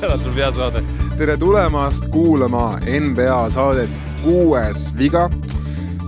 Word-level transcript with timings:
täna 0.00 0.18
tuleb 0.22 0.36
hea 0.36 0.52
saade. 0.54 0.82
tere 1.18 1.36
tulemast 1.36 2.04
kuulama 2.12 2.78
NBA 3.00 3.38
saadet 3.50 3.90
Kuues 4.22 4.92
viga. 4.98 5.30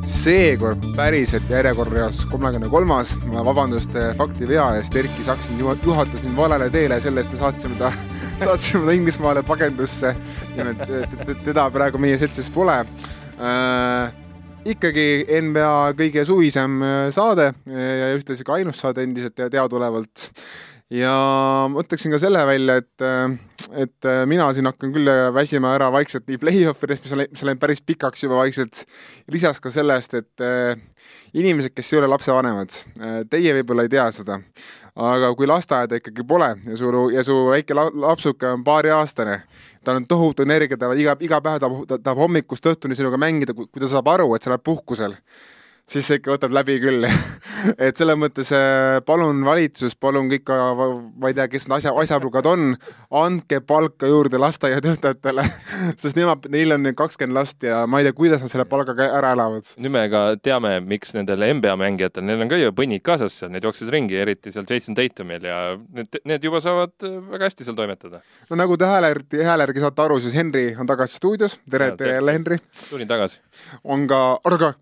seekord 0.09 0.85
päriselt 0.96 1.51
järjekorras 1.51 2.22
kolmekümne 2.30 2.69
kolmas, 2.69 3.17
vabandust 3.45 3.91
fakti 4.17 4.49
vea 4.49 4.69
eest, 4.77 4.97
Erki 4.97 5.25
Saksin 5.25 5.59
juhatas 5.59 6.23
mind 6.23 6.37
valele 6.37 6.71
teele, 6.71 7.01
selle 7.01 7.21
eest 7.21 7.33
me 7.33 7.39
saatsime 7.39 7.77
ta, 7.79 7.93
saatsime 8.45 8.87
ta 8.87 8.93
Inglismaale 8.93 9.43
pagendusse. 9.43 10.15
nimelt 10.57 10.87
teda 11.45 11.71
praegu 11.71 11.99
meie 11.99 12.19
seltsis 12.19 12.51
pole 12.51 12.79
äh, 12.79 14.15
ikkagi 14.66 15.27
NBA 15.45 15.75
kõige 15.98 16.25
suvisem 16.27 16.80
saade 17.14 17.52
ja 17.68 18.11
ühtlasi 18.16 18.46
ka 18.46 18.58
ainus 18.58 18.80
saade 18.82 19.04
endiselt 19.07 19.36
teadaolevalt. 19.39 20.30
Ja 20.90 21.12
ma 21.68 21.82
ütleksin 21.85 22.14
ka 22.14 22.21
selle 22.21 22.40
välja, 22.49 22.79
et, 22.80 23.36
et 23.76 24.08
mina 24.30 24.46
siin 24.57 24.71
hakkan 24.71 24.93
küll 24.94 25.11
väsima 25.36 25.75
ära 25.76 25.90
vaikselt 25.93 26.25
nii 26.30 26.40
play-off'idest, 26.40 27.04
mis 27.04 27.13
on, 27.13 27.25
mis 27.29 27.44
on 27.44 27.50
läinud 27.50 27.61
päris 27.61 27.85
pikaks 27.85 28.25
juba 28.25 28.40
vaikselt, 28.40 28.86
lisaks 29.29 29.61
ka 29.61 29.72
sellest, 29.75 30.16
et 30.16 30.44
äh, 30.44 30.80
inimesed, 31.36 31.75
kes 31.77 31.93
ei 31.93 32.00
ole 32.00 32.08
lapsevanemad, 32.14 32.72
äh, 33.02 33.19
teie 33.30 33.52
võib-olla 33.58 33.84
ei 33.84 33.92
tea 33.92 34.06
seda, 34.16 34.38
aga 34.98 35.30
kui 35.36 35.48
lasteaeda 35.50 36.00
ikkagi 36.00 36.25
pole 36.28 36.48
ja 36.64 36.78
su, 36.80 36.92
ja 37.12 37.25
su 37.27 37.36
väike 37.50 37.77
lapsuke 37.77 38.48
on 38.56 38.64
paariaastane, 38.64 39.42
tal 39.89 40.03
on 40.03 40.06
tohutu 40.09 40.45
energia, 40.45 40.77
ta 40.77 40.92
iga, 40.92 41.17
iga 41.25 41.41
päev 41.45 41.62
tahab, 41.65 41.95
tahab 41.97 42.25
hommikust 42.27 42.69
õhtuni 42.69 42.98
sinuga 42.98 43.20
mängida, 43.20 43.56
kui 43.56 43.81
ta 43.81 43.89
saab 43.89 44.12
aru, 44.12 44.34
et 44.37 44.45
sa 44.45 44.53
oled 44.53 44.64
puhkusel 44.64 45.17
siis 45.89 46.09
see 46.09 46.19
ikka 46.20 46.34
võtab 46.34 46.55
läbi 46.55 46.77
küll 46.83 47.06
et 47.87 47.98
selles 47.98 48.19
mõttes 48.20 48.51
äh, 48.55 48.98
palun 49.06 49.41
valitsus, 49.47 49.97
palun 50.01 50.28
kõik, 50.31 50.51
ma 50.51 51.30
ei 51.30 51.36
tea, 51.36 51.48
kes 51.50 51.69
need 51.69 51.77
asja, 51.78 51.95
asjaplugad 52.03 52.48
on, 52.50 52.75
andke 53.22 53.61
palka 53.64 54.11
juurde 54.11 54.41
lasteaiatöötajatele 54.42 55.45
sest 56.03 56.19
nemad, 56.19 56.48
neil 56.53 56.77
on 56.77 56.91
kakskümmend 56.98 57.39
last 57.39 57.64
ja 57.64 57.83
ma 57.91 58.03
ei 58.03 58.08
tea, 58.08 58.17
kuidas 58.17 58.45
nad 58.45 58.53
selle 58.53 58.69
palgaga 58.69 59.08
ära 59.19 59.33
elavad. 59.36 59.72
nüüd 59.80 59.95
me 59.95 60.05
ka 60.12 60.25
teame, 60.42 60.77
miks 60.84 61.14
nendel 61.17 61.47
NBA 61.58 61.77
mängijatel, 61.80 62.27
neil 62.28 62.45
on 62.45 62.52
ka 62.52 62.61
ju 62.61 62.75
põnnid 62.77 63.05
kaasas 63.06 63.41
seal, 63.41 63.52
need 63.55 63.67
jooksevad 63.67 63.95
ringi, 63.97 64.19
eriti 64.20 64.52
seal 64.55 64.69
Jason 64.69 64.98
Tatumil 64.98 65.48
ja 65.48 65.61
need, 65.77 66.20
need 66.28 66.45
juba 66.45 66.62
saavad 66.64 66.95
äh, 67.08 67.17
väga 67.33 67.48
hästi 67.48 67.69
seal 67.69 67.78
toimetada. 67.78 68.23
no 68.50 68.61
nagu 68.61 68.77
te 68.80 68.89
hääle, 68.89 69.14
hääle 69.33 69.69
järgi 69.69 69.86
saate 69.86 70.05
aru, 70.05 70.20
siis 70.25 70.36
Henri 70.36 70.69
on 70.78 70.89
tagasi 70.89 71.17
stuudios, 71.17 71.58
tere, 71.70 71.95
tere 71.97 72.19
jälle, 72.20 72.36
Henri! 72.36 72.61
tulin 72.91 73.08
tagasi. 73.08 73.41
on 73.84 74.06
ka 74.11 74.23
Argo 74.45 74.75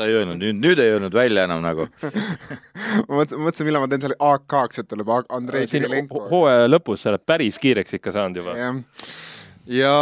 sa 0.00 0.08
ei 0.08 0.16
öelnud, 0.20 0.40
nüüd, 0.40 0.60
nüüd 0.64 0.80
ei 0.82 0.94
öelnud 0.94 1.16
välja 1.16 1.46
enam 1.48 1.64
nagu 1.64 1.86
ma 3.08 3.20
mõtlesin, 3.20 3.42
mõtlesin, 3.44 3.68
millal 3.68 3.84
ma 3.84 3.90
teen 3.92 4.06
selle 4.06 4.18
AK-ks, 4.30 4.84
et 4.84 4.88
tuleb 4.90 5.12
Andrei 5.28 5.68
Kirilenko. 5.68 6.24
hooaja 6.30 6.70
lõpus 6.70 7.04
sa 7.04 7.12
oled 7.12 7.26
päris 7.28 7.60
kiireks 7.60 8.00
ikka 8.00 8.16
saanud 8.16 8.40
juba. 8.42 8.56
jah 8.58 8.80
ja, 9.70 9.92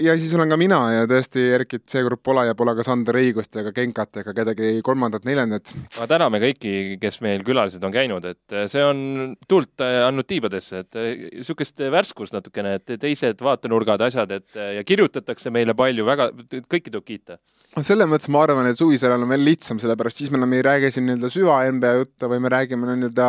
ja 0.00 0.14
siis 0.18 0.34
olen 0.34 0.50
ka 0.50 0.58
mina 0.60 0.78
ja 0.92 1.06
tõesti 1.10 1.44
Erkit 1.54 1.84
seekord 1.90 2.20
pole 2.24 2.46
ja 2.48 2.56
pole 2.58 2.74
ka 2.76 2.84
Sander 2.86 3.16
Õigust 3.20 3.54
ega 3.60 3.72
Genkat 3.76 4.20
ega 4.24 4.34
kedagi 4.36 4.72
kolmandat-neljandat. 4.84 5.74
aga 5.96 6.08
täname 6.10 6.40
kõiki, 6.42 6.74
kes 7.00 7.20
meil 7.24 7.44
külalised 7.46 7.84
on 7.86 7.94
käinud, 7.94 8.26
et 8.26 8.56
see 8.70 8.84
on 8.84 9.34
tuld 9.48 9.84
andnud 9.84 10.28
tiibadesse, 10.28 10.84
et 10.84 11.00
niisugust 11.38 11.86
värskust 11.94 12.36
natukene, 12.36 12.76
et 12.80 12.96
teised 13.00 13.40
vaatenurgad, 13.44 14.02
asjad, 14.08 14.34
et 14.34 14.62
ja 14.80 14.84
kirjutatakse 14.86 15.52
meile 15.54 15.76
palju, 15.78 16.06
väga, 16.10 16.30
kõiki 16.66 16.90
tuleb 16.90 17.06
kiita 17.06 17.38
selles 17.82 18.06
mõttes 18.06 18.30
ma 18.30 18.44
arvan, 18.44 18.68
et 18.70 18.78
suvisel 18.78 19.10
ajal 19.10 19.24
on 19.26 19.32
veel 19.34 19.44
lihtsam, 19.48 19.80
sellepärast 19.82 20.20
siis 20.20 20.30
me 20.30 20.38
enam 20.38 20.54
ei 20.54 20.62
räägi 20.62 20.92
siin 20.94 21.08
nii-öelda 21.08 21.30
süva 21.32 21.58
NBA 21.74 21.92
juttu 21.98 22.30
või 22.30 22.42
me 22.44 22.52
räägime 22.54 22.86
nii-öelda 22.90 23.28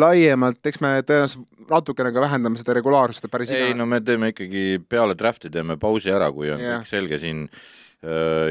laiemalt, 0.00 0.60
eks 0.64 0.80
me 0.80 0.96
tõenäoliselt 1.04 1.68
natukene 1.68 2.12
ka 2.12 2.24
vähendame 2.24 2.60
seda 2.60 2.76
regulaarsust, 2.78 3.28
päris 3.32 3.52
ei 3.52 3.70
iga... 3.70 3.78
no 3.78 3.88
me 3.88 4.00
teeme 4.04 4.32
ikkagi 4.32 4.64
peale 4.88 5.16
draft'i 5.18 5.52
teeme 5.52 5.76
pausi 5.80 6.12
ära, 6.12 6.30
kui 6.32 6.52
on 6.52 6.62
yeah. 6.62 6.80
kõik 6.80 6.92
selge 6.92 7.20
siin 7.20 7.46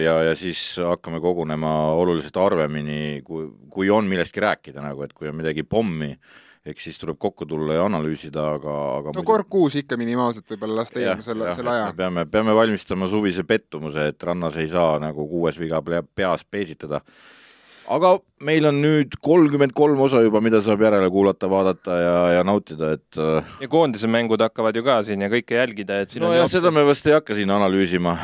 ja, 0.02 0.16
ja 0.30 0.34
siis 0.38 0.62
hakkame 0.82 1.22
kogunema 1.22 1.74
oluliselt 2.00 2.38
harvemini, 2.42 3.22
kui, 3.26 3.48
kui 3.74 3.92
on 3.94 4.08
millestki 4.10 4.42
rääkida 4.44 4.82
nagu, 4.84 5.06
et 5.06 5.14
kui 5.14 5.30
on 5.30 5.38
midagi 5.38 5.66
pommi, 5.66 6.14
eks 6.66 6.88
siis 6.88 7.00
tuleb 7.00 7.20
kokku 7.20 7.46
tulla 7.48 7.76
ja 7.78 7.86
analüüsida, 7.90 8.46
aga, 8.58 8.74
aga 9.00 9.14
no 9.18 9.26
kord 9.28 9.50
kuus 9.52 9.76
ikka 9.82 9.98
minimaalselt 10.00 10.48
võib-olla 10.54 10.80
las 10.82 10.94
leiame 10.96 11.26
selle, 11.26 11.52
selle 11.58 11.74
aja. 11.74 11.92
peame, 11.98 12.26
peame 12.32 12.56
valmistama 12.56 13.10
suvise 13.12 13.44
pettumuse, 13.48 14.08
et 14.14 14.28
rannas 14.30 14.58
ei 14.62 14.70
saa 14.72 14.96
nagu 15.04 15.28
kuues 15.28 15.60
viga 15.60 15.82
peas 15.84 16.46
peesitada. 16.48 17.02
aga 17.92 18.14
meil 18.48 18.70
on 18.72 18.80
nüüd 18.80 19.20
kolmkümmend 19.20 19.76
kolm 19.76 20.00
osa 20.08 20.24
juba, 20.24 20.40
mida 20.42 20.64
saab 20.64 20.88
järele 20.88 21.12
kuulata, 21.12 21.52
vaadata 21.52 22.00
ja, 22.00 22.18
ja 22.38 22.48
nautida, 22.48 22.94
et 22.96 23.20
äh, 23.20 23.56
ja 23.66 23.68
koondise 23.68 24.08
mängud 24.08 24.40
hakkavad 24.40 24.80
ju 24.80 24.88
ka 24.88 25.02
siin 25.04 25.28
ja 25.28 25.32
kõike 25.34 25.60
jälgida, 25.60 26.00
et 26.06 26.16
no 26.24 26.32
ja 26.32 26.48
seda 26.48 26.72
me 26.72 26.88
vast 26.88 27.12
ei 27.12 27.20
hakka 27.20 27.36
siin 27.36 27.52
analüüsima 27.52 28.16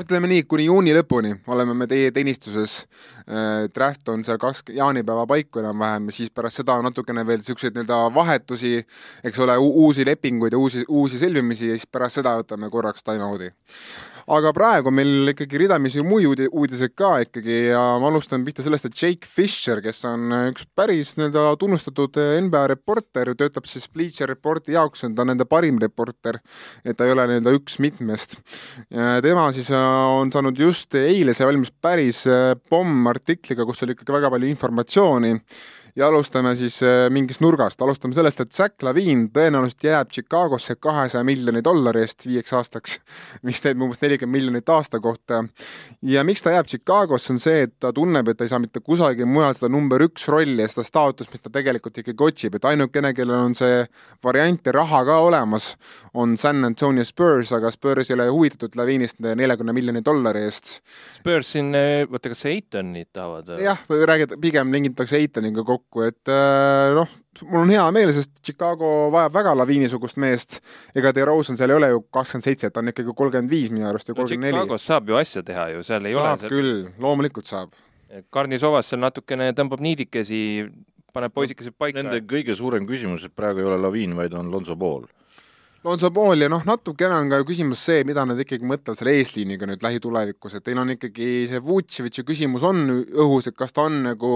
ütleme 0.00 0.28
nii, 0.30 0.44
kuni 0.48 0.66
juuni 0.66 0.94
lõpuni 0.96 1.34
oleme 1.52 1.74
me 1.76 1.86
teie 1.90 2.12
teenistuses 2.14 2.78
äh,. 3.26 3.68
draft 3.74 4.08
on 4.08 4.24
seal 4.24 4.40
kask-, 4.40 4.72
jaanipäeva 4.72 5.26
paiku 5.28 5.60
enam-vähem 5.60 6.08
ja 6.08 6.16
siis 6.16 6.30
pärast 6.30 6.62
seda 6.62 6.78
natukene 6.84 7.26
veel 7.26 7.42
niisuguseid 7.42 7.76
nii-öelda 7.76 7.98
vahetusi, 8.14 8.78
eks 9.24 9.42
ole, 9.44 9.58
uusi 9.58 10.06
lepinguid 10.08 10.56
ja 10.56 10.62
uusi, 10.62 10.86
uusi 10.88 11.20
sõlmimisi 11.20 11.72
ja 11.72 11.76
siis 11.76 11.90
pärast 11.90 12.20
seda 12.20 12.38
võtame 12.40 12.72
korraks 12.72 13.04
time-out'i 13.04 13.52
aga 14.30 14.52
praegu 14.54 14.92
meil 14.94 15.32
ikkagi 15.32 15.60
ridamisi 15.64 16.04
muid 16.06 16.44
uudiseid 16.48 16.94
ka 16.98 17.12
ikkagi 17.24 17.58
ja 17.72 17.80
ma 18.02 18.10
alustan 18.10 18.44
pihta 18.46 18.64
sellest, 18.64 18.86
et 18.88 18.98
Jake 18.98 19.28
Fisher, 19.28 19.82
kes 19.84 20.04
on 20.08 20.32
üks 20.50 20.66
päris 20.76 21.14
nii-öelda 21.18 21.56
tunnustatud 21.60 22.18
NBA 22.46 22.64
reporter, 22.74 23.32
töötab 23.38 23.66
siis 23.70 23.88
Bleacher 23.92 24.30
Reporti 24.30 24.76
jaoks, 24.76 25.04
ta 25.04 25.24
on 25.24 25.32
nende 25.32 25.46
parim 25.48 25.80
reporter, 25.82 26.40
et 26.84 26.96
ta 26.98 27.06
ei 27.06 27.14
ole 27.14 27.26
nii-öelda 27.30 27.56
üks 27.58 27.78
mitmest. 27.82 28.38
tema 29.22 29.48
siis 29.52 29.70
äh, 29.74 29.90
on 30.16 30.32
saanud 30.32 30.58
just 30.58 30.94
eile, 30.98 31.34
see 31.34 31.48
valmis 31.48 31.72
päris 31.82 32.24
äh, 32.30 32.52
pommartikliga, 32.70 33.66
kus 33.68 33.82
oli 33.84 33.96
ikkagi 33.96 34.14
väga 34.14 34.30
palju 34.32 34.50
informatsiooni 34.52 35.36
ja 35.96 36.08
alustame 36.08 36.54
siis 36.56 36.78
äh, 36.82 37.06
mingist 37.12 37.42
nurgast, 37.44 37.82
alustame 37.84 38.16
sellest, 38.16 38.40
et 38.40 38.52
Zack 38.56 38.82
Lavin 38.82 39.26
tõenäoliselt 39.32 39.84
jääb 39.84 40.12
Chicagosse 40.12 40.76
kahesaja 40.80 41.24
miljoni 41.24 41.60
dollari 41.64 42.00
eest 42.06 42.24
viieks 42.26 42.54
aastaks, 42.56 42.96
mis 43.46 43.60
teeb 43.60 43.82
umbes 43.82 44.00
nelikümmend 44.00 44.32
miljonit 44.32 44.72
aasta 44.72 45.00
kohta. 45.00 45.42
ja 46.02 46.24
miks 46.24 46.42
ta 46.42 46.54
jääb 46.54 46.70
Chicagosse, 46.70 47.32
on 47.34 47.42
see, 47.42 47.66
et 47.66 47.74
ta 47.80 47.92
tunneb, 47.92 48.28
et 48.28 48.40
ta 48.40 48.46
ei 48.46 48.52
saa 48.52 48.62
mitte 48.62 48.80
kusagil 48.80 49.28
mujal 49.28 49.52
seda 49.58 49.68
number 49.72 50.06
üks 50.08 50.28
rolli 50.32 50.64
ja 50.64 50.70
seda 50.72 50.86
staatust, 50.86 51.32
mis 51.32 51.44
ta 51.44 51.52
tegelikult 51.52 52.00
ikkagi 52.00 52.28
otsib, 52.28 52.56
et 52.56 52.70
ainukene, 52.72 53.12
kellel 53.16 53.50
on 53.50 53.56
see 53.58 53.84
variant 54.24 54.66
ja 54.66 54.76
raha 54.78 55.04
ka 55.08 55.18
olemas, 55.26 55.74
on 56.14 56.38
San 56.40 56.64
Antonio 56.64 57.04
Spurs, 57.04 57.52
aga 57.52 57.70
Spurs 57.74 58.10
ei 58.10 58.16
ole 58.16 58.30
huvitatud 58.32 58.80
Lavinist 58.80 59.20
neljakümne 59.20 59.76
miljoni 59.76 60.00
dollari 60.04 60.46
eest. 60.46 60.78
Spurs 61.18 61.52
siin, 61.52 61.74
oota, 62.08 62.32
kas 62.32 62.46
Eitonit 62.48 63.12
tahavad? 63.12 63.58
jah, 63.60 63.84
räägid, 63.88 64.38
pigem 64.40 64.72
lingitakse 64.72 65.20
Eitoniga 65.20 65.64
kokku 65.66 65.81
kokku, 65.82 66.06
et 66.08 66.30
äh, 66.32 66.94
noh, 66.96 67.10
mul 67.44 67.64
on 67.64 67.72
hea 67.74 67.84
meel, 67.94 68.12
sest 68.16 68.32
Chicago 68.44 69.10
vajab 69.12 69.36
väga 69.36 69.54
laviinisugust 69.60 70.18
meest. 70.22 70.60
ega 70.96 71.12
DeRozan 71.14 71.58
seal 71.60 71.74
ei 71.74 71.78
ole 71.80 71.90
ju 71.92 72.04
kakskümmend 72.14 72.48
seitse, 72.48 72.70
ta 72.70 72.82
on 72.82 72.92
ikkagi 72.92 73.14
kolmkümmend 73.18 73.52
viis 73.52 73.72
minu 73.74 73.88
arust 73.90 74.08
ja 74.08 74.16
kolmkümmend 74.16 74.48
neli. 74.48 74.60
Chicagos 74.60 74.86
saab 74.90 75.10
ju 75.12 75.18
asja 75.20 75.42
teha 75.46 75.68
ju, 75.76 75.86
seal 75.86 76.06
ei 76.06 76.16
saab 76.16 76.28
ole 76.28 76.44
seal... 76.44 76.54
küll, 76.54 76.84
loomulikult 77.02 77.50
saab. 77.50 77.74
Karnisovas 78.32 78.92
seal 78.92 79.00
natukene 79.02 79.50
tõmbab 79.56 79.82
niidikesi, 79.84 80.42
paneb 81.12 81.32
poisikesed 81.34 81.76
paika. 81.76 82.00
Nende 82.02 82.22
kõige 82.28 82.56
suurem 82.56 82.86
küsimus 82.88 83.28
praegu 83.34 83.64
ei 83.64 83.68
ole 83.70 83.80
Laviin, 83.80 84.16
vaid 84.18 84.36
on 84.36 84.52
Lonzo 84.52 84.76
Ball 84.76 85.08
Lonzo 85.82 86.12
Ball 86.14 86.44
ja 86.44 86.46
noh, 86.46 86.62
natukene 86.62 87.16
on 87.18 87.30
ka 87.32 87.40
küsimus 87.42 87.80
see, 87.82 88.04
mida 88.06 88.22
nad 88.22 88.38
ikkagi 88.38 88.62
mõtlevad 88.70 89.00
selle 89.00 89.16
eesliiniga 89.18 89.66
nüüd 89.66 89.82
lähitulevikus, 89.82 90.54
et 90.54 90.62
teil 90.68 90.78
on 90.78 90.94
ikkagi 90.94 91.48
see 91.50 91.58
Vutševitši 91.66 92.22
küsimus 92.28 92.62
on 92.68 92.84
õhus, 93.02 93.48
et 93.50 93.56
kas 93.58 93.74
ta 93.74 93.88
on 93.88 93.98
nagu 94.04 94.30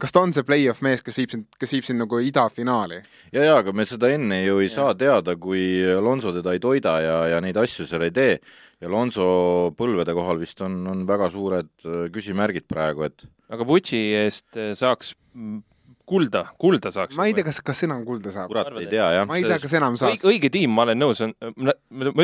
kas 0.00 0.12
ta 0.12 0.22
on 0.24 0.34
see 0.36 0.44
play-off 0.46 0.82
mees, 0.84 1.02
kes 1.04 1.18
viib 1.20 1.32
sind, 1.32 1.46
kes 1.60 1.72
viib 1.76 1.86
sind 1.88 2.02
nagu 2.02 2.20
idafinaali? 2.22 3.00
ja, 3.32 3.42
ja 3.44 3.58
aga 3.60 3.74
me 3.76 3.86
seda 3.88 4.10
enne 4.12 4.42
ju 4.44 4.60
ei 4.60 4.68
ja. 4.68 4.74
saa 4.76 4.96
teada, 4.98 5.36
kui 5.40 5.62
Alonso 5.96 6.34
teda 6.36 6.56
ei 6.56 6.62
toida 6.62 6.98
ja, 7.04 7.18
ja 7.34 7.42
neid 7.44 7.58
asju 7.60 7.88
seal 7.88 8.06
ei 8.08 8.14
tee. 8.14 8.40
ja 8.80 8.90
Alonso 8.90 9.28
põlvede 9.78 10.16
kohal 10.16 10.42
vist 10.42 10.60
on, 10.64 10.82
on 10.90 11.06
väga 11.08 11.30
suured 11.32 11.72
äh, 11.86 12.06
küsimärgid 12.12 12.68
praegu, 12.68 13.08
et 13.08 13.28
aga 13.52 13.66
Vutši 13.66 14.02
eest 14.24 14.58
saaks 14.78 15.14
kulda, 16.06 16.42
kulda 16.60 16.92
saaks. 16.94 17.16
ma 17.18 17.26
ei 17.28 17.34
tea, 17.36 17.46
kas, 17.46 17.58
kas 17.64 17.82
enam 17.86 18.04
kulda 18.06 18.32
saab. 18.34 18.50
kurat, 18.52 18.70
ei 18.80 18.88
tea, 18.90 19.06
jah. 19.18 19.26
ma 19.28 19.38
ei 19.40 19.46
tea, 19.46 19.58
kas 19.62 19.74
enam 19.78 19.98
saab. 19.98 20.22
õige 20.30 20.50
tiim, 20.54 20.72
ma 20.76 20.86
olen 20.86 21.00
nõus, 21.02 21.22
on, 21.26 21.34
ma 21.58 21.74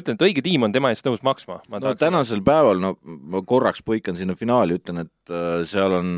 ütlen, 0.00 0.16
et 0.16 0.24
õige 0.28 0.44
tiim 0.44 0.66
on 0.68 0.74
tema 0.74 0.92
eest 0.94 1.06
nõus 1.08 1.24
maksma. 1.26 1.60
no 1.72 1.94
tänasel 1.98 2.38
seda. 2.38 2.46
päeval, 2.50 2.82
no 2.82 2.94
ma 3.02 3.42
korraks 3.46 3.82
põikan 3.86 4.18
sinna 4.18 4.36
finaali, 4.38 4.78
ütlen, 4.78 5.02
et 5.06 5.32
äh, 5.34 5.62
seal 5.68 5.98
on 5.98 6.14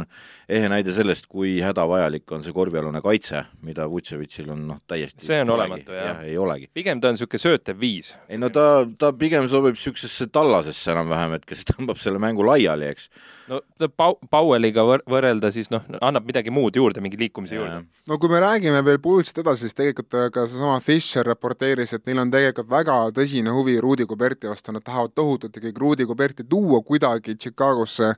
ehe 0.49 0.69
näide 0.69 0.93
sellest, 0.93 1.29
kui 1.31 1.57
hädavajalik 1.65 2.29
on 2.37 2.45
see 2.45 2.53
korvialune 2.57 3.01
kaitse, 3.05 3.47
mida 3.65 3.87
Vutševitšil 3.89 4.51
on 4.53 4.67
noh, 4.69 4.83
täiesti 4.91 5.25
see 5.25 5.41
on 5.45 5.55
olematu, 5.57 5.95
jah 5.97 6.21
ja,. 6.21 6.29
ei 6.29 6.37
olegi. 6.41 6.69
pigem 6.77 7.01
ta 7.01 7.09
on 7.09 7.17
niisugune 7.17 7.41
söötev 7.41 7.81
viis. 7.81 8.13
ei 8.29 8.41
no 8.41 8.53
ta, 8.53 8.85
ta 9.01 9.15
pigem 9.17 9.49
sobib 9.49 9.79
niisugusesse 9.79 10.29
tallasesse 10.35 10.93
enam-vähem, 10.93 11.39
et 11.39 11.49
kes 11.49 11.65
tõmbab 11.73 12.01
selle 12.01 12.21
mängu 12.23 12.45
laiali, 12.45 12.93
eks 12.93 13.09
no 13.51 13.61
Pau-, 13.99 14.17
Powelliga 14.31 14.85
võr-, 14.87 15.03
võrrelda 15.11 15.51
siis 15.55 15.71
noh, 15.73 15.85
annab 16.05 16.27
midagi 16.29 16.53
muud 16.55 16.77
juurde, 16.79 17.03
mingi 17.05 17.19
liikumise 17.21 17.59
juurde. 17.59 17.83
no 18.09 18.19
kui 18.21 18.33
me 18.33 18.41
räägime 18.43 18.81
veel 18.87 19.01
Bullsist 19.03 19.39
edasi, 19.43 19.67
siis 19.67 19.77
tegelikult 19.77 20.17
äh, 20.19 20.31
ka 20.35 20.47
seesama 20.49 20.79
Fischer 20.85 21.27
raporteeris, 21.29 21.95
et 21.97 22.05
neil 22.09 22.23
on 22.23 22.33
tegelikult 22.33 22.71
väga 22.73 22.99
tõsine 23.17 23.53
huvi 23.55 23.77
Rudi 23.83 24.07
Goberti 24.09 24.51
vastu, 24.51 24.75
nad 24.75 24.85
tahavad 24.87 25.15
tohutult 25.17 25.61
ikkagi 25.61 25.81
Rudi 25.81 26.09
Goberti 26.09 26.47
tuua 26.49 26.81
kuidagi 26.87 27.37
Chicagosse, 27.41 28.15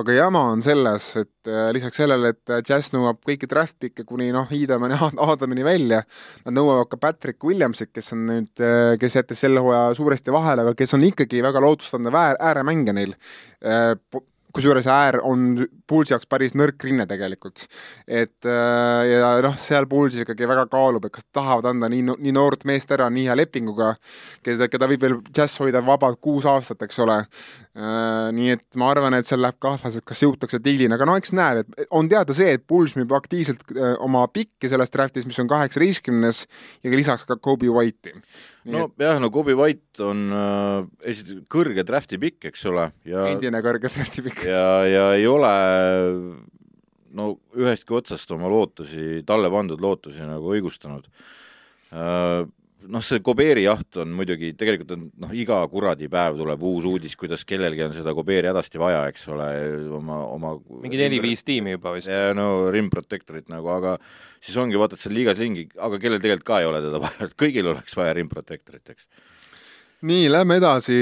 aga 0.00 0.16
jama 0.16 0.46
on 0.54 0.64
selles, 0.64 1.10
et 1.20 1.52
äh, 1.52 1.68
lisaks 1.76 2.00
sellele, 2.00 2.32
et 2.32 2.56
Jazz 2.68 2.94
nõuab 2.96 3.20
kõiki 3.26 3.50
draft 3.50 3.76
pick'e 3.82 4.06
kuni 4.08 4.30
noh, 4.34 4.48
Iidamani, 4.52 4.98
Aadamini 5.26 5.66
välja, 5.66 6.02
nad 6.46 6.56
nõuavad 6.56 6.88
ka 6.92 7.00
Patrick 7.00 7.44
Williamsit, 7.44 7.92
kes 7.92 8.12
on 8.16 8.26
nüüd, 8.30 8.66
kes 9.00 9.20
jättis 9.20 9.44
selle 9.44 9.62
hooaja 9.62 9.92
suuresti 9.98 10.32
vahele, 10.34 10.66
aga 10.66 10.76
kes 10.78 10.96
on 10.96 11.04
ikkagi 11.06 11.42
väga 11.44 11.60
lootustandev 11.62 12.16
ääremängija 12.16 12.96
neil 12.96 13.16
kusjuures 14.52 14.86
äär 14.90 15.18
on 15.26 15.66
Pulsi 15.88 16.14
jaoks 16.14 16.28
päris 16.30 16.54
nõrk 16.58 16.84
rinne 16.86 17.06
tegelikult. 17.08 17.66
et 18.06 18.46
äh, 18.48 19.02
ja 19.08 19.32
noh, 19.44 19.56
seal 19.60 19.86
Pulsis 19.90 20.24
ikkagi 20.24 20.48
väga 20.48 20.66
kaalub, 20.72 21.06
et 21.06 21.14
kas 21.16 21.26
tahavad 21.32 21.70
anda 21.72 21.88
nii, 21.92 22.16
nii 22.18 22.34
noort 22.36 22.66
meest 22.68 22.92
ära 22.94 23.08
nii 23.10 23.26
hea 23.28 23.36
lepinguga, 23.38 23.94
keda, 24.44 24.68
keda 24.72 24.88
võib 24.92 25.06
veel 25.06 25.18
džäss 25.30 25.60
hoida 25.62 25.82
vabalt 25.84 26.20
kuus 26.20 26.46
aastat, 26.48 26.82
eks 26.86 27.02
ole. 27.04 27.18
Äh, 27.72 28.30
nii 28.36 28.54
et 28.56 28.80
ma 28.80 28.90
arvan, 28.92 29.16
et 29.16 29.28
seal 29.28 29.42
läheb 29.42 29.58
kahtlaseks, 29.62 30.06
kas 30.12 30.24
jõutakse 30.24 30.60
diilini, 30.62 30.94
aga 30.96 31.08
no 31.08 31.18
eks 31.20 31.34
näeb, 31.36 31.64
et 31.64 31.86
on 31.90 32.10
teada 32.12 32.36
see, 32.36 32.56
et 32.58 32.66
Puls 32.68 32.96
müüb 32.98 33.12
aktiivselt 33.16 33.64
äh, 33.76 33.94
oma 34.04 34.26
pikki 34.32 34.70
selles 34.72 34.92
draftis, 34.92 35.28
mis 35.28 35.40
on 35.42 35.50
kaheksateistkümnes 35.50 36.46
ja 36.84 36.92
lisaks 36.92 37.28
ka 37.28 37.40
Kobe 37.40 37.72
White'i 37.72 38.20
no 38.70 38.86
et... 38.86 39.04
jah, 39.04 39.20
no 39.22 39.30
Kobe 39.34 39.56
White 39.58 40.04
on 40.06 40.24
äh, 40.36 41.10
esiteks 41.12 41.46
kõrge 41.52 41.84
draft'i 41.88 42.20
pikk, 42.22 42.50
eks 42.52 42.64
ole, 42.70 42.88
ja 43.08 43.26
endine 43.32 43.62
kõrge 43.64 43.90
draft'i 43.92 44.24
pikk. 44.24 44.46
ja, 44.48 44.66
ja 44.88 45.06
ei 45.18 45.28
ole 45.30 45.52
no 47.12 47.28
ühestki 47.58 47.96
otsast 47.98 48.30
oma 48.34 48.50
lootusi, 48.50 49.22
talle 49.28 49.50
pandud 49.52 49.82
lootusi 49.82 50.24
nagu 50.26 50.54
õigustanud 50.54 51.08
äh, 51.92 52.42
noh, 52.90 53.02
see 53.04 53.22
Kobeeri 53.24 53.64
jaht 53.66 53.98
on 54.02 54.12
muidugi, 54.16 54.52
tegelikult 54.58 54.94
on 54.96 55.04
noh, 55.24 55.32
iga 55.36 55.60
kuradi 55.72 56.08
päev 56.12 56.38
tuleb 56.40 56.62
uus 56.68 56.86
uudis, 56.88 57.16
kuidas 57.18 57.44
kellelgi 57.48 57.84
on 57.86 57.96
seda 57.96 58.14
Kobeeri 58.16 58.50
hädasti 58.50 58.80
vaja, 58.82 59.04
eks 59.12 59.26
ole, 59.32 59.48
oma, 59.98 60.22
oma 60.34 60.54
mingi 60.84 61.00
neli-viis 61.00 61.44
tiimi 61.46 61.76
juba 61.76 61.94
vist. 61.96 62.12
no 62.38 62.48
rim 62.74 62.90
protector'it 62.92 63.52
nagu, 63.52 63.70
aga 63.74 63.96
siis 64.40 64.56
ongi, 64.60 64.78
vaatad 64.80 65.02
seal 65.02 65.16
liigas 65.16 65.40
ringi, 65.42 65.68
aga 65.78 66.00
kellel 66.02 66.22
tegelikult 66.22 66.48
ka 66.48 66.62
ei 66.62 66.70
ole 66.70 66.82
teda 66.84 67.02
vaja, 67.02 67.28
et 67.28 67.36
kõigil 67.44 67.72
oleks 67.74 67.98
vaja 67.98 68.16
rim 68.18 68.30
protector'it, 68.32 68.94
eks 68.94 69.08
nii, 70.02 70.26
lähme 70.32 70.56
edasi, 70.58 70.96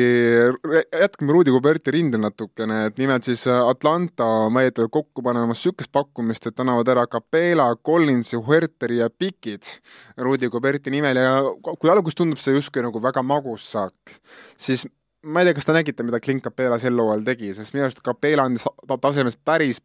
jätkame 1.01 1.33
Rudi 1.33 1.53
Goberti 1.55 1.93
rindel 1.95 2.21
natukene, 2.21 2.83
et 2.91 2.99
nimelt 3.01 3.25
siis 3.25 3.47
äh, 3.49 3.63
Atlanta 3.69 4.27
on 4.45 4.55
väidetavalt 4.55 4.93
kokku 4.93 5.25
panemas 5.25 5.61
niisugust 5.61 5.93
pakkumist, 5.93 6.47
et 6.51 6.61
annavad 6.61 6.89
ära 6.93 7.07
Capela, 7.09 7.71
Collinsi, 7.77 8.37
Huerteri 8.37 9.01
ja 9.01 9.11
Pikid 9.11 9.73
Rudi 10.21 10.51
Goberti 10.53 10.93
nimel 10.93 11.21
ja 11.21 11.35
kui 11.71 11.93
alguses 11.93 12.19
tundub 12.19 12.41
see 12.43 12.57
justkui 12.59 12.85
nagu 12.85 13.03
väga 13.03 13.25
magus 13.25 13.71
saak, 13.73 14.19
siis 14.61 14.85
ma 15.25 15.41
ei 15.41 15.49
tea, 15.49 15.57
kas 15.57 15.69
te 15.69 15.77
nägite, 15.77 16.05
mida 16.05 16.21
Clint 16.21 16.45
Capela 16.45 16.79
sel 16.81 17.01
hooajal 17.01 17.25
tegi, 17.25 17.55
sest 17.57 17.77
minu 17.77 17.87
arust 17.89 18.05
Capela 18.05 18.45
andis 18.49 18.69
tasemest 19.01 19.41
päris 19.45 19.81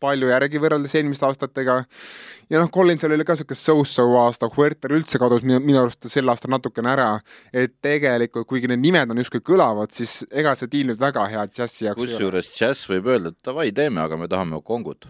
palju 0.00 0.30
järgi 0.30 0.62
võrreldes 0.62 0.96
eelmiste 0.98 1.26
aastatega. 1.28 1.76
ja 2.50 2.62
noh, 2.62 2.70
Collinsel 2.74 3.14
oli 3.16 3.26
ka 3.26 3.36
niisugune 3.36 3.60
so-so 3.60 4.08
aasta, 4.22 4.50
Huerter 4.56 4.96
üldse 4.96 5.20
kadus 5.22 5.44
minu, 5.46 5.60
minu 5.64 5.82
arust 5.84 6.08
sel 6.10 6.28
aastal 6.32 6.54
natukene 6.56 6.92
ära. 6.94 7.10
et 7.52 7.76
tegelikult, 7.82 8.48
kuigi 8.50 8.70
need 8.70 8.82
nimed 8.82 9.12
on 9.12 9.22
justkui 9.22 9.44
kõlavad, 9.52 9.92
siis 9.94 10.22
ega 10.30 10.56
see 10.58 10.70
diil 10.72 10.90
nüüd 10.90 11.00
väga 11.00 11.28
hea 11.30 11.46
džässi 11.46 11.88
jaoks 11.88 12.04
kusjuures 12.04 12.52
džäss 12.56 12.90
võib 12.90 13.12
öelda, 13.12 13.34
et 13.34 13.40
davai, 13.46 13.70
teeme, 13.72 14.02
aga 14.02 14.18
me 14.20 14.28
tahame 14.30 14.60
Okongut 14.60 15.08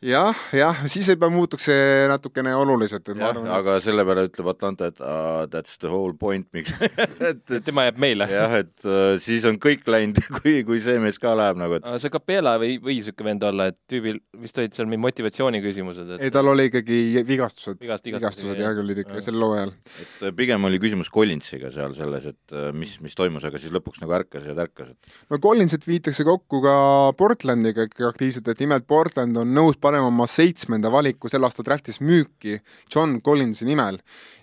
jah, 0.00 0.36
jah, 0.56 0.78
siis 0.88 1.08
juba 1.12 1.28
muutuks 1.32 1.66
see 1.68 2.06
natukene 2.08 2.54
oluliselt, 2.56 3.04
et 3.04 3.18
ma 3.20 3.30
arvan. 3.34 3.48
aga 3.52 3.76
selle 3.84 4.04
peale 4.08 4.24
ütleb 4.30 4.48
Atlanta, 4.48 4.88
et 4.88 5.02
uh, 5.04 5.44
that's 5.52 5.76
the 5.82 5.90
whole 5.92 6.14
point, 6.16 6.46
miks 6.56 6.72
et, 6.80 7.18
et 7.28 7.50
tema 7.66 7.84
jääb 7.84 8.00
meile. 8.00 8.28
jah, 8.32 8.54
et 8.62 8.86
uh, 8.88 9.18
siis 9.20 9.44
on 9.48 9.58
kõik 9.60 9.84
läinud, 9.90 10.20
kui, 10.38 10.62
kui 10.68 10.80
see 10.80 10.96
mees 11.02 11.20
ka 11.20 11.34
läheb 11.36 11.60
nagu, 11.60 11.76
et. 11.76 11.88
see 12.00 12.12
Capella 12.12 12.56
või, 12.62 12.78
või 12.80 12.96
niisugune 13.00 13.28
vend 13.28 13.44
olla, 13.50 13.68
et 13.72 13.78
tüübil 13.92 14.22
vist 14.40 14.60
olid 14.60 14.76
seal 14.76 14.88
mingid 14.88 15.04
motivatsiooni 15.04 15.60
küsimused 15.64 16.14
et.... 16.16 16.24
ei, 16.24 16.32
tal 16.32 16.48
oli 16.48 16.70
ikkagi 16.70 17.02
vigastused 17.28 17.80
Vigast,, 17.80 18.08
vigastused 18.08 18.60
jah, 18.60 18.80
olid 18.80 19.02
ikka 19.04 19.20
sel 19.24 19.36
hooajal. 19.36 19.74
et 20.00 20.24
äh, 20.30 20.34
pigem 20.36 20.64
oli 20.68 20.80
küsimus 20.80 21.12
Collinsiga 21.12 21.68
seal 21.74 21.92
selles, 21.98 22.30
et 22.32 22.56
mis, 22.72 22.96
mis 23.04 23.16
toimus, 23.18 23.44
aga 23.48 23.60
siis 23.60 23.74
lõpuks 23.76 24.00
nagu 24.00 24.16
ärkas 24.16 24.48
ja 24.48 24.56
tärkas, 24.56 24.94
et. 24.96 25.20
no 25.28 25.42
Collinsit 25.44 25.84
viitakse 25.84 26.24
kokku 26.24 26.64
ka 26.64 26.74
Portlandiga 27.20 27.84
ikkagi 27.90 28.08
aktiivselt, 28.08 28.48
et 28.48 28.64
nimelt 28.64 28.88
Portland 28.88 29.36
on 29.44 29.52
nõus 29.52 29.76
panema 29.90 30.10
oma 30.10 30.26
seitsmenda 30.30 30.90
valiku 30.92 31.30
sel 31.30 31.44
aastal 31.46 31.66
draftis 31.66 31.98
müüki 32.02 32.60
John 32.92 33.18
Collinsi 33.24 33.66
nimel. 33.66 33.98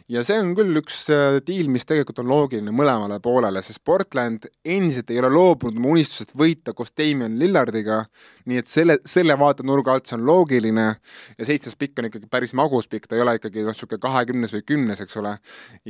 ja 0.08 0.22
see 0.24 0.38
on 0.40 0.54
küll 0.56 0.80
üks 0.80 1.02
äh, 1.12 1.38
diil, 1.44 1.68
mis 1.72 1.84
tegelikult 1.84 2.22
on 2.22 2.30
loogiline 2.32 2.72
mõlemale 2.72 3.18
poolele, 3.24 3.60
sest 3.64 3.82
Portland 3.88 4.46
endiselt 4.64 5.12
ei 5.12 5.20
ole 5.20 5.32
loobunud 5.34 5.80
oma 5.82 5.92
unistusest 5.98 6.32
võita 6.40 6.72
koos 6.76 6.94
Damian 6.96 7.36
Lillardiga, 7.40 8.06
nii 8.48 8.62
et 8.62 8.72
selle, 8.72 9.00
selle 9.04 9.36
vaatenurga 9.40 9.98
alt 9.98 10.08
see 10.08 10.16
on 10.16 10.24
loogiline 10.30 10.86
ja 10.94 11.50
seitsmes 11.50 11.76
pikk 11.80 12.00
on 12.00 12.08
ikkagi 12.08 12.32
päris 12.32 12.56
magus 12.56 12.88
pikk, 12.88 13.10
ta 13.10 13.20
ei 13.20 13.26
ole 13.26 13.36
ikkagi 13.40 13.66
noh, 13.66 13.76
niisugune 13.76 14.04
kahekümnes 14.04 14.56
või 14.56 14.64
kümnes, 14.68 15.04
eks 15.04 15.20
ole. 15.20 15.36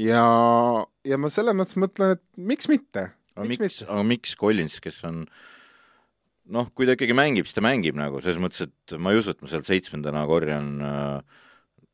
ja, 0.08 0.24
ja 1.06 1.22
ma 1.22 1.34
selles 1.34 1.58
mõttes 1.58 1.78
mõtlen, 1.78 2.18
et 2.18 2.26
miks 2.54 2.70
mitte. 2.74 3.12
aga 3.38 3.52
miks, 3.54 3.84
aga 3.86 4.02
miks 4.16 4.34
Collins, 4.40 4.82
kes 4.82 5.04
on 5.06 5.28
noh, 6.54 6.70
kui 6.76 6.88
ta 6.88 6.96
ikkagi 6.96 7.16
mängib, 7.18 7.48
siis 7.48 7.58
ta 7.58 7.66
mängib 7.66 7.98
nagu 8.00 8.22
selles 8.24 8.40
mõttes, 8.42 8.68
et 8.68 8.98
ma 9.02 9.14
ei 9.14 9.22
usu, 9.22 9.34
et 9.34 9.44
ma 9.44 9.52
sealt 9.52 9.68
seitsmendana 9.70 10.24
korjan 10.30 10.72
äh, 10.84 11.44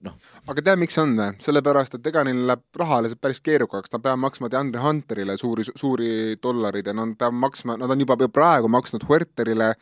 noh. 0.07 0.15
aga 0.49 0.61
tead, 0.61 0.81
miks 0.81 0.97
on 1.01 1.15
või? 1.17 1.33
sellepärast, 1.43 1.97
et 1.97 2.09
ega 2.11 2.25
neil 2.27 2.43
läheb 2.49 2.63
rahaliselt 2.79 3.21
päris 3.23 3.41
keerukaks, 3.45 3.91
nad 3.93 4.03
peavad 4.05 4.23
maksma 4.25 4.51
DeAndre 4.53 4.83
Hunterile 4.83 5.37
suuri, 5.41 5.67
suuri 5.69 6.13
dollareid 6.43 6.89
ja 6.89 6.95
nad 6.97 7.17
peavad 7.19 7.39
maksma, 7.47 7.77
nad 7.81 7.93
on 7.93 8.05
juba 8.05 8.17
praegu 8.27 8.71
maksnud 8.71 9.07
Huerterile, 9.09 9.73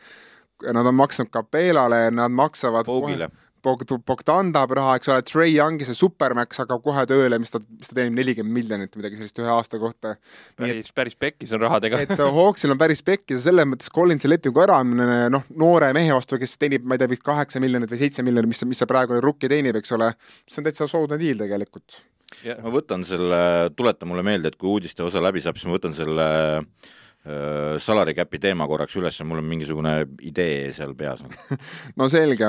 nad 0.62 0.86
on 0.86 0.98
maksnud 0.98 1.32
Capelale, 1.34 2.04
nad 2.14 2.34
maksavad 2.34 2.88
Pogile 2.88 3.28
kohe 3.30 3.41
Bogdan 3.62 4.50
tahab 4.54 4.74
raha, 4.76 4.96
eks 4.98 5.10
ole, 5.12 5.24
Trey 5.26 5.54
Youngi 5.54 5.86
see 5.86 5.96
supermax 5.96 6.60
hakkab 6.62 6.82
kohe 6.84 7.04
tööle, 7.10 7.38
mis 7.42 7.52
ta, 7.52 7.60
mis 7.62 7.90
ta 7.90 7.96
teenib 7.98 8.16
nelikümmend 8.18 8.56
miljonit, 8.56 8.96
midagi 8.98 9.20
sellist 9.20 9.38
ühe 9.42 9.50
aasta 9.52 9.78
kohta. 9.82 10.14
päris, 10.58 10.92
päris 10.94 11.18
pekkis 11.18 11.54
on 11.56 11.62
rahadega. 11.64 12.00
et 12.02 12.14
Hawksil 12.18 12.74
on 12.74 12.80
päris 12.80 13.04
pekkis 13.06 13.38
ja 13.40 13.44
selles 13.50 13.68
mõttes 13.70 13.92
Collinsi 13.94 14.30
lepingu 14.30 14.64
äraandmine 14.64 15.28
noh, 15.32 15.44
noore 15.62 15.92
mehe 15.96 16.14
vastu, 16.14 16.40
kes 16.42 16.56
teenib, 16.58 16.86
ma 16.86 16.98
ei 16.98 17.02
tea, 17.02 17.10
vist 17.12 17.26
kaheksa 17.26 17.62
miljonit 17.62 17.92
või 17.92 18.02
seitse 18.02 18.26
miljonit, 18.26 18.54
mis, 18.54 18.64
mis 18.72 18.82
see 18.82 18.90
praegune 18.90 19.22
rukki 19.22 19.50
teenib, 19.52 19.78
eks 19.78 19.94
ole, 19.98 20.12
see 20.46 20.62
on 20.62 20.66
täitsa 20.66 20.90
soodne 20.90 21.20
diil 21.22 21.38
tegelikult. 21.42 22.02
ma 22.64 22.74
võtan 22.74 23.06
selle, 23.06 23.44
tuleta 23.76 24.08
mulle 24.08 24.26
meelde, 24.26 24.50
et 24.50 24.58
kui 24.58 24.70
uudiste 24.72 25.06
osa 25.06 25.22
läbi 25.22 25.44
saab, 25.44 25.60
siis 25.60 25.70
ma 25.70 25.78
võtan 25.78 25.94
selle 25.96 26.28
Äh, 26.28 27.01
salary 27.22 28.16
cap'i 28.18 28.40
teema 28.42 28.66
korraks 28.66 28.96
üles, 28.98 29.20
mul 29.22 29.38
on 29.38 29.46
mingisugune 29.46 29.92
idee 30.26 30.72
seal 30.74 30.94
peas 30.98 31.22
no 31.98 32.08
selge, 32.10 32.48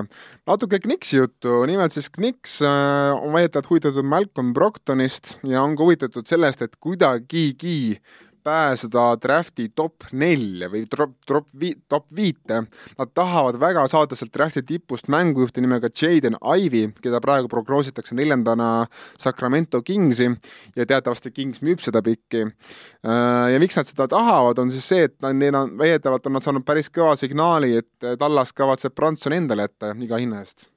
natuke 0.50 0.80
Knicksi 0.82 1.20
juttu, 1.20 1.60
nimelt 1.70 1.94
siis 1.94 2.10
Knicks 2.14 2.60
äh, 2.66 3.14
on 3.14 3.36
väidetavalt 3.36 3.70
huvitatud 3.70 4.08
Malcolm 4.10 4.54
Brocktonist 4.58 5.38
ja 5.46 5.62
on 5.62 5.78
ka 5.78 5.86
huvitatud 5.86 6.30
sellest, 6.30 6.66
et 6.66 6.78
kuidagigi 6.82 8.00
pääseda 8.44 9.04
drafti 9.22 9.70
top 9.76 10.06
nelja 10.12 10.70
või 10.72 10.84
top, 10.90 11.16
top, 11.28 11.48
top 11.90 12.06
viite. 12.16 12.64
Nad 13.00 13.14
tahavad 13.16 13.58
väga 13.62 13.86
saada 13.92 14.18
sealt 14.18 14.34
drafti 14.34 14.64
tipust 14.68 15.10
mängujuhti 15.12 15.64
nimega 15.64 15.90
Jaden 15.90 16.38
Ivy, 16.42 16.86
keda 17.04 17.22
praegu 17.24 17.50
prognoositakse 17.52 18.16
neljandana 18.18 18.86
Sacramento 19.20 19.82
Kingsi 19.82 20.30
ja 20.76 20.86
teatavasti 20.90 21.32
Kings 21.32 21.64
müüb 21.66 21.84
seda 21.84 22.04
pikki. 22.06 22.46
Äh, 22.46 23.54
ja 23.54 23.64
miks 23.64 23.78
nad 23.80 23.90
seda 23.90 24.08
tahavad, 24.12 24.60
on 24.60 24.72
siis 24.74 24.88
see, 24.88 25.08
et 25.10 25.18
neil 25.34 25.56
on, 25.58 25.76
väidetavalt 25.80 26.30
on 26.30 26.38
nad 26.38 26.46
saanud 26.46 26.68
päris 26.68 26.92
kõva 26.94 27.16
signaali, 27.20 27.76
et 27.84 28.14
Tallas 28.20 28.54
kavatseb 28.54 28.96
Branson 28.96 29.36
endale 29.36 29.68
jätta 29.68 29.94
iga 30.04 30.20
hinna 30.22 30.44
eest. 30.44 30.70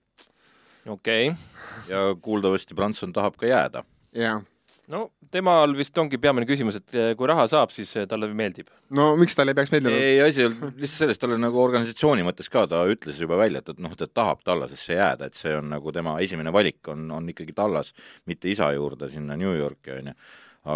okei 0.86 1.30
okay.. 1.30 1.88
ja 1.88 2.12
kuuldavasti 2.22 2.74
Branson 2.74 3.12
tahab 3.12 3.36
ka 3.40 3.46
jääda. 3.50 3.84
jah 4.14 4.44
no 4.92 5.02
temal 5.32 5.74
vist 5.76 5.96
ongi 5.98 6.18
peamine 6.22 6.46
küsimus, 6.48 6.78
et 6.80 6.96
eh, 6.96 7.10
kui 7.18 7.28
raha 7.30 7.46
saab, 7.50 7.72
siis 7.74 7.90
eh, 7.98 8.06
talle 8.10 8.28
meeldib. 8.36 8.70
no 8.96 9.08
miks 9.20 9.36
talle 9.38 9.54
ei 9.54 9.58
peaks 9.58 9.72
meeldima? 9.74 9.98
ei, 9.98 10.20
asi 10.24 10.46
on 10.46 10.56
lihtsalt 10.68 11.02
selles, 11.02 11.20
talle 11.22 11.38
nagu 11.42 11.60
organisatsiooni 11.62 12.26
mõttes 12.26 12.50
ka, 12.52 12.66
ta 12.70 12.84
ütles 12.90 13.20
juba 13.22 13.38
välja, 13.40 13.62
et, 13.64 13.74
et 13.74 13.82
noh, 13.82 13.96
ta 13.98 14.08
tahab 14.08 14.44
Tallasesse 14.46 14.98
jääda, 14.98 15.30
et 15.30 15.38
see 15.38 15.54
on 15.58 15.70
nagu 15.74 15.94
tema 15.94 16.16
esimene 16.22 16.54
valik 16.54 16.92
on, 16.92 17.08
on 17.18 17.30
ikkagi 17.32 17.56
Tallas, 17.56 17.92
mitte 18.30 18.50
isa 18.52 18.70
juurde 18.76 19.10
sinna 19.12 19.38
New 19.40 19.54
Yorki, 19.56 19.96
on 19.98 20.12
ju. 20.12 20.18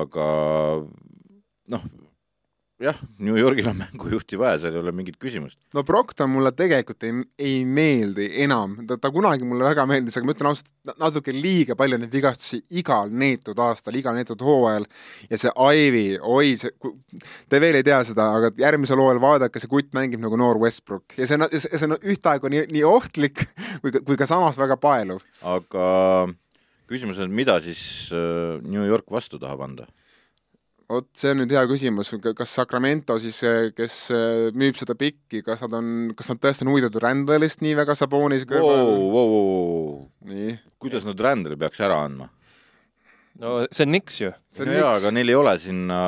aga 0.00 0.28
noh, 1.76 1.90
jah, 2.80 2.96
New 3.20 3.36
Yorgil 3.36 3.68
on 3.68 3.76
mängujuhti 3.78 4.38
vaja, 4.40 4.58
seal 4.62 4.76
ei 4.76 4.80
ole 4.80 4.92
mingit 4.96 5.18
küsimust. 5.20 5.58
no 5.76 5.82
Brockton 5.86 6.30
mulle 6.32 6.52
tegelikult 6.56 7.04
ei, 7.04 7.12
ei 7.38 7.58
meeldi 7.68 8.30
enam, 8.44 8.78
ta, 8.88 8.96
ta 9.00 9.10
kunagi 9.12 9.46
mulle 9.48 9.66
väga 9.68 9.84
meeldis, 9.90 10.16
aga 10.16 10.28
ma 10.28 10.34
ütlen 10.34 10.50
ausalt, 10.50 10.70
natuke 11.02 11.34
liiga 11.36 11.76
palju 11.78 12.00
neid 12.00 12.14
vigastusi 12.14 12.62
igal 12.80 13.12
neetud 13.12 13.60
aastal, 13.60 13.96
igal 14.00 14.16
neetud 14.16 14.40
hooajal 14.44 14.88
ja 15.30 15.40
see 15.40 15.54
Ivy, 15.80 16.04
oi 16.20 16.54
see, 16.60 16.72
te 17.52 17.60
veel 17.62 17.80
ei 17.80 17.86
tea 17.86 18.00
seda, 18.08 18.30
aga 18.40 18.52
järgmisel 18.60 19.02
hooajal 19.02 19.22
vaadake, 19.22 19.62
see 19.62 19.70
kutt 19.70 19.92
mängib 19.96 20.24
nagu 20.24 20.40
noor 20.40 20.60
Westbrook 20.62 21.18
ja 21.20 21.28
see 21.28 21.40
on, 21.40 21.48
see 21.52 21.86
on 21.88 21.98
ühtaegu 22.00 22.52
nii, 22.52 22.66
nii 22.72 22.86
ohtlik 22.88 23.44
kui, 23.82 23.92
kui 23.92 24.20
ka 24.20 24.28
samas 24.30 24.58
väga 24.60 24.80
paeluv. 24.80 25.24
aga 25.44 25.86
küsimus 26.90 27.20
on, 27.22 27.32
mida 27.34 27.60
siis 27.62 27.82
äh, 28.16 28.56
New 28.64 28.88
York 28.88 29.10
vastu 29.12 29.38
tahab 29.38 29.68
anda? 29.68 29.90
Vot 30.90 31.06
see 31.16 31.30
on 31.32 31.40
nüüd 31.42 31.52
hea 31.54 31.62
küsimus, 31.70 32.10
kas 32.36 32.54
Sacramento 32.56 33.16
siis, 33.22 33.38
kes 33.76 33.98
äh, 34.14 34.48
müüb 34.56 34.78
seda 34.78 34.96
pikki, 34.98 35.44
kas 35.46 35.62
nad 35.66 35.76
on, 35.78 35.92
kas 36.18 36.32
nad 36.32 36.42
tõesti 36.42 36.66
on 36.66 36.72
huvitatud 36.72 37.02
Randallist 37.04 37.62
nii 37.64 37.76
väga 37.78 37.96
Sabonis 37.98 38.46
kõrval 38.50 38.82
wow,? 38.82 39.06
Wow, 39.14 39.32
wow. 39.36 39.96
nii. 40.32 40.58
kuidas 40.82 41.06
nad 41.06 41.22
Randalli 41.22 41.58
peaks 41.60 41.82
ära 41.86 42.02
andma? 42.06 42.30
No 43.40 43.52
see 43.72 43.86
on 43.86 43.92
Nix 43.94 44.20
ju. 44.20 44.30
no 44.60 44.74
jaa, 44.74 44.92
aga 44.98 45.10
neil 45.14 45.32
ei 45.32 45.36
ole 45.38 45.54
sinna, 45.60 45.98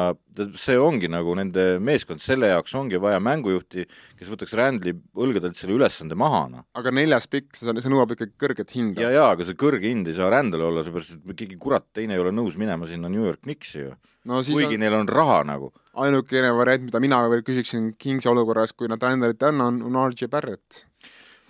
see 0.60 0.76
ongi 0.80 1.08
nagu 1.10 1.34
nende 1.38 1.78
meeskond, 1.82 2.20
selle 2.22 2.50
jaoks 2.52 2.74
ongi 2.78 3.00
vaja 3.02 3.20
mängujuhti, 3.24 3.86
kes 4.18 4.30
võtaks 4.32 4.54
Randli 4.58 4.94
õlgadelt 5.16 5.58
selle 5.58 5.76
ülesande 5.78 6.18
maha, 6.18 6.44
noh. 6.52 6.66
aga 6.78 6.92
neljas 6.94 7.28
pikk, 7.32 7.56
see, 7.58 7.72
see 7.80 7.92
nõuab 7.92 8.14
ikkagi 8.16 8.36
kõrget 8.40 8.76
hinda. 8.76 9.04
ja, 9.06 9.12
jaa, 9.16 9.32
aga 9.36 9.48
see 9.48 9.58
kõrge 9.58 9.88
hind 9.88 10.10
ei 10.10 10.16
saa 10.18 10.30
Randal 10.32 10.68
olla, 10.68 10.84
seepärast 10.86 11.18
et 11.18 11.34
keegi 11.38 11.58
kurat 11.60 11.88
teine 11.96 12.18
ei 12.18 12.22
ole 12.22 12.34
nõus 12.36 12.58
minema 12.60 12.88
sinna 12.90 13.10
New 13.12 13.24
York 13.24 13.44
Knicksi 13.46 13.84
ju 13.86 13.92
no,. 14.28 14.40
kuigi 14.44 14.76
on... 14.76 14.80
neil 14.84 15.00
on 15.00 15.10
raha 15.10 15.42
nagu. 15.48 15.72
ainukene 16.04 16.52
variant, 16.56 16.88
mida 16.88 17.02
mina 17.02 17.22
veel 17.32 17.44
küsiksin 17.46 17.92
Kingsi 18.00 18.30
olukorras, 18.32 18.76
kui 18.76 18.90
nad 18.92 19.02
Randalit 19.02 19.40
ei 19.42 19.52
anna, 19.52 19.70
on, 19.72 19.82
on 19.88 20.02
RJ 20.06 20.28
Barrett. 20.32 20.84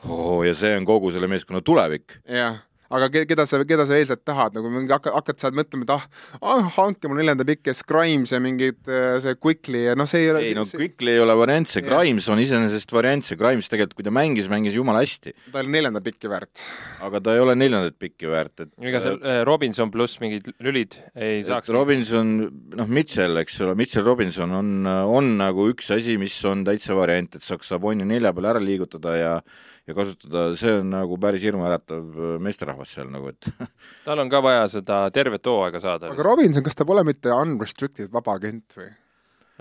oo, 0.07 0.43
ja 0.47 0.55
see 0.55 0.77
on 0.79 0.87
kogu 0.87 1.11
selle 1.15 1.31
meeskonna 1.31 1.65
tulevik. 1.65 2.23
jah 2.29 2.63
aga 2.93 3.09
keda 3.29 3.47
sa, 3.49 3.61
keda 3.69 3.87
sa 3.89 3.97
eeskätt 3.99 4.25
tahad, 4.29 4.57
nagu 4.57 4.71
mingi 4.73 4.93
hakkad, 4.93 5.15
hakkad 5.17 5.41
sealt 5.41 5.57
mõtlema, 5.57 5.87
et 5.87 5.93
ah, 5.95 6.05
ah, 6.41 6.79
andke 6.85 7.11
mulle 7.11 7.23
neljanda 7.25 7.47
pikki 7.49 7.73
ja 7.73 7.77
Grimes 7.89 8.33
ja 8.35 8.41
mingid 8.43 8.91
äh, 8.91 9.17
see 9.25 9.39
Quickly 9.41 9.85
ja 9.87 9.97
noh, 9.99 10.09
see 10.11 10.27
ei 10.27 10.33
ole 10.33 10.45
ei 10.49 10.57
no 10.59 10.67
see... 10.69 10.81
Quickly 10.81 11.15
ei 11.17 11.23
ole 11.23 11.37
variant, 11.39 11.71
see 11.71 11.85
Grimes 11.87 12.29
on 12.33 12.43
iseenesest 12.43 12.93
variant, 12.95 13.27
see 13.27 13.39
Grimes 13.41 13.71
tegelikult, 13.73 13.99
kui 14.01 14.09
ta 14.09 14.15
mängis, 14.15 14.51
mängis 14.53 14.77
jumala 14.77 15.03
hästi. 15.05 15.35
ta 15.53 15.63
oli 15.63 15.75
neljanda 15.77 16.03
pikki 16.05 16.31
väärt. 16.33 16.65
aga 17.09 17.23
ta 17.25 17.37
ei 17.37 17.45
ole 17.45 17.57
neljandat 17.59 17.99
pikki 18.01 18.31
väärt, 18.33 18.67
et 18.67 18.73
ega 18.93 19.03
see 19.05 19.17
äh, 19.19 19.43
Robinson 19.49 19.93
pluss 19.95 20.21
mingid 20.23 20.53
lülid 20.63 20.99
ei 21.17 21.43
saaks 21.47 21.73
Robinson, 21.75 22.35
noh, 22.77 22.93
Mitchell, 22.93 23.41
eks 23.43 23.61
ole, 23.65 23.77
Mitchell 23.79 24.07
Robinson 24.07 24.53
on, 24.59 24.73
on 24.87 25.35
nagu 25.41 25.69
üks 25.73 25.93
asi, 25.95 26.19
mis 26.21 26.37
on 26.49 26.67
täitsa 26.67 26.97
variant, 26.99 27.39
et 27.39 27.47
saaks 27.47 27.73
Saboni 27.73 28.07
nelja 28.09 28.35
peale 28.37 28.53
ära 28.53 28.63
liigutada 28.63 29.17
ja 29.17 29.37
ja 29.89 29.97
kasutada, 29.99 30.47
see 30.59 30.77
on 30.79 30.91
nagu 30.93 31.19
päris 31.23 31.45
hirmuäratav 31.47 32.03
äh, 32.15 32.35
meesterahvas 32.43 32.95
seal 32.97 33.11
nagu, 33.13 33.33
et 33.33 33.69
tal 34.07 34.23
on 34.23 34.31
ka 34.33 34.43
vaja 34.45 34.67
seda 34.71 35.05
tervet 35.15 35.47
hooaega 35.49 35.83
saada. 35.83 36.13
aga 36.15 36.27
Robinson, 36.27 36.65
kas 36.67 36.79
ta 36.79 36.87
pole 36.89 37.05
mitte 37.07 37.33
unrestricted 37.35 38.13
vaba 38.15 38.37
agent 38.39 38.79
või? 38.79 38.91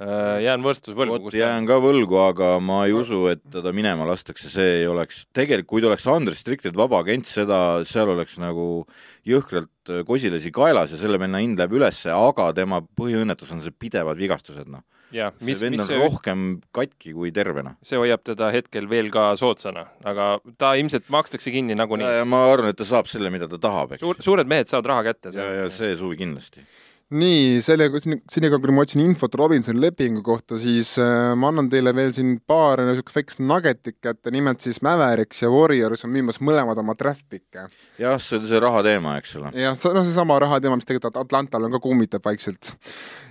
Äh, 0.01 0.39
jään 0.45 0.63
võrstus 0.65 0.95
võlgu. 0.97 1.17
vot 1.27 1.35
jään 1.35 1.65
ka 1.69 1.77
võlgu, 1.83 2.15
aga 2.23 2.53
ma 2.63 2.83
ei 2.87 2.93
usu, 2.95 3.25
et 3.33 3.41
teda 3.53 3.73
minema 3.75 4.05
lastakse, 4.07 4.49
see 4.49 4.77
ei 4.79 4.87
oleks, 4.89 5.25
tegelikult 5.35 5.69
kui 5.73 5.83
ta 5.83 5.91
oleks 5.91 6.07
unrestricted 6.09 6.77
vaba 6.77 7.01
agent, 7.03 7.27
seda, 7.29 7.59
seal 7.89 8.13
oleks 8.13 8.37
nagu 8.41 8.85
jõhkralt 9.27 9.93
äh, 9.93 10.05
kosilasi 10.07 10.53
kaelas 10.53 10.93
ja 10.93 11.01
selle 11.01 11.21
venna 11.21 11.41
hind 11.41 11.59
läheb 11.59 11.77
ülesse, 11.81 12.13
aga 12.13 12.51
tema 12.57 12.81
põhiõnnetus 12.81 13.53
on 13.57 13.65
see 13.65 13.73
pidevad 13.73 14.21
vigastused, 14.21 14.69
noh 14.69 14.85
ja, 15.15 15.31
mis, 15.39 15.59
see 15.59 15.69
vend 15.69 15.83
on 15.85 16.03
rohkem 16.05 16.45
katki 16.75 17.15
kui 17.15 17.31
tervena. 17.35 17.75
see 17.85 17.99
hoiab 18.01 18.23
teda 18.27 18.51
hetkel 18.53 18.89
veel 18.91 19.11
ka 19.13 19.31
soodsana, 19.39 19.87
aga 20.07 20.33
ta 20.61 20.73
ilmselt 20.79 21.09
makstakse 21.13 21.53
kinni 21.53 21.77
nagunii. 21.77 22.13
ma 22.29 22.45
arvan, 22.51 22.71
et 22.71 22.79
ta 22.79 22.87
saab 22.87 23.09
selle, 23.11 23.33
mida 23.33 23.49
ta 23.51 23.59
tahab, 23.61 23.97
eks 23.97 24.05
Suur,. 24.05 24.21
suured 24.23 24.49
mehed 24.51 24.71
saavad 24.71 24.93
raha 24.93 25.09
kätte. 25.11 25.35
ja, 25.35 25.49
ja 25.63 25.69
see 25.73 25.95
suvi 25.99 26.19
kindlasti 26.21 26.65
nii, 27.11 27.59
sellega, 27.63 27.99
senikaua 28.31 28.61
kui 28.63 28.73
ma 28.75 28.85
otsin 28.85 29.01
infot 29.03 29.33
Robinsoni 29.39 29.81
lepingu 29.83 30.23
kohta, 30.25 30.57
siis 30.61 30.93
äh, 31.01 31.33
ma 31.37 31.49
annan 31.51 31.67
teile 31.71 31.93
veel 31.95 32.13
siin 32.15 32.37
paar 32.47 32.83
niisugust 32.87 33.17
väikest 33.17 33.41
nuggetit 33.43 33.97
kätte, 34.03 34.31
nimelt 34.33 34.63
siis 34.63 34.81
Mavericks 34.85 35.43
ja 35.43 35.51
Warriors 35.51 36.05
on 36.07 36.13
müümas 36.15 36.39
mõlemad 36.43 36.79
oma 36.79 36.95
draft 36.99 37.25
pick'e. 37.31 37.67
jah, 37.99 38.15
see 38.21 38.39
on 38.39 38.47
see 38.47 38.61
raha 38.63 38.83
teema, 38.87 39.17
eks 39.19 39.35
ole. 39.41 39.51
jah, 39.59 39.75
see, 39.79 39.93
noh, 39.97 40.07
seesama 40.07 40.39
raha 40.43 40.61
teema, 40.63 40.79
mis 40.79 40.87
tegelikult 40.87 41.19
Atlantal 41.19 41.67
on 41.67 41.75
ka 41.75 41.83
kummitab 41.83 42.25
vaikselt. 42.25 42.73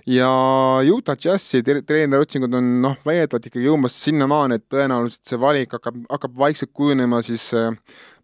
ja 0.09 0.31
Utah 0.93 1.17
Jazzi 1.17 1.65
treeneri 1.65 2.21
otsingud 2.21 2.61
on 2.61 2.71
noh, 2.85 3.01
väidetavalt 3.07 3.49
ikkagi 3.49 3.69
jõudmas 3.69 3.97
sinnamaani, 4.05 4.61
et 4.61 4.69
tõenäoliselt 4.73 5.33
see 5.33 5.41
valik 5.41 5.79
hakkab, 5.79 6.05
hakkab 6.11 6.41
vaikselt 6.45 6.75
kujunema 6.77 7.25
siis 7.25 7.49
äh, 7.57 7.73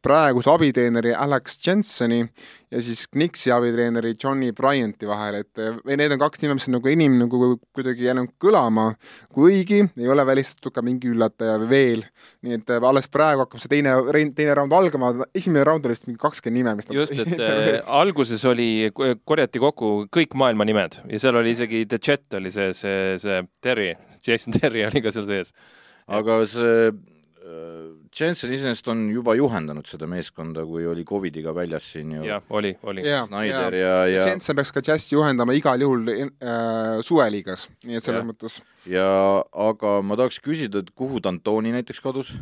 praeguse 0.06 0.50
abiteeneri 0.52 1.14
Alex 1.14 1.58
Jenseni 1.66 2.20
ja 2.70 2.82
siis 2.82 3.06
Knicksi 3.08 3.50
abitreeneri 3.54 4.14
Johnny 4.22 4.52
Bryanti 4.52 5.08
vahel, 5.08 5.40
et 5.42 5.60
või 5.86 5.96
need 5.98 6.14
on 6.14 6.20
kaks 6.20 6.42
nime, 6.42 6.56
mis 6.58 6.66
on 6.68 6.76
nagu 6.76 6.90
enim 6.90 7.16
nagu 7.20 7.40
kuidagi 7.76 8.06
jäänud 8.06 8.34
kõlama, 8.42 8.88
kuigi 9.34 9.80
ei 9.84 10.10
ole 10.12 10.26
välistatud 10.26 10.74
ka 10.74 10.84
mingi 10.86 11.10
üllataja 11.12 11.56
veel. 11.70 12.04
nii 12.46 12.58
et 12.58 12.74
äh, 12.74 12.86
alles 12.90 13.10
praegu 13.12 13.44
hakkab 13.44 13.62
see 13.62 13.72
teine, 13.76 13.96
teine 14.36 14.54
raund 14.58 14.74
algama, 14.76 15.12
esimene 15.34 15.64
raund 15.66 15.86
oli 15.86 15.96
vist 15.96 16.06
mingi 16.10 16.22
kakskümmend 16.22 16.62
nime, 16.62 16.76
mis 16.78 16.90
just, 16.94 17.18
et 17.22 17.42
äh, 17.48 17.80
alguses 17.90 18.44
oli, 18.46 18.90
korjati 19.24 19.62
kokku 19.62 19.94
kõik 20.14 20.38
maailma 20.38 20.66
nimed 20.68 21.00
ja 21.10 21.22
seal 21.22 21.40
oli 21.42 21.54
isegi 21.56 21.84
The 21.90 22.02
Jet 22.02 22.38
oli 22.38 22.54
see, 22.54 22.72
see, 22.78 23.16
see 23.22 23.42
Terry, 23.62 23.94
Jason 24.26 24.54
Terry 24.54 24.86
oli 24.86 25.02
ka 25.02 25.14
seal 25.14 25.26
sees. 25.30 25.52
aga 26.06 26.42
see 26.50 26.90
Jensen 28.16 28.52
iseenesest 28.54 28.88
on 28.90 29.04
juba 29.12 29.34
juhendanud 29.36 29.86
seda 29.86 30.08
meeskonda, 30.10 30.64
kui 30.66 30.86
oli 30.88 31.04
Covidiga 31.06 31.52
väljas 31.54 31.84
siin 31.92 32.16
ju. 32.16 32.24
jah, 32.26 32.42
oli, 32.50 32.72
oli. 32.88 33.04
Snyder 33.04 33.76
ja, 33.76 33.92
ja, 33.92 34.06
ja 34.10 34.26
Jensen 34.30 34.56
peaks 34.58 34.72
ka 34.74 34.82
Jazzi 34.86 35.14
juhendama 35.14 35.54
igal 35.54 35.84
juhul 35.84 36.08
äh, 36.10 36.96
suveliigas, 37.06 37.68
nii 37.84 38.00
et 38.00 38.06
selles 38.06 38.24
ja. 38.24 38.28
mõttes. 38.30 38.58
ja 38.90 39.08
aga 39.68 39.98
ma 40.02 40.18
tahaks 40.18 40.40
küsida, 40.42 40.82
et 40.82 40.90
kuhu 40.96 41.20
D'Antoni 41.22 41.74
näiteks 41.76 42.02
kadus? 42.02 42.32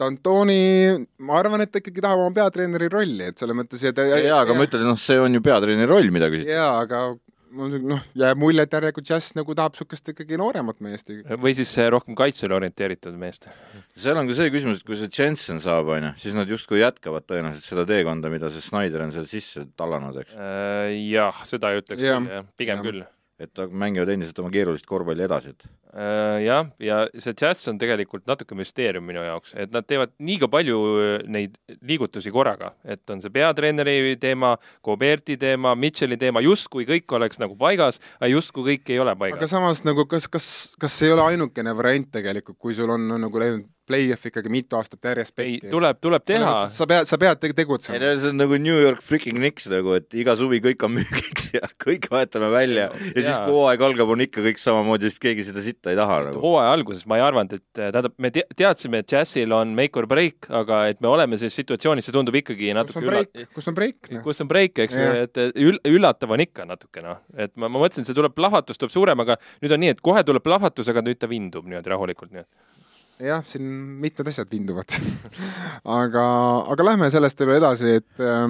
D'Antoni, 0.00 1.04
ma 1.22 1.38
arvan, 1.38 1.62
et 1.62 1.70
ta 1.70 1.78
ikkagi 1.78 2.02
tahab 2.02 2.24
oma 2.24 2.34
peatreeneri 2.34 2.88
rolli, 2.90 3.28
et 3.30 3.38
selles 3.38 3.54
mõttes 3.54 3.84
et 3.86 4.00
jaa, 4.24 4.40
aga 4.40 4.56
ma 4.56 4.66
ütlen, 4.66 4.88
noh, 4.88 4.98
see 4.98 5.20
on 5.22 5.36
ju 5.36 5.44
peatreeneri 5.44 5.90
roll, 5.90 6.10
mida 6.14 6.32
küsiti. 6.32 6.50
jaa, 6.56 6.80
aga 6.82 7.06
noh, 7.54 8.02
jääb 8.18 8.40
mulje, 8.40 8.64
et 8.66 8.76
järelikult 8.76 9.08
Jazz 9.08 9.34
nagu 9.38 9.56
tahab 9.56 9.74
niisugust 9.74 10.12
ikkagi 10.12 10.38
nooremat 10.40 10.80
meest. 10.84 11.10
või 11.40 11.54
siis 11.56 11.72
rohkem 11.92 12.16
kaitsele 12.18 12.56
orienteeritud 12.56 13.16
meest. 13.20 13.48
seal 13.96 14.18
on 14.20 14.28
ka 14.30 14.36
see 14.38 14.52
küsimus, 14.54 14.82
et 14.82 14.88
kui 14.88 14.98
see 15.00 15.10
Jensen 15.10 15.60
saab, 15.64 15.90
on 15.94 16.10
ju, 16.10 16.12
siis 16.26 16.38
nad 16.38 16.50
justkui 16.50 16.82
jätkavad 16.82 17.26
tõenäoliselt 17.30 17.66
seda 17.70 17.86
teekonda, 17.88 18.32
mida 18.32 18.50
see 18.52 18.64
Snyder 18.64 19.06
on 19.06 19.14
seal 19.16 19.28
sisse 19.30 19.66
tallanud, 19.78 20.20
eks 20.24 20.38
äh,? 20.38 20.94
jah, 21.10 21.44
seda 21.48 21.72
ei 21.72 21.82
ütleks 21.82 22.04
ja, 22.04 22.18
küll, 22.18 22.32
jah, 22.38 22.48
pigem 22.60 22.80
ja. 22.80 22.88
küll 22.88 23.04
et 23.40 23.62
mängivad 23.70 24.12
endiselt 24.14 24.38
oma 24.38 24.50
keerulist 24.54 24.86
korvpalli 24.86 25.24
edasi, 25.26 25.54
et 25.54 25.66
äh, 25.66 26.44
jah, 26.44 26.68
ja 26.82 27.00
see 27.18 27.34
džäss 27.34 27.70
on 27.72 27.80
tegelikult 27.80 28.28
natuke 28.30 28.54
müsteerium 28.58 29.06
minu 29.06 29.24
jaoks, 29.24 29.56
et 29.58 29.74
nad 29.74 29.86
teevad 29.88 30.14
liiga 30.22 30.48
palju 30.50 30.78
äh, 30.92 31.14
neid 31.26 31.58
liigutusi 31.82 32.30
korraga, 32.34 32.72
et 32.86 33.02
on 33.10 33.22
see 33.24 33.34
peatreeneri 33.34 34.14
teema, 34.22 34.54
Goberti 34.84 35.38
teema, 35.40 35.74
Mitchell'i 35.78 36.18
teema, 36.20 36.42
justkui 36.44 36.86
kõik 36.88 37.16
oleks 37.18 37.42
nagu 37.42 37.58
paigas, 37.58 37.98
aga 38.20 38.30
justkui 38.30 38.68
kõik 38.70 38.94
ei 38.94 39.02
ole 39.02 39.16
paigas. 39.18 39.42
aga 39.42 39.50
samas 39.50 39.82
nagu 39.86 40.06
kas, 40.10 40.30
kas, 40.30 40.48
kas 40.78 40.98
see 40.98 41.10
ei 41.10 41.16
ole 41.16 41.26
ainukene 41.34 41.74
variant 41.74 42.12
tegelikult, 42.14 42.60
kui 42.60 42.76
sul 42.76 42.94
on 42.94 43.16
nagu 43.18 43.42
läinud 43.42 43.66
play-off 43.88 44.28
ikkagi 44.30 44.50
mitu 44.52 44.78
aastat 44.78 45.04
järjest 45.10 45.34
pekki. 45.36 45.70
tuleb, 45.72 45.98
tuleb 46.02 46.24
teha. 46.26 46.52
sa 46.72 46.86
pead, 46.88 47.08
sa 47.08 47.18
pead 47.20 47.42
tegutsema. 47.44 47.96
ei 47.96 48.02
no 48.02 48.12
see 48.20 48.32
on 48.32 48.40
nagu 48.40 48.58
New 48.60 48.80
York 48.80 49.02
freaking 49.04 49.38
Knicks 49.38 49.68
nagu, 49.72 49.94
et 49.98 50.16
iga 50.16 50.36
suvi 50.38 50.60
kõik 50.64 50.84
on 50.86 50.94
müügiks 50.96 51.50
ja 51.56 51.62
kõik 51.84 52.08
vahetame 52.12 52.50
välja 52.52 52.88
ja, 52.88 53.02
ja 53.10 53.24
siis, 53.28 53.38
kui 53.44 53.54
hooaeg 53.54 53.84
algab, 53.88 54.12
on 54.14 54.24
ikka 54.24 54.44
kõik 54.44 54.60
samamoodi, 54.62 55.10
sest 55.10 55.22
keegi 55.24 55.46
seda 55.48 55.64
sitta 55.64 55.92
ei 55.92 55.98
taha 56.00 56.20
nagu. 56.30 56.42
hooaja 56.42 56.72
alguses 56.76 57.06
ma 57.10 57.18
ei 57.20 57.26
arvanud, 57.26 57.56
et 57.58 57.64
tähendab, 57.80 58.16
me 58.22 58.32
teadsime, 58.34 59.02
et 59.04 59.16
Jazzil 59.16 59.54
on 59.56 59.74
make 59.76 60.00
or 60.00 60.08
break, 60.10 60.48
aga 60.62 60.84
et 60.92 61.00
me 61.04 61.10
oleme 61.12 61.38
selles 61.40 61.56
situatsioonis, 61.60 62.08
see 62.08 62.16
tundub 62.16 62.38
ikkagi 62.40 62.72
natuke 62.76 63.04
ülla-. 63.04 63.46
kus 63.54 63.70
on 63.70 63.78
break? 63.78 64.10
Noh? 64.10 64.24
kus 64.26 64.44
on 64.44 64.50
break, 64.50 64.80
eks, 64.86 64.98
et 65.24 65.42
üll-, 65.52 65.80
üllatav 65.88 66.34
on 66.34 66.44
ikka 66.44 66.68
natuke 66.68 67.04
noh, 67.04 67.20
et 67.36 67.54
ma, 67.60 67.68
ma 67.68 67.84
mõtlesin, 67.84 68.06
see 68.06 68.16
tuleb 68.16 68.36
plahvatus 68.36 68.80
tuleb 68.80 68.94
suurem, 68.94 69.24
aga 69.24 69.38
nüüd 69.62 69.76
on 69.76 69.84
nii, 69.84 69.94
et 69.96 70.04
kohe 70.04 70.24
tuleb 70.26 70.44
plahvatus, 70.44 70.90
aga 70.92 71.04
nüüd 71.04 71.20
ta 71.20 71.30
vindub 71.30 71.68
niimoodi 71.68 71.92
rahulikult, 71.92 72.32
nii 72.34 72.44
et 72.44 72.50
jah, 73.22 73.44
siin 73.46 73.68
mitmed 74.02 74.32
asjad 74.32 74.50
vinduvad 74.50 74.96
aga, 76.00 76.24
aga 76.74 76.88
lähme 76.90 77.10
sellest 77.12 77.40
veel 77.44 77.58
edasi, 77.60 77.98
et 78.00 78.24
äh, 78.24 78.48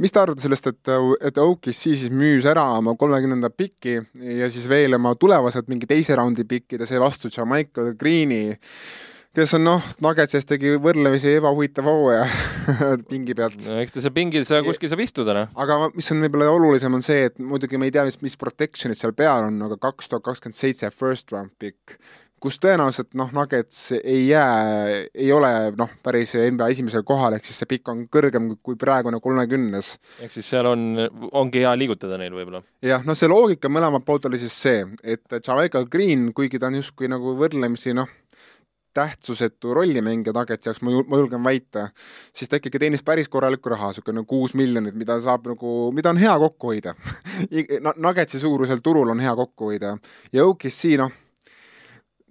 mis 0.00 0.12
te 0.12 0.20
arvate 0.20 0.44
sellest, 0.44 0.68
et, 0.72 0.92
et 1.30 1.40
OKC 1.40 1.72
siis 1.94 2.10
müüs 2.12 2.46
ära 2.50 2.66
oma 2.80 2.96
kolmekümnenda 2.98 3.50
piki 3.54 4.00
ja 4.40 4.50
siis 4.52 4.68
veel 4.70 4.98
oma 4.98 5.14
tulevased 5.18 5.70
mingi 5.70 5.88
teise 5.90 6.18
raundi 6.18 6.46
pikid 6.48 6.82
ja 6.82 6.90
seevastu 6.90 7.32
Jamaica 7.32 7.92
Greeni 7.98 8.44
kes 9.34 9.54
on 9.58 9.64
noh, 9.66 9.86
Nuggetsist 10.04 10.46
tegi 10.46 10.76
võrdlemisi 10.78 11.32
ebahuvitava 11.40 11.90
hooaja 11.90 12.26
pingi 13.10 13.34
pealt. 13.34 13.58
no 13.66 13.80
eks 13.82 13.96
ta 13.96 14.02
seal 14.04 14.14
pingil 14.14 14.46
seal 14.46 14.62
kuskil 14.66 14.92
saab 14.92 15.02
istuda, 15.02 15.34
noh. 15.34 15.54
aga 15.58 15.90
mis 15.94 16.10
on 16.14 16.22
võib-olla 16.22 16.52
olulisem, 16.54 16.94
on 16.94 17.02
see, 17.04 17.26
et 17.30 17.40
muidugi 17.42 17.80
me 17.80 17.90
ei 17.90 17.94
tea, 17.94 18.06
mis, 18.06 18.20
mis 18.22 18.38
protection'id 18.38 19.00
seal 19.00 19.14
peal 19.16 19.48
on, 19.48 19.58
aga 19.66 19.78
kaks 19.88 20.10
tuhat 20.10 20.26
kakskümmend 20.28 20.58
seitse 20.58 20.90
first 20.94 21.34
round 21.34 21.50
pick 21.58 21.96
kus 22.44 22.58
tõenäoliselt 22.60 23.14
noh, 23.16 23.30
Nuggets 23.32 23.78
ei 23.96 24.26
jää, 24.28 25.04
ei 25.16 25.30
ole 25.32 25.50
noh, 25.78 25.92
päris 26.04 26.34
NBA 26.36 26.68
esimesel 26.74 27.04
kohal, 27.06 27.38
ehk 27.38 27.46
siis 27.48 27.62
see 27.62 27.70
pikk 27.70 27.88
on 27.88 28.02
kõrgem 28.12 28.50
kui 28.64 28.76
praegune 28.80 29.20
kolmekümnes. 29.24 29.94
ehk 30.24 30.34
siis 30.34 30.50
seal 30.52 30.68
on, 30.68 31.06
ongi 31.32 31.64
hea 31.64 31.72
liigutada 31.80 32.18
neil 32.20 32.36
võib-olla. 32.36 32.60
jah, 32.84 33.06
noh, 33.08 33.16
see 33.16 33.30
loogika 33.32 33.72
mõlemalt 33.72 34.04
poolt 34.04 34.28
oli 34.28 34.42
siis 34.42 34.58
see, 34.66 34.84
et 35.00 35.38
Jamaica 35.40 35.86
Green, 35.88 36.32
kuigi 36.36 36.60
ta 36.60 36.68
on 36.68 36.76
justkui 36.82 37.08
nagu 37.08 37.32
võrdlemisi 37.40 37.96
noh, 37.96 38.12
tähtsusetu 38.94 39.72
rollimängija 39.74 40.36
Nuggetsi 40.36 40.68
jaoks, 40.68 40.84
ma 40.84 40.92
julgen 41.18 41.42
väita, 41.42 41.88
siis 42.36 42.52
ta 42.52 42.60
ikkagi 42.60 42.78
teenis 42.84 43.02
päris 43.02 43.32
korralikku 43.32 43.72
raha, 43.72 43.90
niisugune 43.90 44.22
kuus 44.28 44.52
miljonit, 44.54 44.94
mida 44.94 45.16
saab 45.24 45.48
nagu, 45.50 45.74
mida 45.96 46.12
on 46.12 46.20
hea 46.20 46.36
kokku 46.44 46.74
hoida 46.74 46.94
Nuggetsi 48.04 48.38
suurusel 48.44 48.84
turul 48.84 49.16
on 49.16 49.24
hea 49.24 49.34
kokku 49.34 49.72
hoida 49.72 49.96
ja 50.32 50.44
OKC 50.44 50.98
noh 51.00 51.23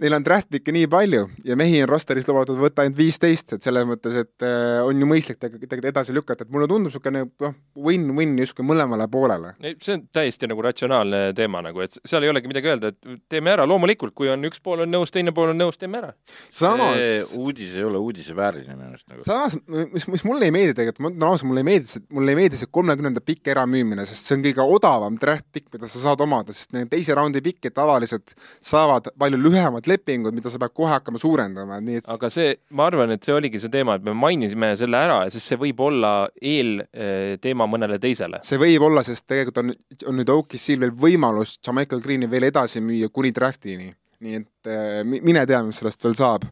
neil 0.03 0.17
on 0.17 0.23
draft 0.25 0.49
pick'e 0.51 0.73
nii 0.75 0.87
palju 0.91 1.25
ja 1.47 1.55
mehi 1.59 1.81
on 1.83 1.89
rosteris 1.89 2.27
lubatud 2.27 2.59
võtta 2.59 2.83
ainult 2.83 2.97
viisteist, 2.99 3.55
et 3.55 3.65
selles 3.65 3.85
mõttes, 3.87 4.15
et 4.19 4.45
äh, 4.45 4.79
on 4.85 4.99
ju 4.99 5.07
mõistlik 5.09 5.39
tegelikult 5.41 5.89
edasi 5.89 6.15
lükata, 6.15 6.45
et 6.45 6.53
mulle 6.53 6.67
tundub 6.69 6.91
niisugune 6.91 7.25
noh, 7.27 7.55
win-win 7.85 8.35
justkui 8.41 8.65
mõlemale 8.67 9.07
poolele. 9.11 9.53
see 9.61 9.97
on 9.97 10.05
täiesti 10.13 10.49
nagu 10.51 10.63
ratsionaalne 10.65 11.21
teema 11.37 11.63
nagu, 11.65 11.83
et 11.83 11.97
seal 11.99 12.25
ei 12.25 12.31
olegi 12.33 12.51
midagi 12.51 12.71
öelda, 12.71 12.93
et 12.93 13.21
teeme 13.31 13.53
ära, 13.53 13.67
loomulikult, 13.69 14.15
kui 14.17 14.31
on 14.31 14.43
üks 14.49 14.61
pool 14.63 14.83
on 14.85 14.91
nõus, 14.91 15.11
teine 15.13 15.33
pool 15.35 15.53
on 15.53 15.59
nõus, 15.59 15.79
teeme 15.79 16.01
ära. 16.01 16.13
samas 16.51 17.35
uudis 17.39 17.75
ei 17.77 17.87
ole 17.87 18.01
uudise 18.01 18.35
vääriline 18.35 18.75
minu 18.75 18.91
arust 18.91 19.09
nagu. 19.11 19.23
samas, 19.27 19.57
mis, 19.93 20.07
mis 20.11 20.25
mulle 20.27 20.49
ei 20.49 20.55
meeldi 20.55 20.77
tegelikult, 20.79 21.05
ma 21.05 21.13
ütlen 21.13 21.27
ausalt, 21.29 21.49
mulle 21.51 21.63
ei 21.63 21.69
meeldi 21.71 21.93
see, 21.95 22.05
mulle 22.13 22.35
ei 22.35 22.41
meeldi 22.41 22.59
see 22.61 22.71
kolmekümnenda 22.79 23.23
pikk 23.23 23.53
äramüümine, 23.55 24.07
sest 24.09 24.27
see 24.27 24.39
on 24.39 24.47
kõige 24.49 24.67
odavam 24.77 25.19
draft 25.21 25.47
pikk, 25.55 25.71
mida 25.77 25.89
sa 25.91 26.03
saad 26.07 26.23
omada, 26.25 26.55
sest 26.55 26.75
need 26.75 26.91
teise 26.91 27.15
raundi 27.17 27.43
pikid 27.43 27.75
tavaliselt 27.77 28.35
saavad 28.63 29.11
palju 29.19 29.39
erinevad 29.73 29.87
lepingud, 29.93 30.35
mida 30.35 30.51
sa 30.51 30.61
pead 30.61 30.75
kohe 30.75 30.91
hakkama 30.91 31.21
suurendama, 31.21 31.79
nii 31.83 32.01
et 32.01 32.11
aga 32.13 32.29
see, 32.33 32.55
ma 32.77 32.87
arvan, 32.89 33.15
et 33.15 33.25
see 33.25 33.35
oligi 33.35 33.61
see 33.61 33.73
teema, 33.73 33.97
et 33.99 34.05
me 34.05 34.15
mainisime 34.17 34.73
selle 34.79 34.99
ära, 34.99 35.19
sest 35.33 35.53
see 35.53 35.61
võib 35.61 35.81
olla 35.87 36.13
eelteema 36.41 37.69
mõnele 37.69 37.99
teisele. 38.03 38.43
see 38.45 38.61
võib 38.61 38.87
olla, 38.89 39.05
sest 39.07 39.27
tegelikult 39.29 39.63
on, 39.63 39.73
on 40.09 40.19
nüüd 40.19 40.33
OKC-l 40.33 40.85
veel 40.85 40.95
võimalus 41.05 41.59
Jamaica 41.63 41.99
Greeni 42.03 42.29
veel 42.31 42.49
edasi 42.49 42.83
müüa 42.83 43.11
kuni 43.13 43.33
draftini. 43.35 43.93
nii 44.23 44.39
et 44.39 44.71
äh, 44.71 45.01
mine 45.03 45.45
tea, 45.47 45.63
mis 45.67 45.81
sellest 45.81 46.03
veel 46.03 46.15
saab 46.15 46.47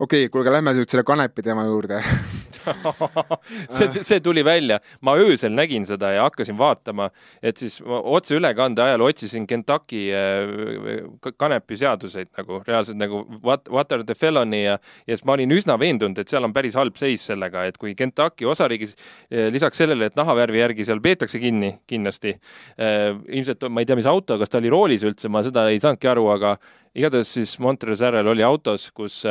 okei 0.00 0.24
okay,, 0.24 0.28
kuulge, 0.32 0.52
lähme 0.52 0.72
nüüd 0.76 0.88
selle 0.88 1.04
kanepi 1.04 1.44
teema 1.44 1.66
juurde 1.68 2.00
see, 3.74 4.02
see 4.02 4.20
tuli 4.20 4.42
välja, 4.44 4.78
ma 5.04 5.14
öösel 5.20 5.52
nägin 5.54 5.86
seda 5.88 6.12
ja 6.14 6.24
hakkasin 6.26 6.58
vaatama, 6.58 7.10
et 7.42 7.60
siis 7.60 7.78
otseülekande 7.86 8.82
ajal 8.84 9.04
otsisin 9.06 9.46
Kentucky 9.46 10.06
äh, 10.14 11.32
kanepiseaduseid 11.40 12.32
nagu 12.38 12.60
reaalselt 12.66 13.00
nagu 13.00 13.22
what, 13.44 13.68
what 13.70 13.92
are 13.92 14.04
the 14.04 14.14
felony 14.14 14.62
ja, 14.64 14.78
ja 15.06 15.16
siis 15.16 15.24
ma 15.28 15.36
olin 15.36 15.54
üsna 15.56 15.78
veendunud, 15.80 16.18
et 16.20 16.32
seal 16.32 16.46
on 16.46 16.54
päris 16.56 16.76
halb 16.78 16.98
seis 17.00 17.24
sellega, 17.30 17.64
et 17.68 17.80
kui 17.80 17.94
Kentucky 17.98 18.48
osariigis 18.50 18.96
äh, 18.96 19.48
lisaks 19.52 19.80
sellele, 19.82 20.10
et 20.10 20.18
nahavärvi 20.18 20.62
järgi 20.62 20.88
seal 20.88 21.02
peetakse 21.04 21.40
kinni 21.42 21.74
kindlasti, 21.90 22.36
äh, 22.80 23.14
ilmselt 23.28 23.68
ma 23.70 23.82
ei 23.82 23.88
tea, 23.88 23.98
mis 24.00 24.10
auto, 24.10 24.38
kas 24.40 24.52
ta 24.52 24.60
oli 24.60 24.72
roolis 24.72 25.06
üldse, 25.06 25.32
ma 25.32 25.44
seda 25.46 25.68
ei 25.70 25.80
saanudki 25.82 26.10
aru, 26.10 26.28
aga 26.34 26.56
igatahes 26.96 27.34
siis 27.38 27.56
Montrezl 27.62 28.20
oli 28.26 28.42
autos, 28.42 28.90
kus 28.94 29.22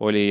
oli 0.00 0.30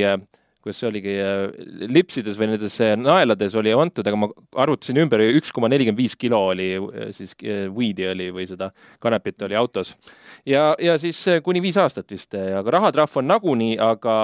äh, 0.62 0.64
kus 0.64 0.82
oligi 0.88 1.14
äh, 1.20 1.44
lipsides 1.90 2.38
või 2.38 2.52
nendes 2.52 2.78
naelades 2.96 3.56
oli 3.58 3.74
antud, 3.74 4.06
aga 4.06 4.20
ma 4.22 4.30
arvutasin 4.64 5.02
ümber, 5.04 5.24
üks 5.36 5.52
koma 5.52 5.70
nelikümmend 5.72 5.98
viis 5.98 6.16
kilo 6.16 6.40
oli 6.52 6.70
siis 7.16 7.36
weed'i 7.42 8.08
oli 8.12 8.30
või 8.34 8.46
seda 8.48 8.70
kanepit 9.02 9.42
oli 9.42 9.58
autos. 9.58 9.94
ja, 10.46 10.72
ja 10.78 10.98
siis 10.98 11.24
kuni 11.44 11.62
viis 11.62 11.76
aastat 11.76 12.10
vist, 12.10 12.34
aga 12.34 12.78
rahatrahv 12.78 13.20
on 13.20 13.30
nagunii, 13.30 13.78
aga 13.78 14.14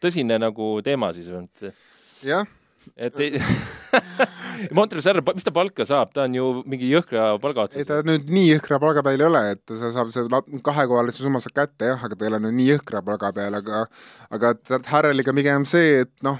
tõsine 0.00 0.38
nagu 0.38 0.76
teema 0.84 1.12
siis. 1.12 1.30
jah 2.24 2.46
et 2.96 3.20
ei 3.20 3.42
Montres 4.76 5.06
härra, 5.08 5.22
mis 5.34 5.46
ta 5.46 5.52
palka 5.54 5.86
saab, 5.88 6.12
ta 6.14 6.24
on 6.28 6.34
ju 6.36 6.48
mingi 6.70 6.88
jõhkra 6.90 7.34
palga 7.42 7.66
otsas. 7.66 7.82
ei, 7.82 7.88
ta 7.88 8.00
nüüd 8.06 8.30
nii 8.30 8.48
jõhkra 8.54 8.80
palga 8.82 9.04
peal 9.06 9.22
ei 9.22 9.28
ole, 9.28 9.42
et 9.54 9.62
ta 9.66 9.92
saab 9.94 10.12
see 10.14 10.60
kahekohalise 10.66 11.24
summa 11.24 11.42
saab 11.42 11.56
kätte 11.58 11.92
jah, 11.92 12.04
aga 12.06 12.18
ta 12.18 12.26
ei 12.26 12.32
ole 12.32 12.42
nüüd 12.46 12.58
nii 12.60 12.68
jõhkra 12.72 13.02
palga 13.06 13.32
peal, 13.36 13.58
aga 13.60 13.86
aga 14.34 14.54
Harreliga 14.90 15.34
pigem 15.36 15.66
see, 15.68 16.04
et 16.04 16.12
noh, 16.26 16.38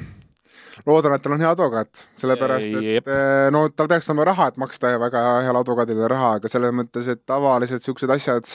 loodan, 0.86 1.14
et 1.14 1.22
tal 1.22 1.36
on 1.36 1.44
hea 1.44 1.52
advokaat, 1.54 2.04
sellepärast 2.20 2.70
et. 2.80 3.06
Eh, 3.06 3.46
no 3.54 3.66
tal 3.76 3.90
peaks 3.90 4.10
olema 4.10 4.28
raha, 4.30 4.50
et 4.50 4.60
maksta 4.60 4.94
väga 5.02 5.22
heale 5.46 5.62
advokaadile 5.62 6.10
raha, 6.10 6.36
aga 6.40 6.50
selles 6.50 6.74
mõttes, 6.74 7.10
et 7.10 7.22
tavaliselt 7.28 7.82
niisugused 7.82 8.14
asjad 8.14 8.50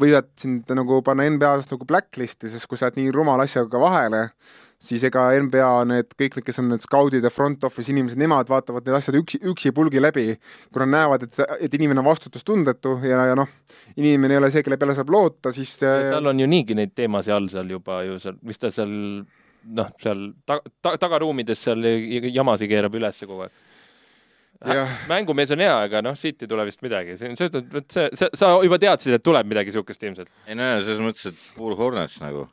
võivad 0.00 0.30
sind 0.40 0.70
nagu 0.74 1.00
panna 1.06 1.26
NBA-st 1.30 1.74
nagu 1.74 1.86
blacklist'i, 1.88 2.50
sest 2.50 2.66
kui 2.70 2.80
sa 2.80 2.88
oled 2.88 2.98
nii 2.98 3.12
rumala 3.14 3.46
asjaga 3.46 3.80
vahele, 3.82 4.24
siis 4.84 5.04
ega 5.08 5.26
NBA 5.44 5.70
need 5.90 6.14
kõik 6.18 6.38
need, 6.38 6.46
kes 6.46 6.60
on 6.62 6.68
need 6.72 6.84
skaudid 6.84 7.24
ja 7.24 7.32
front 7.32 7.64
office 7.66 7.92
inimesed, 7.92 8.20
nemad 8.20 8.50
vaatavad 8.52 8.86
need 8.86 8.98
asjad 8.98 9.18
üksi, 9.20 9.40
üksi 9.52 9.72
pulgi 9.76 10.02
läbi, 10.02 10.26
kui 10.70 10.84
nad 10.84 10.92
näevad, 10.94 11.26
et, 11.28 11.40
et 11.66 11.78
inimene 11.78 12.02
on 12.04 12.08
vastutustundetu 12.10 12.98
ja, 13.06 13.22
ja 13.30 13.38
noh, 13.38 13.50
inimene 13.96 14.36
ei 14.36 14.42
ole 14.42 14.52
see, 14.54 14.64
kelle 14.66 14.78
peale 14.80 14.96
saab 14.96 15.12
loota, 15.14 15.52
siis 15.56 15.76
tal 15.80 16.32
on 16.32 16.42
ju 16.44 16.48
niigi 16.50 16.76
neid 16.78 16.94
teemasid 16.96 17.36
all 17.36 17.48
seal 17.52 17.70
juba 17.76 18.02
ju 18.06 18.18
seal, 18.22 18.38
mis 18.46 18.60
ta 18.60 18.72
seal 18.74 18.92
noh, 19.64 19.92
seal 20.02 20.26
ta, 20.46 20.58
ta, 20.84 20.96
tagaruumides 21.00 21.64
seal 21.68 21.86
jamasid 22.30 22.70
keerab 22.72 23.00
üles 23.00 23.24
kogu 23.24 23.46
aeg 23.46 23.62
Ja. 24.64 24.86
mängumees 25.10 25.50
on 25.52 25.60
hea, 25.60 25.72
aga 25.88 26.00
noh, 26.00 26.14
siit 26.16 26.40
ei 26.40 26.48
tule 26.48 26.64
vist 26.64 26.80
midagi. 26.80 27.18
see, 27.20 27.34
see, 27.36 27.50
see, 27.90 28.04
see, 28.16 28.28
sa 28.38 28.52
juba 28.64 28.78
teadsid, 28.80 29.12
et 29.18 29.24
tuleb 29.26 29.50
midagi 29.50 29.68
niisugust 29.68 30.06
ilmselt? 30.06 30.30
ei 30.48 30.56
no 30.56 30.68
selles 30.80 31.02
mõttes, 31.04 31.26
et 31.28 31.42
puur 31.58 31.74
Hornets 31.76 32.16
nagu 32.22 32.46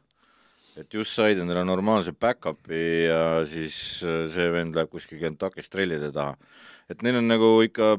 et 0.80 0.94
just 0.94 1.16
said 1.16 1.42
endale 1.42 1.66
normaalse 1.68 2.14
back-up'i 2.16 2.84
ja 3.10 3.22
siis 3.50 3.76
äh, 4.08 4.26
see 4.32 4.48
vend 4.54 4.78
läheb 4.78 4.92
kuskil 4.92 5.20
Kentuckis 5.22 5.72
trellide 5.72 6.12
taha. 6.16 6.38
et 6.90 7.02
neil 7.04 7.20
on 7.20 7.28
nagu 7.28 7.50
ikka 7.66 7.98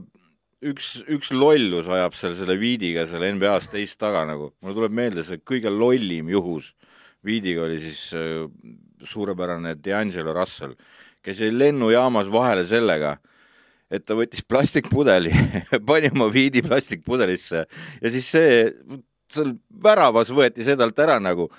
üks, 0.72 1.02
üks 1.10 1.32
lollus 1.34 1.90
ajab 1.90 2.16
seal 2.16 2.36
selle 2.38 2.56
Viidiga 2.60 3.04
seal 3.10 3.26
NBA-s 3.34 3.68
teist 3.72 3.98
taga 4.00 4.24
nagu, 4.28 4.52
mulle 4.60 4.78
tuleb 4.78 4.96
meelde 4.96 5.26
see 5.26 5.42
kõige 5.44 5.72
lollim 5.72 6.32
juhus 6.32 6.72
Viidiga 7.22 7.66
oli 7.68 7.78
siis 7.82 8.08
äh, 8.18 8.48
suurepärane 9.04 9.76
D'Angelo 9.82 10.32
Russell, 10.34 10.74
kes 11.22 11.42
jäi 11.42 11.52
lennujaamas 11.54 12.30
vahele 12.32 12.64
sellega, 12.66 13.16
et 13.92 14.04
ta 14.06 14.16
võttis 14.18 14.42
plastikpudeli 14.48 15.32
pani 15.88 16.10
oma 16.14 16.28
Viidi 16.32 16.62
plastikpudelisse. 16.64 17.64
Ja 18.02 18.12
siis 18.14 18.30
see, 18.34 18.64
seal 19.32 19.54
väravas 19.84 20.32
võeti 20.34 20.66
see 20.66 20.78
talt 20.78 20.98
ära 21.02 21.18
nagu 21.22 21.50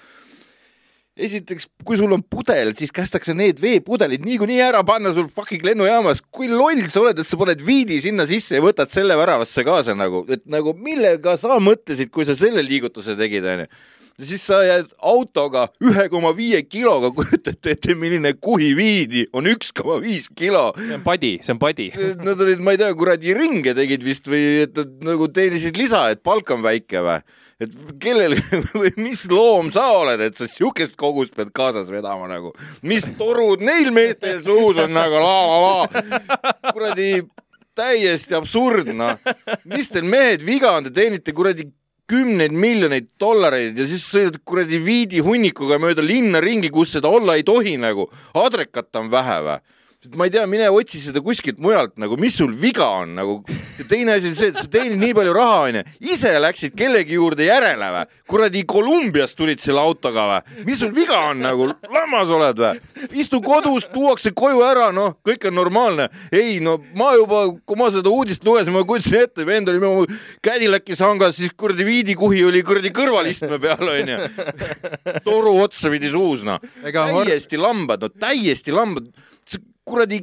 esiteks, 1.13 1.67
kui 1.86 1.97
sul 1.99 2.13
on 2.15 2.23
pudel, 2.26 2.71
siis 2.78 2.93
kästakse 2.93 3.36
need 3.38 3.60
veepudelid 3.62 4.23
niikuinii 4.26 4.62
ära 4.65 4.82
panna 4.88 5.13
sul 5.13 5.30
fucking 5.30 5.65
lennujaamas. 5.65 6.23
kui 6.34 6.49
loll 6.49 6.88
sa 6.89 7.04
oled, 7.04 7.19
et 7.19 7.30
sa 7.30 7.38
paned 7.38 7.62
viidi 7.65 7.99
sinna 8.02 8.26
sisse 8.30 8.58
ja 8.58 8.65
võtad 8.65 8.89
selle 8.93 9.17
väravasse 9.17 9.65
kaasa 9.65 9.93
nagu, 9.97 10.26
et 10.34 10.45
nagu 10.49 10.73
millega 10.73 11.38
sa 11.38 11.60
mõtlesid, 11.62 12.10
kui 12.10 12.26
sa 12.26 12.36
selle 12.38 12.65
liigutuse 12.65 13.17
tegid, 13.19 13.45
onju 13.45 13.69
ja 14.19 14.28
siis 14.30 14.43
sa 14.45 14.60
jääd 14.65 14.91
autoga 15.02 15.67
ühe 15.84 16.08
koma 16.13 16.34
viie 16.38 16.62
kiloga, 16.67 17.12
kujutate 17.15 17.73
ette, 17.76 17.95
milline 17.97 18.36
kuhiviidi 18.38 19.28
on 19.34 19.49
üks 19.49 19.73
koma 19.76 19.99
viis 20.04 20.30
kilo. 20.30 20.69
see 20.78 20.97
on 20.97 21.06
padi, 21.06 21.32
see 21.41 21.56
on 21.56 21.62
padi. 21.62 21.89
Nad 22.21 22.41
olid, 22.41 22.62
ma 22.63 22.76
ei 22.76 22.82
tea, 22.82 22.91
kuradi 22.97 23.34
ringe 23.38 23.73
tegid 23.78 24.06
vist 24.06 24.30
või 24.30 24.43
et 24.67 24.78
nad 24.78 25.08
nagu 25.13 25.30
teenisid 25.34 25.80
lisa, 25.80 26.06
et 26.13 26.23
palk 26.26 26.54
on 26.54 26.65
väike 26.65 27.04
või 27.06 27.21
et 27.63 27.76
kellel 28.02 28.36
või 28.80 28.91
mis 29.02 29.26
loom 29.32 29.71
sa 29.73 29.86
oled, 29.99 30.21
et 30.21 30.38
sa 30.38 30.47
siukest 30.49 30.97
kogust 30.99 31.36
pead 31.38 31.54
kaasas 31.56 31.89
vedama 31.91 32.28
nagu, 32.32 32.54
mis 32.86 33.08
torud 33.19 33.63
neil 33.63 33.93
meestel 33.95 34.41
suus 34.45 34.82
on 34.84 34.93
nagu 34.93 35.21
la-la-la, 35.21 36.04
kuradi 36.71 37.23
täiesti 37.73 38.36
absurdne, 38.38 38.93
noh. 38.93 39.56
mis 39.69 39.89
teil 39.93 40.06
mehed 40.06 40.43
viga 40.45 40.76
on, 40.78 40.86
te 40.86 40.93
teenite 40.93 41.34
kuradi 41.34 41.65
kümneid 42.09 42.51
miljoneid 42.51 43.07
dollareid 43.19 43.77
ja 43.79 43.85
siis 43.87 44.05
sõidad 44.11 44.39
kuradi 44.45 44.79
viidi 44.83 45.21
hunnikuga 45.23 45.79
mööda 45.79 46.03
linna 46.05 46.41
ringi, 46.43 46.69
kus 46.69 46.95
seda 46.97 47.09
olla 47.09 47.37
ei 47.39 47.43
tohi 47.47 47.77
nagu. 47.77 48.09
adrekat 48.33 48.95
on 48.95 49.11
vähe 49.11 49.39
või? 49.47 49.59
Ma 50.15 50.25
ei 50.25 50.31
tea, 50.31 50.43
mine 50.49 50.67
otsi 50.69 50.99
seda 50.99 51.21
kuskilt 51.23 51.59
mujalt 51.63 51.95
nagu, 52.01 52.17
mis 52.19 52.35
sul 52.35 52.51
viga 52.59 52.89
on 52.99 53.13
nagu. 53.15 53.35
teine 53.87 54.17
asi 54.17 54.29
on 54.31 54.35
see, 54.35 54.49
et 54.51 54.59
sa 54.59 54.67
teenid 54.69 54.99
nii 54.99 55.15
palju 55.15 55.33
raha, 55.35 55.59
onju, 55.69 55.83
ise 56.11 56.33
läksid 56.43 56.75
kellegi 56.77 57.15
juurde 57.15 57.47
järele 57.47 57.89
või? 57.95 58.19
kuradi 58.33 58.63
Kolumbiast 58.67 59.37
tulid 59.39 59.63
selle 59.63 59.81
autoga 59.83 60.25
või? 60.29 60.65
mis 60.67 60.81
sul 60.83 60.93
viga 60.95 61.19
on 61.29 61.43
nagu, 61.45 61.69
lammas 61.93 62.31
oled 62.35 62.59
või? 62.59 62.83
istu 63.23 63.39
kodus, 63.43 63.87
tuuakse 63.93 64.33
koju 64.35 64.63
ära, 64.67 64.89
noh, 64.95 65.17
kõik 65.25 65.47
on 65.49 65.57
normaalne. 65.61 66.09
ei 66.31 66.59
no 66.63 66.77
ma 66.99 67.13
juba, 67.17 67.45
kui 67.63 67.79
ma 67.79 67.89
seda 67.93 68.11
uudist 68.11 68.43
lugesin, 68.47 68.75
ma 68.75 68.83
kujutasin 68.87 69.21
ette, 69.23 69.47
vend 69.47 69.71
oli 69.71 69.83
mu 69.83 70.07
Cadillac'i 70.43 70.97
sangas, 70.99 71.37
siis 71.39 71.55
kuradi 71.55 71.87
viidikuhi 71.87 72.43
oli 72.49 72.63
kuradi 72.65 72.91
kõrvalistme 72.95 73.59
peal 73.63 73.93
onju. 73.95 74.19
toru 75.27 75.57
otsa 75.63 75.91
pidi 75.93 76.11
suus 76.11 76.43
noh. 76.47 76.59
täiesti 76.83 77.59
lambad, 77.61 78.03
no 78.03 78.11
täiesti 78.11 78.75
lambad 78.75 79.13
kuradi 79.87 80.21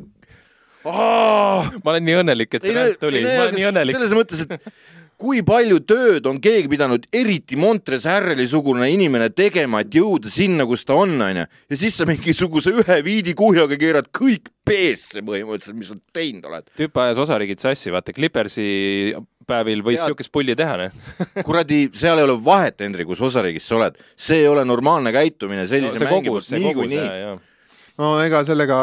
oh!. 0.84 1.68
ma 1.84 1.92
olen 1.92 2.06
nii 2.06 2.22
õnnelik, 2.22 2.56
et 2.56 2.64
see 2.66 2.76
näit 2.76 3.00
tuli, 3.00 3.22
ma 3.26 3.44
olen 3.46 3.58
nii 3.58 3.68
õnnelik. 3.72 3.98
selles 3.98 4.16
mõttes, 4.16 4.46
et 4.46 4.72
kui 5.20 5.42
palju 5.44 5.82
tööd 5.84 6.26
on 6.30 6.38
keegi 6.42 6.70
pidanud, 6.72 7.04
eriti 7.12 7.58
Montres 7.60 8.06
Harreli 8.08 8.46
sugune 8.48 8.88
inimene 8.92 9.28
tegema, 9.36 9.82
et 9.84 9.92
jõuda 9.94 10.32
sinna, 10.32 10.64
kus 10.68 10.86
ta 10.88 10.96
on, 10.96 11.12
onju. 11.26 11.44
ja 11.44 11.80
siis 11.80 11.98
sa 12.00 12.06
mingisuguse 12.08 12.72
ühe 12.80 13.00
viidikuhjaga 13.04 13.76
keerad 13.80 14.08
kõik 14.16 14.48
peesse 14.64 15.24
põhimõtteliselt, 15.26 15.76
mis 15.76 15.92
sa 15.92 15.98
teinud 16.16 16.48
oled. 16.48 16.70
tüüp 16.78 17.04
ajas 17.04 17.20
osariigid 17.26 17.60
sassi, 17.60 17.92
vaata 17.92 18.16
Clippersi 18.16 18.70
päevil 19.50 19.84
võis 19.84 20.00
siukest 20.00 20.32
pulli 20.32 20.56
teha, 20.56 20.78
noh. 20.86 21.14
kuradi, 21.48 21.82
seal 21.98 22.22
ei 22.22 22.28
ole 22.28 22.38
vahet, 22.44 22.80
Hendrik, 22.80 23.10
kus 23.10 23.20
osariigis 23.28 23.68
sa 23.68 23.76
oled, 23.80 24.00
see 24.16 24.40
ei 24.44 24.48
ole 24.48 24.64
normaalne 24.64 25.12
käitumine 25.12 25.68
sellise 25.68 26.00
no, 26.00 26.10
mängi 26.14 26.32
poolt 26.32 26.52
niikuinii 26.56 27.06
no 28.00 28.10
ega 28.22 28.40
sellega 28.46 28.76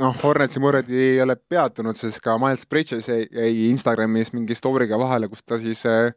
noh, 0.00 0.14
Hornetsi 0.22 0.60
murred 0.62 0.90
ei 0.90 1.20
ole 1.22 1.36
peatunud, 1.38 1.96
sest 1.98 2.20
ka 2.24 2.34
Miles 2.42 2.66
Bridges 2.70 3.08
jäi, 3.10 3.24
jäi 3.30 3.68
Instagramis 3.68 4.32
mingi 4.34 4.56
story'ga 4.58 4.98
vahele, 5.00 5.28
kus 5.30 5.44
ta 5.46 5.58
siis 5.62 5.84
äh, 5.88 6.10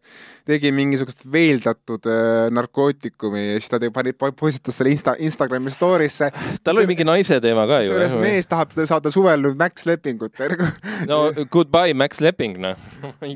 tegi 0.48 0.72
mingisugust 0.76 1.26
veeldatud 1.34 2.08
äh, 2.10 2.48
narkootikumi 2.56 3.44
ja 3.44 3.58
siis 3.62 3.74
ta 3.74 3.82
tegi, 3.84 3.94
pani, 3.96 4.16
postitas 4.18 4.80
selle 4.80 4.94
Insta, 4.96 5.16
Instagrami 5.20 5.74
story'sse. 5.74 6.32
tal 6.64 6.82
oli 6.82 6.90
mingi 6.94 7.08
naise 7.08 7.40
teema 7.44 7.68
ka 7.70 7.82
ju. 7.86 7.94
kusjuures 7.94 8.18
mees 8.24 8.50
tahab 8.50 8.74
saada 8.78 9.14
suvel 9.14 9.46
nüüd 9.46 9.60
Max 9.60 9.86
lepingut 9.90 10.38
no 11.12 11.28
goodbye 11.54 11.94
Max 11.98 12.24
leping 12.24 12.58
noh 12.64 12.80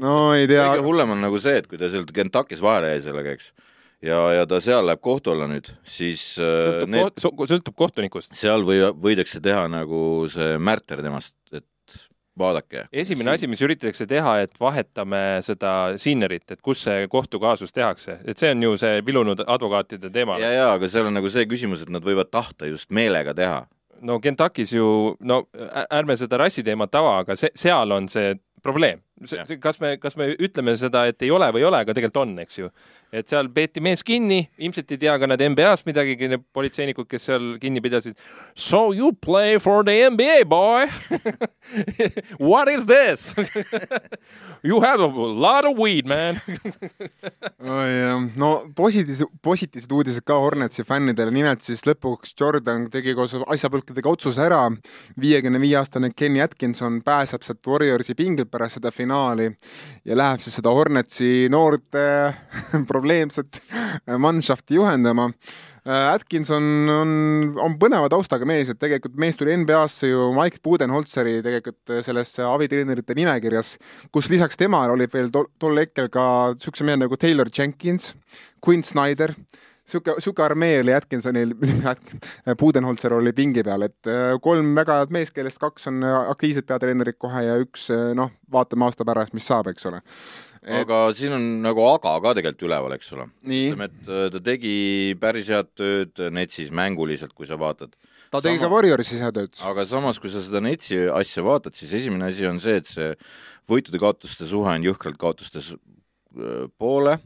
no 0.02 0.16
ei 0.38 0.48
tea. 0.50 0.66
kõige 0.74 0.88
hullem 0.88 1.18
on 1.18 1.28
nagu 1.30 1.42
see, 1.42 1.62
et 1.62 1.70
kui 1.70 1.82
ta 1.82 1.92
sealt 1.94 2.14
Kentuckis 2.16 2.64
vahele 2.64 2.96
jäi 2.96 3.06
sellega, 3.10 3.38
eks 3.38 3.54
ja, 4.06 4.20
ja 4.36 4.48
ta 4.50 4.62
seal 4.64 4.86
läheb 4.88 5.02
kohtu 5.04 5.34
alla 5.34 5.48
nüüd, 5.52 5.72
siis 5.88 6.34
äh, 6.42 6.56
sõltub, 6.68 6.94
need, 6.96 7.20
koht, 7.22 7.52
sõltub 7.54 7.78
kohtunikust. 7.78 8.36
seal 8.38 8.66
või, 8.68 8.82
võidakse 9.04 9.42
teha 9.44 9.68
nagu 9.72 10.02
see 10.32 10.58
märter 10.62 11.04
temast, 11.06 11.36
et 11.54 11.68
vaadake. 12.38 12.86
esimene 12.94 13.36
asi, 13.36 13.48
mis 13.48 13.62
üritatakse 13.62 14.08
teha, 14.10 14.38
et 14.46 14.56
vahetame 14.60 15.42
seda 15.46 15.98
Sinnerit, 16.02 16.48
et 16.52 16.62
kus 16.62 16.86
see 16.88 17.08
kohtukaasus 17.12 17.74
tehakse, 17.76 18.20
et 18.26 18.42
see 18.42 18.54
on 18.56 18.64
ju 18.68 18.78
see 18.82 19.02
vilunud 19.06 19.44
advokaatide 19.48 20.10
teema. 20.14 20.40
ja, 20.42 20.52
ja 20.56 20.72
aga 20.78 20.90
seal 20.92 21.12
on 21.12 21.20
nagu 21.20 21.30
see 21.30 21.46
küsimus, 21.50 21.86
et 21.86 21.94
nad 21.94 22.06
võivad 22.06 22.32
tahta 22.32 22.70
just 22.70 22.92
meelega 22.92 23.36
teha. 23.38 23.66
no 24.02 24.20
Kentuckis 24.20 24.74
ju, 24.74 25.16
no 25.20 25.44
ärme 25.90 26.18
seda 26.18 26.42
rassiteemat 26.42 26.96
ava, 26.96 27.20
aga 27.26 27.38
see, 27.40 27.52
seal 27.56 27.92
on 27.92 28.10
see 28.10 28.36
probleem. 28.64 29.02
Kas 29.62 29.80
me, 29.82 29.96
kas 30.02 30.18
me 30.18 30.32
ütleme 30.42 30.74
seda, 30.80 31.06
et 31.10 31.22
ei 31.22 31.32
ole 31.34 31.52
või 31.54 31.62
ei 31.62 31.68
ole, 31.70 31.82
aga 31.84 31.94
tegelikult 31.94 32.22
on, 32.24 32.34
eks 32.44 32.60
ju. 32.62 32.70
Et 33.12 33.28
seal 33.28 33.50
peeti 33.52 33.84
mees 33.84 34.02
kinni, 34.08 34.46
ilmselt 34.62 34.92
ei 34.96 35.00
tea 35.02 35.18
ka 35.20 35.28
nad 35.28 35.42
NBA-st 35.44 35.90
midagi, 35.90 36.16
need 36.32 36.46
politseinikud, 36.56 37.10
kes 37.12 37.28
seal 37.28 37.50
kinni 37.62 37.84
pidasid. 37.84 38.16
So 38.56 38.92
you 38.96 39.12
play 39.14 39.60
for 39.60 39.84
the 39.84 40.08
NBA 40.10 40.46
boy. 40.50 40.88
What 42.52 42.72
is 42.72 42.88
this? 42.88 43.36
You 44.64 44.80
have 44.82 45.02
a 45.02 45.08
lot 45.08 45.66
of 45.66 45.78
weed 45.78 46.08
man. 46.08 46.42
Oh, 47.62 48.30
no 48.42 48.48
positiivsed, 48.76 49.28
positiivsed 49.46 49.92
uudised 49.94 50.24
ka 50.26 50.34
Hornetsi 50.42 50.82
fännidele, 50.86 51.30
nimelt 51.34 51.62
siis 51.62 51.84
lõpuks 51.86 52.34
Jordan 52.38 52.88
tegi 52.90 53.14
koos 53.18 53.36
asjapõlkadega 53.38 54.10
otsuse 54.10 54.42
ära. 54.42 54.64
viiekümne 55.22 55.62
viie 55.62 55.78
aastane 55.78 56.10
Kenny 56.16 56.42
Atkinson 56.42 57.02
pääseb 57.06 57.46
sealt 57.46 57.68
Warriorsi 57.68 58.16
pingelt 58.18 58.50
pärast 58.52 58.80
seda 58.80 58.92
finaali 58.92 59.11
ja 60.06 60.18
läheb 60.18 60.44
siis 60.44 60.58
seda 60.60 60.74
Hornetsi 60.74 61.50
noort 61.52 62.00
probleemset 62.92 63.62
Mannschafti 64.18 64.80
juhendama. 64.80 65.30
Äh, 65.82 66.12
Atkinson 66.14 66.90
on, 66.94 67.14
on 67.58 67.76
põneva 67.82 68.06
taustaga 68.14 68.46
mees, 68.46 68.70
et 68.70 68.78
tegelikult 68.78 69.16
mees 69.18 69.40
tuli 69.40 69.56
NBA-sse 69.58 70.12
ju 70.12 70.28
Mike 70.38 70.62
Budenholzeri 70.62 71.40
tegelikult 71.42 71.96
sellesse 72.06 72.46
abitreenerite 72.46 73.18
nimekirjas, 73.18 73.74
kus 74.14 74.30
lisaks 74.30 74.62
temale 74.62 74.94
oli 74.94 75.10
veel 75.10 75.32
tol, 75.34 75.50
tol 75.58 75.82
hetkel 75.82 76.12
ka 76.14 76.26
niisuguse 76.54 76.86
mehe 76.86 77.02
nagu 77.02 77.18
Taylor 77.18 77.50
Jenkins, 77.50 78.12
Quinn 78.62 78.86
Snyder 78.86 79.34
sihuke, 79.92 80.18
sihuke 80.24 80.46
armee 80.46 80.80
oli 80.82 80.96
Atkinsonil, 80.96 81.56
Budenholzer 82.62 83.18
oli 83.18 83.34
pingi 83.38 83.66
peal, 83.68 83.88
et 83.90 84.12
äh, 84.12 84.38
kolm 84.44 84.74
väga 84.78 85.02
head 85.02 85.16
meest, 85.16 85.36
kellest 85.36 85.62
kaks 85.62 85.90
on 85.92 86.06
aktiivsed 86.06 86.68
peatreenerid 86.70 87.20
kohe 87.22 87.44
ja 87.48 87.60
üks 87.62 87.90
noh, 88.18 88.32
vaatame 88.52 88.88
aasta 88.88 89.08
pärast, 89.08 89.36
mis 89.38 89.48
saab, 89.48 89.72
eks 89.72 89.90
ole 89.92 90.02
et.... 90.62 90.84
aga 90.84 91.02
siin 91.18 91.36
on 91.36 91.48
nagu 91.64 91.84
aga 91.90 92.16
ka 92.24 92.36
tegelikult 92.38 92.68
üleval, 92.68 92.96
eks 92.98 93.12
ole. 93.16 93.28
ütleme, 93.44 93.90
et 93.90 94.12
äh, 94.12 94.28
ta 94.34 94.42
tegi 94.46 94.76
päris 95.22 95.50
head 95.54 95.72
tööd 95.78 96.24
Netsis 96.34 96.72
mänguliselt, 96.76 97.34
kui 97.38 97.50
sa 97.50 97.58
vaatad. 97.60 97.96
ta 98.32 98.42
tegi 98.42 98.60
Sama... 98.60 98.68
ka 98.68 98.74
Warriorsis 98.76 99.24
head 99.24 99.38
tööd. 99.38 99.58
aga 99.72 99.86
samas, 99.90 100.22
kui 100.22 100.34
sa 100.34 100.44
seda 100.44 100.62
Netsi 100.64 101.02
asja 101.10 101.46
vaatad, 101.46 101.76
siis 101.78 101.94
esimene 102.02 102.30
asi 102.30 102.48
on 102.50 102.62
see, 102.62 102.78
et 102.82 102.90
see 102.90 103.12
võitude-kaotuste 103.72 104.48
suhe 104.50 104.78
on 104.78 104.86
jõhkralt 104.86 105.20
kaotuste 105.22 105.64
äh, 105.66 106.70
poole 106.78 107.18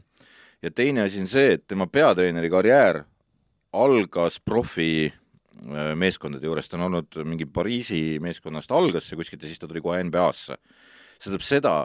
ja 0.66 0.72
teine 0.74 1.06
asi 1.06 1.22
on 1.22 1.30
see, 1.30 1.54
et 1.56 1.66
tema 1.68 1.86
peatreeneri 1.86 2.50
karjäär 2.50 3.04
algas 3.76 4.40
profi 4.42 5.06
äh, 5.06 5.92
meeskondade 5.98 6.48
juures, 6.48 6.68
ta 6.68 6.78
on 6.80 6.88
olnud 6.88 7.20
mingi 7.28 7.46
Pariisi 7.46 8.18
meeskonnast 8.22 8.72
algas 8.74 9.06
see 9.06 9.18
kuskilt 9.18 9.44
ja 9.44 9.52
siis 9.52 9.62
ta 9.62 9.70
tuli 9.70 9.84
kohe 9.84 10.02
NBA-sse. 10.02 10.58
see 11.16 11.30
tähendab 11.30 11.46
seda, 11.46 11.76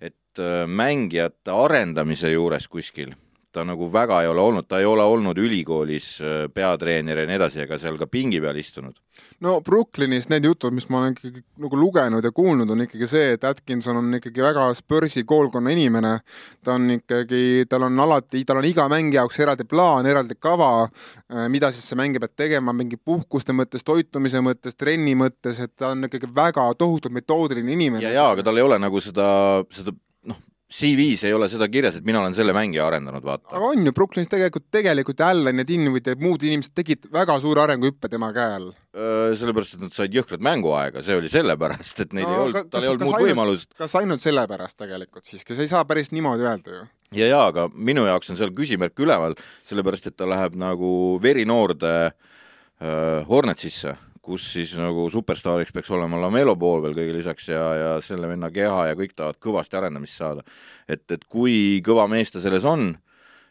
et 0.00 0.42
äh, 0.42 0.66
mängijate 0.68 1.54
arendamise 1.54 2.32
juures 2.34 2.68
kuskil 2.68 3.14
ta 3.58 3.64
nagu 3.66 3.88
väga 3.90 4.22
ei 4.22 4.30
ole 4.30 4.42
olnud, 4.42 4.66
ta 4.70 4.78
ei 4.78 4.86
ole 4.86 5.02
olnud 5.02 5.38
ülikoolis 5.42 6.06
äh, 6.22 6.46
peatreener 6.54 7.22
ja 7.22 7.26
nii 7.26 7.38
edasi, 7.38 7.62
ega 7.64 7.78
seal 7.80 7.98
ka 7.98 8.06
pingi 8.10 8.40
peal 8.42 8.56
istunud. 8.60 8.94
no 9.42 9.58
Brooklynis 9.64 10.28
need 10.30 10.46
jutud, 10.46 10.74
mis 10.76 10.86
ma 10.92 11.00
olen 11.02 11.16
ikkagi 11.16 11.42
nagu 11.64 11.80
lugenud 11.80 12.24
ja 12.24 12.32
kuulnud, 12.34 12.70
on 12.70 12.84
ikkagi 12.86 13.08
see, 13.10 13.32
et 13.34 13.46
Atkinson 13.48 13.98
on 13.98 14.18
ikkagi 14.20 14.44
väga 14.44 14.68
Spursi 14.78 15.24
koolkonna 15.26 15.74
inimene. 15.74 16.18
ta 16.64 16.76
on 16.76 16.90
ikkagi, 16.98 17.66
tal 17.70 17.88
on 17.88 17.98
alati, 18.06 18.44
tal 18.46 18.62
on 18.62 18.68
iga 18.68 18.86
mängi 18.90 19.18
jaoks 19.18 19.40
eraldi 19.42 19.66
plaan, 19.68 20.06
eraldi 20.06 20.38
kava, 20.38 20.70
äh, 20.86 21.48
mida 21.50 21.72
siis 21.74 21.88
see 21.90 21.98
mängija 21.98 22.22
peab 22.26 22.36
tegema 22.38 22.74
mingi 22.76 22.96
puhkuste 22.96 23.56
mõttes, 23.56 23.82
toitumise 23.86 24.42
mõttes, 24.44 24.78
trenni 24.78 25.16
mõttes, 25.18 25.58
et 25.64 25.74
ta 25.74 25.94
on 25.96 26.06
ikkagi 26.06 26.30
väga 26.34 26.70
tohutult 26.78 27.14
metoodiline 27.14 27.74
inimene. 27.74 28.06
ja, 28.06 28.14
ja 28.20 28.30
aga 28.36 28.46
tal 28.46 28.60
ei 28.60 28.68
ole 28.68 28.78
nagu 28.78 29.02
seda, 29.02 29.26
seda 29.74 29.96
noh 30.28 30.38
CV-s 30.68 31.24
ei 31.24 31.32
ole 31.32 31.46
seda 31.48 31.64
kirjas, 31.72 31.96
et 31.96 32.04
mina 32.04 32.20
olen 32.20 32.34
selle 32.36 32.52
mängija 32.52 32.84
arendanud, 32.84 33.24
vaata. 33.24 33.54
aga 33.56 33.70
on 33.70 33.86
ju, 33.88 33.92
Brooklynis 33.96 34.28
tegelikult, 34.28 34.66
tegelikult 34.74 35.22
Allan 35.24 35.62
ja 35.62 35.64
Dinwiddie 35.64 36.12
ja 36.12 36.20
muud 36.20 36.42
inimesed 36.44 36.74
tegid 36.76 37.06
väga 37.12 37.38
suure 37.40 37.62
arenguhüppe 37.62 38.10
tema 38.12 38.28
käe 38.36 38.58
all. 38.58 38.66
sellepärast, 38.92 39.78
et 39.78 39.86
nad 39.86 39.96
said 39.96 40.12
jõhkrat 40.12 40.44
mänguaega, 40.44 41.00
see 41.06 41.16
oli 41.16 41.30
sellepärast, 41.32 42.02
et 42.04 42.12
neid 42.18 42.28
no, 42.28 42.34
ei 42.34 42.42
olnud, 42.42 42.68
tal 42.72 42.84
ei 42.84 42.92
olnud 42.92 43.08
muud 43.08 43.24
võimalust. 43.30 43.72
kas 43.80 43.96
ainult 44.00 44.24
sellepärast 44.24 44.76
tegelikult 44.84 45.24
siiski, 45.24 45.56
sa 45.56 45.64
ei 45.64 45.72
saa 45.72 45.86
päris 45.88 46.12
niimoodi 46.12 46.44
öelda 46.44 46.74
ju. 46.74 46.82
ja, 47.16 47.30
ja 47.30 47.40
aga 47.48 47.70
minu 47.72 48.04
jaoks 48.04 48.34
on 48.34 48.40
seal 48.40 48.52
küsimärk 48.52 49.00
üleval, 49.00 49.38
sellepärast 49.70 50.10
et 50.12 50.18
ta 50.20 50.28
läheb 50.28 50.58
nagu 50.60 50.90
verinoorde 51.24 51.94
äh, 52.10 53.24
Hornetsisse 53.30 53.96
kus 54.22 54.46
siis 54.52 54.74
nagu 54.78 55.08
superstaariks 55.12 55.72
peaks 55.74 55.90
olema 55.94 56.20
Lamelo 56.20 56.56
pool 56.58 56.82
veel 56.84 56.96
kõige 56.96 57.16
lisaks 57.18 57.50
ja, 57.50 57.64
ja 57.78 57.90
selle 58.04 58.30
venna 58.30 58.50
keha 58.54 58.88
ja 58.90 58.96
kõik 58.98 59.14
tahavad 59.16 59.38
kõvasti 59.42 59.78
arendamist 59.78 60.18
saada. 60.18 60.44
et, 60.88 61.04
et 61.10 61.24
kui 61.24 61.82
kõva 61.84 62.08
mees 62.10 62.32
ta 62.34 62.42
selles 62.44 62.66
on 62.68 62.92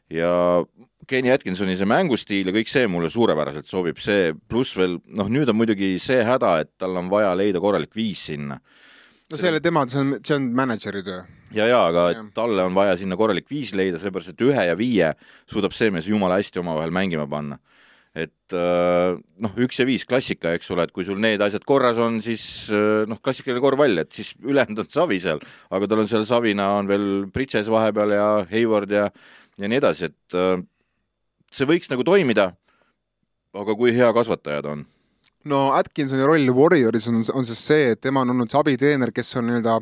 ja 0.10 0.32
Kenny 1.08 1.32
Atkinsoni 1.32 1.78
see 1.80 1.88
mängustiil 1.88 2.50
ja 2.50 2.56
kõik 2.56 2.70
see 2.72 2.88
mulle 2.92 3.10
suurepäraselt 3.12 3.68
sobib, 3.70 4.00
see 4.04 4.34
pluss 4.50 4.76
veel, 4.76 4.98
noh, 5.16 5.30
nüüd 5.32 5.48
on 5.52 5.56
muidugi 5.60 5.96
see 6.04 6.20
häda, 6.28 6.58
et 6.64 6.74
tal 6.80 7.00
on 7.00 7.12
vaja 7.12 7.32
leida 7.38 7.62
korralik 7.64 7.96
viis 7.96 8.26
sinna. 8.30 8.60
no 9.32 9.38
see 9.38 9.48
ei 9.48 9.56
ole 9.56 9.64
tema, 9.64 9.86
see 9.88 10.04
on, 10.04 10.14
see 10.24 10.36
on 10.36 10.50
mänedžeri 10.56 11.04
töö. 11.08 11.24
ja, 11.56 11.68
ja 11.68 11.86
aga 11.88 12.10
ja. 12.12 12.26
talle 12.36 12.68
on 12.68 12.76
vaja 12.76 12.98
sinna 13.00 13.16
korralik 13.20 13.48
viis 13.52 13.74
leida, 13.76 14.00
sellepärast 14.00 14.36
et 14.36 14.46
ühe 14.48 14.68
ja 14.68 14.76
viie 14.80 15.14
suudab 15.48 15.76
see 15.76 15.92
mees 15.92 16.08
jumala 16.12 16.42
hästi 16.42 16.64
omavahel 16.64 16.92
mängima 16.96 17.28
panna 17.30 17.60
et 18.18 18.56
äh, 18.58 19.18
noh, 19.44 19.58
üks 19.62 19.78
ja 19.78 19.86
viis 19.86 20.06
klassika, 20.10 20.56
eks 20.58 20.72
ole, 20.74 20.88
et 20.88 20.94
kui 20.96 21.06
sul 21.06 21.20
need 21.22 21.42
asjad 21.44 21.66
korras 21.68 22.00
on, 22.02 22.20
siis 22.26 22.44
äh, 22.74 23.04
noh, 23.10 23.22
klassikaline 23.22 23.62
korvpall, 23.64 24.02
et 24.02 24.14
siis 24.16 24.34
ülejäänud 24.50 24.86
on 24.86 24.92
savi 24.94 25.20
seal, 25.24 25.42
aga 25.70 25.90
tal 25.90 26.04
on 26.04 26.10
seal 26.12 26.26
savina 26.30 26.72
on 26.80 26.90
veel 26.90 27.08
Bridges 27.34 27.70
vahepeal 27.72 28.16
ja 28.18 28.30
Hayward 28.50 28.96
ja 28.96 29.10
ja 29.58 29.70
nii 29.70 29.80
edasi, 29.82 30.12
et 30.12 30.38
äh, 30.38 30.60
see 31.54 31.70
võiks 31.70 31.92
nagu 31.94 32.06
toimida. 32.08 32.54
aga 33.58 33.74
kui 33.74 33.94
hea 33.96 34.10
kasvataja 34.14 34.62
ta 34.62 34.76
on? 34.76 34.84
No 35.46 35.72
Atkinsoni 35.78 36.26
roll 36.26 36.50
Warrioris 36.54 37.08
on, 37.08 37.22
on 37.34 37.46
siis 37.46 37.62
see, 37.70 37.92
et 37.94 38.02
tema 38.02 38.24
on 38.26 38.34
olnud 38.34 38.52
see 38.52 38.60
abitreener, 38.60 39.12
kes 39.16 39.36
on 39.40 39.48
nii-öelda 39.48 39.78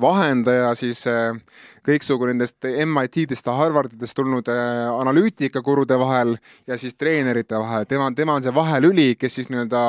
vahendaja 0.00 0.70
siis 0.78 1.02
äh, 1.10 1.36
kõiksugu 1.84 2.30
nendest 2.30 2.64
MIT-dest 2.64 3.46
ja 3.46 3.56
Harvardidest 3.58 4.16
tulnud 4.16 4.48
äh, 4.48 4.88
analüütikakurude 4.94 5.98
vahel 6.00 6.36
ja 6.66 6.78
siis 6.80 6.94
treenerite 6.94 7.58
vahel. 7.60 7.84
tema, 7.88 8.10
tema 8.16 8.38
on 8.38 8.46
see 8.46 8.54
vahelüli, 8.54 9.14
kes 9.20 9.40
siis 9.40 9.50
nii-öelda 9.52 9.82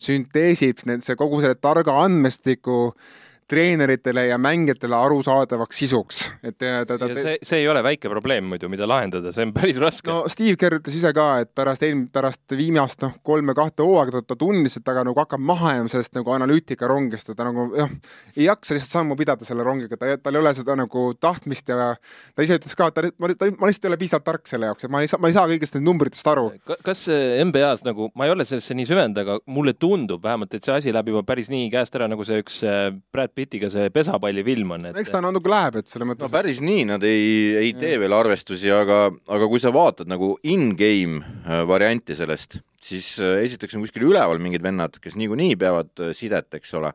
sünteesib 0.00 0.86
need, 0.86 1.04
see 1.04 1.18
kogu 1.18 1.42
selle 1.42 1.60
targa 1.60 1.98
andmestiku 2.04 2.86
äh, 2.88 3.18
treeneritele 3.50 4.26
ja 4.28 4.38
mängijatele 4.38 4.96
arusaadavaks 4.96 5.80
sisuks, 5.82 6.20
et 6.46 6.56
ta, 6.60 6.84
ta, 6.86 6.98
ta 7.00 7.08
see, 7.16 7.36
see 7.42 7.62
ei 7.62 7.68
ole 7.70 7.82
väike 7.84 8.10
probleem 8.12 8.46
muidu, 8.52 8.70
mida 8.70 8.86
lahendada, 8.88 9.32
see 9.34 9.48
on 9.48 9.54
päris 9.56 9.80
raske. 9.82 10.10
no 10.10 10.30
Steve 10.30 10.56
Kerr 10.60 10.78
ütles 10.78 10.98
ise 11.00 11.10
ka, 11.16 11.26
et 11.44 11.50
pärast 11.56 11.82
eelm-, 11.86 12.06
pärast 12.12 12.54
viimast 12.56 13.02
noh, 13.04 13.16
kolme-kahte 13.26 13.86
hooaega 13.86 14.18
ta, 14.18 14.22
ta 14.32 14.38
tundis, 14.40 14.78
et 14.78 14.86
ta 14.86 14.94
nagu 15.00 15.16
hakkab 15.18 15.42
maha 15.42 15.76
jääma 15.78 15.92
sellest 15.92 16.14
nagu 16.18 16.34
analüütika 16.36 16.90
rongist, 16.90 17.32
et 17.32 17.38
ta 17.38 17.48
nagu 17.48 17.66
jah, 17.78 17.90
ei 18.36 18.46
jaksa 18.46 18.76
lihtsalt 18.76 18.98
sammu 19.00 19.18
pidada 19.18 19.48
selle 19.48 19.66
rongiga, 19.66 19.98
ta, 19.98 20.14
tal 20.22 20.38
ei 20.38 20.44
ole 20.44 20.54
seda 20.58 20.78
nagu 20.78 21.06
tahtmist 21.20 21.74
ja 21.74 21.94
ta 21.96 22.46
ise 22.46 22.60
ütles 22.60 22.78
ka, 22.78 22.90
et 22.90 22.98
ta, 22.98 23.06
ma, 23.18 23.32
ta, 23.34 23.50
ma 23.58 23.70
lihtsalt 23.70 23.88
ei 23.88 23.92
ole 23.94 24.00
piisavalt 24.04 24.28
tark 24.30 24.50
selle 24.50 24.70
jaoks, 24.70 24.86
et 24.86 24.94
ma 24.94 25.02
ei 25.02 25.10
saa, 25.10 25.20
ma 25.22 25.32
ei 25.32 25.36
saa 25.36 25.48
kõigist 25.50 25.74
nendest 25.74 25.88
numbritest 25.90 26.30
aru. 26.30 26.46
kas 26.86 27.04
NBA-s 27.10 27.84
nagu, 27.86 28.10
ma 28.14 28.28
ei 28.28 28.34
ole 28.34 28.46
sellesse 28.48 28.76
nii 28.78 28.88
süvenenud, 28.88 29.20
aga 29.22 29.38
mulle 29.50 29.74
tundub 29.74 30.22
vähemalt, 30.24 30.54
et 30.54 30.66
see 30.66 30.74
asi 30.76 30.94
läheb 30.94 31.12
juba 31.12 31.24
päris 31.26 31.50
nii 31.52 31.68
käest 31.72 31.96
ära, 31.98 32.08
nagu 32.10 32.24
see 32.26 32.40
üks 32.42 32.62
äh, 32.66 32.90
Brad 33.12 33.34
Pittiga 33.40 33.70
see 33.72 33.90
pesapallifilm 33.94 34.74
on 34.76 34.90
et.... 34.90 34.98
eks 35.00 35.12
ta 35.14 35.22
natuke 35.24 35.50
läheb, 35.52 35.80
et 35.80 35.90
selles 35.90 36.08
mõttes. 36.10 36.26
no 36.26 36.32
päris 36.32 36.60
nii 36.64 36.86
nad 36.92 37.04
ei, 37.06 37.56
ei 37.62 37.72
tee 37.78 37.96
veel 38.02 38.14
arvestusi, 38.16 38.70
aga, 38.74 39.06
aga 39.32 39.48
kui 39.50 39.62
sa 39.62 39.72
vaatad 39.74 40.10
nagu 40.10 40.34
in-game 40.44 41.22
äh, 41.22 41.64
varianti 41.68 42.16
sellest, 42.18 42.60
siis 42.84 43.14
äh, 43.22 43.40
esiteks 43.46 43.78
on 43.78 43.86
kuskil 43.86 44.08
üleval 44.10 44.42
mingid 44.42 44.64
vennad, 44.64 45.00
kes 45.02 45.16
niikuinii 45.20 45.58
peavad 45.60 45.92
äh, 46.04 46.14
sidet, 46.16 46.50
eks 46.60 46.76
ole 46.78 46.92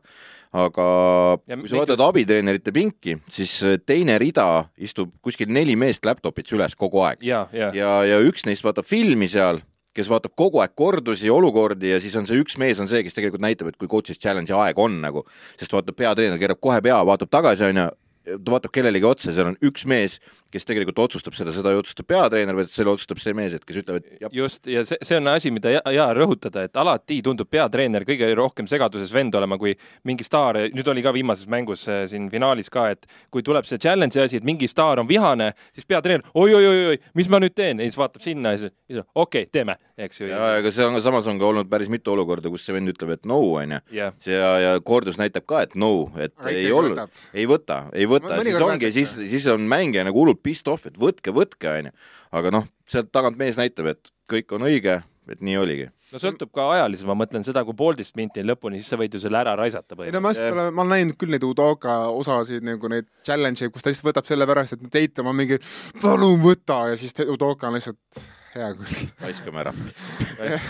aga 0.56 0.86
ja 1.50 1.58
kui 1.58 1.68
sa 1.68 1.80
vaatad 1.80 1.98
mingi... 1.98 2.08
abitreenerite 2.08 2.72
pinki, 2.74 3.16
siis 3.32 3.58
teine 3.84 4.16
rida 4.22 4.46
istub 4.78 5.10
kuskil 5.24 5.50
neli 5.52 5.74
meest 5.78 6.06
laptop'is 6.06 6.54
üles 6.56 6.76
kogu 6.78 7.02
aeg. 7.04 7.24
ja, 7.26 7.46
ja, 7.52 7.72
ja, 7.76 7.96
ja 8.06 8.20
üks 8.24 8.46
neist 8.48 8.64
vaatab 8.64 8.86
filmi 8.88 9.28
seal 9.30 9.60
kes 9.96 10.10
vaatab 10.12 10.34
kogu 10.36 10.60
aeg 10.62 10.74
kordusi, 10.76 11.30
olukordi 11.32 11.94
ja 11.94 12.00
siis 12.02 12.16
on 12.18 12.28
see 12.28 12.40
üks 12.42 12.58
mees 12.60 12.80
on 12.82 12.90
see, 12.90 13.02
kes 13.06 13.16
tegelikult 13.16 13.44
näitab, 13.44 13.72
et 13.72 13.78
kui 13.80 13.88
coach'is 13.90 14.20
challenge'i 14.20 14.56
aeg 14.56 14.80
on 14.82 15.00
nagu, 15.04 15.24
sest 15.56 15.72
vaatab 15.72 15.96
peatreener 15.96 16.40
keerab 16.40 16.60
kohe 16.60 16.82
pea, 16.84 16.98
vaatab 17.08 17.32
tagasi 17.32 17.70
onju, 17.70 17.88
ta 18.26 18.52
vaatab 18.56 18.74
kellelegi 18.74 19.06
otsa, 19.06 19.32
seal 19.34 19.52
on 19.52 19.56
üks 19.66 19.86
mees, 19.88 20.18
kes 20.52 20.66
tegelikult 20.68 20.98
otsustab 21.06 21.36
seda, 21.36 21.52
seda 21.54 21.72
ei 21.72 21.80
otsusta 21.80 22.04
peatreener, 22.06 22.56
vaid 22.58 22.70
selle 22.72 22.92
otsustab 22.92 23.20
see 23.22 23.34
mees, 23.36 23.54
et 23.56 23.64
kes 23.66 23.80
ütleb, 23.82 24.00
et 24.02 24.24
jah. 24.24 24.32
just, 24.34 24.66
ja 24.70 24.82
see, 24.86 24.98
see 25.06 25.18
on 25.20 25.30
asi, 25.30 25.52
mida 25.54 25.72
hea 25.76 26.06
rõhutada, 26.16 26.66
et 26.66 26.80
alati 26.80 27.20
tundub 27.24 27.50
peatreener 27.50 28.06
kõige 28.08 28.28
rohkem 28.38 28.68
segaduses 28.70 29.12
vend 29.14 29.34
olema, 29.38 29.58
kui 29.60 29.74
mingi 30.08 30.26
staar, 30.26 30.58
nüüd 30.74 30.90
oli 30.92 31.04
ka 31.06 31.12
viimases 31.16 31.50
mängus 31.50 31.86
äh, 31.90 32.04
siin 32.10 32.28
finaalis 32.32 32.70
ka, 32.72 32.88
et 32.94 33.06
kui 33.34 33.44
tuleb 33.46 33.68
see 33.68 33.80
challenge'i 33.82 34.24
asi, 34.24 34.40
et 34.40 34.46
mingi 34.48 34.68
staar 34.70 35.02
on 35.02 35.08
vihane, 35.10 35.52
siis 35.76 35.88
peatreener 35.88 36.26
oi-oi-oi, 36.34 36.98
mis 37.18 37.30
ma 37.32 37.40
nüüd 37.42 37.54
teen, 37.56 37.82
ja 37.82 37.90
siis 37.90 38.00
vaatab 38.00 38.24
sinna 38.24 38.56
ja 38.56 38.64
siis 38.64 38.74
okei 39.14 39.46
okay,, 39.46 39.50
teeme, 39.52 39.76
eks 39.98 40.22
ju. 40.22 40.30
ja, 40.30 40.40
aga 40.60 40.72
see 40.74 40.86
on, 40.86 40.98
samas 41.04 41.28
on 41.30 41.40
ka 41.40 41.48
olnud 41.50 41.70
päris 41.70 41.90
mitu 41.92 42.14
olukorda, 42.14 42.50
kus 42.52 42.66
see 42.66 42.76
vend 42.76 42.90
ütleb, 42.92 43.16
et 43.16 43.28
no 43.28 43.38
onju. 43.60 43.82
ja, 43.94 44.12
ja 44.62 44.74
kordus 44.84 45.20
näitab 45.20 45.46
ka, 45.48 45.62
et 45.66 45.76
no, 45.78 46.08
et 46.16 46.34
aga 46.40 46.54
ei 46.54 46.72
olnud, 46.74 47.02
ei 47.34 47.46
võta, 47.50 47.82
ei 47.96 48.08
võta, 48.08 48.15
siis 48.20 48.62
ongi, 48.64 48.92
siis, 48.94 49.16
siis 49.32 49.50
on 49.52 49.66
mängija 49.70 50.06
nagu 50.06 50.22
hullult 50.22 50.42
pissed 50.44 50.70
off, 50.72 50.86
et 50.88 50.96
võtke, 51.00 51.34
võtke, 51.36 51.72
onju. 51.82 51.92
aga 52.40 52.54
noh, 52.54 52.70
sealt 52.88 53.12
tagant 53.14 53.38
mees 53.40 53.58
näitab, 53.60 53.92
et 53.92 54.12
kõik 54.30 54.56
on 54.56 54.66
õige, 54.68 55.00
et 55.30 55.44
nii 55.44 55.58
oligi 55.60 55.90
no 56.12 56.20
sõltub 56.22 56.52
ka 56.54 56.68
ajaliselt, 56.76 57.08
ma 57.10 57.16
mõtlen 57.18 57.44
seda, 57.46 57.64
kui 57.66 57.76
poolteist 57.76 58.14
minti 58.18 58.42
on 58.42 58.50
lõpuni, 58.52 58.80
siis 58.80 58.92
sa 58.92 58.98
võid 59.00 59.16
ju 59.16 59.20
selle 59.22 59.40
ära 59.40 59.56
raisata 59.58 59.98
põhimõtteliselt. 59.98 60.14
ei 60.14 60.16
no 60.16 60.22
ma 60.22 60.32
just 60.34 60.44
olen, 60.46 60.70
ma 60.72 60.84
olen 60.84 60.94
näinud 60.94 61.18
küll 61.20 61.34
neid 61.34 61.46
Udoka 61.46 61.98
osasid 62.14 62.66
nagu 62.66 62.90
neid 62.92 63.10
challenge'e, 63.26 63.72
kus 63.74 63.84
ta 63.84 63.92
lihtsalt 63.92 64.10
võtab 64.12 64.30
sellepärast, 64.30 64.76
et 64.76 64.88
Teitam 64.92 65.30
on 65.32 65.38
mingi 65.38 65.58
palun 66.02 66.40
võta 66.44 66.84
ja 66.92 66.98
siis 67.00 67.16
Udoka 67.26 67.70
on 67.70 67.78
lihtsalt 67.80 68.24
hea 68.54 68.72
küll. 68.78 69.06
raiskame 69.26 69.64
ära 69.66 69.76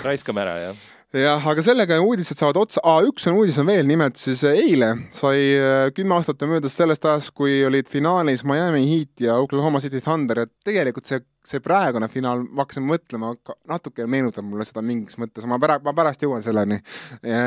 raiskame 0.08 0.46
ära, 0.46 0.58
jah 0.68 0.84
jah, 1.14 1.44
aga 1.46 1.62
sellega 1.62 1.98
uudised 2.02 2.38
saavad 2.40 2.58
otsa, 2.64 2.82
üks 3.06 3.28
on 3.30 3.38
uudis 3.38 3.58
on 3.62 3.68
veel, 3.70 3.86
nimelt 3.86 4.18
siis 4.18 4.42
eile 4.48 4.88
sai 5.14 5.38
äh, 5.54 5.86
kümme 5.94 6.16
aastat 6.16 6.42
möödas 6.50 6.74
sellest 6.74 7.06
ajast, 7.06 7.30
kui 7.36 7.60
olid 7.66 7.86
finaalis 7.90 8.42
Miami 8.44 8.82
Heat 8.88 9.26
ja 9.28 9.36
Oklahoma 9.38 9.80
City 9.84 10.02
Thunder. 10.02 10.44
Ja 10.44 10.50
tegelikult 10.66 11.06
see 11.06 11.22
see 11.46 11.62
praegune 11.62 12.08
finaal, 12.10 12.42
ma 12.50 12.64
hakkasin 12.64 12.84
mõtlema, 12.86 13.32
natuke 13.70 14.06
meenutab 14.10 14.46
mulle 14.46 14.66
seda 14.66 14.82
mingis 14.84 15.18
mõttes, 15.20 15.46
ma 15.48 15.58
pära-, 15.62 15.78
ma 15.84 15.94
pärast 15.96 16.24
jõuan 16.24 16.42
selleni. 16.44 16.80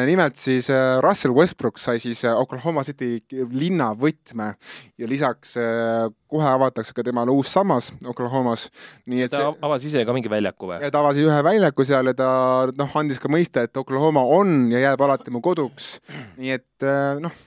nimelt 0.08 0.40
siis 0.40 0.70
äh, 0.74 1.00
Russell 1.04 1.36
Westbrook 1.36 1.80
sai 1.82 2.00
siis 2.00 2.24
äh, 2.28 2.36
Oklahoma 2.40 2.86
City 2.88 3.20
linna 3.52 3.92
võtme 4.00 4.54
ja 5.00 5.10
lisaks 5.10 5.58
äh, 5.60 6.08
kohe 6.30 6.48
avatakse 6.48 6.96
ka 6.96 7.04
temale 7.06 7.34
uus 7.34 7.52
sammas 7.52 7.92
Oklahomas, 8.08 8.70
nii 9.10 9.26
et 9.26 9.34
ta 9.34 9.44
see... 9.44 9.60
avas 9.68 9.86
ise 9.90 10.06
ka 10.08 10.16
mingi 10.16 10.32
väljaku 10.32 10.72
või? 10.72 10.80
ta 10.92 11.04
avas 11.04 11.20
ühe 11.20 11.40
väljaku 11.46 11.88
seal 11.88 12.12
ja 12.12 12.16
ta 12.18 12.32
noh, 12.72 12.98
andis 13.02 13.20
ka 13.22 13.32
mõista, 13.32 13.66
et 13.68 13.84
Oklahoma 13.84 14.24
on 14.40 14.72
ja 14.74 14.90
jääb 14.90 15.06
alati 15.06 15.34
mu 15.34 15.44
koduks, 15.44 15.98
nii 16.40 16.58
et 16.60 16.90
noh 17.20 17.46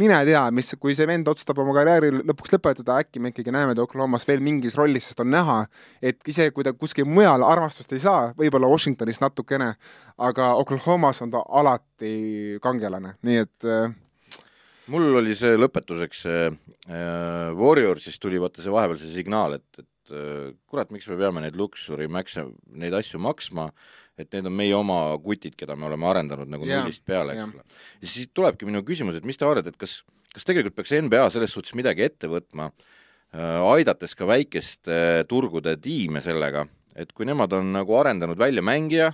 mine 0.00 0.18
tea, 0.28 0.42
mis, 0.54 0.72
kui 0.80 0.94
see 0.96 1.08
vend 1.08 1.28
otsustab 1.30 1.60
oma 1.62 1.74
karjääri 1.76 2.12
lõpuks 2.18 2.52
lõpetada, 2.56 2.98
äkki 3.02 3.22
me 3.22 3.32
ikkagi 3.32 3.54
näeme 3.54 3.74
ta 3.76 3.84
Oklahomas 3.86 4.26
veel 4.28 4.42
mingis 4.44 4.76
rollis, 4.78 5.08
sest 5.08 5.22
on 5.24 5.30
näha, 5.32 5.58
et 6.04 6.20
isegi 6.28 6.52
kui 6.56 6.66
ta 6.66 6.74
kuskil 6.76 7.08
mujal 7.08 7.44
armastust 7.46 7.94
ei 7.96 8.02
saa, 8.04 8.30
võib-olla 8.38 8.70
Washingtonis 8.70 9.22
natukene, 9.22 9.72
aga 10.28 10.52
Oklahomas 10.60 11.22
on 11.24 11.32
ta 11.32 11.42
alati 11.60 12.60
kangelane, 12.64 13.16
nii 13.26 13.42
et 13.46 13.68
äh, 13.68 13.94
mul 14.92 15.20
oli 15.22 15.36
see 15.38 15.56
lõpetuseks 15.58 16.24
see 16.28 16.46
äh, 16.46 17.52
Warriorsist 17.56 18.22
tuli 18.22 18.40
vaata 18.42 18.64
see 18.64 18.74
vahepeal 18.74 19.00
see 19.00 19.14
signaal, 19.16 19.56
et, 19.58 19.80
et 19.80 20.12
äh, 20.14 20.50
kurat, 20.68 20.92
miks 20.94 21.08
me 21.10 21.18
peame 21.20 21.44
neid 21.44 21.56
luksuri 21.58 22.10
makse, 22.12 22.46
neid 22.76 22.96
asju 23.00 23.22
maksma 23.22 23.70
et 24.16 24.32
need 24.32 24.48
on 24.48 24.54
meie 24.56 24.74
oma 24.76 25.00
kutid, 25.22 25.56
keda 25.58 25.76
me 25.76 25.88
oleme 25.90 26.08
arendanud 26.08 26.50
nagu 26.50 26.66
yeah, 26.66 26.82
nullist 26.82 27.04
peale, 27.06 27.34
eks 27.36 27.44
ole. 27.50 27.62
Yeah.. 27.62 27.88
ja 28.02 28.12
siis 28.12 28.30
tulebki 28.34 28.68
minu 28.68 28.82
küsimus, 28.86 29.18
et 29.18 29.26
mis 29.28 29.38
te 29.38 29.48
arvate, 29.48 29.74
et 29.74 29.80
kas, 29.80 29.98
kas 30.34 30.48
tegelikult 30.48 30.78
peaks 30.78 30.94
NBA 31.04 31.26
selles 31.34 31.52
suhtes 31.56 31.76
midagi 31.78 32.06
ette 32.06 32.30
võtma 32.32 32.70
äh,, 32.70 33.60
aidates 33.74 34.16
ka 34.16 34.28
väikeste 34.28 34.96
äh, 34.96 35.22
turgude 35.28 35.76
tiime 35.82 36.24
sellega, 36.24 36.64
et 36.96 37.12
kui 37.12 37.28
nemad 37.28 37.52
on 37.56 37.74
nagu 37.76 37.98
arendanud 38.00 38.40
välja 38.40 38.64
mängija, 38.64 39.12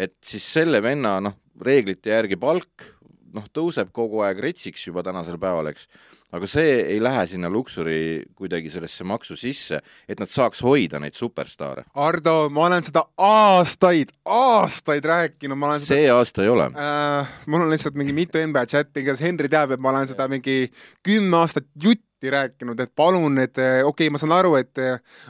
et 0.00 0.16
siis 0.24 0.46
selle 0.56 0.80
venna 0.84 1.18
noh, 1.24 1.36
reeglite 1.60 2.14
järgi 2.14 2.40
palk 2.40 2.88
noh, 3.36 3.46
tõuseb 3.54 3.92
kogu 3.94 4.24
aeg 4.26 4.40
retsiks 4.42 4.86
juba 4.88 5.04
tänasel 5.06 5.38
päeval, 5.40 5.70
eks 5.72 5.88
aga 6.36 6.48
see 6.50 6.74
ei 6.94 6.98
lähe 7.02 7.22
sinna 7.26 7.50
luksuri 7.50 8.22
kuidagi 8.38 8.70
sellesse 8.70 9.04
maksu 9.08 9.36
sisse, 9.38 9.80
et 10.08 10.20
nad 10.20 10.30
saaks 10.30 10.62
hoida 10.62 11.00
neid 11.02 11.16
superstaare. 11.18 11.86
Ardo, 11.98 12.34
ma 12.54 12.68
olen 12.68 12.86
seda 12.86 13.02
aastaid, 13.26 14.12
aastaid 14.24 15.08
rääkinud, 15.10 15.58
ma 15.58 15.72
olen 15.72 15.82
seda... 15.82 15.96
see 15.96 16.12
aasta 16.14 16.44
ei 16.46 16.52
ole 16.52 16.68
äh,. 16.70 17.34
mul 17.50 17.66
on 17.66 17.72
lihtsalt 17.72 17.98
mingi 17.98 18.14
mitu 18.16 18.42
NBA 18.42 18.64
chati, 18.70 19.04
kes 19.06 19.24
Henri 19.24 19.50
teab, 19.50 19.74
et 19.74 19.82
ma 19.82 19.90
olen 19.94 20.10
seda 20.12 20.28
mingi 20.30 20.62
kümme 21.06 21.42
aastat 21.42 21.66
jutti 21.82 22.30
rääkinud, 22.30 22.78
et 22.78 22.94
palun, 22.94 23.38
et 23.42 23.56
okei 23.58 23.82
okay,, 23.88 24.12
ma 24.12 24.22
saan 24.22 24.36
aru, 24.38 24.54
et 24.60 24.84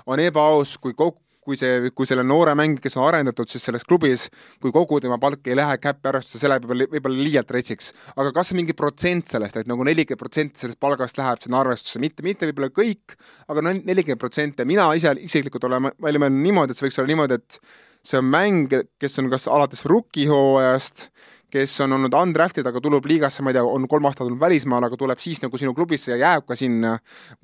on 0.07 0.21
ebaaus, 0.21 0.77
kui 0.83 0.93
kokku 0.93 1.30
kui 1.51 1.59
see, 1.59 1.91
kui 1.97 2.07
selle 2.07 2.23
noore 2.27 2.55
mängija, 2.59 2.85
kes 2.85 2.97
on 2.99 3.09
arendatud 3.09 3.51
siis 3.51 3.65
selles 3.67 3.87
klubis, 3.89 4.29
kui 4.63 4.71
kogu 4.75 5.01
tema 5.03 5.19
palk 5.23 5.51
ei 5.51 5.59
lähe 5.59 5.79
käppe 5.83 6.13
arvestuse, 6.13 6.39
see 6.45 6.51
läheb 6.51 6.69
võib-olla, 6.69 6.87
võib-olla 6.95 7.27
liialt 7.27 7.51
retsiks. 7.57 7.91
aga 8.15 8.31
kas 8.37 8.55
mingi 8.55 8.77
protsent 8.79 9.33
sellest, 9.35 9.59
et 9.61 9.71
nagu 9.71 9.87
nelikümmend 9.87 10.21
protsenti 10.21 10.63
sellest 10.63 10.81
palgast 10.83 11.19
läheb 11.19 11.43
sinna 11.43 11.61
arvestusse, 11.65 12.03
mitte, 12.03 12.25
mitte 12.27 12.49
võib-olla 12.51 12.71
kõik, 12.77 13.19
aga 13.51 13.67
no 13.67 13.75
nelikümmend 13.75 14.23
protsenti, 14.23 14.69
mina 14.69 14.91
ise 14.99 15.17
isiklikult 15.27 15.67
olen 15.67 15.91
välja 15.99 16.23
mõelnud 16.23 16.47
niimoodi, 16.47 16.75
et 16.75 16.81
see 16.81 16.89
võiks 16.89 17.03
olla 17.03 17.15
niimoodi, 17.15 17.41
et 17.41 17.61
see 18.07 18.21
on 18.21 18.31
mäng, 18.31 18.79
kes 19.01 19.19
on 19.21 19.29
kas 19.33 19.49
alates 19.51 19.85
rookie 19.91 20.31
hooajast, 20.31 21.09
kes 21.51 21.75
on 21.85 21.97
olnud 21.97 22.15
undrafted, 22.15 22.67
aga 22.67 22.81
tuleb 22.83 23.07
liigasse, 23.11 23.43
ma 23.43 23.51
ei 23.51 23.59
tea, 23.59 23.67
on 23.67 23.89
kolm 23.91 24.07
aastat 24.09 24.29
olnud 24.29 24.41
välismaal, 24.41 24.87
aga 24.87 24.99
tuleb 24.99 25.19
siis 25.23 25.43
nagu 25.43 25.59
sinu 25.59 25.75
klubisse 25.75 26.13
ja 26.15 26.21
jääb 26.21 26.47
ka 26.47 26.57
sinna, 26.59 26.97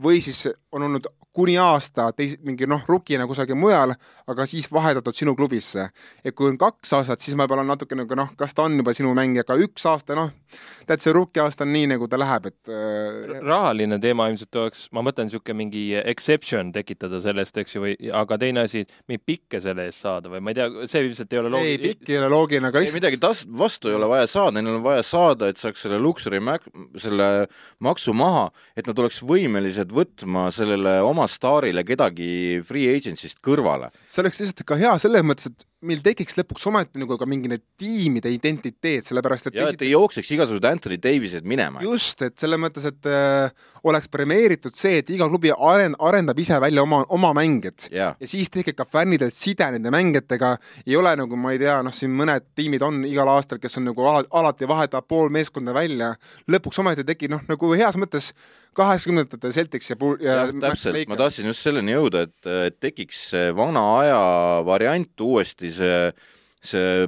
või 0.03 0.23
siis 0.25 0.45
on 0.71 0.87
olnud 0.87 1.09
kuni 1.37 1.57
aasta 1.61 2.09
teis-, 2.17 2.39
mingi 2.45 2.69
noh, 2.69 2.83
rukina 2.89 3.27
kusagil 3.29 3.59
mujal, 3.59 3.93
aga 4.27 4.47
siis 4.49 4.69
vahendatud 4.73 5.17
sinu 5.17 5.37
klubisse. 5.37 5.91
et 6.25 6.35
kui 6.35 6.49
on 6.51 6.59
kaks 6.59 6.93
aastat, 6.99 7.21
siis 7.23 7.37
võib-olla 7.39 7.65
natuke 7.67 7.99
nagu 7.99 8.17
noh, 8.19 8.33
kas 8.39 8.55
ta 8.57 8.65
on 8.67 8.77
juba 8.79 8.95
sinu 8.97 9.13
mängija, 9.17 9.45
aga 9.47 9.59
üks 9.67 9.85
aasta 9.89 10.17
noh, 10.19 10.33
tead, 10.89 11.03
see 11.03 11.15
rukki 11.15 11.43
aasta 11.43 11.67
on 11.67 11.73
nii, 11.75 11.91
nagu 11.95 12.09
ta 12.09 12.19
läheb, 12.21 12.49
et 12.51 12.73
äh... 12.73 13.37
rahaline 13.45 13.99
teema 14.03 14.29
ilmselt 14.31 14.61
oleks, 14.63 14.87
ma 14.97 15.05
mõtlen, 15.07 15.29
niisugune 15.29 15.59
mingi 15.61 15.85
exception 16.01 16.73
tekitada 16.75 17.21
sellest, 17.23 17.61
eks 17.63 17.77
ju, 17.77 17.85
või 17.85 17.97
aga 18.17 18.41
teine 18.41 18.65
asi, 18.67 18.87
mingeid 19.11 19.27
pikke 19.27 19.61
selle 19.63 19.89
eest 19.91 20.07
saada 20.07 20.33
või 20.33 20.43
ma 20.45 20.53
ei 20.53 20.61
tea, 20.61 20.89
see 20.89 21.05
ilmselt 21.07 21.37
ei 21.37 21.43
ole 21.43 21.53
loogiline. 21.53 21.77
ei, 21.77 21.83
pikk 21.85 22.13
ei 22.15 22.21
ole 22.21 22.31
loogiline, 22.33 22.71
aga 22.71 22.83
lihtsalt 22.83 23.01
midagi 23.01 23.21
tas-, 23.23 23.45
vastu 23.63 23.93
ei 23.93 23.99
ole 23.99 24.09
vaja 24.11 24.31
saada, 24.31 24.63
neil 24.63 24.79
on 24.79 24.85
vaja 24.87 25.05
saada, 25.07 25.51
et 25.53 25.61
saaks 25.61 25.85
selle 25.87 26.01
luksuri 26.03 26.41
mäk-, 26.43 26.69
selle 27.03 27.31
maksu 27.85 28.15
maha, 28.17 28.49
et 28.79 28.89
nad 28.89 29.05
oleks 29.05 29.21
võimelised 29.27 29.93
võtma 29.95 30.49
sellele 30.55 30.99
oma 31.05 31.26
staarile 31.31 31.85
kedagi 31.87 32.63
free 32.67 32.95
agency'st 32.97 33.41
kõrvale. 33.45 33.91
see 34.07 34.23
oleks 34.23 34.41
lihtsalt 34.41 34.65
ka 34.67 34.79
hea 34.81 34.95
selles 35.03 35.27
mõttes, 35.27 35.53
et 35.53 35.67
meil 35.87 36.03
tekiks 36.05 36.37
lõpuks 36.41 36.67
ometi 36.71 37.01
nagu 37.01 37.17
ka 37.19 37.29
mingi 37.29 37.51
need 37.51 37.63
tiimide 37.81 38.31
identiteet, 38.35 39.07
sellepärast 39.07 39.51
et 39.51 39.59
ja 39.59 39.69
et 39.71 39.85
ei 39.85 39.93
jookseks 39.93 40.33
igasugused 40.37 40.67
Anthony 40.69 40.99
Davised 41.03 41.47
minema. 41.49 41.83
just, 41.85 42.23
et 42.27 42.37
selles 42.41 42.61
mõttes, 42.61 42.87
et 42.89 43.09
äh, 43.11 43.55
oleks 43.87 44.11
premeeritud 44.13 44.77
see, 44.79 45.01
et 45.03 45.15
iga 45.15 45.29
klubi 45.31 45.53
aren-, 45.55 45.97
arendab 46.03 46.39
ise 46.43 46.59
välja 46.63 46.85
oma, 46.87 47.03
oma 47.15 47.33
mängijad 47.37 47.89
ja. 47.93 48.13
ja 48.19 48.31
siis 48.31 48.51
tekib 48.53 48.79
ka 48.79 48.89
fännidel 48.91 49.33
side 49.35 49.71
nende 49.77 49.93
mängijatega, 49.95 50.57
ei 50.87 50.99
ole 50.99 51.15
nagu 51.19 51.41
ma 51.41 51.55
ei 51.55 51.63
tea, 51.63 51.79
noh, 51.87 51.95
siin 51.95 52.15
mõned 52.17 52.51
tiimid 52.59 52.85
on 52.87 53.03
igal 53.09 53.31
aastal, 53.37 53.63
kes 53.63 53.81
on 53.81 53.91
nagu 53.91 54.07
alati 54.11 54.69
vahetavad 54.69 55.09
pool 55.09 55.33
meeskonda 55.33 55.75
välja, 55.77 56.15
lõpuks 56.51 56.83
ometi 56.83 57.07
tekib 57.07 57.37
noh, 57.37 57.45
nagu 57.51 57.75
heas 57.77 57.99
mõttes 58.01 58.33
kaheksakümnendate 58.77 59.51
Celtics 59.55 59.91
ja, 59.91 59.97
ja, 60.21 60.35
ja 60.35 60.45
täpselt, 60.67 60.99
ma 61.09 61.19
tahtsin 61.19 61.49
just 61.49 61.65
selleni 61.65 61.95
jõuda, 61.95 62.27
et, 62.27 62.49
et 62.69 62.79
tekiks 62.83 63.23
vana 63.57 63.85
aja 64.01 64.19
variant 64.67 65.25
uuesti, 65.27 65.71
see, 65.77 65.99
see 66.65 67.07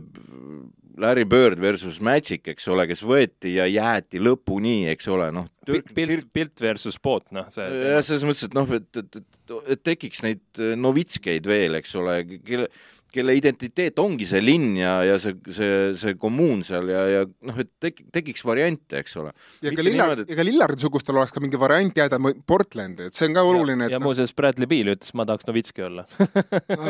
Larry 0.98 1.24
Bird 1.24 1.60
versus 1.62 2.00
Magic, 2.02 2.48
eks 2.52 2.66
ole, 2.72 2.86
kes 2.90 3.02
võeti 3.06 3.54
ja 3.56 3.68
jäeti 3.70 4.20
lõpuni, 4.22 4.88
eks 4.92 5.08
ole, 5.14 5.30
noh. 5.34 5.46
pilt, 5.94 6.26
pilt 6.34 6.62
versus 6.62 6.98
Boot, 7.02 7.28
noh. 7.34 7.46
jah, 7.54 8.02
selles 8.02 8.26
mõttes, 8.26 8.48
et 8.48 8.56
noh, 8.58 8.70
et, 8.74 8.88
et, 8.98 9.20
et, 9.20 9.54
et 9.74 9.84
tekiks 9.86 10.24
neid 10.26 10.62
novitskeid 10.80 11.46
veel, 11.48 11.78
eks 11.78 11.94
ole, 12.00 12.20
kelle 12.42 12.68
kelle 13.12 13.34
identiteet 13.38 13.98
ongi 14.02 14.26
see 14.28 14.40
linn 14.42 14.76
ja, 14.78 14.98
ja 15.06 15.16
see, 15.22 15.36
see, 15.54 15.76
see 15.98 16.16
kommuun 16.20 16.60
seal 16.66 16.90
ja, 16.92 17.04
ja 17.12 17.22
noh, 17.48 17.56
et 17.62 17.70
tek-, 17.80 18.02
tekiks 18.14 18.44
variante, 18.46 19.00
eks 19.00 19.16
ole. 19.22 19.32
ja 19.64 19.72
ka 19.72 19.84
Lillard, 19.86 20.24
et... 20.24 20.32
ja 20.32 20.38
ka 20.38 20.46
Lillardi-sugustel 20.46 21.16
oleks 21.16 21.32
ka 21.34 21.42
mingi 21.44 21.60
variant 21.60 21.96
jääda 21.96 22.20
Portlandi, 22.48 23.08
et 23.08 23.18
see 23.18 23.30
on 23.30 23.38
ka 23.38 23.46
oluline. 23.48 23.88
ja, 23.88 23.96
ja 23.96 24.02
muuseas, 24.02 24.34
Bradley 24.36 24.68
Beal 24.70 24.92
ütles, 24.94 25.14
ma 25.16 25.26
tahaks 25.28 25.48
Novitski 25.48 25.86
olla 25.88 26.04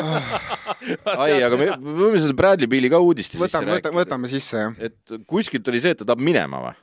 ai, 1.23 1.39
aga 1.39 1.55
me, 1.61 1.71
me 1.79 1.97
võime 2.03 2.25
seda 2.25 2.37
Bradley 2.39 2.71
Beali 2.71 2.91
ka 2.93 3.03
uudiste 3.05 3.39
võtame, 3.39 3.71
sisse 3.71 3.79
rääkida. 3.79 3.97
võtame 4.03 4.33
sisse, 4.35 4.67
jah. 4.67 4.77
et 4.91 5.19
kuskilt 5.31 5.71
oli 5.71 5.83
see, 5.85 5.95
et 5.95 6.03
ta 6.03 6.09
tahab 6.09 6.25
minema 6.25 6.63
või? 6.67 6.77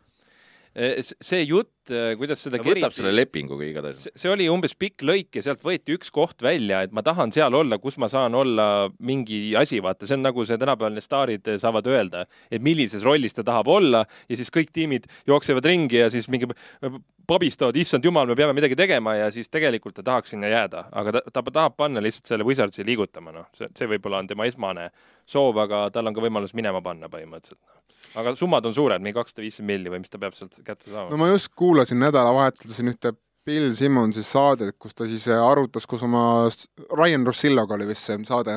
Eh, 0.75 0.99
see 1.03 1.43
jutt, 1.47 1.71
kuidas 2.19 2.43
seda 2.45 2.59
ta 2.59 2.67
võtab 2.67 2.95
selle 2.95 3.13
lepinguga 3.15 3.65
igatahes. 3.67 4.07
see 4.15 4.31
oli 4.31 4.47
umbes 4.51 4.75
pikk 4.79 5.05
lõik 5.07 5.39
ja 5.39 5.45
sealt 5.45 5.63
võeti 5.65 5.95
üks 5.97 6.11
koht 6.13 6.43
välja, 6.45 6.83
et 6.85 6.95
ma 6.95 7.03
tahan 7.05 7.33
seal 7.35 7.53
olla, 7.57 7.79
kus 7.81 7.99
ma 8.01 8.09
saan 8.11 8.35
olla 8.37 8.87
mingi 8.99 9.55
asi, 9.59 9.81
vaata, 9.83 10.07
see 10.07 10.17
on 10.17 10.25
nagu 10.25 10.45
see 10.47 10.59
tänapäeval 10.61 10.95
need 10.95 11.05
staarid 11.05 11.51
saavad 11.61 11.89
öelda, 11.91 12.25
et 12.51 12.63
millises 12.65 13.03
rollis 13.05 13.37
ta 13.37 13.45
tahab 13.47 13.69
olla 13.71 14.05
ja 14.29 14.39
siis 14.39 14.51
kõik 14.53 14.73
tiimid 14.75 15.09
jooksevad 15.27 15.65
ringi 15.65 16.01
ja 16.01 16.09
siis 16.13 16.29
mingi 16.31 16.49
pabistavad, 17.27 17.77
issand 17.81 18.05
jumal, 18.05 18.27
me 18.29 18.37
peame 18.37 18.55
midagi 18.57 18.77
tegema 18.77 19.15
ja 19.17 19.29
siis 19.33 19.49
tegelikult 19.51 19.97
ta 19.99 20.05
tahaks 20.05 20.35
sinna 20.35 20.51
jääda, 20.51 20.87
aga 20.93 21.17
ta, 21.17 21.23
ta 21.33 21.45
tahab 21.49 21.77
panna 21.77 22.03
lihtsalt 22.03 22.33
selle 22.33 22.47
Wizardsi 22.47 22.85
liigutama, 22.85 23.33
noh, 23.35 23.49
see, 23.57 23.69
see 23.77 23.89
võib-olla 23.95 24.21
on 24.21 24.29
tema 24.29 24.45
esmane 24.49 24.91
soov, 25.25 25.57
aga 25.65 25.87
tal 25.93 26.09
on 26.09 26.17
ka 26.17 26.25
võimalus 26.25 26.53
minema 26.57 26.83
panna 26.85 27.09
põhimõtteliselt 27.09 27.61
aga 28.19 28.35
summad 28.37 28.65
on 28.67 28.75
suured, 28.75 29.03
mingi 29.03 29.15
kakssada 29.17 29.43
viiskümmend 29.43 29.71
milli 29.73 29.91
või 29.91 30.01
mis 30.03 30.13
ta 30.13 30.19
peab 30.21 30.35
sealt 30.37 30.55
kätte 30.65 30.91
saama? 30.91 31.09
no 31.11 31.19
ma 31.19 31.29
just 31.31 31.51
kuulasin 31.57 31.74
nädalavahetusel 31.75 32.73
siin 32.73 32.93
ühte 32.93 33.13
Bill 33.45 33.75
Simmonsi 33.77 34.23
saadet, 34.25 34.73
kus 34.81 34.95
ta 34.97 35.05
siis 35.05 35.27
äh, 35.29 35.37
arutas 35.37 35.85
koos 35.85 36.01
oma, 36.07 36.47
Ryan 36.97 37.27
Rossilloga 37.27 37.75
oli 37.75 37.85
vist 37.85 38.07
see 38.07 38.17
saade, 38.25 38.55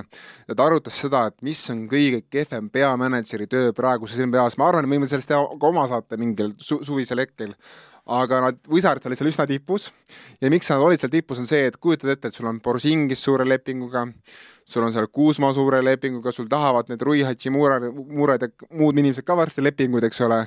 ja 0.48 0.56
ta 0.56 0.64
arutas 0.64 0.96
seda, 0.96 1.26
et 1.28 1.36
mis 1.44 1.60
on 1.74 1.82
kõige 1.90 2.22
kehvem 2.32 2.70
peamänedžeri 2.72 3.50
töö 3.52 3.74
praeguses 3.76 4.22
NBA-s, 4.24 4.56
ma 4.56 4.70
arvan, 4.70 4.86
et 4.86 4.88
me 4.88 4.96
võime 4.96 5.10
sellest 5.10 5.28
teha 5.28 5.44
ka 5.60 5.68
oma 5.68 5.84
saate 5.90 6.16
mingil 6.16 6.54
su 6.56 6.80
suvisel 6.86 7.20
hetkel, 7.20 7.52
aga 8.08 8.40
nad, 8.46 8.62
Wizards 8.72 9.04
olid 9.04 9.20
seal 9.20 9.28
üsna 9.28 9.44
tipus. 9.50 9.90
Ja 10.40 10.48
miks 10.52 10.72
nad 10.72 10.80
olid 10.80 11.02
seal 11.02 11.12
tipus, 11.12 11.42
on 11.42 11.50
see, 11.50 11.68
et 11.68 11.76
kujutad 11.76 12.14
ette, 12.14 12.32
et 12.32 12.40
sul 12.40 12.48
on 12.48 12.62
Borisingis 12.64 13.20
suure 13.20 13.44
lepinguga, 13.44 14.06
sul 14.68 14.84
on 14.84 14.92
seal 14.92 15.08
Kuusma 15.12 15.50
suure 15.56 15.80
lepinguga, 15.84 16.32
sul 16.34 16.48
tahavad 16.50 16.90
need 16.90 17.02
Rui 17.06 17.22
Hachimura, 17.24 17.78
Murad 17.88 18.44
ja 18.44 18.50
muud 18.76 18.98
inimesed 19.00 19.24
ka 19.26 19.36
varsti 19.38 19.64
lepinguid, 19.64 20.04
eks 20.08 20.20
ole, 20.26 20.42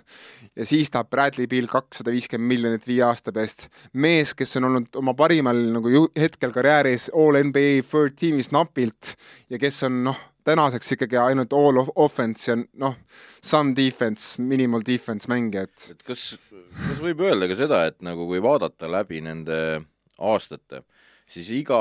ja 0.55 0.67
siis 0.67 0.91
tahab 0.93 1.09
Bradley 1.13 1.49
Beal 1.49 1.69
kakssada 1.71 2.13
viiskümmend 2.13 2.51
miljonit 2.53 2.85
viie 2.87 3.03
aasta 3.07 3.33
peast. 3.33 3.69
mees, 3.93 4.35
kes 4.37 4.57
on 4.59 4.69
olnud 4.69 5.01
oma 5.01 5.15
parimal 5.17 5.57
nagu 5.77 5.93
ju, 5.93 6.05
hetkel 6.17 6.53
karjääris 6.53 7.09
all 7.17 7.39
NBA 7.41 7.81
third 7.89 8.17
team'is 8.19 8.51
napilt 8.53 9.15
ja 9.49 9.59
kes 9.61 9.81
on 9.89 10.03
noh, 10.11 10.21
tänaseks 10.45 10.95
ikkagi 10.95 11.17
ainult 11.21 11.53
all 11.53 11.81
of 11.81 11.89
offense 11.95 12.51
ja 12.51 12.57
noh, 12.57 12.97
some 13.41 13.73
defense, 13.77 14.41
minimal 14.41 14.85
defense 14.85 15.29
mängijad. 15.31 15.73
et 15.91 16.03
kas, 16.05 16.35
kas 16.77 17.01
võib 17.01 17.25
öelda 17.25 17.49
ka 17.49 17.57
seda, 17.57 17.85
et 17.89 18.01
nagu 18.05 18.27
kui 18.29 18.41
vaadata 18.43 18.89
läbi 18.91 19.21
nende 19.25 19.81
aastate, 20.21 20.83
siis 21.31 21.49
iga, 21.55 21.79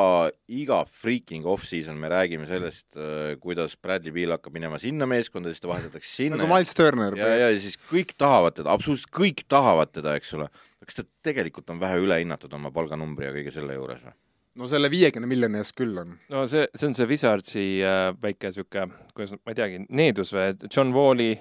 iga 0.53 0.81
freaking 0.87 1.47
off-season 1.51 1.99
me 2.01 2.11
räägime 2.13 2.47
sellest, 2.49 2.89
äh, 2.97 3.35
kuidas 3.43 3.77
Bradley 3.81 4.15
Beal 4.15 4.35
hakkab 4.37 4.55
minema 4.57 4.79
sinna 4.83 5.09
meeskonda, 5.11 5.53
siis 5.53 5.63
ta 5.63 5.71
vahetatakse 5.73 6.11
sinna. 6.23 6.39
nagu 6.41 6.51
Miles 6.53 6.75
Turner. 6.77 7.17
ja, 7.19 7.29
ja 7.43 7.53
siis 7.61 7.79
kõik 7.91 8.15
tahavad 8.21 8.59
teda, 8.61 8.75
absoluutselt 8.75 9.13
kõik 9.17 9.45
tahavad 9.51 9.93
teda, 9.95 10.17
eks 10.21 10.35
ole. 10.39 10.49
kas 10.85 11.01
ta 11.01 11.07
tegelikult 11.27 11.71
on 11.71 11.81
vähe 11.83 12.01
ülehinnatud 12.03 12.53
oma 12.57 12.73
palganumbri 12.75 13.29
ja 13.29 13.37
kõige 13.37 13.55
selle 13.55 13.77
juures 13.77 14.05
või? 14.07 14.17
no 14.61 14.69
selle 14.71 14.91
viiekümne 14.91 15.29
miljoni 15.31 15.61
eest 15.61 15.77
küll 15.79 15.99
on. 16.03 16.15
no 16.33 16.45
see, 16.51 16.67
see 16.75 16.91
on 16.91 16.99
see 16.99 17.09
Wizardsi 17.11 17.65
äh, 17.87 18.11
väike 18.23 18.53
sihuke, 18.55 18.87
kuidas, 19.15 19.35
ma 19.43 19.55
ei 19.55 19.59
teagi, 19.59 19.83
needus 19.89 20.35
või, 20.37 20.55
John 20.71 20.95
Walli 20.97 21.33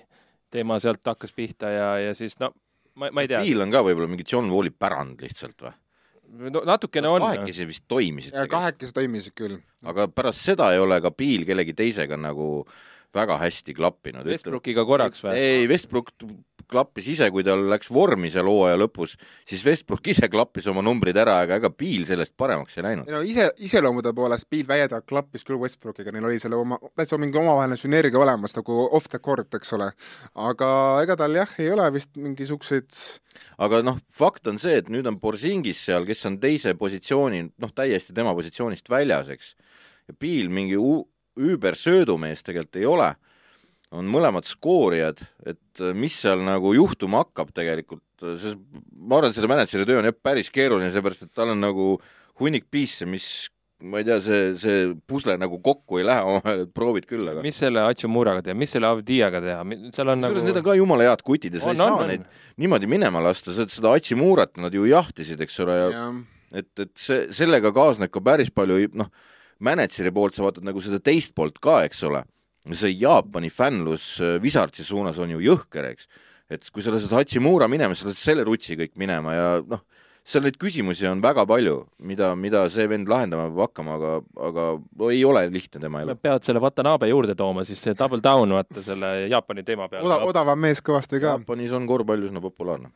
teema 0.49 0.79
sealt 0.81 1.05
hakkas 1.05 1.35
pihta 1.37 1.69
ja, 1.73 1.91
ja 2.07 2.17
siis 2.17 2.39
no 2.41 2.51
ma, 2.99 3.11
ma 3.13 3.23
ei 3.23 3.29
tea. 3.31 3.43
Beal 3.45 3.65
on 3.65 3.73
ka 3.73 3.83
võib-olla 3.85 4.09
mingi 4.11 4.25
John 4.27 4.49
Walli 4.53 4.73
pärand 4.73 5.21
lihtsalt 5.23 5.67
või? 5.67 5.75
No 6.29 6.63
natukene 6.67 7.09
on. 7.11 7.23
kahekesi 7.23 7.67
vist 7.69 7.85
toimisid. 7.91 8.37
kahekesi 8.51 8.95
toimisid 8.95 9.35
küll. 9.37 9.57
aga 9.85 10.07
pärast 10.11 10.45
seda 10.45 10.71
ei 10.73 10.81
ole 10.81 10.99
ka 11.03 11.11
Bill 11.11 11.47
kellegi 11.47 11.75
teisega 11.77 12.19
nagu 12.19 12.65
väga 13.15 13.39
hästi 13.41 13.73
klappinud. 13.73 14.27
Westbrookiga 14.29 14.85
korraks 14.85 15.23
või? 15.25 15.35
ei, 15.39 15.67
Westbrook 15.69 16.13
klappis 16.69 17.09
ise, 17.15 17.29
kui 17.33 17.43
tal 17.45 17.65
läks 17.71 17.89
vormi 17.93 18.31
seal 18.33 18.47
hooaja 18.49 18.77
lõpus, 18.79 19.15
siis 19.47 19.63
Westbrook 19.65 20.07
ise 20.13 20.29
klappis 20.31 20.67
oma 20.71 20.83
numbrid 20.85 21.17
ära, 21.19 21.39
aga 21.45 21.59
ega 21.59 21.71
Bill 21.73 22.05
sellest 22.07 22.35
paremaks 22.39 22.77
ei 22.77 22.85
läinud. 22.85 23.09
no 23.11 23.21
ise, 23.25 23.49
iseloomude 23.65 24.13
poolest 24.15 24.49
Bill 24.49 24.67
väidab, 24.69 25.05
klappis 25.09 25.45
küll 25.47 25.59
Westbrookiga, 25.61 26.13
neil 26.15 26.29
oli 26.29 26.41
selle 26.41 26.59
oma, 26.59 26.79
täitsa 26.97 27.19
mingi 27.21 27.39
omavaheline 27.41 27.79
sünergia 27.79 28.21
olemas 28.21 28.55
nagu 28.57 28.81
off 28.87 29.09
the 29.09 29.21
court, 29.23 29.53
eks 29.57 29.73
ole. 29.77 29.91
aga 30.49 30.71
ega 31.03 31.17
tal 31.19 31.37
jah, 31.37 31.55
ei 31.59 31.71
ole 31.73 31.89
vist 31.95 32.15
mingisuguseid 32.19 32.93
aga 33.61 33.81
noh, 33.85 33.99
fakt 34.11 34.47
on 34.51 34.59
see, 34.61 34.79
et 34.81 34.89
nüüd 34.91 35.07
on 35.09 35.19
Borsingis 35.21 35.81
seal, 35.87 36.07
kes 36.07 36.25
on 36.29 36.39
teise 36.41 36.75
positsiooni, 36.79 37.45
noh, 37.61 37.73
täiesti 37.75 38.15
tema 38.15 38.33
positsioonist 38.37 38.89
väljas, 38.91 39.31
eks. 39.33 39.55
ja 40.09 40.17
Piil 40.19 40.51
mingi 40.53 40.77
üübersöödumees 41.39 42.43
tegelikult 42.45 42.79
ei 42.79 42.87
ole, 42.89 43.09
on 43.95 44.09
mõlemad 44.11 44.45
skoorijad, 44.47 45.21
et 45.49 45.81
äh, 45.81 45.93
mis 45.97 46.15
seal 46.21 46.43
nagu 46.45 46.73
juhtuma 46.77 47.23
hakkab 47.23 47.53
tegelikult, 47.55 48.05
sest 48.21 48.59
ma 48.93 49.19
arvan, 49.19 49.31
et 49.31 49.37
selle 49.37 49.49
mänedžeri 49.51 49.87
töö 49.89 50.01
on 50.01 50.09
jah 50.09 50.15
päris 50.15 50.51
keeruline, 50.53 50.91
seepärast 50.93 51.25
et 51.25 51.33
tal 51.33 51.55
on 51.55 51.63
nagu 51.63 51.95
hunnik 52.39 52.67
piisse, 52.71 53.07
mis 53.09 53.49
ma 53.79 54.01
ei 54.01 54.07
tea, 54.07 54.17
see, 54.23 54.39
see 54.59 54.79
pusle 55.07 55.37
nagu 55.39 55.61
kokku 55.63 56.01
ei 56.01 56.07
lähe 56.07 56.23
omavahel, 56.29 56.65
et 56.67 56.73
proovid 56.75 57.07
küll, 57.09 57.27
aga 57.31 57.43
mis 57.45 57.59
selle 57.63 57.83
Achumuraga 57.87 58.43
teha, 58.45 58.57
mis 58.59 58.75
selle 58.75 58.89
Avdiaga 58.91 59.41
teha, 59.43 59.61
seal 59.95 60.13
on 60.13 60.25
nagu 60.25 60.43
need 60.43 60.59
on 60.59 60.65
ka 60.65 60.75
jumala 60.77 61.07
head 61.07 61.23
kutid 61.25 61.55
ja 61.55 61.63
sa 61.63 61.71
on, 61.71 61.77
ei 61.77 61.83
saa 61.83 61.95
on, 61.95 62.11
neid 62.11 62.25
on. 62.25 62.41
niimoodi 62.65 62.91
minema 62.91 63.23
lasta, 63.23 63.55
sa 63.55 63.67
seda 63.71 63.95
Achimurat 63.95 64.59
nad 64.61 64.75
ju 64.75 64.85
jahtisid, 64.89 65.41
eks 65.45 65.63
ole, 65.65 65.79
ja, 65.79 65.89
ja 65.95 66.09
et, 66.61 66.71
et 66.75 66.91
see, 66.99 67.27
sellega 67.35 67.71
kaasneb 67.75 68.11
ka 68.13 68.23
päris 68.25 68.51
palju, 68.53 68.91
noh, 68.99 69.09
mänedžeri 69.63 70.11
poolt 70.15 70.35
sa 70.35 70.45
vaatad 70.45 70.67
nagu 70.67 70.83
seda 70.83 71.01
teist 71.03 71.33
poolt 71.37 71.59
ka, 71.63 71.81
eks 71.87 72.03
ole, 72.09 72.23
see 72.77 72.97
Jaapani 72.99 73.49
fännlus 73.53 74.19
äh, 74.21 74.37
Wizardsi 74.43 74.85
suunas 74.85 75.19
on 75.21 75.33
ju 75.35 75.41
jõhker, 75.43 75.89
eks. 75.93 76.09
et 76.49 76.69
kui 76.73 76.83
sa 76.85 76.93
lased 76.93 77.13
Hachimura 77.13 77.69
minema, 77.71 77.95
sa 77.95 78.09
lased 78.09 78.21
selle 78.21 78.45
rutsi 78.47 78.77
kõik 78.79 78.95
minema 78.99 79.35
ja 79.35 79.47
noh, 79.65 79.85
seal 80.27 80.43
neid 80.45 80.57
küsimusi 80.61 81.07
on 81.09 81.21
väga 81.23 81.45
palju, 81.49 81.75
mida, 82.05 82.31
mida 82.37 82.63
see 82.71 82.85
vend 82.89 83.09
lahendama 83.09 83.47
peab 83.49 83.61
hakkama, 83.65 83.95
aga, 83.97 84.11
aga 84.49 84.65
ei 85.13 85.23
ole 85.25 85.45
lihtne 85.53 85.81
tema 85.81 86.03
elu. 86.03 86.15
peavad 86.21 86.45
selle 86.45 86.61
Watanabe 86.63 87.09
juurde 87.09 87.35
tooma, 87.39 87.63
siis 87.67 87.81
see 87.83 87.95
double 87.97 88.21
down, 88.23 88.53
vaata 88.57 88.83
selle 88.85 89.11
Jaapani 89.31 89.63
teema 89.67 89.89
peale 89.91 90.05
Oda,. 90.05 90.19
odavam 90.29 90.59
mees 90.61 90.83
kõvasti 90.85 91.19
ka. 91.19 91.35
Jaapanis 91.37 91.73
on 91.77 91.87
korvpall 91.89 92.27
üsna 92.27 92.41
populaarne. 92.43 92.91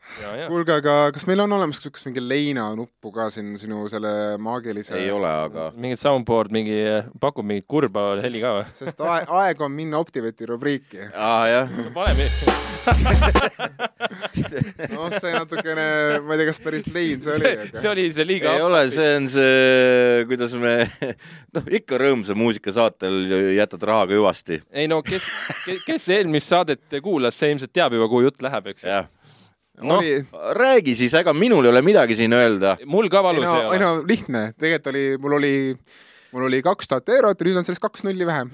kuulge, 0.48 0.78
aga 0.78 0.96
kas 1.14 1.26
meil 1.30 1.44
on 1.44 1.56
olemas 1.58 1.80
niisugust 1.80 2.08
mingi 2.08 2.22
leina 2.22 2.68
nuppu 2.78 3.12
ka 3.14 3.28
siin 3.34 3.54
sinu 3.60 3.86
selle 3.92 4.12
maagilise 4.42 4.96
ei 5.00 5.10
ole, 5.14 5.30
aga 5.48 5.70
mingit 5.76 6.02
soundboard, 6.02 6.54
mingi, 6.54 6.78
pakub 7.20 7.46
mingit 7.48 7.66
kurba 7.70 8.00
heli 8.22 8.42
ka 8.44 8.54
või? 8.60 8.68
sest 8.78 9.04
aeg, 9.04 9.30
aeg 9.42 9.64
on 9.64 9.74
minna 9.74 10.02
Optiveti 10.04 10.46
rubriiki. 10.48 11.10
aa, 11.14 11.44
jah. 11.50 11.76
paneme 11.94 12.28
noh, 14.94 15.08
see 15.16 15.32
natukene, 15.32 15.84
ma 16.24 16.34
ei 16.34 16.40
tea, 16.40 16.48
kas 16.50 16.60
päris 16.62 16.86
lein 16.92 17.13
see 17.22 17.34
oli, 17.38 17.70
see 17.72 17.90
oli 17.90 18.06
see 18.16 18.26
liiga 18.28 18.54
ei 18.56 18.64
ole, 18.64 18.84
see 18.92 19.10
on 19.18 19.28
see, 19.32 20.24
kuidas 20.30 20.54
me 20.60 20.76
noh, 21.56 21.68
ikka 21.80 21.98
rõõmsa 22.00 22.36
muusikasaatel 22.38 23.20
jätad 23.56 23.84
rahaga 23.90 24.16
hüvasti. 24.16 24.60
ei 24.74 24.88
no 24.90 25.00
kes, 25.06 25.28
kes 25.86 26.08
eelmist 26.16 26.50
saadet 26.52 26.98
kuulas, 27.04 27.38
see 27.38 27.54
ilmselt 27.54 27.74
teab 27.74 27.96
juba, 27.96 28.08
kuhu 28.10 28.26
jutt 28.28 28.42
läheb, 28.44 28.72
eks 28.74 28.86
ju 28.86 29.02
noh 29.82 29.98
oli..., 29.98 30.16
räägi 30.58 30.96
siis, 30.98 31.14
ega 31.18 31.34
minul 31.36 31.66
ei 31.66 31.74
ole 31.74 31.82
midagi 31.82 32.16
siin 32.18 32.34
öelda. 32.36 32.76
mul 32.86 33.10
ka 33.12 33.22
valus 33.26 33.46
ei, 33.46 33.50
no, 33.50 33.60
ei 33.60 33.66
ole. 33.66 33.76
ei 33.76 33.84
no 33.84 33.92
lihtne, 34.08 34.44
tegelikult 34.58 34.92
oli, 34.94 35.06
mul 35.20 35.38
oli 35.40 35.54
mul 36.34 36.48
oli 36.48 36.60
kaks 36.66 36.90
tuhat 36.90 37.14
eurot 37.14 37.40
ja 37.40 37.46
nüüd 37.48 37.60
on 37.60 37.66
sellest 37.66 37.82
kaks 37.82 38.04
nulli 38.06 38.26
vähem 38.26 38.50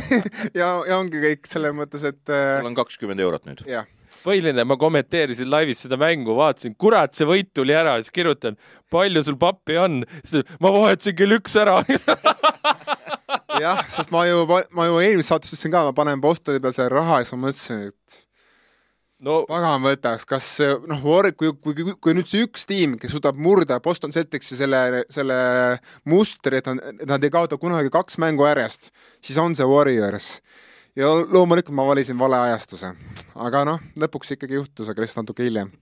ja, 0.60 0.70
ja 0.86 0.98
ongi 0.98 1.22
kõik 1.22 1.50
selles 1.50 1.74
mõttes, 1.74 2.06
et. 2.06 2.22
Sul 2.26 2.70
on 2.70 2.78
kakskümmend 2.78 3.22
eurot 3.22 3.46
nüüd. 3.50 3.66
jah 3.70 3.86
põhiline, 4.26 4.66
ma 4.66 4.76
kommenteerisin 4.80 5.50
laivis 5.52 5.84
seda 5.86 5.98
mängu, 6.00 6.34
vaatasin, 6.38 6.74
kurat, 6.78 7.14
see 7.16 7.28
võit 7.28 7.52
tuli 7.56 7.76
ära, 7.76 7.96
siis 8.02 8.14
kirjutan, 8.14 8.58
palju 8.92 9.22
sul 9.26 9.38
pappi 9.40 9.78
on, 9.80 10.02
ma 10.60 10.74
vahetasin 10.74 11.16
kell 11.18 11.38
üks 11.38 11.56
ära 11.62 11.78
jah, 13.62 13.82
sest 13.92 14.12
ma 14.14 14.26
ju, 14.28 14.44
ma 14.46 14.86
ju 14.88 15.00
eelmises 15.02 15.32
saates 15.32 15.52
ütlesin 15.52 15.74
ka, 15.74 15.86
ma 15.88 15.96
panen 15.96 16.22
Bostoni 16.22 16.62
peal 16.62 16.74
selle 16.76 16.92
raha 16.94 17.20
ja 17.20 17.26
siis 17.26 17.36
ma 17.36 17.46
mõtlesin, 17.46 17.90
et 17.90 18.22
no 19.26 19.38
pagan 19.48 19.84
võtaks, 19.84 20.26
kas 20.28 20.50
noh, 20.88 21.02
kui, 21.38 21.52
kui, 21.54 21.74
kui, 21.74 21.96
kui 22.02 22.16
nüüd 22.16 22.28
see 22.30 22.44
üks 22.46 22.66
tiim, 22.68 22.96
kes 23.00 23.14
suudab 23.14 23.38
murda 23.40 23.78
Boston 23.84 24.14
Celticsi 24.14 24.58
selle, 24.58 25.04
selle 25.12 25.38
mustri, 26.08 26.60
et 26.60 26.70
nad, 26.70 27.04
nad 27.14 27.24
ei 27.24 27.32
kaota 27.32 27.58
kunagi 27.60 27.92
kaks 27.94 28.20
mängu 28.22 28.46
järjest, 28.48 28.92
siis 29.24 29.40
on 29.40 29.56
see 29.56 29.68
Warriors. 29.68 30.36
Ja 30.96 31.10
loomulikult 31.32 31.76
ma 31.76 31.86
valisin 31.86 32.18
vale 32.18 32.38
ajastuse, 32.48 32.92
aga 33.46 33.64
noh, 33.68 33.82
lõpuks 34.00 34.36
ikkagi 34.36 34.58
juhtus, 34.58 34.90
aga 34.90 35.04
lihtsalt 35.04 35.26
natuke 35.26 35.46
hiljem. 35.46 35.72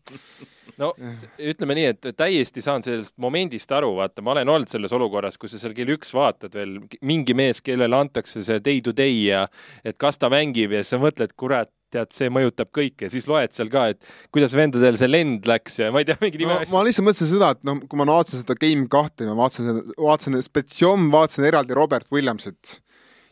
No 0.81 0.91
ütleme 1.39 1.77
nii, 1.79 1.91
et 1.93 2.09
täiesti 2.19 2.62
saan 2.65 2.83
sellest 2.83 3.15
momendist 3.23 3.71
aru, 3.77 3.93
vaata, 4.01 4.25
ma 4.27 4.33
olen 4.33 4.51
olnud 4.57 4.73
selles 4.73 4.93
olukorras, 4.97 5.39
kus 5.39 5.55
sa 5.55 5.61
seal 5.62 5.75
kell 5.77 5.93
üks 5.95 6.11
vaatad 6.17 6.57
veel 6.57 6.81
mingi 7.07 7.37
mees, 7.39 7.62
kellele 7.62 7.95
antakse 7.95 8.43
see 8.43 8.59
day 8.65 8.83
to 8.83 8.95
day 8.97 9.21
ja 9.29 9.45
et 9.87 9.99
kas 10.03 10.19
ta 10.19 10.31
mängib 10.33 10.75
ja 10.75 10.83
siis 10.83 10.97
sa 10.97 11.01
mõtled, 11.03 11.37
kurat, 11.39 11.71
tead, 11.95 12.11
see 12.11 12.27
mõjutab 12.33 12.73
kõike, 12.75 13.07
siis 13.12 13.29
loed 13.31 13.55
seal 13.55 13.71
ka, 13.71 13.87
et 13.95 14.03
kuidas 14.35 14.57
vendadel 14.59 14.99
see 14.99 15.11
lend 15.12 15.47
läks 15.47 15.79
ja 15.79 15.93
ma 15.95 16.03
ei 16.03 16.09
tea, 16.09 16.19
mingi 16.25 16.43
nime 16.43 16.57
no, 16.57 16.67
ma 16.75 16.83
lihtsalt 16.89 17.07
mõtlesin 17.07 17.31
seda, 17.37 17.53
et 17.55 17.62
noh, 17.69 17.79
kui 17.87 18.01
ma 18.01 18.09
vaatasin 18.11 18.43
seda 18.43 18.59
Game 18.59 18.89
kahte, 18.91 19.29
ma 19.31 19.39
vaatasin, 19.45 19.79
vaatasin 19.95 20.43
Spetšom, 20.43 21.07
vaatasin 21.15 21.47
eraldi 21.53 21.79
Robert 21.79 22.11
Williamsit 22.11 22.81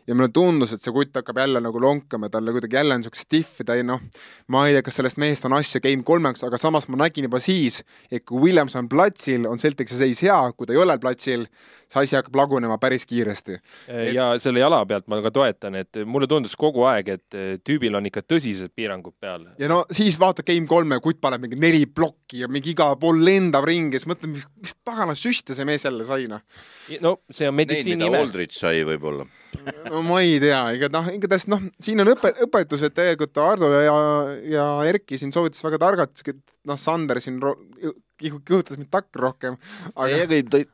ja 0.07 0.15
mulle 0.15 0.31
tundus, 0.35 0.73
et 0.75 0.83
see 0.83 0.95
kutt 0.95 1.15
hakkab 1.17 1.39
jälle 1.43 1.61
nagu 1.63 1.81
lonkama, 1.81 2.31
talle 2.33 2.55
kuidagi 2.55 2.77
jälle 2.77 2.95
on 2.95 3.03
niisugune 3.03 3.23
stiff 3.23 3.63
ta 3.67 3.77
ei 3.79 3.85
noh, 3.87 4.03
ma 4.51 4.65
ei 4.67 4.77
tea, 4.77 4.85
kas 4.87 4.99
sellest 4.99 5.21
mehest 5.23 5.47
on 5.49 5.57
asja 5.59 5.81
game 5.85 6.03
kolmeks, 6.07 6.43
aga 6.47 6.59
samas 6.59 6.89
ma 6.91 6.99
nägin 7.05 7.29
juba 7.29 7.41
siis, 7.43 7.83
et 8.11 8.25
kui 8.27 8.41
Williams 8.49 8.77
on 8.79 8.89
platsil, 8.91 9.47
on 9.51 9.63
Celticsi 9.63 9.99
seis 10.01 10.23
hea, 10.27 10.41
kui 10.57 10.67
ta 10.67 10.75
ei 10.75 10.83
ole 10.83 10.99
platsil, 11.03 11.47
see 11.93 12.07
asi 12.07 12.17
hakkab 12.19 12.37
lagunema 12.41 12.79
päris 12.83 13.07
kiiresti. 13.09 13.59
ja 14.13 14.33
et... 14.35 14.43
selle 14.43 14.63
jala 14.63 14.81
pealt 14.89 15.09
ma 15.11 15.21
ka 15.25 15.33
toetan, 15.35 15.77
et 15.83 16.03
mulle 16.09 16.29
tundus 16.31 16.57
kogu 16.59 16.87
aeg, 16.89 17.13
et 17.17 17.39
tüübil 17.67 17.97
on 17.99 18.09
ikka 18.09 18.25
tõsised 18.25 18.73
piirangud 18.77 19.17
peal. 19.21 19.47
ja 19.61 19.71
no 19.71 19.83
siis 19.93 20.19
vaata 20.21 20.45
game 20.47 20.67
kolme, 20.69 20.99
kutt 21.05 21.21
paneb 21.23 21.45
mingi 21.45 21.61
neli 21.61 21.85
plokki 21.87 22.43
ja 22.45 22.51
mingi 22.53 22.73
igal 22.75 22.97
pool 23.01 23.21
lendab 23.25 23.67
ringi, 23.69 24.01
siis 24.01 24.11
mõtled, 24.11 24.33
mis, 24.35 24.49
mis 24.63 24.75
pagana 24.85 25.17
süste 25.19 25.57
see 25.59 25.69
mees 25.69 25.85
jälle 25.87 26.07
sai, 26.09 26.27
noh. 26.31 26.43
no 27.05 27.19
see 27.31 27.51
on 27.51 27.57
meditsiini 27.59 28.09
ime. 28.09 28.23
Aldrich 28.23 28.57
sai 28.59 28.85
võib-olla 28.89 29.29
no 29.91 30.03
ma 30.07 30.21
ei 30.25 30.39
tea, 30.43 30.61
ega 30.77 30.89
noh, 30.93 31.09
igatahes 31.13 31.47
noh, 31.51 31.63
siin 31.83 32.01
on 32.03 32.13
õpe-, 32.15 32.35
õpetused 32.47 32.95
tegelikult 32.97 33.41
Ardo 33.43 33.69
ja, 33.75 33.97
ja 34.49 34.67
Erki 34.89 35.19
siin 35.21 35.33
soovitas 35.35 35.63
väga 35.65 35.81
targalt, 35.83 36.25
noh, 36.69 36.81
Sander 36.81 37.21
siin 37.23 37.39
kihutas 38.23 38.79
mind 38.79 38.91
takka 38.93 39.23
rohkem 39.27 39.59
aga.... 39.95 40.09
ei, 40.09 40.67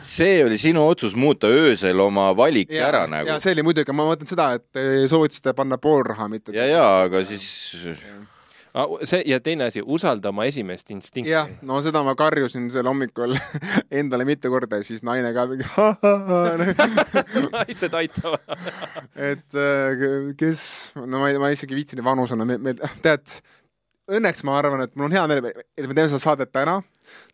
see 0.00 0.40
oli 0.44 0.58
sinu 0.60 0.84
otsus 0.88 1.16
muuta 1.18 1.50
öösel 1.52 2.00
oma 2.00 2.30
valik 2.36 2.72
ja, 2.72 2.88
ära 2.90 3.06
nagu. 3.10 3.28
ja 3.28 3.38
see 3.42 3.56
oli 3.56 3.66
muidugi, 3.66 3.96
ma 3.96 4.08
mõtlen 4.08 4.30
seda, 4.30 4.52
et 4.58 4.82
soovitasite 5.10 5.56
panna 5.58 5.80
pool 5.82 6.04
raha, 6.06 6.28
mitte. 6.32 6.56
ja, 6.56 6.68
ja 6.68 6.84
aga 7.06 7.24
siis 7.28 7.48
ja 7.76 8.22
see 9.04 9.22
ja 9.28 9.38
teine 9.40 9.66
asi, 9.68 9.82
usalda 9.84 10.30
oma 10.32 10.46
esimest 10.48 10.90
instinkti. 10.90 11.30
jah, 11.30 11.48
no 11.68 11.80
seda 11.84 12.02
ma 12.06 12.14
karjusin 12.18 12.70
seal 12.72 12.88
hommikul 12.88 13.36
endale 14.00 14.24
mitu 14.28 14.50
korda 14.52 14.80
ja 14.80 14.86
siis 14.86 15.04
naine 15.04 15.32
ka 15.36 15.46
mingi 15.50 15.66
naised 17.56 17.96
aitavad 18.00 18.54
et 19.16 19.58
äh, 19.60 20.32
kes, 20.40 20.62
no 20.96 21.20
ma 21.20 21.32
ei, 21.32 21.40
ma 21.42 21.52
isegi 21.52 21.76
ei 21.76 21.82
viitsi 21.82 21.98
nii 22.00 22.06
vanusena, 22.06 22.48
me, 22.48 22.74
tead, 23.04 23.36
õnneks 24.10 24.42
ma 24.46 24.58
arvan, 24.58 24.82
et 24.84 24.94
mul 24.96 25.08
on 25.08 25.14
hea 25.14 25.24
meel, 25.30 25.50
et 25.52 25.86
me 25.86 25.94
teeme 25.94 26.08
seda 26.10 26.22
saadet 26.22 26.52
täna 26.54 26.80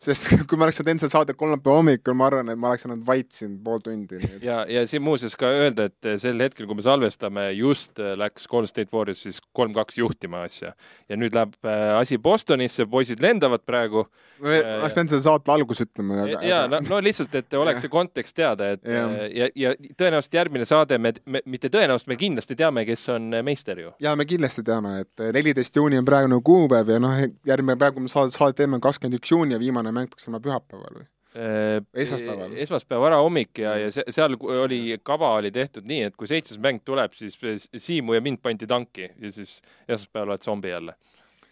sest 0.02 0.28
kui 0.48 0.58
ma 0.58 0.68
oleks 0.68 0.80
teinud 0.82 1.02
seda 1.02 1.12
saadet 1.16 1.38
kolmapäeva 1.38 1.80
hommikul, 1.80 2.16
ma 2.18 2.28
arvan, 2.30 2.52
et 2.52 2.60
ma 2.60 2.72
oleks 2.72 2.86
olnud 2.86 3.04
vait 3.06 3.30
siin 3.34 3.56
pool 3.64 3.82
tundi. 3.84 4.20
Ja, 4.44 4.62
ja 4.70 4.84
siin 4.88 5.02
muuseas 5.04 5.36
ka 5.38 5.50
öelda, 5.50 5.88
et 5.90 6.10
sel 6.22 6.38
hetkel, 6.44 6.68
kui 6.70 6.78
me 6.78 6.84
salvestame, 6.86 7.48
just 7.58 7.98
läks 7.98 8.46
Golden 8.50 8.70
State 8.70 8.94
Warriors 8.94 9.24
siis 9.26 9.42
kolm-kaks 9.56 9.98
juhtima 9.98 10.44
asja 10.46 10.74
ja 11.08 11.16
nüüd 11.18 11.34
läheb 11.36 11.54
äh, 11.64 11.98
asi 11.98 12.18
Bostonisse, 12.18 12.86
poisid 12.90 13.22
lendavad 13.24 13.64
praegu. 13.66 14.04
Äh, 14.38 14.60
oleks 14.78 14.94
pidanud 14.94 15.12
seda 15.12 15.22
saate 15.24 15.52
alguses 15.52 15.86
ütlema. 15.86 16.26
ja 16.44 16.60
no, 16.70 16.80
no 16.84 17.00
lihtsalt, 17.02 17.34
et 17.38 17.54
oleks 17.62 17.82
see 17.84 17.92
kontekst 17.92 18.36
teada, 18.38 18.72
et 18.76 18.84
ja, 18.86 19.06
ja, 19.32 19.48
ja 19.56 19.74
tõenäoliselt 19.98 20.38
järgmine 20.38 20.68
saade 20.68 20.98
me, 21.02 21.14
me, 21.26 21.42
mitte 21.48 21.70
tõenäoliselt, 21.72 22.10
me 22.12 22.18
kindlasti 22.20 22.58
teame, 22.58 22.84
kes 22.88 23.06
on 23.14 23.32
meister 23.44 23.80
ju. 23.82 23.92
ja 24.04 24.14
me 24.18 24.28
kindlasti 24.28 24.64
teame, 24.66 24.98
et 25.04 25.26
neliteist 25.38 25.76
juuni 25.76 25.98
on 25.98 26.06
praegune 26.08 26.40
kuupäev 26.44 26.94
ja 26.94 27.00
noh, 27.02 27.16
järgmine 27.48 27.78
päev, 27.80 27.96
kui 27.96 28.06
me 28.06 28.12
saadet, 28.12 28.36
saadet 28.36 28.60
teeme, 28.62 28.78
on 28.78 28.84
kakskümmend 28.84 29.18
üks 29.18 29.32
juuni 29.34 29.56
ja 29.56 29.62
viimane 29.62 29.87
mäng 29.94 30.10
peaks 30.12 30.28
olema 30.28 30.42
pühapäeval 30.44 31.00
või? 31.00 31.08
Äh, 31.36 31.84
esmaspäeval. 31.94 32.52
esmaspäeva 32.56 33.02
varahommik 33.02 33.58
ja, 33.58 33.74
ja 33.76 33.90
seal 33.92 34.32
oli, 34.40 34.78
kava 35.04 35.34
oli 35.36 35.50
tehtud 35.52 35.84
nii, 35.84 36.06
et 36.08 36.14
kui 36.16 36.26
seitsmes 36.26 36.56
mäng 36.64 36.80
tuleb, 36.88 37.12
siis 37.12 37.36
Siimu 37.76 38.16
ja 38.16 38.22
mind 38.24 38.40
pandi 38.40 38.66
tanki 38.66 39.10
ja 39.10 39.32
siis 39.32 39.58
esmaspäeval 39.84 40.32
oled 40.32 40.46
zombi 40.46 40.72
jälle. 40.72 40.94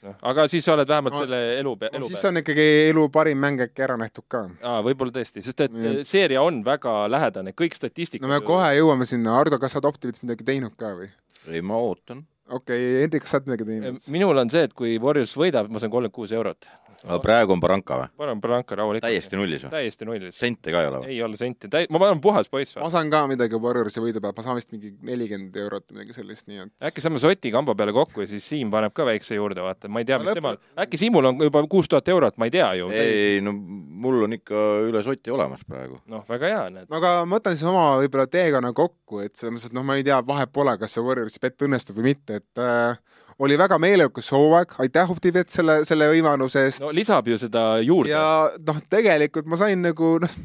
noh, 0.03 0.17
aga 0.31 0.47
siis 0.49 0.65
sa 0.65 0.73
oled 0.79 0.89
vähemalt 0.89 1.15
no, 1.15 1.21
selle 1.27 1.41
elu 1.59 1.75
pe-, 1.77 1.91
elu 1.93 2.07
no, 2.07 2.09
siis 2.09 2.25
on 2.25 2.41
ikkagi 2.41 2.67
elu 2.87 3.05
parim 3.13 3.39
mäng 3.45 3.61
äkki 3.67 3.85
ära 3.85 3.99
nähtud 4.01 4.25
ka. 4.33 4.47
aa, 4.63 4.81
võib-olla 4.87 5.13
tõesti, 5.19 5.45
sest 5.45 5.61
et 5.69 5.77
ja. 5.85 5.93
seeria 6.09 6.47
on 6.47 6.65
väga 6.65 6.97
lähedane, 7.13 7.53
kõik 7.53 7.77
statistikud 7.77 8.25
no 8.25 8.33
me 8.33 8.41
kohe 8.49 8.73
jõuame 8.79 9.05
sinna, 9.05 9.37
Ardo, 9.43 9.61
kas 9.61 9.77
sa 9.77 9.83
oled 9.83 9.91
Optivitis 9.93 10.25
midagi 10.25 10.49
teinud 10.49 10.73
ka 10.81 10.95
või? 11.03 11.13
ei, 11.53 11.61
ma 11.61 11.77
ootan. 11.77 12.25
okei 12.49 12.81
okay,, 12.81 13.05
Hendrik, 13.05 13.29
kas 13.29 13.37
sa 13.37 13.43
oled 13.43 13.53
midagi 13.53 13.69
teinud? 13.75 14.11
minul 14.17 14.41
on 14.41 14.57
see, 14.57 14.65
et 14.71 14.75
kui 14.75 14.97
Warriors 15.05 15.37
võidab, 15.37 15.69
ma 15.69 15.85
saan 15.85 15.93
kolmkümmend 15.93 16.17
kuus 16.17 16.33
eurot 16.33 16.73
aga 17.07 17.19
praegu 17.23 17.55
on 17.55 17.63
Barranca 17.63 17.99
või? 18.01 18.09
panen 18.21 18.41
Barranca 18.43 18.79
rahulikult. 18.79 19.07
täiesti 19.07 19.39
nullis 19.39 19.65
või? 19.67 19.73
täiesti 19.77 20.09
nullis. 20.09 20.39
sente 20.39 20.75
ka 20.75 20.83
ei 20.83 20.91
ole 20.91 21.01
või? 21.03 21.13
ei 21.15 21.21
ole 21.27 21.39
senti, 21.41 21.71
täi-, 21.73 21.87
ma 21.93 22.01
olen 22.03 22.21
puhas 22.25 22.51
poiss 22.53 22.77
või? 22.77 22.85
ma 22.85 22.91
saan 22.93 23.13
ka 23.13 23.23
midagi 23.31 23.61
Warriorsi 23.63 24.03
võidu 24.03 24.23
pealt, 24.25 24.37
ma 24.39 24.47
saan 24.47 24.59
vist 24.59 24.73
mingi 24.75 24.93
nelikümmend 25.07 25.57
eurot 25.63 25.87
midagi 25.95 26.17
sellist, 26.17 26.47
nii 26.51 26.65
et 26.65 26.89
äkki 26.91 27.05
saame 27.05 27.23
soti 27.23 27.53
kamba 27.55 27.77
peale 27.79 27.95
kokku 27.97 28.25
ja 28.25 28.31
siis 28.31 28.47
Siim 28.47 28.71
paneb 28.71 28.95
ka 28.97 29.07
väikse 29.09 29.39
juurde, 29.39 29.63
vaata, 29.65 29.91
ma 29.91 30.03
ei 30.03 30.09
tea, 30.09 30.21
mis 30.23 30.31
lõpp... 30.31 30.41
temal, 30.41 30.61
äkki 30.85 31.01
Siimul 31.01 31.31
on 31.31 31.43
juba 31.47 31.63
kuus 31.71 31.91
tuhat 31.91 32.09
eurot, 32.13 32.39
ma 32.41 32.51
ei 32.51 32.55
tea 32.55 32.69
ju. 32.81 32.91
ei, 32.95 33.41
no 33.45 33.55
mul 33.57 34.27
on 34.27 34.37
ikka 34.37 34.67
üle 34.87 35.03
soti 35.07 35.35
olemas 35.35 35.65
praegu. 35.67 36.01
noh, 36.11 36.25
väga 36.29 36.53
hea, 36.53 36.65
näed. 36.75 36.91
no 36.91 37.01
aga 37.01 37.19
ma 37.25 37.39
võtan 37.39 37.57
siis 37.57 37.69
oma 37.71 37.87
võib-olla 38.03 38.27
teekonna 38.31 38.73
kokku, 38.77 39.23
et 39.25 39.35
selles 39.35 39.57
mõttes, 39.57 39.71
et 39.71 39.79
noh, 39.79 39.87
ma 39.87 39.99
ei 39.99 40.07
tea, 40.07 40.21
vahet 40.27 40.53
pole, 40.55 40.77
kas 40.81 40.97
see 40.97 41.05
Warriorsi 41.07 41.43
pett 41.43 41.67
õnnestub 41.67 41.99
või 41.99 42.13
mitte, 42.13 42.41
et 42.43 42.63
äh, 42.63 42.99
oli 43.39 43.59
väga 43.59 43.79
meeleolukas 43.79 44.31
hooaeg, 44.33 44.77
aitäh 44.85 45.11
Optivet 45.13 45.53
selle, 45.53 45.81
selle 45.89 46.09
võimaluse 46.13 46.67
eest. 46.67 46.81
no 46.85 46.93
lisab 46.95 47.29
ju 47.29 47.39
seda 47.41 47.67
juurde. 47.85 48.13
ja 48.15 48.51
noh, 48.67 48.81
tegelikult 48.91 49.49
ma 49.51 49.59
sain 49.61 49.83
nagu 49.85 50.17
noh, 50.23 50.39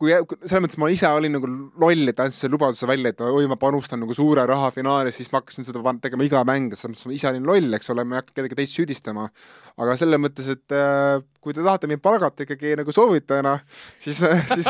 kui 0.00 0.10
selles 0.10 0.62
mõttes 0.64 0.78
ma 0.82 0.88
ise 0.90 1.06
olin 1.14 1.36
nagu 1.36 1.48
loll, 1.78 2.08
et 2.10 2.18
andsin 2.22 2.44
selle 2.44 2.56
lubaduse 2.56 2.86
välja, 2.90 3.12
et 3.14 3.20
oi, 3.22 3.44
ma 3.50 3.54
panustan 3.60 4.00
nagu 4.02 4.16
suure 4.16 4.42
raha 4.50 4.72
finaali, 4.74 5.12
siis 5.14 5.30
ma 5.30 5.38
hakkasin 5.38 5.68
seda 5.68 5.94
tegema 6.02 6.26
iga 6.26 6.42
mäng, 6.48 6.74
selles 6.74 6.96
mõttes 6.96 7.06
ma 7.06 7.14
ise 7.14 7.30
olin 7.30 7.46
loll, 7.46 7.76
eks 7.78 7.92
ole, 7.94 8.02
ma 8.08 8.16
ei 8.16 8.22
hakka 8.24 8.34
kedagi 8.40 8.58
teist 8.58 8.74
süüdistama. 8.74 9.28
aga 9.78 9.94
selles 9.98 10.20
mõttes, 10.22 10.48
et 10.50 10.74
äh, 10.74 11.22
kui 11.42 11.54
te 11.54 11.62
tahate 11.62 11.90
mind 11.90 12.02
palgata 12.02 12.42
ikkagi 12.42 12.74
nagu 12.80 12.94
soovitajana, 12.94 13.54
siis 14.02 14.18
siis 14.54 14.68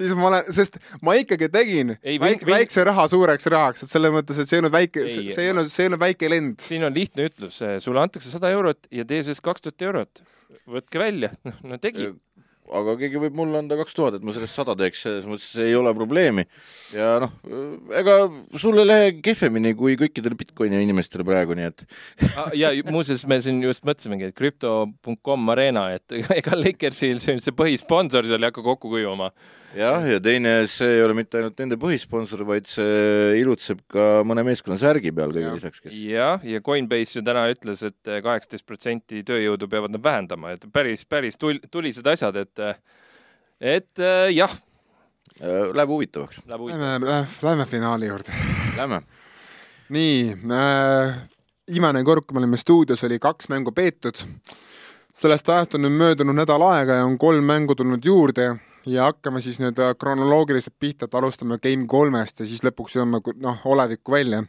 siis 0.00 0.16
ma 0.16 0.30
olen, 0.30 0.50
sest 0.56 0.80
ma 1.04 1.18
ikkagi 1.20 1.52
tegin 1.52 1.94
ei, 2.00 2.16
väik, 2.22 2.48
väikse 2.48 2.84
raha 2.88 3.06
suureks 3.12 3.48
rahaks, 3.52 3.84
et 3.84 3.92
selles 3.92 4.12
mõttes, 4.14 4.40
et 4.40 4.48
see 4.48 4.56
ei 4.56 4.64
olnud 4.64 4.76
väike, 4.76 5.06
see 5.12 5.46
ei 5.46 5.52
olnud, 5.52 5.72
see 5.72 5.84
ei 5.84 5.92
olnud 5.92 6.04
väike 6.04 6.32
lend. 6.32 6.60
siin 6.64 6.88
on 6.88 6.96
lihtne 6.96 7.28
ütlus, 7.28 7.60
sulle 7.60 8.04
antakse 8.04 8.32
sada 8.32 8.52
eurot 8.56 8.88
ja 8.88 9.04
tee 9.04 9.20
sellest 9.20 9.44
kaks 9.44 9.68
tuhat 9.68 9.88
eurot. 9.90 10.24
võtke 10.68 11.00
välja, 11.00 11.34
no 11.68 11.76
tegi 11.82 12.08
aga 12.78 12.94
keegi 13.00 13.20
võib 13.22 13.36
mulle 13.38 13.60
anda 13.60 13.76
kaks 13.80 13.96
tuhat, 13.96 14.16
et 14.18 14.26
ma 14.26 14.34
sellest 14.34 14.58
sada 14.58 14.76
teeks, 14.78 15.02
selles 15.04 15.28
mõttes 15.28 15.50
ei 15.62 15.74
ole 15.78 15.92
probleemi. 15.96 16.46
ja 16.96 17.14
noh, 17.22 17.32
ega 17.98 18.16
sul 18.60 18.82
ei 18.82 18.88
lähe 18.88 19.14
kehvemini 19.24 19.74
kui 19.78 19.96
kõikidele 20.00 20.38
Bitcoini 20.38 20.82
inimestele 20.84 21.26
praegu, 21.28 21.56
nii 21.58 21.70
et 21.70 21.86
ah, 22.40 22.52
ja 22.56 22.72
muuseas, 22.90 23.26
me 23.28 23.40
siin 23.44 23.62
just 23.64 23.86
mõtlesimegi, 23.88 24.30
et 24.30 24.38
crypto.com 24.38 25.54
Arena, 25.54 25.88
et 25.96 26.20
ega 26.40 26.58
Lakersil 26.58 27.22
see, 27.22 27.38
see 27.42 27.56
põhisponsor 27.56 28.28
seal 28.28 28.42
ei 28.42 28.52
hakka 28.52 28.64
kokku 28.66 28.92
kuivama 28.92 29.32
jah, 29.76 30.06
ja 30.08 30.20
teine, 30.22 30.52
see 30.70 30.96
ei 30.96 31.02
ole 31.04 31.14
mitte 31.16 31.38
ainult 31.40 31.58
nende 31.62 31.78
põhisponsor, 31.80 32.44
vaid 32.48 32.68
see 32.70 33.38
ilutseb 33.40 33.82
ka 33.92 34.22
mõne 34.28 34.44
meeskonna 34.46 34.78
särgi 34.80 35.12
peal 35.14 35.34
kõige 35.34 35.52
lisaks, 35.56 35.82
kes 35.84 35.96
jah, 36.08 36.42
ja 36.46 36.62
Coinbase 36.64 37.18
ju 37.18 37.24
täna 37.26 37.46
ütles, 37.52 37.84
et 37.88 38.12
kaheksateist 38.24 38.66
protsenti 38.68 39.22
tööjõudu 39.26 39.68
peavad 39.72 39.94
nad 39.94 40.04
vähendama, 40.04 40.54
et 40.56 40.66
päris, 40.72 41.06
päris 41.08 41.40
tul-, 41.40 41.62
tulised 41.72 42.06
asjad, 42.14 42.38
et 42.42 42.66
et 43.62 44.06
jah. 44.34 44.58
Äh, 45.42 45.70
läheb 45.72 45.88
huvitavaks. 45.88 46.42
Lähme, 46.46 47.22
lähme 47.42 47.64
finaali 47.66 48.10
juurde. 48.10 48.34
Lähme. 48.76 49.00
nii 49.92 50.34
äh,, 50.34 51.14
viimane 51.70 52.02
kord, 52.04 52.26
kui 52.26 52.36
me 52.36 52.42
olime 52.42 52.60
stuudios, 52.60 53.02
oli 53.04 53.18
kaks 53.22 53.48
mängu 53.52 53.72
peetud 53.76 54.20
sellest 55.22 55.48
ajast 55.52 55.76
on 55.76 55.84
nüüd 55.84 55.96
möödunud 56.00 56.36
nädal 56.36 56.62
aega 56.66 57.00
ja 57.00 57.06
on 57.06 57.18
kolm 57.20 57.44
mängu 57.46 57.76
tulnud 57.78 58.04
juurde 58.04 58.54
ja 58.86 59.04
hakkame 59.04 59.40
siis 59.40 59.60
nii-öelda 59.60 59.94
kronoloogiliselt 59.94 60.74
pihta, 60.78 61.04
et 61.04 61.14
alustame 61.14 61.58
Game 61.62 61.86
kolmest 61.86 62.40
ja 62.40 62.46
siis 62.46 62.64
lõpuks 62.64 62.96
jõuame 62.96 63.22
noh, 63.42 63.60
olevikku 63.64 64.12
välja 64.12 64.42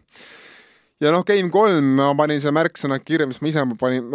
ja 1.03 1.11
noh, 1.11 1.23
Game 1.27 1.51
kolm, 1.51 1.93
ma 1.99 2.11
panin 2.17 2.39
selle 2.41 2.55
märksõnad 2.55 3.03
kirja, 3.03 3.27
mis 3.27 3.41
ma 3.43 3.49
ise 3.49 3.63
panin, 3.79 4.07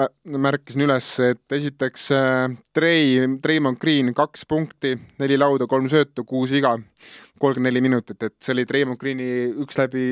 märkisin 0.49 0.85
üles, 0.87 1.09
et 1.25 1.57
esiteks 1.59 2.09
äh, 2.17 2.55
Trey, 2.77 3.27
Treymond 3.45 3.81
Green 3.83 4.15
kaks 4.17 4.47
punkti, 4.49 4.95
neli 5.21 5.37
lauda, 5.41 5.69
kolm 5.71 5.89
söötu, 5.93 6.25
kuus 6.29 6.53
viga, 6.55 6.75
kolmkümmend 7.39 7.69
neli 7.69 7.83
minutit, 7.85 8.19
et 8.25 8.37
see 8.43 8.55
oli 8.57 8.65
Treymond 8.69 9.01
Greeni 9.01 9.29
üks 9.65 9.79
läbi 9.79 10.03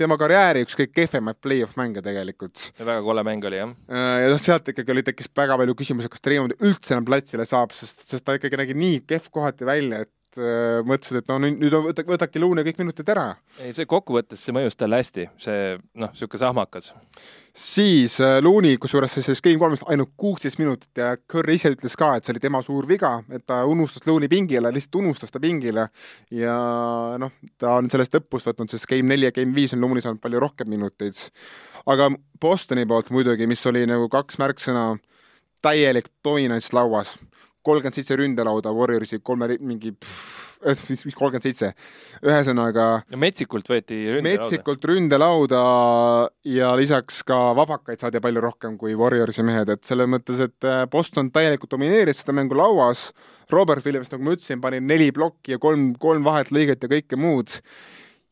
tema 0.00 0.16
karjääri 0.20 0.64
üks 0.64 0.78
kõige 0.78 0.94
kehvemaid 0.96 1.38
play-off 1.44 1.76
mänge 1.78 2.02
tegelikult. 2.04 2.70
väga 2.80 2.98
kole 3.04 3.26
mäng 3.26 3.44
oli, 3.50 3.60
jah. 3.60 3.76
Äh, 3.92 4.16
ja 4.24 4.32
noh, 4.32 4.42
sealt 4.42 4.72
ikkagi 4.72 4.96
oli, 4.96 5.04
tekkis 5.06 5.30
väga 5.36 5.60
palju 5.60 5.76
küsimusi, 5.78 6.12
kas 6.12 6.24
Treymond 6.24 6.56
üldse 6.60 6.96
enam 6.96 7.08
platsile 7.08 7.46
saab, 7.48 7.76
sest, 7.76 8.06
sest 8.08 8.24
ta 8.24 8.38
ikkagi 8.38 8.60
nägi 8.60 8.78
nii 8.78 9.04
kehv 9.08 9.28
kohati 9.34 9.68
välja, 9.68 10.04
et 10.06 10.12
äh, 10.40 10.80
mõtlesid, 10.86 11.20
et 11.20 11.30
no 11.30 11.36
nüüd 11.42 11.74
võta, 11.84 12.04
võtake 12.06 12.40
Luune 12.42 12.64
kõik 12.66 12.80
minutid 12.80 13.08
ära. 13.12 13.26
ei, 13.60 13.72
see 13.76 13.86
kokkuvõttes, 13.88 14.40
see 14.40 14.54
mõjus 14.56 14.76
talle 14.78 15.00
hästi, 15.00 15.26
see 15.40 15.74
noh, 16.00 16.12
niisugune 16.12 16.40
sahmakas. 16.42 16.92
siis 17.54 18.16
äh, 18.24 18.36
Luuni, 18.42 18.76
kusjuures 18.82 19.16
selles 19.18 19.42
Game 19.44 19.60
kolmes 19.62 19.84
ainult 19.90 20.14
kuusteist 20.16 20.60
minutit 20.60 21.00
ja 21.00 21.14
Curry 21.16 21.58
ise 21.58 21.74
ütles 21.74 21.96
ka, 21.98 22.14
et 22.16 22.26
see 22.26 22.34
oli 22.34 22.42
tema 22.44 22.62
suur 22.66 22.88
viga, 22.90 23.16
et 23.30 23.46
ta 23.46 23.62
unustas 23.70 24.06
Luuni 24.06 24.28
pingile, 24.32 24.72
lihtsalt 24.74 25.00
unustas 25.02 25.34
ta 25.34 25.42
pingile 25.42 25.88
ja 26.34 26.56
noh, 27.20 27.34
ta 27.58 27.76
on 27.78 27.90
sellest 27.92 28.20
õppust 28.20 28.50
võtnud, 28.50 28.72
sest 28.72 28.88
Game 28.90 29.08
neli 29.10 29.28
ja 29.28 29.34
Game 29.34 29.54
viis 29.56 29.76
on 29.76 29.84
Luuni 29.84 30.04
saanud 30.04 30.22
palju 30.22 30.42
rohkem 30.42 30.70
minuteid. 30.70 31.18
aga 31.86 32.10
Bostoni 32.40 32.86
poolt 32.86 33.10
muidugi, 33.14 33.46
mis 33.46 33.66
oli 33.66 33.86
nagu 33.88 34.08
kaks 34.12 34.40
märksõna, 34.42 34.94
täielik 35.64 36.10
dominants 36.24 36.72
lauas 36.76 37.16
kolmkümmend 37.64 37.98
seitse 37.98 38.18
ründelauda 38.20 38.72
Warriorsi 38.76 39.20
kolme 39.24 39.56
mingi 39.60 39.94
mis, 40.88 41.04
mis 41.06 41.16
kolmkümmend 41.16 41.44
seitse, 41.44 41.70
ühesõnaga. 42.24 42.86
metsikult 43.20 43.68
võeti 43.70 43.98
ründelauda. 44.16 44.28
metsikult 44.28 44.86
ründelauda 44.88 45.62
ja 46.48 46.72
lisaks 46.78 47.22
ka 47.26 47.38
vabakaid 47.56 48.02
saadi 48.02 48.22
palju 48.24 48.42
rohkem 48.44 48.78
kui 48.80 48.96
Warriorsi 48.98 49.44
mehed, 49.46 49.72
et 49.74 49.84
selles 49.88 50.10
mõttes, 50.10 50.40
et 50.44 50.68
äh, 50.68 50.84
Boston 50.90 51.30
täielikult 51.34 51.74
domineeris 51.74 52.22
seda 52.22 52.36
mängu 52.36 52.56
lauas. 52.58 53.10
Robert 53.52 53.84
Williams, 53.84 54.08
nagu 54.12 54.24
ma 54.24 54.36
ütlesin, 54.36 54.62
pani 54.62 54.80
neli 54.80 55.10
plokki 55.14 55.54
ja 55.54 55.60
kolm, 55.60 55.92
kolm 56.00 56.24
vahetlõiget 56.24 56.86
ja 56.86 56.90
kõike 56.90 57.20
muud. 57.20 57.60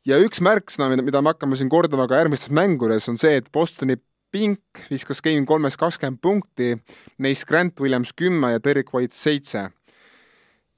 ja 0.08 0.16
üks 0.18 0.40
märksõna, 0.42 0.88
mida, 0.90 1.04
mida 1.06 1.20
me 1.22 1.30
hakkame 1.30 1.56
siin 1.58 1.68
kordama 1.70 2.08
ka 2.10 2.18
järgmistes 2.18 2.50
mängudes, 2.50 3.06
on 3.08 3.20
see, 3.20 3.36
et 3.38 3.52
Bostoni 3.54 4.00
Pink 4.32 4.86
viskas 4.88 5.20
Game 5.20 5.44
kolmes 5.46 5.76
kakskümmend 5.76 6.20
punkti, 6.24 6.72
neist 7.20 7.44
Grant 7.48 7.80
Williams 7.80 8.14
kümme 8.16 8.54
ja 8.54 8.62
Derek 8.64 8.92
White 8.94 9.16
seitse. 9.16 9.70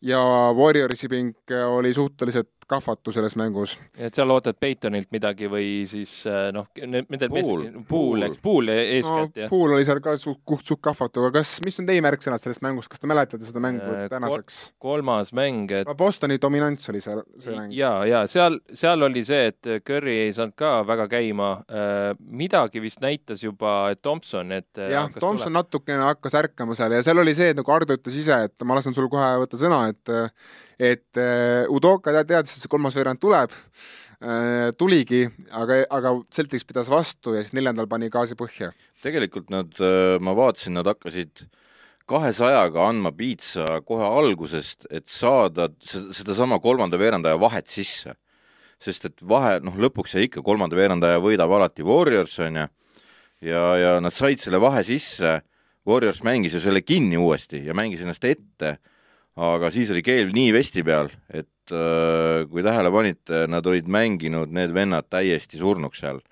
ja 0.05 0.21
Warriorsi 0.53 1.09
pink 1.09 1.51
oli 1.69 1.95
suhteliselt 1.95 2.51
kahvatu 2.69 3.13
selles 3.15 3.37
mängus. 3.41 3.77
et 3.97 4.15
seal 4.15 4.31
ootad 4.31 4.59
Peitonilt 4.61 5.11
midagi 5.15 5.49
või 5.51 5.85
siis 5.89 6.13
äh, 6.31 6.49
noh, 6.55 6.69
nendel 6.81 7.31
Pool, 7.33 7.67
Pool, 7.89 8.27
eks, 8.29 8.41
Pool 8.45 8.73
eeskätt 8.73 9.35
no,, 9.35 9.43
jah? 9.45 9.53
Pool 9.53 9.77
oli 9.77 9.87
seal 9.87 10.01
ka 10.05 10.17
suht, 10.21 10.41
suht, 10.49 10.67
suht 10.73 10.83
kahvatu, 10.85 11.25
aga 11.25 11.41
kas, 11.41 11.57
mis 11.67 11.79
on 11.83 11.89
teie 11.89 12.03
märksõnad 12.05 12.43
sellest 12.43 12.65
mängust, 12.65 12.91
kas 12.93 13.03
te 13.03 13.11
mäletate 13.11 13.47
seda 13.47 13.63
mängu 13.65 13.85
äh, 13.85 14.07
tänaseks 14.13 14.61
Kol? 14.79 14.95
kolmas 14.95 15.33
mäng, 15.37 15.71
et 15.75 15.91
Bostoni 15.99 16.39
dominants 16.41 16.89
oli 16.93 17.03
see, 17.05 17.17
see 17.43 17.57
mäng. 17.57 17.75
ja, 17.75 17.93
ja 18.09 18.25
seal, 18.31 18.59
seal 18.73 19.03
oli 19.07 19.25
see, 19.27 19.51
et 19.53 19.71
Curry 19.87 20.17
ei 20.27 20.35
saanud 20.37 20.57
ka 20.59 20.77
väga 20.89 21.09
käima 21.13 21.51
äh,, 21.69 22.11
midagi 22.19 22.83
vist 22.85 23.03
näitas 23.05 23.45
juba 23.45 23.95
Thompson, 24.03 24.53
et 24.57 24.79
äh, 24.79 24.93
jah, 24.95 25.11
Thompson 25.19 25.51
tuleb. 25.51 25.59
natukene 25.61 26.07
hakkas 26.11 26.39
ärkama 26.41 26.77
seal 26.79 26.97
ja 26.97 27.03
seal 27.05 27.21
oli 27.23 27.35
see, 27.37 27.53
et 27.53 27.61
nagu 27.61 27.75
Ardo 27.75 27.97
ütles 27.99 28.19
ise, 28.21 28.45
et 28.49 28.67
ma 28.67 28.79
lasen 28.79 28.97
sul 28.97 29.11
kohe 29.13 29.35
võtta 29.45 29.61
sõna, 29.61 29.85
et 29.93 30.15
et 30.79 31.21
uh, 31.21 31.67
Udoka 31.73 32.13
teadis, 32.25 32.57
et 32.57 32.65
see 32.65 32.71
kolmas 32.71 32.97
veerand 32.97 33.21
tuleb 33.23 33.53
uh,, 33.55 34.71
tuligi, 34.79 35.25
aga, 35.55 35.83
aga 35.95 36.15
Celtics 36.35 36.67
pidas 36.67 36.91
vastu 36.93 37.35
ja 37.37 37.43
siis 37.45 37.55
neljandal 37.57 37.89
pani 37.91 38.11
gaasi 38.13 38.37
põhja. 38.39 38.73
tegelikult 39.05 39.51
nad, 39.53 39.73
äh, 39.81 40.17
ma 40.21 40.35
vaatasin, 40.37 40.79
nad 40.79 40.89
hakkasid 40.91 41.47
kahesajaga 42.11 42.89
andma 42.91 43.13
piitsa 43.17 43.81
kohe 43.87 44.05
algusest, 44.05 44.89
et 44.91 45.09
saada 45.09 45.71
sedasama 45.85 46.61
kolmanda 46.61 47.01
veerandaja 47.01 47.41
vahet 47.41 47.69
sisse. 47.69 48.17
sest 48.85 49.07
et 49.07 49.23
vahe, 49.25 49.61
noh, 49.65 49.77
lõpuks 49.81 50.13
jäi 50.13 50.27
ikka 50.27 50.43
kolmanda 50.45 50.77
veerandaja 50.77 51.21
võidab 51.23 51.55
alati 51.57 51.81
Warriors, 51.87 52.35
on 52.45 52.59
ju, 52.59 52.65
ja, 53.49 53.63
ja 53.81 53.93
nad 54.03 54.13
said 54.13 54.43
selle 54.43 54.61
vahe 54.61 54.83
sisse, 54.85 55.39
Warriors 55.89 56.21
mängis 56.27 56.53
ju 56.53 56.61
selle 56.61 56.83
kinni 56.85 57.17
uuesti 57.17 57.63
ja 57.65 57.73
mängis 57.77 58.03
ennast 58.05 58.25
ette 58.29 58.75
aga 59.41 59.71
siis 59.75 59.91
oli 59.95 60.05
keel 60.05 60.31
nii 60.35 60.53
vesti 60.55 60.85
peal, 60.87 61.11
et 61.33 61.75
äh, 61.75 62.45
kui 62.51 62.63
tähele 62.65 62.93
panite, 62.95 63.45
nad 63.51 63.67
olid 63.67 63.91
mänginud, 63.91 64.55
need 64.55 64.75
vennad, 64.75 65.11
täiesti 65.11 65.61
surnuks 65.61 66.05
seal. 66.05 66.23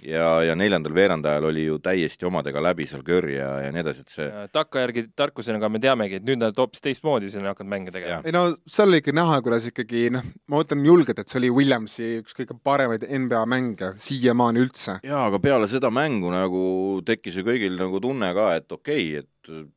ja, 0.00 0.40
ja 0.40 0.54
neljandal 0.56 0.94
veerandajal 0.96 1.44
oli 1.50 1.66
ju 1.66 1.74
täiesti 1.84 2.24
omadega 2.24 2.62
läbi 2.64 2.86
seal 2.88 3.02
Curry 3.04 3.34
ja, 3.34 3.48
ja 3.60 3.72
nii 3.72 3.82
edasi, 3.82 4.00
et 4.00 4.14
see 4.14 4.28
takkajärgi 4.48 5.02
tarkusena 5.12 5.68
me 5.68 5.78
teamegi, 5.78 6.16
et 6.16 6.24
nüüd 6.24 6.40
nad 6.40 6.56
hoopis 6.56 6.80
teistmoodi 6.80 7.28
siin 7.28 7.44
hakkavad 7.44 7.68
mänge 7.68 7.92
tegema. 7.92 8.22
ei 8.24 8.32
no 8.32 8.46
seal 8.64 8.88
oli 8.88 9.02
ikka 9.02 9.12
näha, 9.12 9.42
kuidas 9.44 9.66
ikkagi 9.68 10.06
noh, 10.14 10.24
ma 10.48 10.62
ütlen 10.64 10.86
julgelt, 10.88 11.20
et 11.20 11.28
see 11.28 11.42
oli 11.42 11.50
Williamsi 11.52 12.08
üks 12.22 12.32
kõige 12.38 12.56
paremaid 12.64 13.04
NBA 13.04 13.42
mänge 13.52 13.92
siiamaani 14.00 14.64
üldse. 14.64 14.96
jaa, 15.04 15.26
aga 15.28 15.42
peale 15.44 15.68
seda 15.68 15.92
mängu 15.92 16.32
nagu 16.32 16.64
tekkis 17.04 17.36
ju 17.36 17.44
kõigil 17.44 17.76
nagu 17.76 18.00
tunne 18.00 18.32
ka, 18.32 18.54
et 18.56 18.72
okei 18.72 19.20
okay,, 19.20 19.20
et 19.20 19.68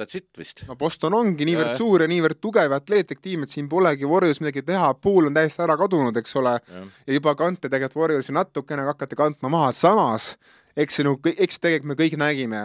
that's 0.00 0.18
it 0.18 0.28
vist. 0.38 0.64
no 0.68 0.76
Boston 0.80 1.14
ongi 1.14 1.46
niivõrd 1.48 1.72
ja, 1.72 1.78
suur 1.78 2.04
ja 2.04 2.10
niivõrd 2.10 2.40
tugev 2.42 2.72
ja 2.72 2.80
atleetlik 2.80 3.22
tiim, 3.24 3.44
et 3.46 3.54
siin 3.54 3.68
polegi 3.70 4.08
Warriors 4.08 4.42
midagi 4.42 4.64
teha, 4.66 4.92
pool 4.98 5.30
on 5.30 5.36
täiesti 5.36 5.62
ära 5.64 5.78
kadunud, 5.80 6.16
eks 6.20 6.36
ole, 6.40 6.58
ja 7.06 7.18
juba 7.18 7.36
kante 7.38 7.68
tegelikult 7.68 8.02
Warriorsi 8.02 8.34
natukene 8.34 8.86
hakati 8.90 9.18
kantma 9.18 9.52
maha, 9.52 9.72
samas 9.76 10.34
eks 10.76 10.98
see 10.98 11.06
nagu, 11.06 11.34
eks 11.34 11.60
tegelikult 11.62 11.92
me 11.92 11.98
kõik 11.98 12.18
nägime, 12.20 12.64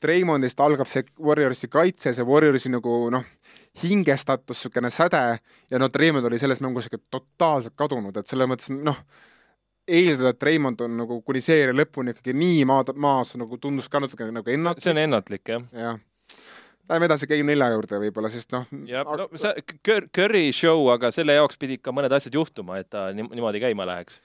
Treimondist 0.00 0.60
algab 0.64 0.88
see 0.88 1.04
Warriorsi 1.20 1.68
kaitse, 1.68 2.14
see 2.16 2.24
Warriorsi 2.24 2.70
nagu 2.72 2.94
noh, 3.12 3.24
hingestatus, 3.82 4.56
niisugune 4.56 4.88
säde. 4.90 5.20
Ja 5.70 5.78
no 5.78 5.90
Treimond 5.92 6.24
oli 6.24 6.38
selles 6.40 6.62
mängus 6.64 6.88
ikka 6.88 7.02
totaalselt 7.12 7.76
kadunud, 7.76 8.16
et 8.16 8.30
selles 8.30 8.48
mõttes 8.48 8.72
noh, 8.72 8.96
eeldada, 9.84 10.32
et 10.32 10.40
Treimond 10.40 10.80
on 10.86 10.96
nagu 11.02 11.20
kuni 11.26 11.42
seeria 11.44 11.76
lõpuni 11.76 12.14
ikkagi 12.14 12.32
nii 12.32 12.64
maa, 12.70 12.86
maas 12.96 13.34
nagu 13.36 13.60
tundus 13.60 13.90
ka 13.92 14.00
natuke 14.00 14.30
nagu 14.32 14.54
ennatlik. 14.54 14.84
see 14.86 14.94
on 14.94 15.02
ennatlik, 15.04 15.44
jah. 15.52 15.68
jah 15.76 16.00
Läheme 16.90 17.06
edasi 17.06 17.28
Game 17.30 17.46
nelja 17.46 17.68
juurde 17.70 17.98
võib-olla, 18.02 18.28
sest 18.32 18.50
noh. 18.50 18.64
jah, 18.88 19.06
no 19.06 19.28
see 19.38 19.64
Curry 19.86 20.48
show, 20.50 20.88
aga 20.90 21.12
selle 21.14 21.36
jaoks 21.36 21.60
pidid 21.60 21.84
ka 21.84 21.94
mõned 21.94 22.10
asjad 22.16 22.34
juhtuma, 22.34 22.80
et 22.82 22.88
ta 22.90 23.08
niimoodi 23.14 23.62
käima 23.62 23.86
läheks 23.86 24.18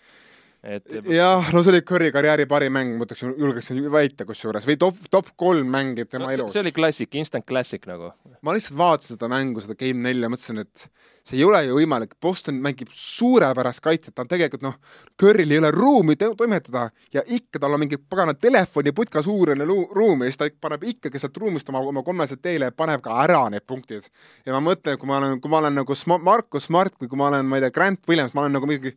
et 0.66 1.09
jah, 1.13 1.51
no 1.53 1.61
see 1.61 1.74
oli 1.76 1.82
Curry 1.86 2.11
karjääri 2.13 2.47
parim 2.49 2.74
mäng, 2.74 2.95
ma 2.97 3.05
ütleks, 3.05 3.22
julgeksin 3.38 3.82
väita 3.93 4.26
kusjuures, 4.26 4.66
või 4.66 4.80
top, 4.82 4.97
top 5.13 5.30
kolm 5.38 5.70
mängi 5.72 6.07
tema 6.09 6.26
no, 6.26 6.34
elus. 6.34 6.53
see 6.55 6.63
oli 6.63 6.74
klassik, 6.76 7.13
instant 7.20 7.45
classic 7.45 7.86
nagu. 7.89 8.11
ma 8.41 8.55
lihtsalt 8.55 8.78
vaatasin 8.80 9.16
seda 9.16 9.30
mängu, 9.32 9.61
seda 9.61 9.78
Game 9.78 10.01
nelja, 10.07 10.30
mõtlesin, 10.32 10.63
et 10.66 10.88
see 11.26 11.38
ei 11.39 11.45
ole 11.45 11.61
ju 11.68 11.78
võimalik, 11.78 12.16
Boston 12.22 12.57
mängib 12.61 12.89
suurepärast 12.93 13.82
kaitset, 13.86 14.13
ta 14.16 14.26
on 14.26 14.32
tegelikult 14.32 14.66
noh, 14.66 14.80
Curryl 15.22 15.53
ei 15.53 15.61
ole 15.61 15.72
ruumi 15.74 16.18
toimetada 16.22 16.88
ja 17.13 17.24
ikka 17.26 17.61
tal 17.61 17.78
on 17.78 17.82
mingi 17.86 17.97
pagana 18.01 18.34
telefoniputka 18.34 19.22
suurune 19.26 19.66
ruum 19.70 20.26
ja 20.26 20.32
siis 20.32 20.41
ta 20.41 20.49
paneb 20.61 20.86
ikkagi 20.93 21.22
sealt 21.22 21.38
ruumist 21.41 21.70
oma, 21.74 21.82
oma 21.93 22.05
kolmesed 22.05 22.41
teele 22.41 22.72
ja 22.72 22.76
paneb 22.76 23.05
ka 23.05 23.22
ära 23.24 23.43
need 23.53 23.66
punktid. 23.70 24.09
ja 24.45 24.57
ma 24.57 24.61
mõtlen, 24.72 24.97
kui 25.01 25.09
ma 25.09 25.22
olen, 25.22 25.39
kui 25.41 25.53
ma 25.53 25.61
olen 25.63 25.82
nagu 25.82 26.01
Markus 26.22 26.70
Smart 26.70 26.97
või 27.01 27.09
kui 27.09 27.22
ma 27.22 27.32
olen, 27.32 27.49
ma 27.49 27.57
ei 27.57 27.66
tea, 27.66 27.74
Grant 27.74 28.05
Williams, 28.09 28.34
ma 28.38 28.45
olen 28.45 28.57
nagu 28.59 28.70
mingi 28.70 28.93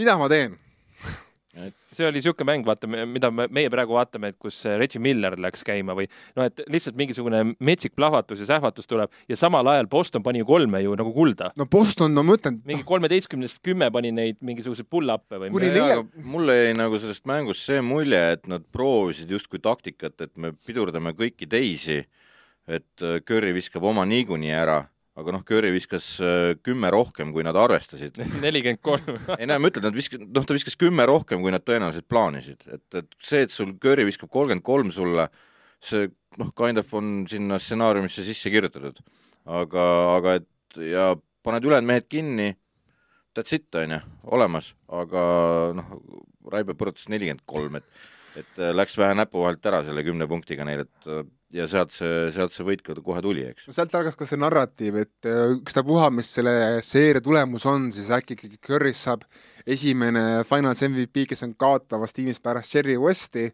mida 0.00 0.16
ma 0.20 0.30
teen? 0.32 0.58
see 1.90 2.06
oli 2.06 2.20
niisugune 2.20 2.46
mäng, 2.46 2.66
vaata, 2.66 2.86
mida 2.86 3.30
me, 3.34 3.46
meie 3.50 3.70
praegu 3.72 3.96
vaatame, 3.96 4.30
et 4.30 4.36
kus 4.40 4.60
Reggie 4.78 5.02
Miller 5.02 5.34
läks 5.42 5.64
käima 5.66 5.96
või 5.98 6.06
noh, 6.38 6.46
et 6.46 6.62
lihtsalt 6.70 6.98
mingisugune 6.98 7.40
metsik 7.58 7.96
plahvatus 7.98 8.44
ja 8.44 8.46
sähvatus 8.52 8.86
tuleb 8.90 9.10
ja 9.28 9.38
samal 9.38 9.66
ajal 9.72 9.88
Boston 9.90 10.22
pani 10.22 10.44
kolme 10.46 10.82
ju 10.84 10.94
nagu 10.98 11.12
kulda. 11.14 11.50
no 11.58 11.66
Boston, 11.70 12.14
no 12.14 12.22
ma 12.26 12.36
ütlen. 12.38 12.60
mingi 12.68 12.86
kolmeteistkümnest 12.86 13.58
kümme 13.66 13.90
pani 13.90 14.14
neid 14.14 14.38
mingisuguseid 14.46 14.86
pull-up'e 14.92 15.42
või 15.42 15.50
midagi. 15.56 16.06
mulle 16.22 16.56
jäi 16.60 16.78
nagu 16.78 17.02
sellest 17.02 17.26
mängust 17.30 17.66
see 17.66 17.82
mulje, 17.82 18.22
et 18.38 18.46
nad 18.50 18.64
proovisid 18.70 19.34
justkui 19.34 19.58
taktikat, 19.62 20.20
et 20.22 20.34
me 20.38 20.54
pidurdame 20.54 21.16
kõiki 21.18 21.50
teisi, 21.50 22.04
et 22.70 23.10
Curry 23.26 23.50
viskab 23.56 23.90
oma 23.90 24.06
niikuinii 24.06 24.54
ära 24.54 24.84
aga 25.20 25.34
noh, 25.34 25.44
Curry 25.46 25.70
viskas 25.74 26.06
äh, 26.24 26.52
kümme 26.64 26.90
rohkem, 26.92 27.32
kui 27.34 27.44
nad 27.46 27.56
arvestasid. 27.58 28.18
nelikümmend 28.44 28.82
kolm. 28.84 29.18
ei 29.38 29.48
no 29.48 29.58
ma 29.60 29.70
ütlen, 29.70 29.86
nad 29.88 29.96
viskas, 29.96 30.22
noh, 30.24 30.46
ta 30.46 30.56
viskas 30.56 30.78
kümme 30.80 31.06
rohkem, 31.08 31.42
kui 31.44 31.54
nad 31.54 31.64
tõenäoliselt 31.66 32.08
plaanisid, 32.10 32.66
et, 32.68 32.86
et 33.02 33.10
see, 33.22 33.44
et 33.46 33.54
sul 33.54 33.74
Curry 33.82 34.06
viskab 34.08 34.32
kolmkümmend 34.32 34.66
kolm 34.66 34.92
sulle, 34.94 35.28
see 35.84 36.10
noh, 36.40 36.52
kind 36.56 36.80
of 36.80 36.94
on 36.96 37.24
sinna 37.30 37.58
stsenaariumisse 37.60 38.24
sisse 38.26 38.52
kirjutatud. 38.52 39.00
aga, 39.50 39.84
aga 40.18 40.38
et 40.40 40.80
ja 40.90 41.10
paned 41.42 41.64
ülejäänud 41.64 41.88
mehed 41.88 42.06
kinni, 42.12 42.52
that's 43.36 43.56
it, 43.56 43.68
on 43.74 43.96
ju, 43.96 44.00
olemas, 44.36 44.74
aga 44.88 45.22
noh, 45.76 45.92
Raibe 46.50 46.74
põrutas 46.74 47.08
nelikümmend 47.12 47.46
kolm, 47.46 47.76
et 47.80 48.08
et 48.38 48.60
äh, 48.60 48.72
läks 48.74 48.96
vähe 48.98 49.14
näpu 49.18 49.42
vahelt 49.42 49.66
ära 49.66 49.82
selle 49.86 50.04
kümne 50.06 50.28
punktiga 50.30 50.66
neil, 50.66 50.84
et 50.86 51.08
äh, 51.10 51.24
ja 51.54 51.66
sealt 51.70 51.94
see, 51.94 52.30
sealt 52.34 52.54
see 52.54 52.66
võit 52.66 52.82
ka 52.86 52.94
kohe 52.94 53.22
tuli, 53.24 53.44
eks. 53.50 53.68
no 53.68 53.76
sealt 53.76 53.94
algas 53.98 54.18
ka 54.18 54.28
see 54.28 54.40
narratiiv, 54.40 54.98
et 55.02 55.28
äh, 55.28 55.54
ükstapuha, 55.58 56.10
mis 56.14 56.32
selle 56.38 56.54
seeria 56.86 57.22
tulemus 57.24 57.66
on, 57.70 57.90
siis 57.94 58.10
äkki 58.14 58.38
ikkagi 58.38 58.60
Curry's 58.66 59.06
saab 59.06 59.26
esimene 59.66 60.44
Finals 60.48 60.82
MVP, 60.86 61.26
kes 61.30 61.46
on 61.46 61.56
kaotavas 61.58 62.14
tiimis 62.16 62.42
pärast 62.42 62.70
Sherry 62.70 62.98
Westi 63.00 63.50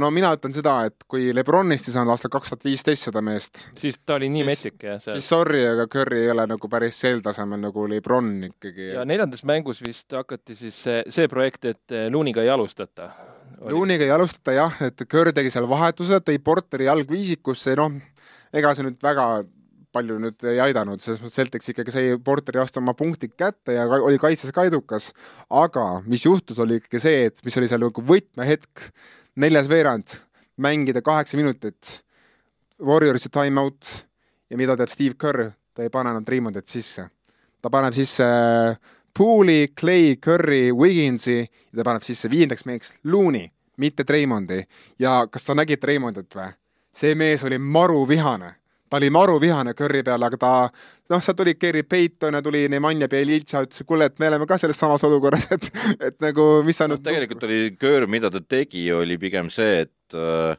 no 0.00 0.08
mina 0.14 0.30
ütlen 0.32 0.54
seda, 0.56 0.78
et 0.88 1.04
kui 1.10 1.28
Lebronist 1.36 1.90
ei 1.90 1.92
saanud 1.92 2.14
aastal 2.14 2.32
kaks 2.32 2.52
tuhat 2.52 2.64
viisteist 2.64 3.10
seda 3.10 3.20
meest, 3.24 3.66
siis 3.76 3.98
ta 4.00 4.16
oli 4.16 4.30
nii 4.32 4.40
siis, 4.40 4.48
metsik, 4.48 4.78
jah. 4.88 5.02
siis 5.04 5.28
sorry, 5.28 5.60
aga 5.68 5.84
Curry 5.92 6.22
ei 6.22 6.30
ole 6.32 6.46
nagu 6.54 6.70
päris 6.72 7.00
sel 7.04 7.20
tasemel 7.24 7.60
nagu 7.66 7.84
Lebron 7.90 8.32
ikkagi. 8.48 8.94
ja 8.94 9.04
neljandas 9.04 9.44
mängus 9.44 9.82
vist 9.84 10.16
hakati 10.16 10.56
siis 10.56 10.80
see, 10.86 11.04
see 11.12 11.28
projekt, 11.28 11.68
et 11.68 11.96
Looniga 12.12 12.44
ei 12.44 12.52
alustata 12.54 13.10
Looniga 13.64 14.04
ei 14.04 14.12
alustata 14.12 14.52
jah, 14.52 14.80
et 14.84 15.04
Kerr 15.08 15.32
tegi 15.32 15.52
seal 15.52 15.66
vahetuse, 15.68 16.18
tõi 16.20 16.36
Porteri 16.44 16.88
jalgviisikusse, 16.88 17.76
noh, 17.80 17.96
ega 18.52 18.72
see 18.76 18.84
nüüd 18.84 18.98
väga 19.02 19.28
palju 19.94 20.16
nüüd 20.20 20.44
ei 20.50 20.58
aidanud, 20.62 21.02
selles 21.02 21.20
mõttes 21.22 21.38
Celtics 21.38 21.70
ikkagi 21.70 21.94
sai 21.94 22.14
Porteri 22.22 22.60
vastu 22.60 22.80
oma 22.82 22.96
punktid 22.98 23.36
kätte 23.38 23.76
ja 23.76 23.86
oli 23.86 24.18
kaitses 24.20 24.52
ka 24.54 24.66
edukas. 24.66 25.12
aga 25.48 26.02
mis 26.06 26.24
juhtus, 26.26 26.58
oli 26.58 26.80
ikkagi 26.80 27.00
see, 27.02 27.26
et 27.30 27.44
mis 27.46 27.56
oli 27.60 27.70
seal 27.70 27.84
nagu 27.86 28.04
võtmehetk, 28.10 28.88
neljas 29.40 29.70
veerand, 29.70 30.16
mängida 30.56 31.02
kaheksa 31.02 31.38
minutit, 31.38 32.00
Warriorsi 32.84 33.30
time-out 33.30 33.86
ja 34.50 34.58
mida 34.58 34.76
teeb 34.76 34.90
Steve 34.90 35.14
Kerr, 35.18 35.52
ta 35.74 35.86
ei 35.86 35.92
pane 35.94 36.10
enam 36.10 36.24
Treemondit 36.26 36.68
sisse. 36.68 37.08
ta 37.62 37.70
paneb 37.72 37.94
sisse 37.96 38.24
Poole'i, 39.14 39.70
Clay, 39.78 40.16
Curry, 40.16 40.72
Wigginsi 40.72 41.38
ja 41.38 41.78
ta 41.78 41.84
paneb 41.86 42.02
sisse 42.02 42.28
viiendaks 42.28 42.66
meheks 42.66 42.92
Looney, 43.04 43.48
mitte 43.76 44.04
Treimondi. 44.04 44.64
ja 44.98 45.24
kas 45.30 45.46
sa 45.46 45.54
nägid 45.54 45.80
Treimondit 45.80 46.34
või? 46.34 46.52
see 46.94 47.14
mees 47.14 47.44
oli 47.44 47.58
maruvihane 47.58 48.54
ta 48.94 48.96
oli 48.96 49.10
maruvihane 49.10 49.74
Curry 49.74 50.02
peale, 50.06 50.26
aga 50.26 50.38
ta 50.38 50.50
noh, 51.10 51.22
sealt 51.22 51.36
tuli 51.36 51.56
Gary 51.58 51.82
Payton 51.82 52.38
ja 52.38 52.42
tuli 52.42 52.68
Nemanja 52.70 53.08
Bjelitša, 53.10 53.64
ütles, 53.66 53.82
kuule, 53.88 54.06
et 54.06 54.20
me 54.22 54.28
oleme 54.28 54.46
ka 54.46 54.58
selles 54.60 54.78
samas 54.78 55.02
olukorras, 55.06 55.48
et, 55.56 55.66
et 55.98 56.20
nagu 56.22 56.62
mis 56.66 56.78
sa 56.78 56.86
no, 56.86 56.94
nüüd 56.94 57.06
tegelikult 57.08 57.42
oli 57.48 57.58
Curry, 57.80 58.10
mida 58.10 58.30
ta 58.30 58.38
tegi, 58.40 58.86
oli 58.94 59.18
pigem 59.18 59.50
see, 59.50 59.82
et 59.88 60.18
äh, 60.18 60.54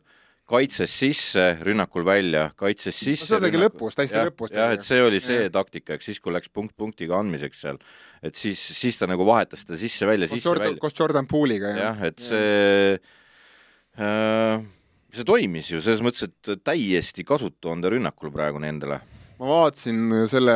kaitses 0.45 0.91
sisse, 0.93 1.43
rünnakul 1.65 2.05
välja, 2.05 2.49
kaitses 2.57 2.97
sisse. 2.97 3.25
seda 3.31 3.47
tegi 3.47 3.59
lõpus, 3.59 3.97
täiesti 3.97 4.21
lõpus. 4.27 4.53
jah, 4.53 4.75
et 4.75 4.85
see 4.85 5.01
oli 5.01 5.19
see 5.23 5.47
ja. 5.47 5.51
taktika, 5.53 5.97
eks 5.97 6.11
siis, 6.11 6.21
kui 6.21 6.33
läks 6.35 6.51
punkt 6.53 6.75
punktiga 6.77 7.17
andmiseks 7.17 7.63
seal, 7.65 7.81
et 8.25 8.37
siis, 8.37 8.61
siis 8.77 8.99
ta 9.01 9.09
nagu 9.09 9.25
vahetas 9.25 9.65
seda 9.65 9.79
sisse-välja, 9.81 10.29
sisse-välja. 10.29 10.77
koos 10.81 10.97
Jordan 10.97 11.29
Poole'iga, 11.29 11.73
jah. 11.73 11.81
jah, 11.89 12.05
et 12.11 12.21
see 12.21 12.95
äh, 14.05 14.63
see 15.15 15.27
toimis 15.27 15.73
ju 15.73 15.81
selles 15.81 16.05
mõttes, 16.05 16.29
et 16.29 16.63
täiesti 16.65 17.25
kasutu 17.25 17.73
on 17.73 17.81
ta 17.81 17.93
rünnakul 17.93 18.33
praegu 18.33 18.61
nendele 18.61 19.01
ma 19.35 19.49
vaatasin 19.49 20.27
selle, 20.31 20.53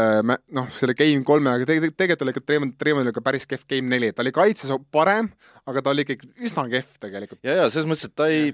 noh, 0.55 0.67
selle 0.71 0.93
Game 0.95 1.25
kolme, 1.27 1.51
aga 1.51 1.65
tegelikult, 1.67 1.97
tegelikult 1.99 2.27
oli 2.27 2.33
ikka 2.35 2.43
Treemond, 2.45 2.75
Treemondil 2.79 3.11
ikka 3.11 3.23
päris 3.25 3.49
kehv 3.49 3.65
Game 3.67 3.91
neli, 3.91 4.13
ta 4.15 4.23
oli 4.23 4.31
kaitses 4.35 4.71
parem, 4.93 5.33
aga 5.67 5.83
ta 5.83 5.91
oli 5.91 6.05
ikkagi 6.05 6.29
üsna 6.47 6.63
kehv 6.71 7.01
tegelikult. 7.01 7.41
ja, 7.43 7.57
ja 7.63 7.71
selles 7.73 7.89
mõttes, 7.89 8.07
et 8.07 8.15
ta 8.15 8.29
ei 8.31 8.53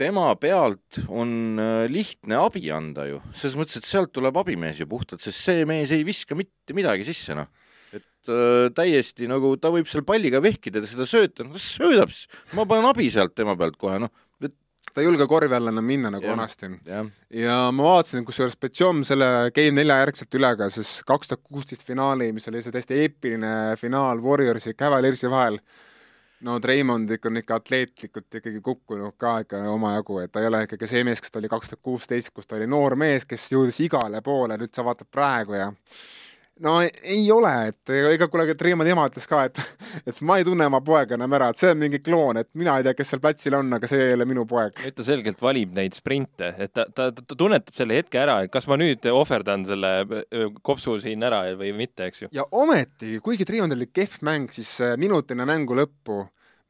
tema 0.00 0.26
pealt 0.40 1.02
on 1.08 1.60
äh, 1.60 1.84
lihtne 1.90 2.38
abi 2.40 2.66
anda 2.74 3.06
ju, 3.08 3.20
selles 3.36 3.58
mõttes, 3.58 3.80
et 3.80 3.88
sealt 3.88 4.12
tuleb 4.14 4.36
abimees 4.40 4.80
ju 4.82 4.88
puhtalt, 4.90 5.22
sest 5.22 5.40
see 5.46 5.68
mees 5.68 5.92
ei 5.94 6.06
viska 6.06 6.36
mitte 6.38 6.76
midagi 6.76 7.06
sisse, 7.06 7.36
noh. 7.38 7.50
et 7.94 8.32
äh, 8.32 8.68
täiesti 8.74 9.30
nagu 9.30 9.54
ta 9.60 9.70
võib 9.74 9.88
seal 9.90 10.06
palliga 10.06 10.42
vehkida 10.44 10.82
ja 10.82 10.90
seda 10.90 11.06
sööta, 11.08 11.46
no 11.46 11.60
söödab 11.60 12.12
siis, 12.12 12.26
ma 12.58 12.66
panen 12.68 12.90
abi 12.90 13.10
sealt 13.14 13.36
tema 13.38 13.56
pealt 13.58 13.78
kohe, 13.80 14.00
noh 14.02 14.12
et 14.84 14.92
ta 14.92 15.00
ei 15.00 15.08
julge 15.08 15.26
korvi 15.30 15.54
alla 15.56 15.72
enam 15.72 15.86
minna 15.88 16.10
nagu 16.12 16.26
ja, 16.26 16.34
vanasti. 16.34 16.68
ja 17.40 17.56
ma 17.72 17.86
vaatasin, 17.88 18.26
kusjuures 18.26 18.58
Betjom 18.60 19.00
selle 19.06 19.50
Game 19.56 19.78
nelja 19.78 19.96
järgselt 20.02 20.36
üle 20.38 20.50
ka, 20.58 20.68
siis 20.74 20.98
kaks 21.08 21.30
tuhat 21.30 21.42
kuusteist 21.42 21.86
finaali, 21.86 22.32
mis 22.36 22.46
oli 22.50 22.62
see 22.62 22.74
täiesti 22.74 23.00
eepiline 23.06 23.54
finaal 23.80 24.20
Warriorsi 24.22 24.74
ja 24.74 24.78
Cavaliersi 24.84 25.30
vahel 25.32 25.58
no 26.44 26.58
Treimond 26.60 27.10
ikka 27.10 27.30
on 27.30 27.40
ikka 27.40 27.58
atleetlikult 27.60 28.38
ikkagi 28.40 28.60
kukkunud 28.64 29.16
ka 29.18 29.38
ikka 29.44 29.62
omajagu, 29.72 30.18
et 30.20 30.32
ta 30.32 30.42
ei 30.42 30.50
ole 30.50 30.64
ikkagi 30.66 30.88
see 30.90 31.04
mees, 31.06 31.22
kes 31.22 31.32
ta 31.32 31.40
oli 31.40 31.50
kaks 31.52 31.72
tuhat 31.72 31.82
kuusteist, 31.82 32.32
kus 32.34 32.46
ta 32.46 32.58
oli 32.58 32.68
noor 32.70 32.96
mees, 33.00 33.24
kes 33.28 33.46
jõudis 33.54 33.80
igale 33.84 34.20
poole, 34.24 34.58
nüüd 34.60 34.74
sa 34.74 34.84
vaatad 34.86 35.08
praegu 35.10 35.56
ja 35.56 35.70
no 36.62 36.74
ei 36.82 37.24
ole, 37.32 37.52
et 37.70 37.92
ega 38.12 38.28
kuule, 38.30 38.46
Treimondi 38.58 38.92
ema 38.94 39.06
ütles 39.10 39.26
ka, 39.30 39.44
et, 39.48 39.58
et 40.06 40.20
ma 40.26 40.38
ei 40.38 40.46
tunne 40.46 40.68
oma 40.70 40.80
poega 40.84 41.16
enam 41.18 41.34
ära, 41.38 41.50
et 41.50 41.60
see 41.60 41.72
on 41.74 41.80
mingi 41.80 42.00
kloon, 42.04 42.38
et 42.42 42.50
mina 42.58 42.76
ei 42.78 42.86
tea, 42.86 42.94
kes 42.98 43.14
seal 43.14 43.22
platsil 43.24 43.56
on, 43.58 43.72
aga 43.78 43.90
see 43.90 44.10
ei 44.10 44.14
ole 44.16 44.28
minu 44.28 44.46
poeg. 44.50 44.76
nüüd 44.84 44.98
ta 44.98 45.06
selgelt 45.06 45.42
valib 45.42 45.74
neid 45.76 45.96
sprinte, 45.98 46.52
et 46.58 46.74
ta, 46.76 46.86
ta, 46.86 47.10
ta 47.14 47.38
tunnetab 47.38 47.74
selle 47.76 47.98
hetke 47.98 48.22
ära, 48.22 48.40
et 48.44 48.54
kas 48.54 48.68
ma 48.70 48.78
nüüd 48.80 49.06
ohverdan 49.10 49.66
selle 49.68 49.94
kopsu 50.62 51.00
siin 51.02 51.26
ära 51.26 51.44
või 51.58 51.74
mitte, 51.76 52.10
eks 52.10 52.26
ju. 52.26 52.32
ja 52.34 52.46
ometi, 52.52 53.18
kuigi 53.24 53.48
Treimondil 53.48 53.82
oli 53.82 53.90
kehv 53.92 54.22
mäng, 54.26 54.52
siis 54.54 54.76
minut 55.00 55.34
enne 55.34 55.48
mängu 55.48 55.76
lõppu 55.78 56.22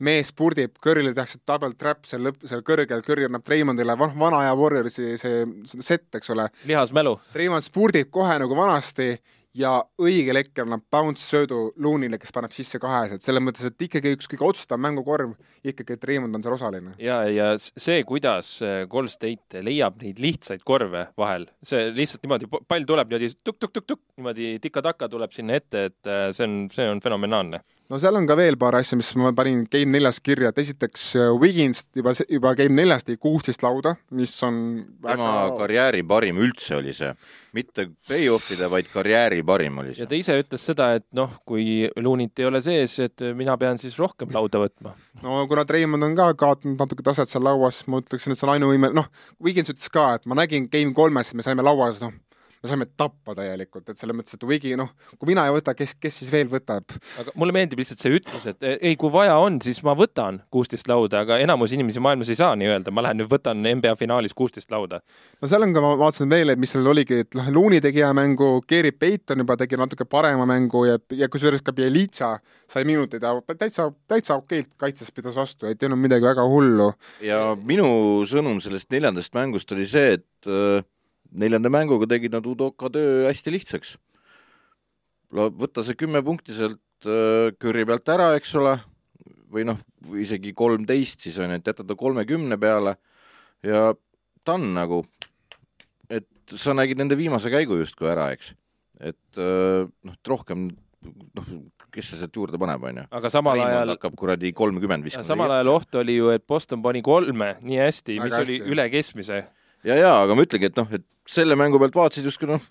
mees 0.05 0.32
purdib, 0.35 0.74
Curry'le 0.82 1.12
tehakse 1.14 1.39
double 1.47 1.76
trap 1.78 2.03
seal 2.09 2.24
lõpp, 2.26 2.43
seal 2.49 2.64
kõrgel, 2.66 3.03
Curry 3.07 3.28
annab 3.28 3.45
Treimondile 3.47 3.95
van, 3.99 4.14
vana 4.18 4.43
aja 4.43 4.57
Warriorsi 4.59 5.14
see, 5.20 5.45
see 5.70 5.85
set, 5.87 6.09
eks 6.18 6.32
ole. 6.35 6.49
lihasmälu. 6.68 7.14
Treimond 7.35 7.66
spurdib 7.66 8.11
kohe 8.14 8.37
nagu 8.43 8.59
vanasti 8.59 9.12
ja 9.55 9.74
õigel 10.02 10.40
hetkel 10.40 10.66
annab 10.66 10.84
bounce 10.92 11.22
söödu 11.24 11.68
Loonile, 11.82 12.18
kes 12.20 12.34
paneb 12.34 12.55
sisse 12.55 12.80
kahesed, 12.82 13.22
selles 13.24 13.44
mõttes, 13.44 13.66
et 13.68 13.86
ikkagi 13.86 14.14
üks 14.16 14.28
kõige 14.30 14.48
otsustav 14.48 14.80
mängukorv, 14.82 15.36
ikkagi, 15.64 15.96
et 15.96 16.09
Raymond 16.11 16.38
on 16.38 16.44
seal 16.44 16.57
osaline. 16.57 16.94
ja, 17.02 17.20
ja 17.30 17.52
see, 17.61 18.00
kuidas 18.09 18.57
Gold 18.90 19.12
State 19.14 19.62
leiab 19.64 20.02
neid 20.02 20.22
lihtsaid 20.22 20.64
korve 20.66 21.07
vahel, 21.20 21.46
see 21.64 21.88
lihtsalt 21.94 22.26
niimoodi, 22.26 22.50
pall 22.50 22.88
tuleb 22.88 23.14
niimoodi 23.14 23.32
tuk-tuk-tuk-tuk, 23.46 24.02
niimoodi 24.18 24.57
tika-taka 24.64 25.09
tuleb 25.12 25.34
sinna 25.34 25.61
ette, 25.61 25.88
et 25.90 26.11
äh, 26.11 26.28
see 26.34 26.48
on, 26.48 26.61
see 26.74 26.90
on 26.90 27.02
fenomenaalne 27.05 27.62
no 27.93 27.99
seal 28.01 28.16
on 28.16 28.26
ka 28.28 28.37
veel 28.39 28.57
paar 28.61 28.78
asja, 28.78 28.97
mis 28.99 29.11
ma 29.20 29.32
panin 29.37 29.64
Game 29.70 29.93
neljas 29.93 30.20
kirja, 30.24 30.51
et 30.53 30.61
esiteks 30.62 31.07
äh, 31.20 31.30
Wiggins 31.41 31.85
juba, 31.97 32.14
juba 32.30 32.55
Game 32.59 32.76
neljas 32.78 33.05
tegi 33.07 33.20
kuusteist 33.20 33.64
lauda, 33.64 33.95
mis 34.16 34.32
on 34.47 34.57
tema 35.05 35.14
väga... 35.18 35.59
karjääri 35.61 36.05
parim 36.09 36.41
üldse 36.45 36.78
oli 36.78 36.95
see, 36.97 37.12
mitte 37.57 37.89
play-off'ide, 38.09 38.70
vaid 38.72 38.89
karjääri 38.93 39.43
parim 39.47 39.82
oli 39.82 39.93
see. 39.93 40.05
ja 40.05 40.11
ta 40.11 40.18
ise 40.18 40.39
ütles 40.41 40.64
seda, 40.70 40.91
et 41.01 41.07
noh, 41.16 41.37
kui 41.49 41.85
Loonit 42.01 42.43
ei 42.43 42.49
ole 42.49 42.62
sees, 42.64 42.97
et 43.05 43.26
mina 43.37 43.59
pean 43.61 43.80
siis 43.80 43.99
rohkem 44.01 44.32
lauda 44.35 44.64
võtma. 44.64 44.95
no 45.24 45.43
kuna 45.51 45.66
Treimond 45.68 46.09
on 46.09 46.16
ka 46.18 46.30
kaotanud 46.41 46.80
natuke 46.80 47.05
taset 47.07 47.30
seal 47.30 47.45
lauas, 47.45 47.85
ma 47.91 48.01
ütleksin, 48.03 48.32
et 48.32 48.41
see 48.41 48.49
on 48.49 48.55
ainuvõime, 48.57 48.95
noh, 48.97 49.11
Wiggins 49.45 49.72
ütles 49.74 49.93
ka, 49.93 50.14
et 50.18 50.28
ma 50.30 50.41
nägin 50.41 50.70
Game 50.72 50.97
kolmes, 50.97 51.35
me 51.37 51.45
saime 51.45 51.64
lauas, 51.66 52.01
noh, 52.05 52.16
me 52.64 52.70
saime 52.70 52.86
tappa 52.96 53.34
täielikult, 53.36 53.90
et 53.92 54.00
selles 54.00 54.16
mõttes, 54.16 54.38
et 54.38 54.44
Wigi, 54.48 54.72
noh, 54.80 54.88
kui 55.18 55.28
mina 55.28 55.44
ei 55.44 55.52
võta, 55.52 55.74
kes, 55.76 55.92
kes 56.00 56.22
siis 56.22 56.30
veel 56.32 56.48
võtab? 56.48 56.96
aga 57.20 57.34
mulle 57.38 57.52
meeldib 57.52 57.82
lihtsalt 57.82 58.00
see 58.00 58.16
ütlus, 58.16 58.46
et 58.48 58.64
ei, 58.72 58.94
kui 59.00 59.12
vaja 59.12 59.36
on, 59.42 59.58
siis 59.64 59.82
ma 59.84 59.92
võtan 59.98 60.40
kuusteist 60.54 60.88
lauda, 60.88 61.24
aga 61.26 61.38
enamus 61.44 61.74
inimesi 61.76 62.00
maailmas 62.04 62.32
ei 62.32 62.38
saa 62.40 62.54
nii 62.56 62.70
öelda, 62.72 62.94
ma 62.94 63.04
lähen 63.04 63.20
nüüd 63.20 63.28
võtan 63.32 63.60
NBA 63.60 63.92
finaalis 64.00 64.36
kuusteist 64.36 64.72
lauda. 64.72 65.02
no 65.42 65.50
seal 65.50 65.66
on 65.66 65.74
ka, 65.76 65.82
ma 65.84 65.92
vaatasin 66.00 66.32
veel, 66.32 66.54
et 66.54 66.62
mis 66.62 66.72
seal 66.72 66.88
oligi, 66.88 67.20
et 67.26 67.36
noh, 67.36 67.50
Looney 67.52 67.84
tegi 67.84 68.00
hea 68.00 68.12
mängu, 68.16 68.48
Gary 68.70 68.94
Payton 68.96 69.44
juba 69.44 69.58
tegi 69.60 69.78
natuke 69.80 70.08
parema 70.08 70.48
mängu 70.48 70.86
ja, 70.88 70.96
ja 71.12 71.28
kusjuures 71.28 71.64
ka 71.64 71.76
Bjelica 71.76 72.38
sai 72.70 72.86
minuteid 72.88 73.22
ja 73.22 73.34
täitsa, 73.52 73.90
täitsa 74.08 74.38
okeilt 74.40 74.72
kaitses 74.80 75.12
pidas 75.12 75.36
vastu, 75.36 75.68
ei 75.68 75.76
teinud 75.76 76.00
midagi 76.00 76.24
väga 76.24 76.48
hullu. 76.48 76.94
ja 77.20 77.44
minu 77.60 78.24
sõnum 78.28 78.64
sellest 78.64 78.88
neljandast 78.94 79.36
mängust 79.36 79.76
oli 79.76 79.84
see, 79.88 80.16
et 80.16 80.48
äh, 80.48 80.80
neljanda 81.35 81.70
mänguga 81.72 82.09
tegid 82.11 82.35
nad 82.35 82.47
Udoka 82.47 82.91
töö 82.93 83.24
hästi 83.28 83.55
lihtsaks. 83.55 83.97
võtta 85.35 85.82
see 85.82 85.99
kümme 85.99 86.22
punkti 86.22 86.55
sealt 86.55 87.09
äh, 87.09 87.51
Curry 87.59 87.85
pealt 87.89 88.09
ära, 88.09 88.35
eks 88.39 88.55
ole, 88.61 88.76
või 89.51 89.66
noh, 89.66 89.80
isegi 90.20 90.53
kolmteist 90.55 91.26
siis 91.26 91.39
on 91.43 91.51
ju, 91.51 91.59
et 91.59 91.72
jätta 91.72 91.87
ta 91.87 91.97
kolmekümne 91.99 92.59
peale 92.61 92.97
ja 93.66 93.91
ta 94.45 94.55
on 94.59 94.68
nagu, 94.76 95.03
et 96.11 96.55
sa 96.61 96.74
nägid 96.76 97.01
nende 97.01 97.18
viimase 97.18 97.51
käigu 97.51 97.80
justkui 97.80 98.11
ära, 98.12 98.30
eks. 98.35 98.55
et 99.01 99.41
äh, 99.43 99.87
noh, 99.91 100.14
et 100.14 100.30
rohkem 100.30 100.68
noh, 101.35 101.51
kes 101.95 102.12
see 102.12 102.20
sealt 102.20 102.37
juurde 102.37 102.61
paneb, 102.61 102.87
on 102.87 103.03
ju. 103.03 103.09
aga 103.18 103.32
samal 103.32 103.59
Raimond 103.59 103.74
ajal 103.74 103.95
hakkab 103.97 104.16
kuradi 104.22 104.55
kolmkümmend 104.57 105.07
viskama. 105.07 105.26
samal 105.26 105.59
ajal 105.59 105.74
oht 105.74 106.01
oli 106.01 106.18
ju, 106.20 106.30
et 106.35 106.47
Boston 106.47 106.82
pani 106.85 107.03
kolme 107.05 107.57
nii 107.62 107.82
hästi, 107.82 108.20
mis 108.22 108.39
hästi. 108.39 108.61
oli 108.62 108.74
üle 108.74 108.87
keskmise 108.93 109.43
ja, 109.85 109.99
ja 109.99 110.12
aga 110.22 110.37
ma 110.37 110.47
ütlengi, 110.47 110.70
et 110.72 110.80
noh, 110.80 110.89
et 110.95 111.05
selle 111.30 111.57
mängu 111.59 111.80
pealt 111.82 111.97
vaatasid 111.97 112.28
justkui 112.28 112.51
noh, 112.51 112.62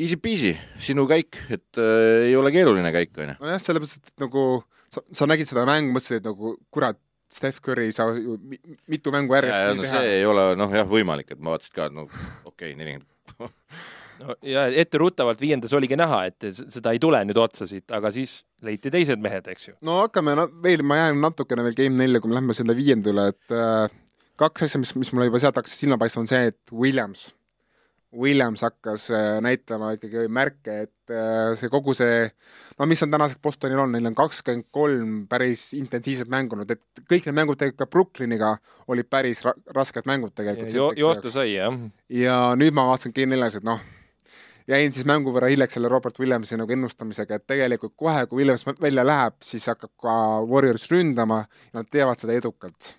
easy 0.00 0.18
peasy, 0.20 0.52
sinu 0.82 1.06
käik, 1.10 1.38
et 1.52 1.80
äh, 1.80 2.28
ei 2.28 2.36
ole 2.38 2.52
keeruline 2.54 2.92
käik, 2.94 3.14
on 3.18 3.32
ju. 3.32 3.38
nojah, 3.42 3.64
mõttes, 3.78 3.98
et 4.00 4.22
nagu 4.22 4.44
sa, 4.92 5.04
sa 5.22 5.28
nägid 5.30 5.50
seda 5.50 5.66
mängu, 5.68 5.94
mõtlesid, 5.96 6.22
et 6.22 6.28
nagu 6.30 6.56
kurat, 6.74 7.00
Steph 7.32 7.62
Curry 7.64 7.86
ei 7.88 7.94
saa 7.96 8.12
ju 8.12 8.36
mitu 8.92 9.12
mängu 9.14 9.32
järjest 9.32 9.56
ja, 9.56 9.68
ja, 9.70 9.76
no, 9.76 9.84
teha. 9.86 10.00
see 10.02 10.16
ei 10.18 10.24
ole 10.28 10.50
noh, 10.60 10.74
jah, 10.76 10.84
võimalik, 10.88 11.32
et 11.32 11.40
ma 11.40 11.54
vaatasin 11.54 11.76
ka, 11.78 11.88
et 11.88 11.96
no 11.96 12.04
okei 12.04 12.74
okay,, 12.74 12.76
nelikümmend 12.76 13.08
no 14.20 14.36
ja 14.44 14.66
etteruttavalt 14.82 15.40
viiendas 15.40 15.72
oligi 15.76 15.96
näha, 15.96 16.26
et 16.28 16.50
seda 16.52 16.92
ei 16.92 17.00
tule 17.00 17.22
nüüd 17.24 17.40
otsa 17.40 17.64
siit, 17.70 17.86
aga 17.96 18.12
siis 18.12 18.42
leiti 18.64 18.92
teised 18.92 19.22
mehed, 19.24 19.48
eks 19.54 19.70
ju. 19.70 19.74
no 19.88 20.02
hakkame 20.02 20.36
no, 20.36 20.44
veel, 20.64 20.84
ma 20.84 21.00
jään 21.00 21.24
natukene 21.24 21.64
veel 21.66 21.78
Game 21.78 22.04
nelja, 22.04 22.20
kui 22.20 22.32
me 22.32 22.36
lähme 22.36 22.56
selle 22.58 22.76
viiendale, 22.76 23.30
et 23.32 23.56
äh, 23.56 23.96
kaks 24.42 24.66
asja, 24.68 24.80
mis, 24.82 24.94
mis 24.98 25.12
mulle 25.14 25.30
juba 25.30 25.40
sealt 25.42 25.60
hakkasid 25.60 25.84
silma 25.86 26.00
paistma, 26.00 26.24
on 26.24 26.30
see, 26.30 26.50
et 26.52 26.74
Williams, 26.74 27.30
Williams 28.12 28.60
hakkas 28.60 29.06
äh, 29.10 29.38
näitama 29.44 29.94
ikkagi 29.96 30.26
märke, 30.28 30.74
et 30.86 31.12
äh, 31.14 31.54
see 31.56 31.70
kogu 31.72 31.94
see, 31.96 32.26
no 32.78 32.88
mis 32.90 33.00
on 33.04 33.14
tänaseks 33.14 33.40
Bostonil 33.44 33.80
on, 33.80 33.94
neil 33.94 34.10
on 34.10 34.16
kakskümmend 34.18 34.68
kolm 34.74 35.14
päris 35.30 35.70
intensiivset 35.78 36.28
mängunud, 36.32 36.68
et 36.74 37.04
kõik 37.08 37.24
need 37.28 37.38
mängud 37.40 37.60
tegelikult 37.60 37.86
ka 37.86 37.90
Brooklyniga 37.94 38.52
olid 38.92 39.08
päris 39.08 39.40
ra 39.46 39.54
rasked 39.72 40.08
mängud 40.08 40.34
tegelikult 40.36 40.76
jo. 40.76 40.92
joosta 40.98 41.32
sai, 41.32 41.54
jah. 41.54 41.78
ja 42.12 42.38
nüüd 42.58 42.76
ma 42.76 42.84
vaatasin 42.90 43.16
G4-s, 43.16 43.62
et 43.62 43.68
noh, 43.68 43.80
jäin 44.68 44.92
siis 44.92 45.08
mängu 45.08 45.32
võrra 45.32 45.48
hiljaks 45.52 45.78
selle 45.78 45.88
Robert 45.92 46.20
Williamsi 46.20 46.60
nagu 46.60 46.76
ennustamisega, 46.76 47.40
et 47.40 47.48
tegelikult 47.48 47.96
kohe, 47.96 48.26
kui 48.28 48.42
Williams 48.42 48.66
välja 48.80 49.06
läheb, 49.08 49.40
siis 49.46 49.64
hakkab 49.72 49.94
ka 50.04 50.18
Warriors 50.44 50.84
ründama 50.92 51.46
ja 51.46 51.80
nad 51.80 51.88
teevad 51.88 52.20
seda 52.20 52.36
edukalt 52.36 52.92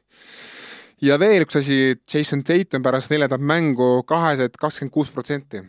ja 1.04 1.18
veel 1.20 1.44
üks 1.46 1.58
asi, 1.60 1.78
Jason 2.10 2.44
Tatum 2.48 2.84
pärast 2.86 3.12
neljandat 3.12 3.44
mängu 3.44 4.04
kahesed 4.08 4.56
kakskümmend 4.60 4.94
kuus 4.94 5.12
protsenti. 5.14 5.64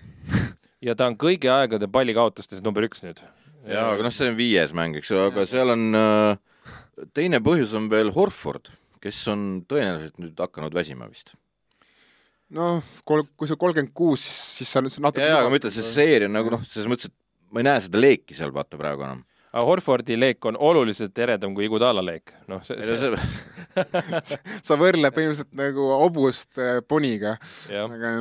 ja 0.84 0.94
ta 0.94 1.08
on 1.10 1.18
kõigi 1.20 1.50
aegade 1.50 1.88
pallikaotustes 1.90 2.62
number 2.64 2.86
üks 2.86 3.04
nüüd. 3.04 3.22
jaa, 3.66 3.90
aga 3.92 4.06
noh, 4.06 4.14
see 4.14 4.30
on 4.30 4.38
viies 4.38 4.74
mäng, 4.76 4.98
eks 5.00 5.10
ju, 5.10 5.20
aga 5.30 5.46
seal 5.50 5.74
on 5.74 5.86
äh, 5.98 7.06
teine 7.16 7.42
põhjus 7.44 7.74
on 7.78 7.88
veel 7.92 8.12
Horford, 8.14 8.70
kes 9.02 9.24
on 9.32 9.64
tõenäoliselt 9.68 10.20
nüüd 10.22 10.38
hakanud 10.40 10.76
väsima 10.76 11.08
vist 11.10 11.34
noh, 12.54 12.82
kol-, 13.08 13.26
kui 13.34 13.50
see 13.50 13.58
kolmkümmend 13.58 13.94
kuus, 13.96 14.24
siis, 14.28 14.40
siis 14.60 14.72
see 14.72 14.82
on 14.82 14.90
natuke 15.08 15.26
jaa, 15.26 15.40
aga 15.42 15.50
ma 15.50 15.58
ütlen, 15.58 15.74
see 15.74 15.94
seeria 15.94 16.30
nagu 16.30 16.52
noh, 16.54 16.62
selles 16.70 16.90
mõttes, 16.90 17.10
et 17.10 17.54
ma 17.54 17.62
ei 17.62 17.70
näe 17.70 17.86
seda 17.86 18.02
leeki 18.02 18.36
seal 18.36 18.54
vaata 18.54 18.78
praegu 18.78 19.06
enam 19.06 19.24
Horfordi 19.54 20.16
leek 20.18 20.44
on 20.50 20.56
oluliselt 20.58 21.18
eredam 21.18 21.54
kui 21.54 21.68
Igudala 21.68 22.02
leek, 22.02 22.32
noh 22.50 22.62
see, 22.66 22.80
see... 22.82 23.12
sa 24.66 24.78
võrdled 24.78 25.14
põhimõtteliselt 25.14 25.52
nagu 25.58 25.90
hobust 26.00 26.58
äh, 26.58 26.80
poniga. 26.88 27.36
aga 27.70 28.16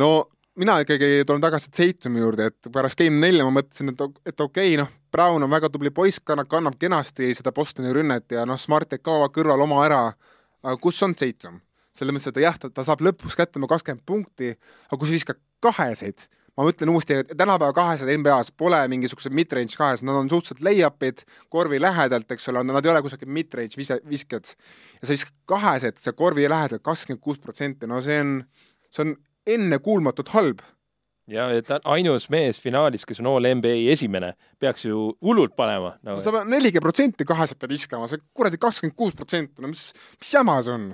no 0.00 0.10
mina 0.56 0.78
ikkagi 0.84 1.24
tulen 1.26 1.42
tagasi 1.42 1.72
Tatumi 1.74 2.22
juurde, 2.22 2.48
et 2.52 2.72
pärast 2.72 2.98
Game 2.98 3.20
nelja 3.20 3.46
ma 3.46 3.58
mõtlesin, 3.58 3.92
et, 3.92 4.04
et 4.24 4.40
okei 4.40 4.74
okay,, 4.74 4.80
noh, 4.80 4.90
Brown 5.14 5.42
on 5.46 5.50
väga 5.50 5.70
tubli 5.70 5.92
poiss, 5.94 6.22
kannab, 6.24 6.48
kannab 6.50 6.78
kenasti 6.80 7.32
seda 7.36 7.52
Bostoni 7.54 7.92
rünnet 7.94 8.32
ja 8.34 8.46
noh, 8.48 8.58
Smart 8.60 8.90
teeb 8.90 9.04
ka 9.04 9.18
kõrval 9.34 9.66
oma 9.66 9.84
ära, 9.86 10.02
aga 10.64 10.76
kus 10.80 11.02
on 11.06 11.16
Tatum? 11.18 11.60
selles 11.94 12.10
mõttes, 12.10 12.32
et 12.32 12.42
jah, 12.42 12.56
ta, 12.58 12.66
ta 12.74 12.82
saab 12.82 13.04
lõpuks 13.06 13.36
kätte 13.38 13.60
oma 13.60 13.68
kakskümmend 13.70 14.02
punkti, 14.06 14.48
aga 14.88 14.96
kui 14.98 15.06
sa 15.06 15.14
viskad 15.14 15.38
kaheseid, 15.62 16.24
ma 16.56 16.66
ütlen 16.70 16.92
uuesti, 16.92 17.20
et 17.22 17.32
tänapäeva 17.38 17.74
kahesed 17.76 18.10
NBA-s 18.18 18.52
pole 18.58 18.78
mingisugused 18.92 19.34
mid-range 19.34 19.78
kahesed, 19.78 20.06
nad 20.06 20.20
on 20.20 20.30
suhteliselt 20.30 20.62
lay-up'id 20.66 21.24
korvi 21.52 21.80
lähedalt, 21.82 22.30
eks 22.30 22.48
ole, 22.52 22.62
nad 22.68 22.84
ei 22.84 22.92
ole 22.92 23.02
kusagil 23.04 23.30
mid-range 23.30 23.80
vise, 23.80 23.98
visked. 24.10 24.54
ja 25.00 25.08
sa 25.08 25.16
viskad 25.16 25.34
kahesed, 25.50 25.98
see 26.02 26.14
korvi 26.16 26.46
lähedalt 26.50 26.84
kakskümmend 26.86 27.22
kuus 27.24 27.42
protsenti, 27.42 27.90
no 27.90 28.00
see 28.04 28.20
on, 28.22 28.38
see 28.90 29.06
on 29.06 29.16
ennekuulmatult 29.56 30.30
halb 30.34 30.62
ja 31.30 31.46
et 31.56 31.70
ainus 31.88 32.28
mees 32.32 32.58
finaalis, 32.60 33.06
kes 33.08 33.20
on 33.22 33.30
all 33.32 33.48
NBA 33.56 33.88
esimene, 33.92 34.34
peaks 34.60 34.84
ju 34.88 35.06
hullult 35.24 35.54
panema 35.56 35.94
no.. 36.02 36.16
no 36.16 36.20
sa 36.24 36.32
pead 36.34 36.50
nelikümmend 36.52 36.84
protsenti 36.84 37.26
kaheselt 37.28 37.60
pead 37.60 37.72
viskama, 37.74 38.08
see 38.10 38.20
kuradi 38.36 38.60
kakskümmend 38.60 38.96
kuus 38.98 39.16
protsenti, 39.16 39.56
no 39.64 39.72
mis, 39.72 39.88
mis 40.20 40.34
jama 40.36 40.58
see 40.64 40.74
on? 40.74 40.90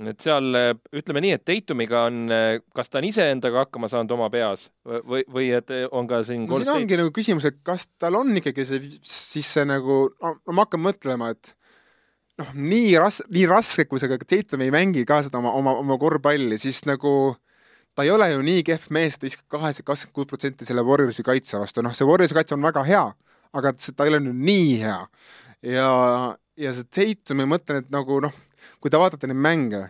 Et 0.00 0.24
seal 0.24 0.56
ütleme 0.96 1.20
nii, 1.20 1.34
et 1.36 1.42
Daytomiga 1.46 2.06
on, 2.08 2.30
kas 2.72 2.88
ta 2.88 3.00
on 3.00 3.06
iseendaga 3.08 3.66
hakkama 3.66 3.90
saanud 3.92 4.14
oma 4.16 4.30
peas 4.32 4.70
või, 4.84 5.24
või 5.28 5.50
et 5.52 5.68
on 5.92 6.08
ka 6.08 6.22
siin 6.24 6.46
no, 6.48 6.60
siin 6.62 6.72
ongi 6.72 6.96
nagu 6.96 7.12
küsimus, 7.14 7.44
et 7.50 7.58
kas 7.66 7.88
tal 8.00 8.16
on 8.20 8.32
ikkagi 8.40 8.64
see, 8.68 8.80
siis 9.04 9.50
see 9.58 9.66
nagu, 9.68 10.04
no 10.22 10.56
ma 10.56 10.64
hakkan 10.64 10.80
mõtlema, 10.80 11.32
et 11.36 11.52
noh, 12.40 12.52
nii 12.56 12.92
ras-, 13.00 13.22
nii 13.32 13.46
raske, 13.50 13.86
kui 13.88 14.00
see 14.00 14.18
Dayton 14.22 14.64
ei 14.64 14.72
mängi 14.74 15.04
ka 15.08 15.20
seda 15.26 15.40
oma, 15.42 15.52
oma, 15.58 15.76
oma 15.82 15.98
korvpalli, 16.00 16.58
siis 16.60 16.82
nagu 16.88 17.34
ta 17.94 18.06
ei 18.06 18.12
ole 18.14 18.30
ju 18.32 18.44
nii 18.44 18.62
kehv 18.66 18.88
mees, 18.94 19.16
et 19.16 19.20
ta 19.20 19.28
viskab 19.28 19.58
kaheksa, 19.58 19.84
kakskümmend 19.84 20.16
kuus 20.16 20.30
protsenti 20.30 20.68
selle 20.68 20.84
Warriorsi 20.86 21.24
kaitse 21.26 21.60
vastu, 21.60 21.84
noh, 21.84 21.94
see 21.96 22.08
Warriorsi 22.08 22.36
kaitse 22.36 22.56
on 22.56 22.64
väga 22.64 22.84
hea, 22.88 23.04
aga 23.52 23.74
ta 23.76 24.06
ei 24.06 24.14
ole 24.14 24.22
nüüd 24.24 24.40
nii 24.48 24.70
hea. 24.84 25.00
ja, 25.74 25.90
ja 26.56 26.72
see 26.76 26.88
Dayton, 26.88 27.42
ma 27.42 27.50
mõtlen, 27.54 27.84
et 27.84 27.92
nagu 27.92 28.22
noh, 28.24 28.40
kui 28.80 28.92
te 28.92 29.00
vaatate 29.00 29.30
neid 29.30 29.40
mänge, 29.42 29.82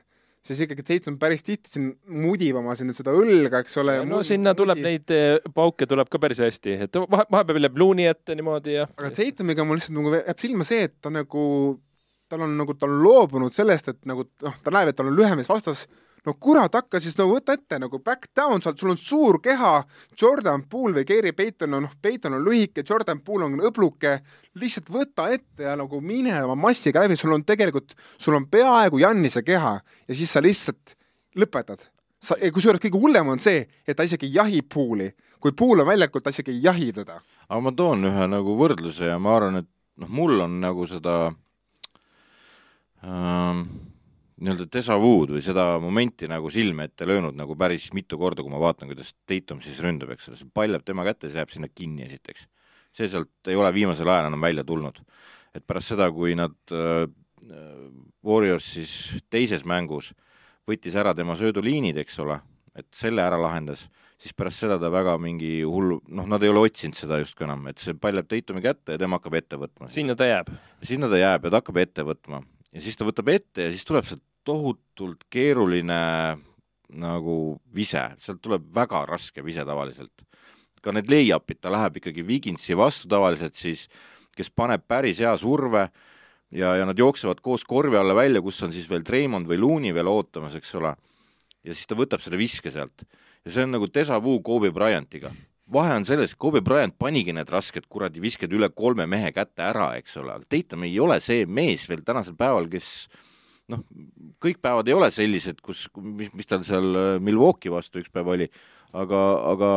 siis 0.43 0.63
ikkagi 0.65 0.85
Tatum 0.87 1.19
päris 1.23 1.45
tihti 1.47 1.71
siin 1.71 1.89
mudib 2.23 2.59
oma 2.59 2.75
sinna 2.79 2.95
seda 2.97 3.15
õlga, 3.15 3.63
eks 3.63 3.79
ole. 3.83 3.99
no 4.09 4.23
sinna 4.27 4.57
tuleb 4.59 4.81
mudib. 4.81 4.89
neid 4.89 5.15
eh, 5.15 5.53
pauke 5.55 5.87
tuleb 5.89 6.11
ka 6.13 6.21
päris 6.23 6.43
hästi, 6.43 6.77
et 6.87 7.01
vahe, 7.03 7.27
vahepeal 7.31 7.63
läheb 7.63 7.81
luuni 7.83 8.09
ette 8.11 8.37
niimoodi 8.39 8.77
ja. 8.81 8.89
aga 8.99 9.13
Tatumiga 9.17 9.67
mul 9.67 9.79
lihtsalt 9.79 9.99
nagu 9.99 10.15
jääb 10.19 10.43
silma 10.43 10.67
see, 10.69 10.89
et 10.91 10.97
ta 11.03 11.13
nagu, 11.15 11.45
tal 12.33 12.47
on 12.49 12.57
nagu, 12.59 12.75
ta 12.79 12.89
on 12.91 12.99
loobunud 13.05 13.55
sellest, 13.55 13.93
et 13.95 14.01
nagu 14.09 14.27
noh, 14.47 14.59
ta 14.65 14.75
näeb, 14.75 14.91
et 14.91 14.99
tal 14.99 15.13
on 15.13 15.19
lühem 15.19 15.39
mees 15.39 15.51
vastas 15.51 15.87
no 16.27 16.35
kurat, 16.41 16.75
hakka 16.75 17.01
siis 17.03 17.17
no 17.19 17.27
võta 17.31 17.57
ette 17.57 17.79
nagu 17.83 17.99
back 18.05 18.31
down, 18.37 18.63
sul 18.63 18.93
on 18.93 18.99
suur 19.01 19.39
keha, 19.43 19.73
Jordan 20.19 20.65
Poole 20.71 21.01
või 21.01 21.09
Gary 21.09 21.33
Payton 21.37 21.79
on, 21.79 21.87
noh, 21.89 21.97
Payton 22.03 22.39
on 22.39 22.45
lühike, 22.47 22.85
Jordan 22.89 23.23
Poole 23.25 23.49
on 23.49 23.59
õbluke, 23.71 24.19
lihtsalt 24.61 24.91
võta 24.93 25.29
ette 25.35 25.67
ja 25.67 25.75
nagu 25.79 26.01
mine 26.05 26.37
oma 26.45 26.57
massiga 26.69 27.03
läbi, 27.03 27.19
sul 27.19 27.35
on 27.35 27.45
tegelikult, 27.49 27.97
sul 28.19 28.39
on 28.39 28.47
peaaegu 28.51 29.03
Jannise 29.03 29.43
keha 29.47 29.75
ja 29.83 30.15
siis 30.15 30.33
sa 30.33 30.43
lihtsalt 30.45 30.97
lõpetad. 31.39 31.89
sa, 32.23 32.37
kusjuures 32.55 32.81
kõige 32.81 33.01
hullem 33.03 33.35
on 33.35 33.41
see, 33.43 33.67
et 33.87 33.97
ta 33.97 34.07
isegi 34.07 34.29
ei 34.29 34.35
jahi 34.39 34.63
Poole'i. 34.63 35.13
kui 35.43 35.53
Poole 35.53 35.83
on 35.83 35.89
väljakul, 35.89 36.23
ta 36.23 36.31
isegi 36.31 36.53
ei 36.55 36.63
jahi 36.63 36.93
teda. 36.93 37.21
aga 37.49 37.61
ma 37.61 37.73
toon 37.73 38.05
ühe 38.05 38.27
nagu 38.31 38.57
võrdluse 38.57 39.11
ja 39.11 39.19
ma 39.19 39.37
arvan, 39.37 39.65
et 39.65 39.69
noh, 39.97 40.09
mul 40.09 40.41
on 40.41 40.61
nagu 40.61 40.87
seda 40.87 41.33
ähm, 43.03 43.67
nii-öelda 44.43 44.67
déjà 44.73 44.97
vu'd 44.99 45.33
või 45.37 45.43
seda 45.45 45.65
momenti 45.83 46.29
nagu 46.31 46.51
silme 46.53 46.89
ette 46.89 47.07
löönud 47.07 47.37
nagu 47.39 47.55
päris 47.59 47.89
mitu 47.95 48.19
korda, 48.19 48.43
kui 48.43 48.53
ma 48.53 48.61
vaatan, 48.63 48.91
kuidas 48.91 49.15
Tatum 49.29 49.63
siis 49.63 49.79
ründab, 49.85 50.13
eks 50.15 50.31
ole, 50.31 50.39
see 50.41 50.51
pall 50.55 50.75
jääb 50.75 50.85
tema 50.87 51.07
kätte, 51.07 51.31
see 51.31 51.41
jääb 51.41 51.53
sinna 51.55 51.71
kinni 51.71 52.07
esiteks. 52.09 52.49
see 52.93 53.09
sealt 53.09 53.49
ei 53.49 53.57
ole 53.57 53.71
viimasel 53.73 54.09
ajal 54.09 54.29
enam 54.29 54.41
välja 54.41 54.65
tulnud. 54.65 55.01
et 55.55 55.67
pärast 55.67 55.93
seda, 55.93 56.11
kui 56.13 56.35
nad 56.35 56.55
äh, 56.73 57.07
Warriors 58.25 58.73
siis 58.75 59.23
teises 59.31 59.65
mängus 59.65 60.13
võttis 60.69 60.95
ära 60.95 61.15
tema 61.15 61.35
sööduliinid, 61.37 61.97
eks 61.99 62.19
ole, 62.23 62.39
et 62.79 62.87
selle 62.95 63.23
ära 63.23 63.39
lahendas, 63.41 63.89
siis 64.19 64.33
pärast 64.33 64.63
seda 64.63 64.79
ta 64.79 64.91
väga 64.91 65.17
mingi 65.19 65.63
hullu, 65.67 66.01
noh, 66.09 66.27
nad 66.27 66.43
ei 66.43 66.49
ole 66.49 66.63
otsinud 66.69 66.97
seda 66.97 67.19
justkui 67.19 67.45
enam, 67.49 67.67
et 67.69 67.83
see 67.83 67.95
pall 67.95 68.19
jääb 68.19 68.31
Tatumi 68.31 68.63
kätte 68.65 68.97
ja 68.97 69.03
tema 69.03 69.19
hakkab 69.21 69.39
ette 69.39 69.59
võtma. 69.61 69.91
sinna 69.91 70.17
ta 70.17 70.27
jääb? 70.27 70.51
sinna 70.83 71.11
ta 71.11 71.21
jääb 71.21 71.47
ja 71.47 71.51
ta 71.51 71.63
hakkab 71.63 71.83
ette 71.83 72.07
võtma 72.07 72.43
ja 72.73 72.83
siis 72.83 72.97
ta 72.97 73.07
võtab 73.07 73.29
ette 73.33 73.69
ja 73.69 73.73
siis 73.75 73.85
tuleb 73.89 74.07
sealt 74.09 74.25
tohutult 74.45 75.25
keeruline 75.31 76.01
nagu 76.93 77.37
vise, 77.75 78.03
sealt 78.21 78.43
tuleb 78.45 78.65
väga 78.75 79.05
raske 79.09 79.45
vise 79.45 79.65
tavaliselt. 79.65 80.13
ka 80.83 80.91
need 80.91 81.07
lay-up'id, 81.07 81.61
ta 81.63 81.71
läheb 81.71 82.01
ikkagi 82.01 82.25
Viginsi 82.27 82.75
vastu 82.75 83.07
tavaliselt 83.07 83.55
siis, 83.55 83.85
kes 84.35 84.51
paneb 84.51 84.83
päris 84.89 85.21
hea 85.23 85.31
surve 85.39 85.85
ja, 86.51 86.73
ja 86.75 86.87
nad 86.89 86.99
jooksevad 86.99 87.39
koos 87.39 87.63
korvi 87.65 87.97
alla 87.97 88.17
välja, 88.19 88.43
kus 88.43 88.59
on 88.67 88.75
siis 88.75 88.89
veel 88.91 89.05
Treimond 89.07 89.47
või 89.47 89.61
Looney 89.63 89.95
veel 89.95 90.11
ootamas, 90.11 90.57
eks 90.59 90.75
ole. 90.81 90.97
ja 91.63 91.71
siis 91.75 91.87
ta 91.87 91.95
võtab 91.95 92.19
selle 92.25 92.41
viske 92.41 92.71
sealt. 92.75 93.07
ja 93.45 93.51
see 93.51 93.63
on 93.63 93.77
nagu 93.77 93.87
déjà 93.87 94.19
vu 94.23 94.41
Kobe 94.43 94.73
Bryantiga. 94.75 95.31
vahe 95.73 95.95
on 95.95 96.05
selles, 96.05 96.35
Kobe 96.35 96.61
Bryant 96.61 96.99
panigi 96.99 97.33
need 97.33 97.49
rasked 97.49 97.87
kuradi 97.89 98.21
visked 98.21 98.53
üle 98.53 98.69
kolme 98.75 99.07
mehe 99.07 99.31
kätte 99.33 99.63
ära, 99.63 99.95
eks 99.97 100.17
ole, 100.17 100.35
aga 100.35 100.45
Tatum 100.49 100.83
ei 100.83 100.99
ole 101.01 101.21
see 101.21 101.47
mees 101.47 101.87
veel 101.89 102.03
tänasel 102.03 102.35
päeval, 102.35 102.67
kes 102.69 103.07
noh, 103.71 103.83
kõik 104.43 104.63
päevad 104.63 104.89
ei 104.89 104.97
ole 104.97 105.11
sellised, 105.15 105.61
kus, 105.65 105.87
mis, 105.97 106.33
mis 106.35 106.49
tal 106.49 106.65
seal 106.67 106.89
äh, 106.99 107.11
Milwaukee 107.23 107.73
vastu 107.73 108.03
üks 108.03 108.11
päev 108.13 108.33
oli, 108.35 108.49
aga, 108.93 109.21
aga 109.53 109.71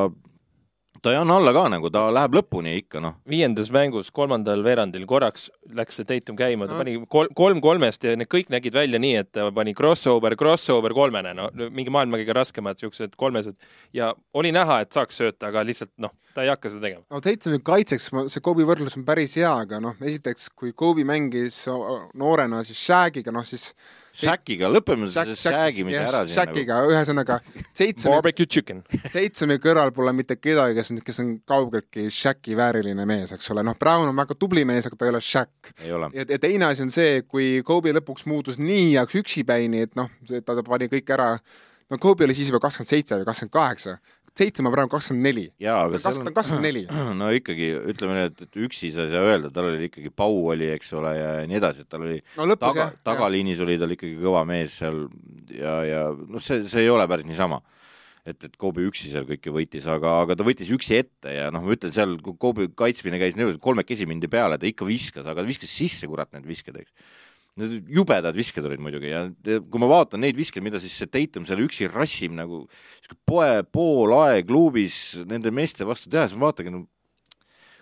ta 1.02 1.12
ei 1.14 1.20
anna 1.20 1.38
alla 1.38 1.54
ka 1.54 1.66
nagu, 1.70 1.90
ta 1.94 2.08
läheb 2.14 2.36
lõpuni 2.40 2.76
ikka, 2.80 3.02
noh. 3.04 3.18
viiendas 3.30 3.70
mängus, 3.74 4.12
kolmandal 4.16 4.64
veerandil 4.66 5.06
korraks 5.10 5.50
läks 5.78 6.00
see 6.00 6.08
Tatum 6.10 6.38
käima, 6.40 6.70
ta 6.70 6.80
pani 6.80 6.98
kolm, 7.12 7.34
kolm 7.38 7.62
kolmest 7.64 8.08
ja 8.08 8.16
need 8.18 8.32
kõik 8.32 8.50
nägid 8.54 8.76
välja 8.76 9.02
nii, 9.02 9.16
et 9.22 9.32
ta 9.36 9.52
pani 9.56 9.76
crossover, 9.78 10.38
crossover 10.40 10.96
kolmene, 10.98 11.36
no 11.38 11.50
mingi 11.70 11.94
maailma 11.94 12.22
kõige 12.22 12.38
raskemad 12.38 12.82
siuksed 12.82 13.14
kolmesed 13.20 13.60
ja 13.94 14.14
oli 14.34 14.54
näha, 14.56 14.82
et 14.82 14.96
saaks 14.96 15.22
sööta, 15.22 15.52
aga 15.52 15.66
lihtsalt 15.68 15.94
noh, 16.02 16.16
ta 16.36 16.44
ei 16.44 16.52
hakka 16.52 16.72
seda 16.74 16.84
tegema. 16.84 17.04
no 17.10 17.22
Tatumi 17.24 17.60
kaitseks 17.64 18.10
see 18.34 18.44
Kobe 18.44 18.66
võrdlus 18.68 18.98
on 19.00 19.06
päris 19.08 19.38
hea, 19.40 19.52
aga 19.66 19.80
noh, 19.84 19.96
esiteks 20.04 20.50
kui 20.58 20.74
Kobe 20.76 21.06
mängis 21.08 21.62
noorena 22.20 22.60
siis 22.68 22.82
Shagiga, 22.82 23.32
noh 23.36 23.46
siis 23.48 23.70
Shakiga, 24.16 24.70
lõpeme 24.72 25.08
selle 25.12 25.36
Shagimise 25.40 26.00
ära 26.00 26.22
siin. 26.24 26.38
Shakiga 26.38 26.80
nagu., 26.80 26.92
ühesõnaga 26.94 27.38
Seitsumi, 27.76 28.80
Seitsumi 29.12 29.58
kõrval 29.66 29.92
pole 29.96 30.14
mitte 30.16 30.38
kedagi, 30.40 30.76
kes 30.78 30.92
on, 30.94 31.02
kes 31.08 31.22
on 31.24 31.32
kaugeltki 31.48 32.08
Shaki 32.14 32.56
vääriline 32.60 33.08
mees, 33.10 33.32
eks 33.36 33.52
ole, 33.56 33.64
noh, 33.68 33.78
Brown 33.80 34.12
on 34.12 34.20
väga 34.20 34.38
tubli 34.40 34.66
mees, 34.68 34.88
aga 34.88 35.00
ta 35.00 35.08
ei 35.08 35.14
ole 35.14 35.24
Shaq. 35.24 35.72
ja, 35.88 36.02
ja 36.24 36.40
teine 36.40 36.70
asi 36.70 36.84
on 36.86 36.92
see, 36.96 37.24
kui 37.28 37.62
Kobe 37.68 37.96
lõpuks 37.96 38.28
muutus 38.32 38.60
nii 38.62 38.94
heaks 38.94 39.20
üksipäini, 39.24 39.84
et 39.88 39.96
noh, 40.00 40.12
ta 40.44 40.60
pani 40.68 40.92
kõik 40.92 41.16
ära, 41.16 41.34
no 41.92 42.00
Kobe 42.02 42.28
oli 42.28 42.36
siis 42.38 42.52
juba 42.52 42.64
kakskümmend 42.64 42.92
seitse 42.92 43.20
või 43.20 43.28
kakskümmend 43.28 43.56
kaheksa, 43.56 43.98
Seitsme 44.36 44.72
praegu 44.74 44.92
kakskümmend 44.92 45.30
neli. 45.30 45.46
jaa, 45.64 45.78
aga 45.86 46.00
kas 46.00 46.18
ta 46.20 46.26
on 46.26 46.36
kakskümmend 46.36 46.68
neli? 46.68 46.82
no 47.22 47.30
ikkagi, 47.36 47.70
ütleme 47.94 48.18
nii, 48.18 48.32
et, 48.32 48.42
et 48.48 48.60
üksi 48.68 48.92
sa 48.96 49.06
ei 49.06 49.14
saa 49.14 49.30
öelda, 49.30 49.52
tal 49.56 49.70
oli 49.70 49.88
ikkagi 49.88 50.12
Pau 50.12 50.42
oli, 50.52 50.68
eks 50.76 50.92
ole, 51.00 51.14
ja 51.16 51.30
nii 51.48 51.62
edasi, 51.62 51.86
et 51.86 51.92
tal 51.92 52.04
oli 52.04 52.18
no, 52.36 52.50
lõpus, 52.52 52.66
taga, 52.68 52.90
tagaliinis 53.08 53.64
oli 53.64 53.80
tal 53.80 53.96
ikkagi 53.96 54.18
kõva 54.20 54.44
mees 54.50 54.76
seal 54.82 55.06
ja, 55.56 55.78
ja 55.88 56.04
noh, 56.12 56.44
see, 56.44 56.66
see 56.68 56.84
ei 56.84 56.92
ole 56.92 57.08
päris 57.12 57.30
niisama 57.30 57.62
et, 58.26 58.48
et 58.48 58.56
Kobe 58.60 58.84
üksi 58.86 59.12
seal 59.12 59.28
kõike 59.30 59.54
võitis, 59.54 59.86
aga, 59.92 60.18
aga 60.24 60.38
ta 60.38 60.46
võttis 60.48 60.72
üksi 60.74 60.98
ette 60.98 61.34
ja 61.36 61.52
noh, 61.54 61.64
ma 61.66 61.76
ütlen 61.76 61.94
seal, 61.96 62.18
kui 62.26 62.38
Kobe 62.42 62.68
kaitsmine 62.78 63.20
käis 63.22 63.38
niimoodi, 63.38 63.62
kolmekesi 63.64 64.08
mindi 64.10 64.30
peale, 64.32 64.58
ta 64.60 64.68
ikka 64.70 64.88
viskas, 64.90 65.28
aga 65.30 65.46
viskas 65.46 65.72
sisse, 65.72 66.10
kurat, 66.10 66.32
need 66.34 66.48
visked, 66.50 66.76
eks. 66.82 67.14
Need 67.56 67.88
jubedad 67.95 68.36
visked 68.36 68.66
olid 68.68 68.82
muidugi 68.84 69.14
ja 69.14 69.22
kui 69.39 69.80
ma 69.80 69.88
vaatan 69.88 70.20
neid 70.26 70.36
viskeid, 70.36 70.64
mida 70.66 70.80
siis 70.84 70.97
see 70.99 71.08
Tatum 71.08 71.45
seal 71.47 71.62
üksi 71.64 71.88
rassib 71.88 72.34
nagu 72.36 72.66
sihuke 72.99 73.16
poe 73.24 73.62
poolaeg 73.64 74.49
klubis 74.49 74.97
nende 75.24 75.53
meeste 75.56 75.88
vastu 75.88 76.12
teha, 76.12 76.28
siis 76.28 76.36
ma 76.36 76.49
vaatangi, 76.49 76.74
no 76.76 76.84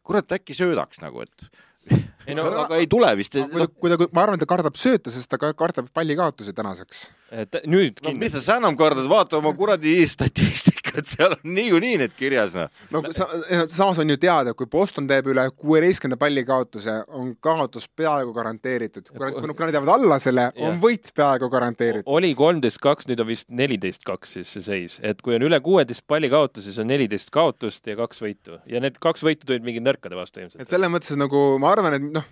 kurat, 0.05 0.29
äkki 0.37 0.53
söödaks 0.53 1.01
nagu, 1.01 1.25
et 1.25 1.47
ei 2.27 2.35
no 2.37 2.45
aga 2.63 2.79
ei 2.79 2.87
tule 2.89 3.09
vist. 3.19 3.35
kui 3.35 3.59
ta, 3.59 3.67
kui 3.67 3.91
ta, 3.91 3.97
ma 4.15 4.23
arvan, 4.25 4.37
et 4.37 4.43
ta 4.43 4.49
kardab 4.49 4.77
sööta, 4.79 5.11
sest 5.13 5.29
ta 5.31 5.39
kardab 5.41 5.89
pallikaotusi 5.95 6.53
tänaseks. 6.55 7.03
et 7.33 7.57
nüüd 7.69 7.99
no, 8.05 8.13
mis 8.19 8.35
sa 8.45 8.57
enam 8.61 8.77
kardad, 8.77 9.07
vaata 9.09 9.39
oma 9.39 9.53
kuradi 9.57 9.95
statistikat, 10.07 11.07
seal 11.09 11.35
on 11.35 11.55
niikuinii 11.57 11.95
need 12.03 12.15
kirjas, 12.17 12.55
noh. 12.57 12.69
no 12.93 13.01
sa, 13.15 13.27
samas 13.71 14.01
on 14.03 14.13
ju 14.13 14.19
teada, 14.21 14.53
kui 14.57 14.69
Boston 14.71 15.07
teeb 15.09 15.31
üle 15.33 15.47
kuueteistkümne 15.57 16.19
pallikaotuse, 16.21 16.99
on 17.17 17.33
kaotus 17.43 17.89
peaaegu 17.89 18.35
garanteeritud. 18.35 19.09
kui 19.17 19.65
nad 19.65 19.79
jäävad 19.79 19.93
alla 19.95 20.19
selle, 20.23 20.49
on 20.61 20.79
võit 20.83 21.11
peaaegu 21.15 21.49
garanteeritud. 21.53 22.09
oli 22.13 22.33
kolmteist 22.37 22.81
kaks, 22.83 23.09
nüüd 23.09 23.23
on 23.23 23.31
vist 23.31 23.49
neliteist 23.49 24.05
kaks 24.07 24.37
siis 24.37 24.53
see 24.57 24.67
seis, 24.67 24.99
et 25.03 25.21
kui 25.25 25.35
on 25.39 25.49
üle 25.49 25.59
kuueteist 25.65 26.05
palli 26.07 26.29
kaotusi, 26.31 26.69
siis 26.69 26.79
on 26.83 26.91
neliteist 26.91 27.33
kaotust 27.33 27.89
ja 27.89 27.97
kaks 27.99 28.21
võitu 28.23 28.61
ja 28.69 28.81
need 28.83 29.01
kaks 29.01 29.25
võitu 29.25 29.49
tulid 29.49 29.65
mingi 29.65 29.81
nõrkade 29.83 30.17
vastu 30.17 30.43
ilmselt. 30.43 30.61
et 30.61 30.69
selles 30.69 30.91
mõttes 30.93 31.17
nagu 31.19 31.43
ma 31.61 31.73
arvan, 31.73 31.97
et 31.97 32.12
noh, 32.13 32.25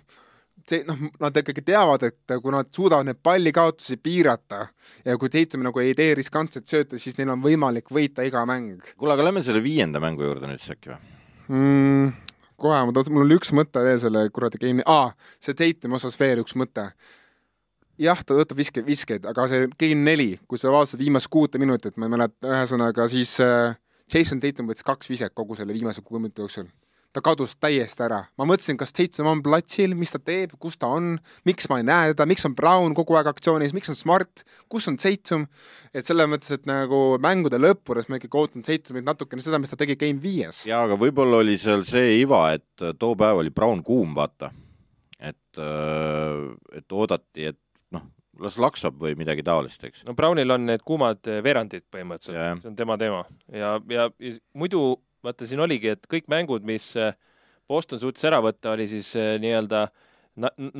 see 0.68 0.82
noh, 0.88 0.98
nad 1.22 1.38
ikkagi 1.38 1.64
teavad, 1.66 2.04
et 2.06 2.34
kui 2.42 2.54
nad 2.54 2.68
suudavad 2.74 3.08
neid 3.08 3.20
pallikaotusi 3.24 3.98
piirata 4.02 4.66
ja 5.06 5.16
kui 5.20 5.32
Tatum 5.32 5.64
nagu 5.66 5.82
ei 5.82 5.94
tee 5.98 6.14
riskantset 6.18 6.68
sööta, 6.70 7.00
siis 7.02 7.18
neil 7.18 7.32
on 7.34 7.42
võimalik 7.42 7.90
võita 7.92 8.26
iga 8.26 8.44
mäng. 8.48 8.82
kuule, 8.96 9.16
aga 9.16 9.26
lähme 9.26 9.42
selle 9.46 9.62
viienda 9.64 10.02
mängu 10.02 10.26
juurde 10.26 10.50
nüüd 10.50 10.62
siis 10.62 10.76
äkki 10.76 10.92
või 10.92 11.00
mm,? 11.48 12.12
kohe, 12.62 12.78
ma 12.86 12.94
tahtsin, 12.94 13.16
mul 13.16 13.26
oli 13.26 13.40
üks 13.40 13.50
mõte 13.56 13.82
veel 13.82 13.98
selle 14.02 14.28
kuradi 14.34 14.60
game'i, 14.62 14.86
aa, 14.86 15.10
see 15.42 15.56
Tatumi 15.58 15.98
osas 15.98 16.18
veel 16.20 16.44
üks 16.44 16.54
mõte. 16.58 16.92
jah, 18.02 18.22
ta 18.24 18.36
võtab 18.38 18.58
viske, 18.58 18.84
viskeid, 18.86 19.26
aga 19.28 19.48
see 19.50 19.66
game 19.78 20.06
neli, 20.06 20.30
kui 20.48 20.60
sa 20.60 20.70
vaatasid 20.74 21.02
viimast 21.02 21.30
kuute 21.32 21.58
minutit, 21.62 21.98
ma 21.98 22.06
ei 22.06 22.14
mäleta, 22.14 22.46
ühesõnaga 22.46 23.08
siis 23.10 23.34
äh, 23.42 23.74
Jason 24.12 24.40
Tatum 24.40 24.70
võttis 24.70 24.86
kaks 24.86 25.10
viset 25.10 25.34
kogu 25.34 25.58
selle 25.58 25.74
viimase 25.74 26.04
kuue 26.04 26.22
minuti 26.22 26.44
jooksul 26.44 26.70
ta 27.12 27.20
kadus 27.24 27.54
täiesti 27.60 28.04
ära. 28.06 28.22
ma 28.38 28.46
mõtlesin, 28.48 28.78
kas 28.80 28.94
Tatum 28.96 29.28
on 29.30 29.42
platsil, 29.44 29.94
mis 29.98 30.12
ta 30.14 30.20
teeb, 30.22 30.54
kus 30.60 30.78
ta 30.80 30.88
on, 30.96 31.14
miks 31.48 31.68
ma 31.70 31.80
ei 31.80 31.86
näe 31.86 32.12
teda, 32.12 32.26
miks 32.28 32.46
on 32.48 32.56
Brown 32.56 32.96
kogu 32.96 33.16
aeg 33.18 33.28
aktsioonis, 33.32 33.74
miks 33.76 33.92
on 33.92 33.98
Smart, 33.98 34.44
kus 34.72 34.88
on 34.90 34.96
Tatum, 35.00 35.46
et 35.92 36.08
selles 36.08 36.30
mõttes, 36.30 36.52
et 36.56 36.64
nagu 36.68 37.02
mängude 37.22 37.60
lõppudes 37.60 38.08
ma 38.08 38.20
ikkagi 38.20 38.40
ootan 38.40 38.66
Tatumit 38.66 39.06
natukene 39.08 39.44
seda, 39.44 39.60
mis 39.62 39.72
ta 39.72 39.78
tegi 39.80 39.98
Game 40.00 40.22
viies. 40.22 40.64
jaa, 40.68 40.86
aga 40.88 40.98
võib-olla 41.00 41.42
oli 41.44 41.58
seal 41.60 41.84
see 41.88 42.18
iva, 42.22 42.46
et 42.56 42.84
äh, 42.84 42.96
too 42.98 43.16
päev 43.18 43.44
oli 43.44 43.52
Brown 43.52 43.84
kuum, 43.84 44.16
vaata. 44.16 44.52
et, 45.20 45.60
äh, 45.60 46.48
et 46.78 46.96
oodati, 46.96 47.52
et 47.52 47.60
noh, 47.92 48.08
las 48.40 48.56
laksab 48.56 48.96
või 48.98 49.14
midagi 49.20 49.44
taolist, 49.44 49.84
eks. 49.84 50.06
no 50.08 50.16
Brownil 50.16 50.56
on 50.56 50.68
need 50.72 50.84
kuumad 50.88 51.20
äh, 51.28 51.44
veerandid 51.44 51.84
põhimõtteliselt, 51.92 52.64
see 52.64 52.72
on 52.72 52.76
tema 52.78 52.96
teema 53.00 53.26
ja, 53.52 53.76
ja, 53.92 54.08
ja 54.16 54.36
muidu 54.56 54.96
vaata, 55.24 55.46
siin 55.48 55.62
oligi, 55.62 55.92
et 55.94 56.08
kõik 56.10 56.28
mängud, 56.32 56.64
mis 56.66 56.92
äh, 57.00 57.14
Boston 57.70 58.00
suutis 58.02 58.24
ära 58.28 58.42
võtta, 58.44 58.74
oli 58.74 58.88
siis 58.90 59.14
äh, 59.18 59.36
nii-öelda 59.42 59.86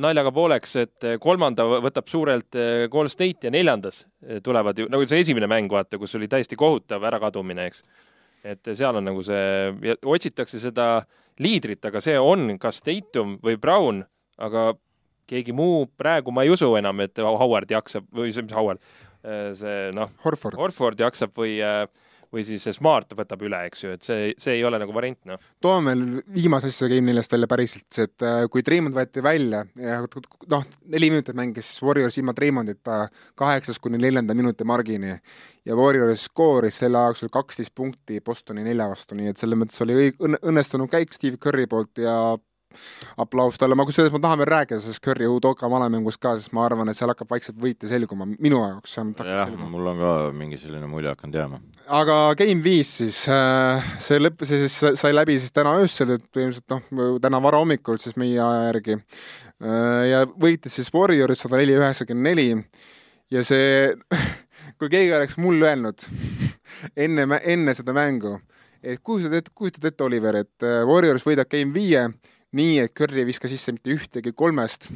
naljaga 0.01 0.31
pooleks, 0.33 0.75
et 0.81 1.07
äh, 1.07 1.17
kolmanda 1.21 1.65
võtab 1.83 2.09
suurelt 2.09 2.57
Golden 2.91 3.11
State 3.13 3.47
ja 3.47 3.53
neljandas 3.53 4.01
tulevad 4.43 4.79
ju, 4.79 4.87
nagu 4.91 5.05
see 5.09 5.21
esimene 5.21 5.49
mäng, 5.51 5.71
vaata, 5.71 5.99
kus 6.01 6.15
oli 6.17 6.29
täiesti 6.31 6.57
kohutav 6.59 7.05
ärakadumine, 7.09 7.67
eks. 7.69 7.83
et 8.43 8.73
seal 8.73 8.97
on 8.97 9.05
nagu 9.11 9.21
see, 9.25 9.93
otsitakse 10.01 10.61
seda 10.61 10.87
liidrit, 11.43 11.83
aga 11.85 12.01
see 12.03 12.17
on 12.19 12.57
kas 12.61 12.81
Tatum 12.85 13.37
või 13.43 13.59
Brown, 13.61 14.03
aga 14.41 14.71
keegi 15.29 15.53
muu 15.55 15.85
praegu 15.97 16.33
ma 16.33 16.43
ei 16.43 16.51
usu 16.53 16.73
enam, 16.75 16.99
et 17.05 17.21
Howard 17.21 17.71
jaksab 17.71 18.09
või 18.13 18.33
see, 18.33 18.45
mis 18.45 18.55
Howard, 18.57 18.81
see 19.57 19.91
noh. 19.95 20.09
Horford 20.25 20.99
jaksab 20.99 21.37
või 21.37 21.59
äh, 21.63 21.85
või 22.33 22.43
siis 22.47 22.65
Smart 22.75 23.13
võtab 23.17 23.43
üle, 23.45 23.59
eks 23.69 23.83
ju, 23.83 23.93
et 23.95 24.05
see, 24.05 24.31
see 24.41 24.57
ei 24.57 24.63
ole 24.65 24.79
nagu 24.81 24.95
variant, 24.95 25.19
noh. 25.29 25.41
toome 25.63 25.93
veel 25.93 26.21
viimase 26.33 26.71
asja 26.71 26.89
Game 26.91 27.07
neljast 27.09 27.35
välja 27.35 27.49
päriselt, 27.51 27.89
et 28.01 28.25
äh, 28.25 28.43
kui 28.51 28.65
Treimond 28.65 28.97
võeti 28.97 29.23
välja 29.23 29.63
ja 29.79 29.99
noh, 30.51 30.67
neli 30.93 31.11
minutit 31.13 31.37
mängis 31.37 31.71
Warriors 31.85 32.17
ilma 32.19 32.35
Treimondita 32.37 33.03
kaheksas 33.39 33.81
kuni 33.83 34.01
neljanda 34.01 34.35
minuti 34.37 34.65
margini 34.67 35.13
ja 35.65 35.77
Warriors 35.77 36.27
skooris 36.29 36.81
selle 36.83 37.03
jooksul 37.07 37.31
kaksteist 37.33 37.75
punkti 37.75 38.21
Bostoni 38.25 38.65
nelja 38.65 38.89
vastu, 38.91 39.17
nii 39.17 39.33
et 39.33 39.41
selles 39.41 39.59
mõttes 39.59 39.85
oli 39.85 40.11
õnnestunud 40.19 40.91
käik 40.91 41.13
Steve 41.15 41.39
Curry 41.41 41.69
poolt 41.69 42.01
ja 42.01 42.17
aplaus 43.21 43.59
talle, 43.61 43.77
ma 43.79 43.85
kusjuures 43.87 44.13
ma 44.13 44.21
tahan 44.23 44.41
veel 44.41 44.51
rääkida 44.53 44.81
sellest 44.83 45.03
Curry 45.03 45.29
Udoka 45.29 45.69
valemängus 45.71 46.19
ka, 46.21 46.35
sest 46.39 46.53
ma 46.55 46.65
arvan, 46.67 46.91
et 46.91 46.99
seal 46.99 47.11
hakkab 47.13 47.31
vaikselt 47.33 47.59
võite 47.61 47.89
selguma, 47.89 48.27
minu 48.33 48.61
jaoks 48.61 48.97
vähemalt 48.97 49.23
jah, 49.27 49.53
mul 49.73 49.91
on 49.93 50.01
ka 50.01 50.13
mingi 50.37 50.59
selline 50.61 50.89
mulje 50.91 51.13
hakanud 51.13 51.39
jääma. 51.41 51.61
aga 51.99 52.17
Game 52.39 52.63
viis 52.65 52.95
siis, 53.01 53.23
äh, 53.31 53.93
see 54.03 54.21
lõpp, 54.21 54.45
see 54.47 54.63
siis 54.65 54.99
sai 55.01 55.13
läbi 55.13 55.37
siis 55.39 55.55
täna 55.55 55.75
öösel, 55.81 56.15
et 56.17 56.25
põhimõtteliselt 56.33 56.75
noh, 56.75 57.19
täna 57.23 57.41
varahommikul 57.43 58.01
siis 58.01 58.17
meie 58.19 58.39
aja 58.41 58.67
järgi. 58.69 58.99
Äh, 59.63 60.01
ja 60.11 60.25
võitis 60.27 60.79
siis 60.79 60.91
Warriors 60.93 61.45
sada 61.45 61.59
neli, 61.61 61.77
üheksakümmend 61.79 62.29
neli 62.31 62.49
ja 63.33 63.43
see, 63.45 63.93
kui 64.77 64.91
keegi 64.91 65.13
oleks 65.15 65.37
mulle 65.41 65.71
öelnud 65.71 66.05
enne, 66.95 67.27
enne 67.41 67.75
seda 67.77 67.95
mängu, 67.95 68.37
et 68.83 69.01
kujutad 69.03 69.37
ette, 69.39 69.53
kujutad 69.55 69.89
ette, 69.89 70.03
Oliver, 70.05 70.41
et 70.43 70.65
äh, 70.65 70.83
Warriors 70.87 71.25
võidab 71.27 71.49
Game 71.51 71.73
viie 71.75 72.07
nii, 72.57 72.77
et 72.85 72.93
Curry 72.97 73.23
ei 73.23 73.27
viska 73.27 73.49
sisse 73.51 73.73
mitte 73.75 73.91
ühtegi 73.93 74.33
kolmest, 74.37 74.89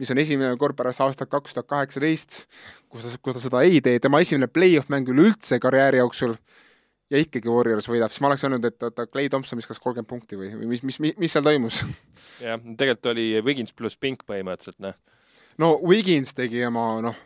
mis 0.00 0.10
on 0.12 0.20
esimene 0.22 0.56
kord 0.60 0.76
pärast 0.78 1.02
aastat 1.04 1.30
kaks 1.32 1.56
tuhat 1.56 1.68
kaheksateist, 1.70 2.44
kus 2.92 3.04
ta, 3.04 3.12
kus 3.20 3.38
ta 3.38 3.44
seda 3.46 3.62
ei 3.66 3.80
tee, 3.84 4.00
tema 4.02 4.22
esimene 4.24 4.48
play-off 4.50 4.92
mäng 4.92 5.08
üleüldse 5.12 5.60
karjääri 5.62 6.00
jooksul 6.02 6.36
ja 7.12 7.20
ikkagi 7.20 7.50
Warriors 7.52 7.88
võidab, 7.90 8.12
siis 8.12 8.22
ma 8.24 8.30
oleks 8.30 8.44
öelnud, 8.46 8.64
et 8.64 8.86
oota, 8.86 9.06
Clay 9.10 9.28
Thompson 9.32 9.60
viskas 9.60 9.80
kolmkümmend 9.82 10.08
punkti 10.08 10.38
või, 10.40 10.52
või 10.56 10.70
mis, 10.70 10.84
mis, 10.86 10.98
mis, 11.04 11.16
mis 11.20 11.34
seal 11.34 11.44
toimus? 11.44 11.82
jah, 12.44 12.60
tegelikult 12.62 13.10
oli 13.12 13.26
Wiggins 13.44 13.76
pluss 13.76 14.00
Pink 14.00 14.24
põhimõtteliselt, 14.28 14.80
noh. 14.84 14.96
no 15.60 15.74
Wiggins 15.84 16.32
tegi 16.38 16.64
oma, 16.68 16.86
noh, 17.04 17.18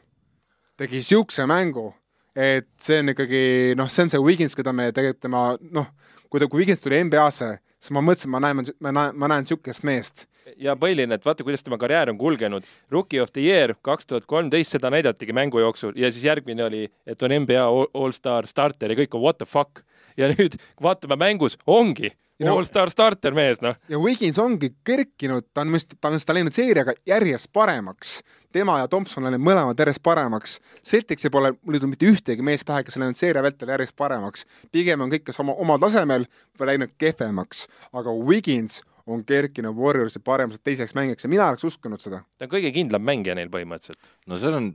tegi 0.81 0.99
niisuguse 0.99 1.47
mängu, 1.51 1.93
et 2.35 2.69
see 2.83 2.99
on 3.05 3.15
ikkagi, 3.15 3.45
noh, 3.79 3.91
see 3.93 4.07
on 4.07 4.13
see 4.13 4.25
Wiggins, 4.25 4.59
keda 4.59 4.75
me 4.77 4.91
tegelikult 4.91 5.23
tema, 5.29 5.45
noh, 5.79 5.93
kui 6.27 6.43
ta, 6.43 6.51
kui 6.51 6.65
Wiggins 6.65 6.83
tuli 6.83 6.99
NBA-sse, 7.07 7.55
siis 7.81 7.95
ma 7.97 8.03
mõtlesin, 8.05 8.33
ma 8.33 8.41
näen, 8.43 8.65
ma 8.81 8.93
näen, 8.93 9.19
ma 9.19 9.31
näen 9.33 9.47
niisugust 9.47 9.85
meest. 9.87 10.27
ja 10.63 10.77
põhiline, 10.79 11.17
et 11.17 11.25
vaata, 11.27 11.43
kuidas 11.43 11.65
tema 11.67 11.75
karjäär 11.79 12.13
on 12.13 12.19
kulgenud. 12.19 12.67
Rookie 12.91 13.19
of 13.21 13.33
the 13.35 13.43
year 13.43 13.75
kaks 13.83 14.07
tuhat 14.07 14.29
kolmteist, 14.31 14.77
seda 14.77 14.93
näidatigi 14.95 15.35
mängu 15.35 15.59
jooksul 15.59 15.97
ja 15.99 16.11
siis 16.13 16.25
järgmine 16.25 16.65
oli, 16.65 16.85
et 17.07 17.23
on 17.23 17.35
NBA 17.43 17.65
all-star 17.95 18.47
starter 18.47 18.95
ja 18.95 18.99
kõik 19.03 19.17
on 19.19 19.25
what 19.25 19.39
the 19.43 19.47
fuck. 19.47 19.83
ja 20.21 20.31
nüüd 20.33 20.57
vaatame 20.83 21.19
mängus, 21.21 21.59
ongi 21.67 22.13
no, 22.45 22.57
all-star 22.57 22.91
starter 22.93 23.35
mees, 23.37 23.61
noh. 23.65 23.77
ja 23.89 24.01
Wiggins 24.01 24.39
ongi 24.41 24.73
kerkinud, 24.87 25.49
ta 25.55 25.65
on, 25.65 25.77
ta 26.01 26.11
on, 26.11 26.19
ta 26.21 26.37
läinud 26.37 26.57
seeriaga 26.57 26.95
järjest 27.09 27.51
paremaks. 27.53 28.19
tema 28.53 28.79
ja 28.81 28.89
Thompson 28.89 29.25
on 29.25 29.31
läinud 29.31 29.45
mõlemad 29.45 29.81
järjest 29.81 30.03
paremaks. 30.05 30.59
Celticsi 30.85 31.31
pole 31.33 31.55
muidu 31.63 31.89
mitte 31.91 32.09
ühtegi 32.09 32.45
meest 32.45 32.67
pähe, 32.69 32.85
kes 32.85 32.97
on 32.97 33.07
läinud 33.07 33.21
seeria 33.21 33.45
vältel 33.45 33.73
järjest 33.73 33.97
paremaks. 33.97 34.45
pigem 34.73 35.01
on 35.01 35.13
kõik 35.13 35.25
kas 35.31 35.41
oma, 35.41 35.55
oma 35.55 35.79
tasemel 35.83 36.29
või 36.59 36.73
läinud 36.73 36.93
kehvemaks. 36.99 37.67
aga 37.93 38.13
Wiggins 38.13 38.83
on 39.07 39.25
kerkinud 39.25 39.77
Warriorsi 39.77 40.19
paremaks 40.19 40.61
teiseks 40.65 40.95
mängiks 40.95 41.25
ja 41.25 41.31
mina 41.31 41.49
oleks 41.49 41.65
uskunud 41.65 42.03
seda. 42.03 42.25
ta 42.39 42.49
on 42.49 42.53
kõige 42.53 42.73
kindlam 42.75 43.03
mängija 43.03 43.37
neil 43.39 43.49
põhimõtteliselt. 43.53 44.13
no 44.27 44.39
seal 44.39 44.61
on 44.61 44.73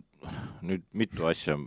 nüüd 0.61 0.85
mitu 0.93 1.25
asja. 1.29 1.57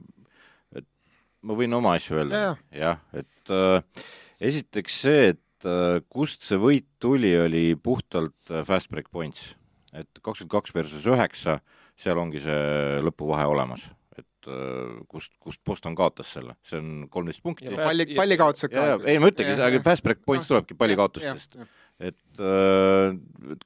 Ma 1.44 1.56
võin 1.58 1.76
oma 1.76 1.94
asju 1.98 2.20
öelda 2.20 2.42
ja,? 2.42 2.52
jah, 2.74 3.02
et 3.16 3.54
äh, 3.54 4.06
esiteks 4.50 5.00
see, 5.06 5.32
et 5.34 5.68
äh, 5.68 5.98
kust 6.12 6.46
see 6.48 6.60
võit 6.60 6.88
tuli, 7.02 7.34
oli 7.38 7.66
puhtalt 7.76 8.52
äh, 8.52 8.64
fast 8.68 8.90
break 8.92 9.10
points. 9.12 9.52
et 9.92 10.08
kakskümmend 10.20 10.54
kaks 10.56 10.74
versus 10.74 11.06
üheksa, 11.10 11.60
seal 11.96 12.18
ongi 12.20 12.42
see 12.42 13.04
lõpuvahe 13.04 13.46
olemas 13.50 13.88
et 14.18 14.50
äh, 14.50 15.04
kust, 15.10 15.32
kust 15.42 15.60
Boston 15.66 15.96
kaotas 15.98 16.32
selle, 16.36 16.56
see 16.66 16.78
on 16.80 17.06
kolmteist 17.12 17.42
punkti. 17.44 17.70
palli, 17.76 18.06
pallikaotused 18.16 18.72
ka. 18.72 18.84
ei, 19.04 19.18
ma 19.22 19.30
ütlengi, 19.32 19.56
aga 19.68 19.80
fast 19.86 20.04
break 20.06 20.22
points 20.26 20.48
tulebki 20.50 20.76
pallikaotustest. 20.78 21.58
Et 22.02 22.40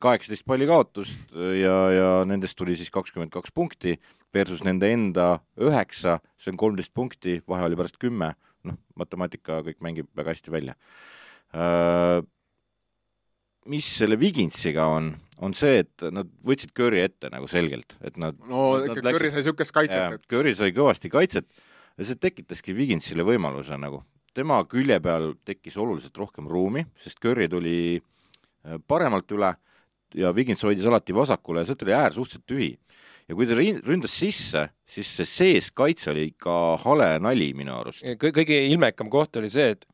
kaheksateist 0.03 0.45
palli 0.49 0.67
kaotust 0.69 1.33
ja, 1.57 1.77
ja 1.95 2.09
nendest 2.29 2.59
tuli 2.59 2.77
siis 2.77 2.91
kakskümmend 2.93 3.33
kaks 3.33 3.53
punkti 3.57 3.95
versus 4.35 4.61
nende 4.67 4.91
enda 4.93 5.39
üheksa, 5.65 6.19
see 6.37 6.53
on 6.53 6.61
kolmteist 6.61 6.93
punkti, 6.97 7.39
vahe 7.49 7.65
oli 7.69 7.79
pärast 7.79 7.97
kümme, 8.01 8.35
noh, 8.69 8.77
matemaatika 9.01 9.63
kõik 9.67 9.79
mängib 9.85 10.11
väga 10.17 10.35
hästi 10.35 10.53
välja. 10.53 10.75
mis 13.69 13.89
selle 14.01 14.19
Viginsiga 14.21 14.85
on, 14.93 15.11
on 15.45 15.55
see, 15.57 15.81
et 15.85 16.05
nad 16.13 16.29
võtsid 16.45 16.75
Curry 16.77 17.01
ette 17.05 17.33
nagu 17.33 17.49
selgelt, 17.49 17.97
et 18.05 18.21
nad 18.21 18.37
no 18.49 18.77
ikka 18.85 19.01
Curry 19.09 19.33
sai 19.33 19.43
niisugust 19.43 19.73
kaitset, 19.77 20.21
et 20.21 20.29
Curry 20.29 20.55
sai 20.57 20.77
kõvasti 20.77 21.09
kaitset 21.13 21.49
ja 21.97 22.05
see 22.05 22.21
tekitaski 22.21 22.77
Viginsile 22.77 23.25
võimaluse 23.25 23.81
nagu, 23.81 24.05
tema 24.37 24.61
külje 24.69 25.01
peal 25.01 25.33
tekkis 25.49 25.81
oluliselt 25.81 26.17
rohkem 26.21 26.49
ruumi, 26.49 26.85
sest 27.01 27.21
Curry 27.25 27.49
tuli 27.49 27.79
äh, 27.97 28.07
paremalt 28.87 29.31
üle 29.33 29.55
ja 30.15 30.33
Vigins 30.35 30.63
hoidis 30.65 30.87
alati 30.89 31.15
vasakule 31.15 31.63
ja 31.63 31.69
sealt 31.69 31.83
oli 31.85 31.95
äär 31.97 32.15
suhteliselt 32.15 32.47
tühi. 32.47 32.71
ja 33.29 33.35
kui 33.35 33.47
ta 33.47 33.55
ründas 33.59 34.15
sisse, 34.19 34.69
siis 34.89 35.11
see 35.19 35.29
seeskaitse 35.29 36.11
oli 36.13 36.29
ikka 36.31 36.53
hale 36.83 37.11
nali 37.23 37.51
minu 37.57 37.75
arust. 37.77 38.05
kõige 38.23 38.57
ilmekam 38.71 39.11
koht 39.13 39.37
oli 39.41 39.51
see, 39.53 39.75
et 39.77 39.87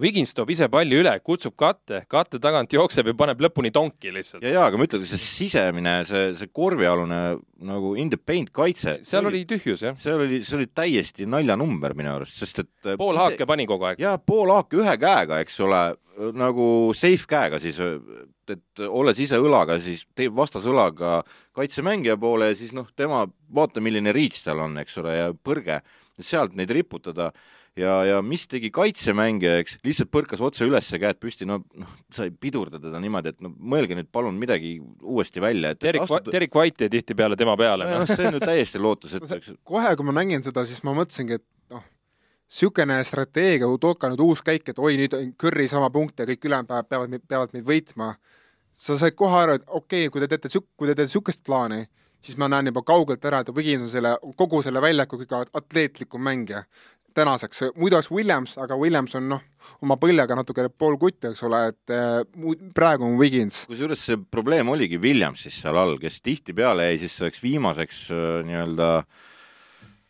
Wigins 0.00 0.34
toob 0.34 0.50
ise 0.54 0.68
palli 0.72 0.98
üle, 0.98 1.12
kutsub 1.24 1.54
katte, 1.58 2.02
katte 2.10 2.40
tagant 2.42 2.74
jookseb 2.74 3.12
ja 3.12 3.16
paneb 3.18 3.44
lõpuni 3.46 3.70
tonki 3.74 4.12
lihtsalt. 4.14 4.42
ja, 4.42 4.56
ja 4.58 4.66
aga 4.68 4.80
ma 4.80 4.88
ütlen, 4.88 5.06
see 5.08 5.22
sisemine, 5.22 6.00
see, 6.08 6.32
see 6.38 6.50
korvialune 6.54 7.22
nagu 7.64 7.94
in 8.00 8.10
the 8.10 8.18
paint 8.18 8.50
kaitse. 8.54 8.98
seal 9.06 9.30
oli, 9.30 9.44
tühjus, 9.48 9.86
jah. 9.86 9.98
seal 10.00 10.24
oli, 10.26 10.42
see 10.44 10.58
oli 10.58 10.68
täiesti 10.74 11.28
naljanumber 11.30 11.94
minu 11.96 12.16
arust, 12.18 12.38
sest 12.42 12.64
et 12.64 12.94
pool 12.98 13.18
haake 13.20 13.42
see, 13.42 13.50
pani 13.50 13.68
kogu 13.70 13.90
aeg. 13.90 14.02
jaa, 14.02 14.18
pool 14.18 14.52
haake 14.54 14.82
ühe 14.82 14.96
käega, 15.00 15.40
eks 15.44 15.60
ole, 15.64 15.84
nagu 16.36 16.66
safe 16.96 17.26
käega 17.30 17.58
siis, 17.62 17.78
et 18.50 18.84
olles 18.86 19.18
ise 19.22 19.38
õlaga, 19.40 19.78
siis 19.82 20.04
teeb 20.16 20.34
vastasõlaga 20.36 21.22
kaitsemängija 21.56 22.16
poole 22.20 22.52
ja 22.52 22.58
siis 22.58 22.74
noh, 22.76 22.88
tema 22.96 23.24
vaata, 23.54 23.82
milline 23.84 24.12
reach 24.24 24.40
tal 24.46 24.64
on, 24.64 24.80
eks 24.82 24.96
ole, 25.02 25.18
ja 25.18 25.28
põrge, 25.36 25.82
sealt 26.20 26.56
neid 26.58 26.72
riputada 26.74 27.30
ja, 27.78 27.94
ja 28.08 28.18
mis 28.24 28.46
tegi 28.50 28.70
kaitsemängija, 28.74 29.56
eks, 29.62 29.78
lihtsalt 29.86 30.10
põrkas 30.14 30.42
otse 30.44 30.66
üles, 30.66 30.88
käed 31.00 31.18
püsti, 31.22 31.46
no 31.48 31.60
noh, 31.80 31.94
sa 32.14 32.26
ei 32.28 32.32
pidurda 32.32 32.80
teda 32.82 33.00
niimoodi, 33.02 33.34
et 33.34 33.42
no 33.44 33.50
mõelge 33.50 33.98
nüüd 33.98 34.10
palun 34.14 34.38
midagi 34.38 34.76
uuesti 35.02 35.42
välja, 35.42 35.74
et 35.74 35.82
Derek 35.82 36.06
astuda..., 36.06 36.34
Derek 36.34 36.54
White 36.54 36.86
jäi 36.86 36.94
tihtipeale 36.94 37.38
tema 37.40 37.56
peale. 37.60 37.88
noh, 37.90 38.06
see 38.08 38.28
on 38.28 38.38
ju 38.38 38.44
täiesti 38.44 38.82
lootusetu, 38.86 39.30
eks. 39.38 39.56
kohe, 39.66 39.96
kui 39.98 40.08
ma 40.08 40.16
nägin 40.20 40.46
seda, 40.46 40.66
siis 40.68 40.84
ma 40.86 40.94
mõtlesingi, 40.96 41.40
et 41.40 41.74
noh, 41.74 41.82
niisugune 42.50 43.00
strateegia, 43.08 43.70
Udoka 43.70 44.12
nüüd 44.12 44.22
uus 44.24 44.44
käik, 44.46 44.70
et 44.70 44.78
oi, 44.78 44.94
nüüd 45.00 45.18
on 45.18 45.34
Curry 45.40 45.68
sama 45.70 45.90
punkt 45.94 46.22
ja 46.22 46.28
kõik 46.30 46.46
ülejäänud 46.46 46.70
päevad 46.70 46.90
peavad, 46.92 47.28
peavad 47.28 47.58
meid 47.58 47.66
võitma, 47.68 48.14
sa 48.74 48.98
said 49.00 49.18
kohe 49.18 49.42
aru, 49.42 49.58
et 49.58 49.66
okei 49.66 50.06
okay,, 50.06 50.14
kui 50.14 50.22
te 50.22 50.30
teete, 50.30 50.50
kui 50.78 50.86
te 50.86 50.94
teete 50.94 51.10
niisugust 51.10 51.42
plaani, 51.46 51.84
siis 52.24 52.38
ma 52.40 52.48
näen 52.48 52.70
juba 52.70 52.82
kaugelt 52.86 53.24
ära, 53.28 53.42
et 53.44 53.52
Wiggins 53.54 53.84
on 53.84 53.92
selle, 53.92 54.14
kogu 54.38 54.62
selle 54.64 54.80
väljaku 54.82 55.20
kõige 55.20 55.44
atleetlikum 55.60 56.24
mängija 56.24 56.64
tänaseks, 57.14 57.62
muidu 57.78 57.96
oleks 57.98 58.10
Williams, 58.10 58.56
aga 58.58 58.76
Williams 58.78 59.14
on 59.18 59.28
noh, 59.30 59.42
oma 59.84 59.96
põllega 60.00 60.34
natukene 60.34 60.70
pool 60.70 60.96
kutti, 61.00 61.30
eks 61.30 61.44
ole, 61.46 61.60
et 61.70 61.94
äh, 61.94 62.24
praegu 62.74 63.06
on 63.06 63.18
Wiggins. 63.20 63.64
kusjuures 63.70 64.02
see 64.08 64.18
probleem 64.30 64.72
oligi 64.72 64.98
Williamsis 65.00 65.60
seal 65.62 65.78
all, 65.78 65.96
kes 66.02 66.20
tihtipeale 66.24 66.88
jäi 66.90 67.02
siis 67.04 67.18
selleks 67.20 67.42
viimaseks 67.44 68.00
äh, 68.14 68.24
nii-öelda 68.48 68.90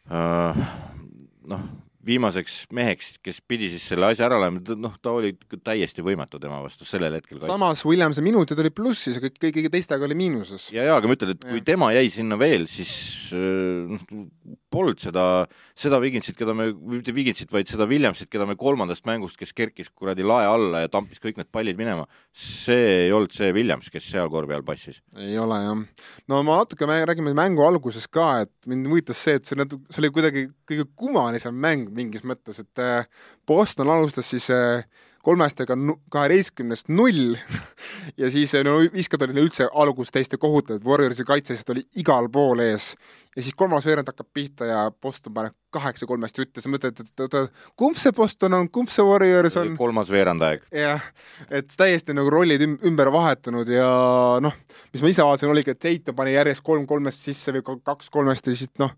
äh, 0.09 0.65
noh, 1.53 1.67
viimaseks 2.07 2.57
meheks, 2.75 3.15
kes 3.25 3.41
pidi 3.49 3.71
siis 3.73 3.85
selle 3.91 4.11
asja 4.11 4.29
ära 4.29 4.39
olema, 4.41 4.61
noh, 4.79 4.95
ta 5.03 5.15
oli 5.17 5.33
täiesti 5.65 6.05
võimatu 6.05 6.41
tema 6.43 6.61
vastu 6.65 6.87
sellel 6.89 7.17
hetkel. 7.19 7.41
samas 7.45 7.85
Williamsi 7.87 8.25
minutid 8.25 8.61
olid 8.61 8.75
plussis 8.77 9.19
kõik, 9.23 9.39
kõigi 9.41 9.73
teistega 9.73 10.07
oli 10.07 10.17
miinuses. 10.19 10.69
ja, 10.75 10.87
ja 10.89 10.99
aga 10.99 11.11
ma 11.11 11.17
ütlen, 11.17 11.35
et 11.37 11.47
kui 11.47 11.61
ja. 11.61 11.67
tema 11.73 11.91
jäi 11.97 12.11
sinna 12.13 12.39
veel, 12.41 12.67
siis 12.71 12.93
noh, 13.35 14.05
polnud 14.75 15.01
seda, 15.03 15.25
seda 15.79 16.01
Viginsit, 16.03 16.37
keda 16.39 16.55
me, 16.57 16.71
mitte 16.95 17.15
Viginsit, 17.15 17.53
vaid 17.55 17.71
seda 17.71 17.87
Williamsit, 17.91 18.31
keda 18.33 18.47
me 18.49 18.59
kolmandast 18.59 19.07
mängust, 19.09 19.39
kes 19.41 19.55
kerkis 19.57 19.91
kuradi 19.95 20.27
lae 20.27 20.49
alla 20.51 20.85
ja 20.85 20.93
tampis 20.93 21.23
kõik 21.23 21.39
need 21.41 21.51
pallid 21.55 21.79
minema, 21.79 22.07
see 22.31 23.07
ei 23.07 23.15
olnud 23.15 23.35
see 23.35 23.53
Williams, 23.55 23.91
kes 23.93 24.11
seal 24.13 24.31
korvi 24.33 24.57
all 24.57 24.67
passis. 24.67 25.01
ei 25.19 25.39
ole 25.41 25.61
jah. 25.63 25.85
no 26.29 26.43
ma 26.47 26.61
natuke 26.63 26.87
räägime 26.87 27.35
mängu 27.37 27.65
alguses 27.67 28.07
ka, 28.11 28.45
et 28.45 28.53
mind 28.71 28.91
huvitas 28.91 29.21
see, 29.25 29.39
et 29.39 29.47
see 29.49 29.55
see 29.65 30.03
oli 30.03 30.11
kuidagi 30.15 30.45
kõige 30.69 30.87
kummalisem 30.99 31.57
mäng 31.57 31.91
mingis 31.97 32.25
mõttes, 32.27 32.61
et 32.63 32.83
äh, 32.83 33.09
Boston 33.47 33.91
alustas 33.95 34.31
siis 34.31 34.51
äh, 34.53 34.85
kolmestega 35.25 35.77
kaheteistkümnest 36.13 36.91
null 36.93 37.37
ja 38.21 38.31
siis 38.33 38.53
no 38.67 38.77
viskad 38.93 39.25
olid 39.25 39.41
üldse 39.47 39.69
alguses 39.73 40.13
täiesti 40.15 40.39
kohutavad, 40.41 40.85
Warriorsi 40.85 41.25
kaitselised 41.27 41.71
oli 41.73 41.85
igal 42.01 42.29
pool 42.33 42.61
ees. 42.65 42.93
ja 43.37 43.43
siis 43.43 43.57
kolmas 43.57 43.87
veerand 43.89 44.11
hakkab 44.11 44.29
pihta 44.37 44.69
ja 44.69 44.81
Boston 44.93 45.35
paneb 45.35 45.57
kaheksa 45.75 46.07
kolmest 46.07 46.39
jutti, 46.39 46.63
sa 46.63 46.71
mõtled, 46.71 47.01
et 47.03 47.23
oota, 47.25 47.47
kumb 47.81 47.99
see 47.99 48.13
Boston 48.15 48.59
on, 48.61 48.69
kumb 48.71 48.93
see 48.93 49.07
Warriors 49.07 49.57
on? 49.61 49.75
kolmas 49.81 50.13
veerand 50.13 50.45
aeg. 50.45 50.67
jah, 50.75 51.09
et 51.49 51.73
täiesti 51.73 52.17
nagu 52.17 52.33
rollid 52.33 52.67
ümber 52.67 53.13
vahetunud 53.15 53.71
ja 53.73 53.89
noh, 54.45 54.59
mis 54.93 55.05
ma 55.05 55.15
ise 55.15 55.25
vaatasin, 55.25 55.53
oligi, 55.55 55.73
et 55.73 55.83
Tate 55.85 56.17
pani 56.17 56.37
järjest 56.37 56.65
kolm 56.67 56.87
kolmest 56.91 57.25
sisse 57.25 57.55
või 57.57 57.81
kaks 57.81 58.13
kolmest 58.13 58.53
ja 58.53 58.57
siis 58.57 58.77
noh, 58.83 58.93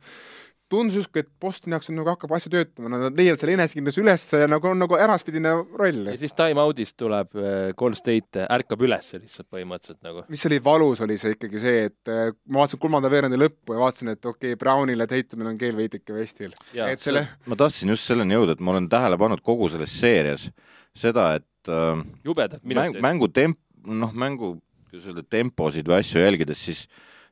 tundus 0.73 0.99
justkui, 0.99 1.23
et 1.23 1.29
Bostoni 1.41 1.77
jaoks 1.77 1.91
on 1.93 1.99
nagu 2.01 2.11
hakkab 2.11 2.33
asja 2.37 2.51
töötama, 2.53 2.91
nad 2.93 3.17
leiavad 3.17 3.41
selle 3.41 3.55
enesekindluse 3.57 4.03
üles 4.03 4.25
ja 4.35 4.49
nagu 4.51 4.71
on 4.71 4.81
nagu 4.83 4.99
äraspidine 4.99 5.53
roll. 5.79 6.03
ja 6.11 6.17
siis 6.21 6.35
time-out'ist 6.37 6.97
tuleb 6.99 7.37
äh, 7.39 7.71
Gold 7.79 7.99
State, 7.99 8.43
äh, 8.43 8.49
ärkab 8.59 8.83
üles 8.87 9.13
lihtsalt 9.15 9.49
põhimõtteliselt 9.55 10.03
nagu. 10.07 10.25
mis 10.33 10.47
oli 10.51 10.61
valus, 10.65 11.03
oli 11.07 11.19
see 11.23 11.37
ikkagi 11.37 11.63
see, 11.63 11.85
et 11.91 12.13
äh, 12.13 12.33
ma 12.51 12.65
vaatasin 12.65 12.83
kolmanda 12.83 13.11
veerandi 13.13 13.41
lõppu 13.41 13.77
ja 13.77 13.83
vaatasin, 13.85 14.15
et 14.17 14.23
okei 14.23 14.55
okay,, 14.55 14.61
Brownile 14.61 15.09
Tatumil 15.11 15.53
on 15.53 15.61
keel 15.61 15.79
veidike 15.79 16.17
vestil. 16.17 16.57
et 16.75 17.05
selle 17.05 17.27
ma 17.47 17.59
tahtsin 17.59 17.95
just 17.95 18.09
selleni 18.11 18.39
jõuda, 18.39 18.57
et 18.57 18.65
ma 18.65 18.75
olen 18.75 18.91
tähele 18.91 19.19
pannud 19.21 19.45
kogu 19.47 19.71
selles 19.73 19.95
seerias 20.01 20.49
seda, 20.97 21.35
et 21.39 21.71
äh, 21.71 22.05
jubedad 22.27 22.63
minutid 22.63 22.99
mäng,. 22.99 23.05
mängu 23.11 23.31
temp-, 23.31 23.63
noh, 23.87 24.15
mängu, 24.17 24.57
kuidas 24.91 25.11
öelda, 25.11 25.27
temposid 25.31 25.89
või 25.89 26.01
asju 26.01 26.23
jälgides, 26.23 26.65
siis 26.69 26.87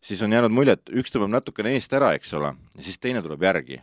siis 0.04 0.22
on 0.22 0.32
jäänud 0.32 0.52
mulje, 0.52 0.76
et 0.76 0.94
üks 1.00 1.12
tõmbab 1.12 1.32
natukene 1.38 1.74
eest 1.76 1.92
ära, 1.96 2.12
eks 2.18 2.32
ole, 2.36 2.52
ja 2.76 2.86
siis 2.86 3.00
teine 3.00 3.22
tuleb 3.24 3.42
järgi. 3.46 3.80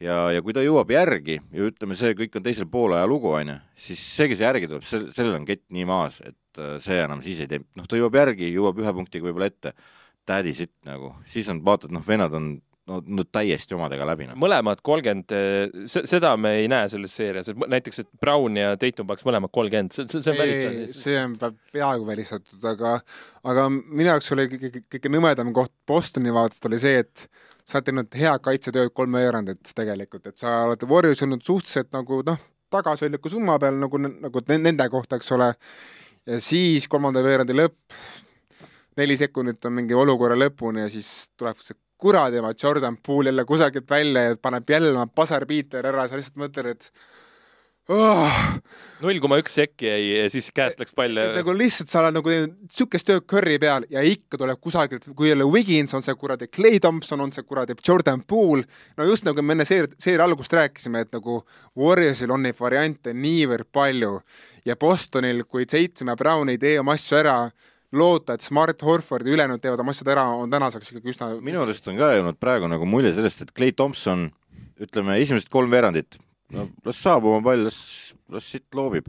ja, 0.00 0.16
ja 0.30 0.42
kui 0.42 0.54
ta 0.54 0.62
jõuab 0.62 0.90
järgi 0.94 1.40
ja 1.40 1.70
ütleme, 1.70 1.96
see 1.98 2.14
kõik 2.18 2.36
on 2.38 2.44
teisel 2.44 2.68
poolaja 2.70 3.06
lugu, 3.10 3.32
on 3.34 3.54
ju, 3.54 3.56
siis 3.88 4.02
see, 4.14 4.28
kes 4.30 4.44
järgi 4.44 4.70
tuleb, 4.70 4.86
sel, 4.86 5.08
sellel 5.14 5.40
on 5.40 5.48
kett 5.48 5.64
nii 5.74 5.86
maas, 5.88 6.20
et 6.22 6.62
äh, 6.62 6.76
see 6.82 7.00
enam 7.02 7.22
siis 7.24 7.42
ei 7.42 7.50
tee, 7.50 7.64
noh, 7.78 7.88
ta 7.90 7.98
jõuab 7.98 8.20
järgi, 8.20 8.52
jõuab 8.54 8.78
ühe 8.84 8.94
punktiga 9.00 9.26
võib-olla 9.26 9.50
ette, 9.50 9.74
tädi 10.28 10.54
sitt 10.54 10.76
nagu, 10.86 11.14
siis 11.32 11.48
on, 11.50 11.64
vaatad, 11.66 11.90
noh, 11.94 12.04
vennad 12.06 12.34
on 12.38 12.52
no, 12.88 12.98
no 13.04 13.24
täiesti 13.32 13.76
omadega 13.76 14.06
läbi 14.08 14.28
no.. 14.28 14.36
mõlemad 14.40 14.80
kolmkümmend, 14.86 15.34
eh, 15.36 15.88
seda 15.88 16.34
me 16.40 16.54
ei 16.62 16.68
näe 16.70 16.88
selles 16.92 17.14
seerias, 17.18 17.50
et 17.52 17.66
näiteks, 17.74 18.02
et 18.04 18.10
Brown 18.20 18.56
ja 18.58 18.74
Tatum 18.80 19.08
peaks 19.10 19.26
mõlemad 19.28 19.52
kolmkümmend, 19.54 19.94
see, 19.94 20.08
see 20.14 20.32
on 20.32 20.40
välistatud. 20.40 20.94
see 20.98 21.18
on 21.20 21.36
peaaegu 21.74 22.08
välistatud, 22.08 22.60
aga, 22.72 22.94
aga 23.52 23.66
minu 23.72 24.08
jaoks 24.10 24.32
oli 24.36 24.48
kõige, 24.54 24.84
kõige 24.96 25.12
nõmedam 25.12 25.52
koht 25.56 25.74
Bostoni 25.88 26.34
vaatest 26.34 26.68
oli 26.70 26.80
see, 26.82 27.04
et 27.04 27.28
sa 27.68 27.78
oled 27.78 27.88
teinud 27.90 28.20
head 28.20 28.44
kaitsetööd 28.44 28.94
kolm 28.96 29.18
veerandit 29.18 29.74
tegelikult, 29.76 30.30
et 30.30 30.40
sa 30.40 30.62
oled 30.68 30.86
Warriors 30.88 31.24
olnud 31.26 31.44
suhteliselt 31.44 31.92
nagu 31.96 32.22
noh, 32.26 32.40
tagasihoidliku 32.72 33.32
summa 33.32 33.58
peal 33.60 33.76
nagu, 33.80 34.00
nagu 34.08 34.44
nende 34.54 34.88
kohta, 34.92 35.18
eks 35.18 35.34
ole, 35.36 35.52
ja 36.28 36.40
siis 36.44 36.88
kolmanda 36.88 37.22
veerandi 37.24 37.56
lõpp, 37.56 37.98
neli 38.98 39.16
sekundit 39.20 39.64
on 39.68 39.76
mingi 39.76 39.96
olukorra 39.96 40.36
lõpuni 40.38 40.82
ja 40.82 40.88
siis 40.92 41.30
tuleb 41.38 41.60
see 41.62 41.76
kuradi 41.98 42.38
oma 42.38 42.54
Jordan 42.62 42.96
Poole 42.96 43.32
jälle 43.32 43.44
kusagilt 43.44 43.90
välja 43.90 44.22
ja 44.22 44.36
paneb 44.42 44.70
jälle 44.70 44.92
oma 44.94 45.06
pasarbiiter 45.06 45.86
ära, 45.86 46.08
sa 46.08 46.18
lihtsalt 46.18 46.38
mõtled, 46.38 46.70
et 46.70 46.90
oh. 47.88 48.38
null 49.02 49.20
koma 49.22 49.38
üks 49.40 49.54
sekki 49.58 49.88
jäi 49.88 50.04
ja 50.06 50.26
siis 50.32 50.50
käest 50.54 50.80
läks 50.80 50.94
pall. 50.96 51.18
nagu 51.34 51.54
lihtsalt 51.56 51.90
sa 51.90 52.02
oled 52.02 52.18
nagu 52.18 52.34
niisugust 52.34 53.08
tööd 53.08 53.26
curry 53.30 53.56
peal 53.62 53.86
ja 53.92 54.02
ikka 54.04 54.40
tuleb 54.40 54.60
kusagilt, 54.62 55.08
kui 55.16 55.30
jälle 55.32 55.46
Wiggins 55.48 55.94
on 55.96 56.04
see 56.04 56.16
kuradi 56.18 56.50
Clay 56.52 56.80
Thompson, 56.84 57.20
on 57.24 57.32
see 57.34 57.46
kuradi 57.46 57.76
Jordan 57.88 58.22
Poole, 58.28 58.66
no 58.96 59.08
just 59.08 59.26
nagu 59.28 59.42
me 59.42 59.56
enne 59.56 59.66
seeria, 59.68 59.90
seeria 59.98 60.26
algust 60.28 60.52
rääkisime, 60.54 61.06
et 61.06 61.16
nagu 61.16 61.40
Warriorsil 61.78 62.34
on 62.34 62.46
neid 62.46 62.60
variante 62.60 63.16
niivõrd 63.16 63.72
palju 63.72 64.18
ja 64.68 64.76
Bostonil, 64.76 65.44
kui 65.48 65.66
Seitsme 65.68 66.16
Brown 66.16 66.52
ei 66.52 66.60
tee 66.60 66.78
oma 66.80 66.94
asju 66.98 67.18
ära, 67.22 67.40
loota, 67.92 68.36
et 68.36 68.44
Smart, 68.44 68.82
Horford 68.84 69.26
ja 69.26 69.34
ülejäänud 69.34 69.62
teevad 69.62 69.80
oma 69.80 69.94
asjad 69.94 70.12
ära, 70.12 70.26
on 70.36 70.50
tänaseks 70.52 70.92
ikkagi 70.92 71.12
üsna 71.14 71.30
minu 71.44 71.62
arust 71.64 71.88
on 71.88 71.98
ka 72.00 72.12
jäänud 72.16 72.38
praegu 72.40 72.68
nagu 72.70 72.88
mulje 72.88 73.14
sellest, 73.16 73.46
et 73.46 73.52
Clay 73.56 73.72
Thompson, 73.76 74.28
ütleme, 74.82 75.16
esimesed 75.22 75.48
kolm 75.52 75.72
veerandit, 75.72 76.18
no 76.54 76.68
las 76.86 77.00
saab 77.04 77.28
oma 77.28 77.40
pall, 77.44 77.64
las, 77.68 77.78
las 78.32 78.48
siit 78.52 78.66
loobib. 78.76 79.08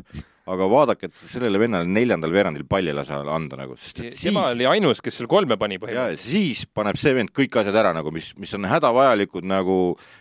aga 0.49 0.65
vaadake, 0.65 1.05
et 1.05 1.17
sellele 1.29 1.59
vennale 1.61 1.85
neljandal 1.85 2.31
veerandil 2.33 2.63
palli 2.65 2.89
lase 2.95 3.13
anda 3.13 3.59
nagu, 3.59 3.75
sest 3.77 3.99
et 3.99 4.15
siis 4.15 4.31
tema 4.31 4.47
oli 4.49 4.65
ainus, 4.65 4.97
kes 5.05 5.19
seal 5.19 5.29
kolme 5.29 5.59
pani 5.61 5.77
põhimõtteliselt. 5.77 6.25
siis 6.25 6.63
paneb 6.73 6.97
see 6.97 7.13
vend 7.13 7.29
kõik 7.35 7.59
asjad 7.61 7.77
ära 7.77 7.91
nagu, 7.93 8.09
mis, 8.15 8.31
mis 8.39 8.55
on 8.57 8.65
hädavajalikud 8.65 9.45
nagu, 9.45 9.75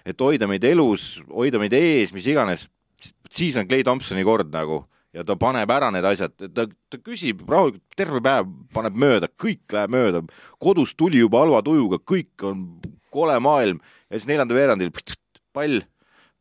et 0.05 0.21
hoida 0.21 0.51
meid 0.51 0.67
elus, 0.69 1.15
hoida 1.33 1.63
meid 1.63 1.73
ees, 1.79 2.13
mis 2.13 2.29
iganes, 2.29 2.67
siis 3.31 3.57
on 3.57 3.71
Clay 3.71 3.87
Thompsoni 3.87 4.27
kord 4.27 4.53
nagu 4.53 4.83
ja 5.19 5.27
ta 5.27 5.37
paneb 5.39 5.71
ära 5.75 5.91
need 5.95 6.07
asjad, 6.07 6.35
ta, 6.55 6.69
ta 6.69 7.03
küsib 7.03 7.43
rahulikult, 7.49 7.85
terve 7.99 8.23
päev 8.25 8.49
paneb 8.75 8.99
mööda, 8.99 9.31
kõik 9.41 9.75
läheb 9.75 9.95
mööda, 9.95 10.23
kodus 10.62 10.95
tuli 10.99 11.23
juba 11.23 11.43
halva 11.43 11.64
tujuga, 11.66 11.99
kõik 11.99 12.47
on 12.47 12.64
kole 13.14 13.39
maailm. 13.43 13.83
Ja 14.09 14.19
siis 14.19 14.29
neljanda 14.31 14.57
veerandil 14.57 14.93
pall 15.57 15.81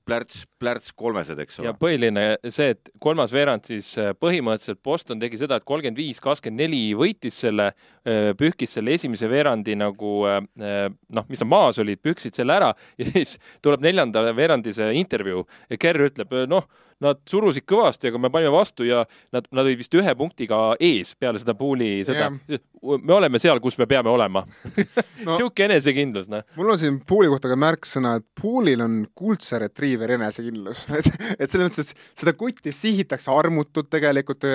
plärts, 0.08 0.46
plärts 0.62 0.94
kolmesed, 0.96 1.40
eks 1.44 1.60
ole. 1.60 1.68
ja 1.68 1.74
põhiline 1.78 2.24
see, 2.54 2.72
et 2.76 2.92
kolmas 3.04 3.34
veerand 3.36 3.66
siis 3.68 3.90
äh, 4.00 4.14
põhimõtteliselt 4.16 4.80
Boston 4.86 5.20
tegi 5.20 5.40
seda, 5.42 5.60
et 5.60 5.68
kolmkümmend 5.68 6.00
viis, 6.00 6.22
kakskümmend 6.24 6.64
neli 6.64 6.82
võitis 6.98 7.42
selle, 7.44 7.72
äh, 8.08 8.32
pühkis 8.40 8.78
selle 8.78 8.96
esimese 8.96 9.30
veerandi 9.32 9.76
nagu 9.80 10.14
äh, 10.30 10.40
noh, 10.88 11.28
mis 11.28 11.44
nad 11.44 11.52
maas 11.52 11.82
olid, 11.84 12.02
pühkisid 12.04 12.38
selle 12.38 12.56
ära. 12.60 12.74
Ja 12.98 13.06
siis 13.12 13.36
tuleb 13.64 13.84
neljanda 13.84 14.24
veerandi 14.36 14.72
see 14.74 14.88
intervjuu. 15.00 15.44
Ja 15.72 15.78
Kerr 15.82 16.08
ütleb, 16.08 16.34
noh 16.50 16.66
nad 17.04 17.20
surusid 17.30 17.66
kõvasti, 17.70 18.10
aga 18.10 18.22
me 18.22 18.32
panime 18.34 18.52
vastu 18.54 18.86
ja 18.88 19.04
nad, 19.36 19.46
nad 19.52 19.64
olid 19.64 19.80
vist 19.80 19.94
ühe 19.98 20.14
punktiga 20.18 20.60
ees 20.84 21.14
peale 21.20 21.40
seda 21.42 21.54
pooli 21.58 22.02
seda 22.08 22.32
yeah.. 22.50 22.62
me 22.82 23.14
oleme 23.14 23.42
seal, 23.42 23.62
kus 23.64 23.78
me 23.78 23.88
peame 23.90 24.10
olema 24.10 24.44
no, 25.26 25.36
sihuke 25.36 25.68
enesekindlus, 25.68 26.30
noh. 26.34 26.46
mul 26.58 26.74
on 26.74 26.82
siin 26.82 27.00
pooli 27.08 27.30
kohta 27.32 27.52
ka 27.52 27.60
märksõna, 27.60 28.16
et 28.22 28.28
poolil 28.42 28.82
on 28.86 29.00
kuldse 29.18 29.62
retriiver 29.62 30.16
enesekindlus 30.18 30.88
et, 31.00 31.12
et 31.38 31.48
selles 31.48 31.70
mõttes, 31.70 31.94
et 31.94 32.24
seda 32.24 32.34
kutti 32.38 32.74
sihitakse 32.76 33.34
armutult 33.34 33.92
tegelikult, 33.94 34.48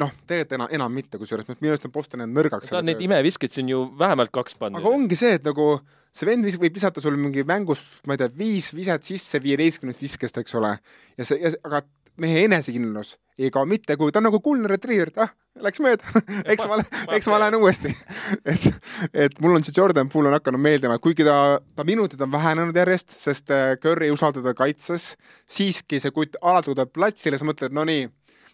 noh, 0.00 0.16
tegelikult 0.26 0.56
enam, 0.60 0.72
enam 0.80 0.98
mitte, 1.00 1.20
kusjuures 1.20 1.48
minu 1.56 1.72
arust 1.72 1.88
on 1.88 1.94
Boston 1.94 2.24
jäänud 2.24 2.42
nõrgaks. 2.42 2.72
ta 2.72 2.82
on 2.82 2.90
neid 2.90 3.00
imeviskeid 3.02 3.56
siin 3.56 3.72
ju 3.72 3.86
vähemalt 3.98 4.34
kaks 4.34 4.58
pannud. 4.60 4.82
aga 4.82 4.92
ongi 4.92 5.18
see, 5.18 5.38
et 5.40 5.46
nagu 5.46 5.78
see 6.16 6.28
vend 6.28 6.48
võib 6.48 6.80
visata 6.80 7.02
sul 7.04 7.18
mingi 7.20 7.44
mängus, 7.46 7.82
ma 8.08 8.16
ei 8.16 8.24
tea, 8.24 8.32
viis 8.32 8.72
viset 8.76 9.04
sisse 9.04 9.40
viieteistkümnest 9.42 10.02
viskest, 10.02 10.40
eks 10.40 10.56
ole. 10.58 10.76
ja 11.18 11.28
see, 11.28 11.52
aga 11.64 11.84
mehe 12.16 12.44
enesekindlus. 12.46 13.16
Ei 13.38 13.50
kao 13.52 13.66
mitte, 13.68 13.96
kui 14.00 14.12
ta 14.12 14.22
on 14.22 14.28
nagu 14.30 14.40
kuldne 14.40 14.68
retriiver, 14.70 15.10
et 15.12 15.18
ah, 15.20 15.32
läks 15.60 15.80
mööda. 15.84 16.22
Eks 16.52 16.64
ma, 16.68 16.78
eks 17.16 17.28
ma 17.28 17.40
lähen 17.42 17.58
uuesti. 17.60 17.92
Et, 18.52 18.66
et 19.12 19.36
mul 19.42 19.58
on 19.58 19.64
see 19.64 19.74
Jordan 19.76 20.08
Poole 20.12 20.30
on 20.30 20.36
hakanud 20.36 20.60
meeldima, 20.62 20.96
kuigi 21.02 21.24
ta, 21.26 21.58
ta 21.76 21.84
minutid 21.86 22.20
on 22.24 22.32
vähenenud 22.32 22.76
järjest, 22.76 23.12
sest 23.20 23.52
äh, 23.54 23.74
Curry 23.82 24.08
ei 24.08 24.14
usalda 24.14 24.40
teda 24.40 24.54
kaitses, 24.56 25.12
siiski 25.50 26.00
see 26.02 26.14
kutt 26.14 26.38
alati 26.40 26.72
tuleb 26.72 26.92
platsile, 26.96 27.38
sa 27.38 27.48
mõtled, 27.48 27.76
no 27.76 27.84
nii 27.88 28.06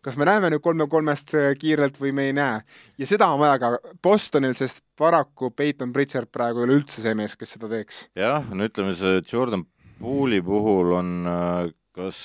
kas 0.03 0.19
me 0.19 0.27
näeme 0.27 0.51
nüüd 0.53 0.63
kolme 0.65 0.89
kolmest 0.91 1.35
äh, 1.39 1.53
kiirelt 1.59 1.99
või 2.01 2.13
me 2.17 2.27
ei 2.31 2.35
näe. 2.37 2.63
ja 2.99 3.09
seda 3.09 3.31
on 3.33 3.41
vaja 3.43 3.59
ka 3.63 3.73
Bostonil, 4.03 4.57
sest 4.59 4.83
paraku 4.99 5.53
Peyton 5.55 5.93
Pritchard 5.95 6.31
praegu 6.33 6.63
ei 6.63 6.69
ole 6.69 6.81
üldse 6.81 7.05
see 7.05 7.15
mees, 7.19 7.37
kes 7.39 7.57
seda 7.57 7.71
teeks. 7.71 8.09
jah, 8.19 8.45
no 8.51 8.67
ütleme, 8.69 8.97
see 8.99 9.23
Jordan 9.31 9.65
Poole'i 10.03 10.43
puhul 10.43 10.97
on 10.99 11.15
äh, 11.31 11.73
kas 11.95 12.19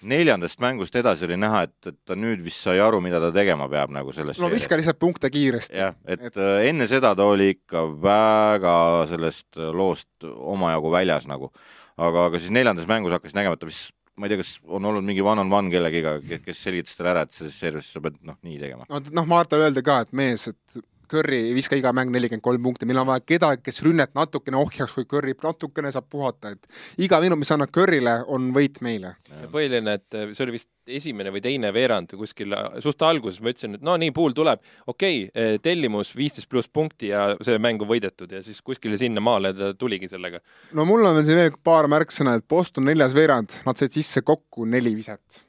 neljandast 0.00 0.62
mängust 0.64 0.94
edasi 0.96 1.26
oli 1.26 1.36
näha, 1.36 1.66
et, 1.68 1.74
et 1.90 1.96
ta 2.08 2.16
nüüd 2.16 2.40
vist 2.44 2.64
sai 2.64 2.80
aru, 2.80 3.02
mida 3.04 3.20
ta 3.20 3.28
tegema 3.34 3.68
peab 3.68 3.92
nagu 3.92 4.14
selles 4.16 4.40
no 4.40 4.48
viska 4.48 4.78
lihtsalt 4.80 5.00
punkte 5.00 5.28
kiiresti. 5.32 5.76
jah, 5.76 5.96
et, 6.08 6.24
et 6.30 6.40
äh, 6.40 6.64
enne 6.70 6.88
seda 6.88 7.12
ta 7.18 7.28
oli 7.28 7.52
ikka 7.58 7.84
väga 8.00 8.74
sellest 9.10 9.60
loost 9.60 10.24
omajagu 10.24 10.96
väljas 10.96 11.28
nagu. 11.28 11.52
aga, 12.00 12.30
aga 12.30 12.40
siis 12.40 12.56
neljandas 12.56 12.88
mängus 12.88 13.12
hakkas 13.12 13.36
nägema, 13.36 13.58
et 13.58 13.60
ta 13.60 13.68
vist 13.68 13.92
ma 14.20 14.28
ei 14.28 14.34
tea, 14.34 14.42
kas 14.42 14.52
on 14.68 14.84
olnud 14.90 15.06
mingi 15.06 15.24
one-on-one 15.24 15.72
kellegiga, 15.72 16.18
kes 16.44 16.62
selgitas 16.66 16.98
talle 16.98 17.14
ära, 17.14 17.24
et 17.24 17.32
selles 17.36 17.56
service'is 17.64 17.96
sa 17.96 18.02
pead 18.04 18.18
noh, 18.28 18.36
nii 18.46 18.58
tegema. 18.60 18.88
no 18.92 19.00
noh, 19.16 19.28
Martal 19.30 19.64
öeldi 19.64 19.82
ka, 19.86 20.02
et 20.04 20.12
mees, 20.20 20.50
et 20.52 20.80
Curry 21.10 21.40
ei 21.48 21.54
viska 21.56 21.78
iga 21.78 21.90
mäng 21.96 22.12
nelikümmend 22.14 22.44
kolm 22.44 22.62
punkti, 22.62 22.86
meil 22.88 23.00
on 23.02 23.08
vaja 23.08 23.22
kedagi, 23.26 23.64
kes 23.66 23.82
rünnet 23.86 24.12
natukene 24.14 24.58
ohjaks, 24.60 24.94
kui 24.94 25.08
Curry 25.10 25.34
natukene 25.42 25.90
saab 25.94 26.06
puhata, 26.12 26.52
et 26.54 27.02
iga 27.06 27.18
minut, 27.22 27.40
mis 27.40 27.50
annad 27.50 27.72
Curry'le, 27.74 28.20
on 28.30 28.50
võit 28.54 28.78
meile. 28.86 29.16
põhiline, 29.50 29.96
et 29.98 30.18
see 30.36 30.44
oli 30.46 30.54
vist 30.58 30.70
esimene 30.90 31.32
või 31.34 31.42
teine 31.42 31.72
veerand 31.74 32.14
kuskil 32.18 32.54
suht 32.82 33.02
alguses, 33.06 33.40
ma 33.42 33.52
ütlesin, 33.52 33.76
et 33.78 33.84
no 33.86 33.96
nii, 34.00 34.14
pool 34.14 34.34
tuleb, 34.36 34.62
okei 34.90 35.26
okay,, 35.26 35.58
tellimus 35.62 36.12
viisteist 36.18 36.50
pluss 36.50 36.70
punkti 36.70 37.10
ja 37.10 37.28
see 37.46 37.58
mäng 37.62 37.82
on 37.82 37.90
võidetud 37.90 38.30
ja 38.34 38.42
siis 38.46 38.62
kuskile 38.62 38.98
sinnamaale 39.00 39.52
ta 39.56 39.72
tuligi 39.78 40.10
sellega. 40.10 40.42
no 40.78 40.86
mul 40.88 41.06
on 41.06 41.18
veel 41.18 41.28
siin 41.28 41.42
veel 41.42 41.60
paar 41.64 41.90
märksõna, 41.90 42.38
et 42.38 42.46
Boston 42.48 42.86
neljas 42.90 43.14
veerand, 43.16 43.60
nad 43.66 43.78
said 43.78 43.94
sisse 43.94 44.22
kokku 44.26 44.66
neli 44.66 44.94
viset. 44.96 45.44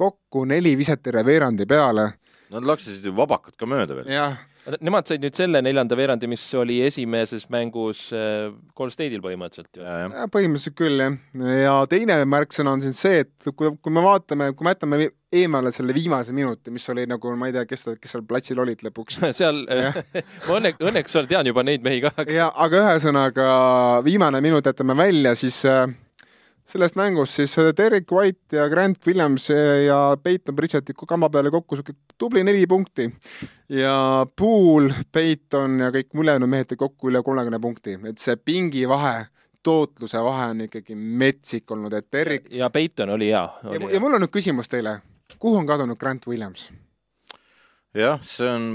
kokku 0.00 0.44
neli 0.48 0.76
viset 0.78 1.02
terve 1.02 1.24
veerandi 1.26 1.66
peale. 1.68 2.12
Nad 2.50 2.66
laksisid 2.66 3.04
ju 3.06 3.12
vabakad 3.14 3.54
ka 3.58 3.66
mööda 3.70 4.00
veel. 4.00 4.10
jah 4.10 4.38
Nemad 4.84 5.08
said 5.08 5.22
nüüd 5.24 5.36
selle 5.36 5.62
neljanda 5.64 5.96
veerandi, 5.96 6.28
mis 6.30 6.42
oli 6.58 6.80
esimeses 6.84 7.46
mängus 7.52 8.10
äh, 8.12 8.50
Gold 8.76 8.92
State'il 8.92 9.22
põhimõtteliselt 9.24 9.80
ju. 9.80 9.86
põhimõtteliselt 10.34 10.76
küll 10.78 11.00
jah. 11.00 11.16
ja 11.62 11.76
teine 11.90 12.18
märksõna 12.28 12.74
on 12.76 12.84
siin 12.84 12.96
see, 12.96 13.24
et 13.24 13.50
kui, 13.56 13.72
kui 13.80 13.94
me 13.94 14.04
vaatame, 14.04 14.50
kui 14.56 14.68
me 14.68 14.74
jätame 14.74 15.00
eemale 15.32 15.72
selle 15.72 15.94
viimase 15.96 16.34
minuti, 16.36 16.72
mis 16.74 16.88
oli 16.92 17.06
nagu 17.08 17.32
ma 17.38 17.48
ei 17.48 17.56
tea, 17.56 17.64
kes, 17.70 17.86
kes 18.02 18.14
seal 18.16 18.26
platsil 18.28 18.60
olid 18.60 18.84
lõpuks 18.84 19.20
seal 19.40 19.64
ma 19.64 19.94
õnneks, 20.58 20.84
õnneks 20.90 21.16
seal 21.16 21.30
tean 21.30 21.48
juba 21.48 21.64
neid 21.66 21.86
mehi 21.86 22.04
ka. 22.04 22.12
ja 22.28 22.50
aga 22.52 22.84
ühesõnaga 22.84 23.50
viimane 24.06 24.42
minut 24.44 24.66
jätame 24.66 24.98
välja, 24.98 25.34
siis 25.38 25.62
äh, 25.68 25.86
sellest 26.68 26.96
mängust 26.98 27.34
siis 27.38 27.58
äh, 27.58 27.72
Derek 27.76 28.12
White 28.12 28.56
ja 28.56 28.68
Grant 28.68 29.06
Williams 29.06 29.50
äh, 29.50 29.84
ja 29.86 30.16
Peyton 30.22 30.56
Pritchard 30.56 30.92
kamba 31.08 31.30
peale 31.30 31.50
kokku 31.50 31.76
sihuke 31.76 31.92
tubli 32.18 32.44
neli 32.44 32.66
punkti. 32.66 33.08
Ja 33.68 34.26
Pool, 34.36 34.90
Peyton 35.12 35.80
ja 35.80 35.90
kõik 35.94 36.14
ülejäänud 36.14 36.50
mehed 36.50 36.70
tõid 36.70 36.82
kokku 36.84 37.10
üle 37.10 37.22
kolmekümne 37.26 37.60
punkti, 37.62 37.96
et 38.10 38.18
see 38.18 38.36
pingi 38.36 38.86
vahe 38.88 39.28
tootluse 39.62 40.22
vahe 40.24 40.50
on 40.54 40.64
ikkagi 40.66 40.96
metsik 40.96 41.70
olnud, 41.70 41.92
et 41.92 42.08
Derek 42.12 42.48
ja 42.54 42.70
Peyton 42.70 43.16
oli 43.16 43.30
hea. 43.32 43.44
ja, 43.62 43.80
ja 43.92 44.00
mul 44.00 44.16
on 44.16 44.24
nüüd 44.24 44.32
küsimus 44.32 44.70
teile, 44.70 45.00
kuhu 45.38 45.60
on 45.60 45.68
kadunud 45.68 45.98
Grant 46.00 46.26
Williams? 46.26 46.70
jah, 47.94 48.22
see 48.24 48.48
on, 48.48 48.70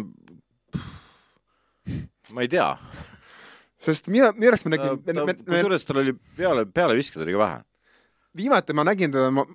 ma 2.34 2.44
ei 2.44 2.52
tea. 2.52 2.70
Sest 3.86 4.08
mina, 4.10 4.32
minu 4.34 4.50
arust 4.50 4.66
me 4.66 4.74
nägime 4.74 5.36
kusjuures 5.46 5.84
tal 5.86 6.02
oli 6.02 6.16
peale, 6.38 6.66
peale 6.66 6.96
viskada 6.98 7.26
oli 7.26 7.36
ka 7.36 7.42
vähe 7.44 7.64
viimati 8.38 8.76
ma 8.76 8.88
nägin 8.88 9.14
teda 9.14 9.46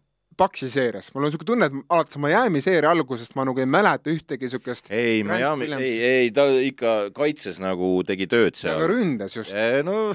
Paksi 0.41 0.70
seerias, 0.72 1.11
mul 1.12 1.26
on 1.26 1.28
niisugune 1.28 1.47
tunne, 1.49 1.66
et 1.68 1.91
alates 1.93 2.16
Miami 2.22 2.62
seeria 2.64 2.93
algusest 2.95 3.35
ma 3.37 3.45
nagu 3.45 3.61
ei 3.61 3.66
mäleta 3.68 4.09
ühtegi 4.09 4.47
niisugust 4.47 4.87
ei, 4.89 5.24
Miami, 5.26 5.66
ei, 5.76 5.97
ei, 6.07 6.31
ta 6.33 6.47
ikka 6.64 6.95
kaitses 7.12 7.59
nagu 7.61 7.91
tegi 8.09 8.28
tööd 8.31 8.57
seal. 8.57 8.78
aga 8.78 8.89
ründas 8.89 9.37
just. 9.37 9.53
no 9.85 10.14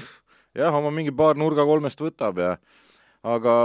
jah, 0.56 0.74
oma 0.74 0.90
mingi 0.90 1.14
paar 1.14 1.38
nurga 1.38 1.68
kolmest 1.68 2.00
võtab 2.02 2.40
ja 2.42 2.56
aga 3.22 3.58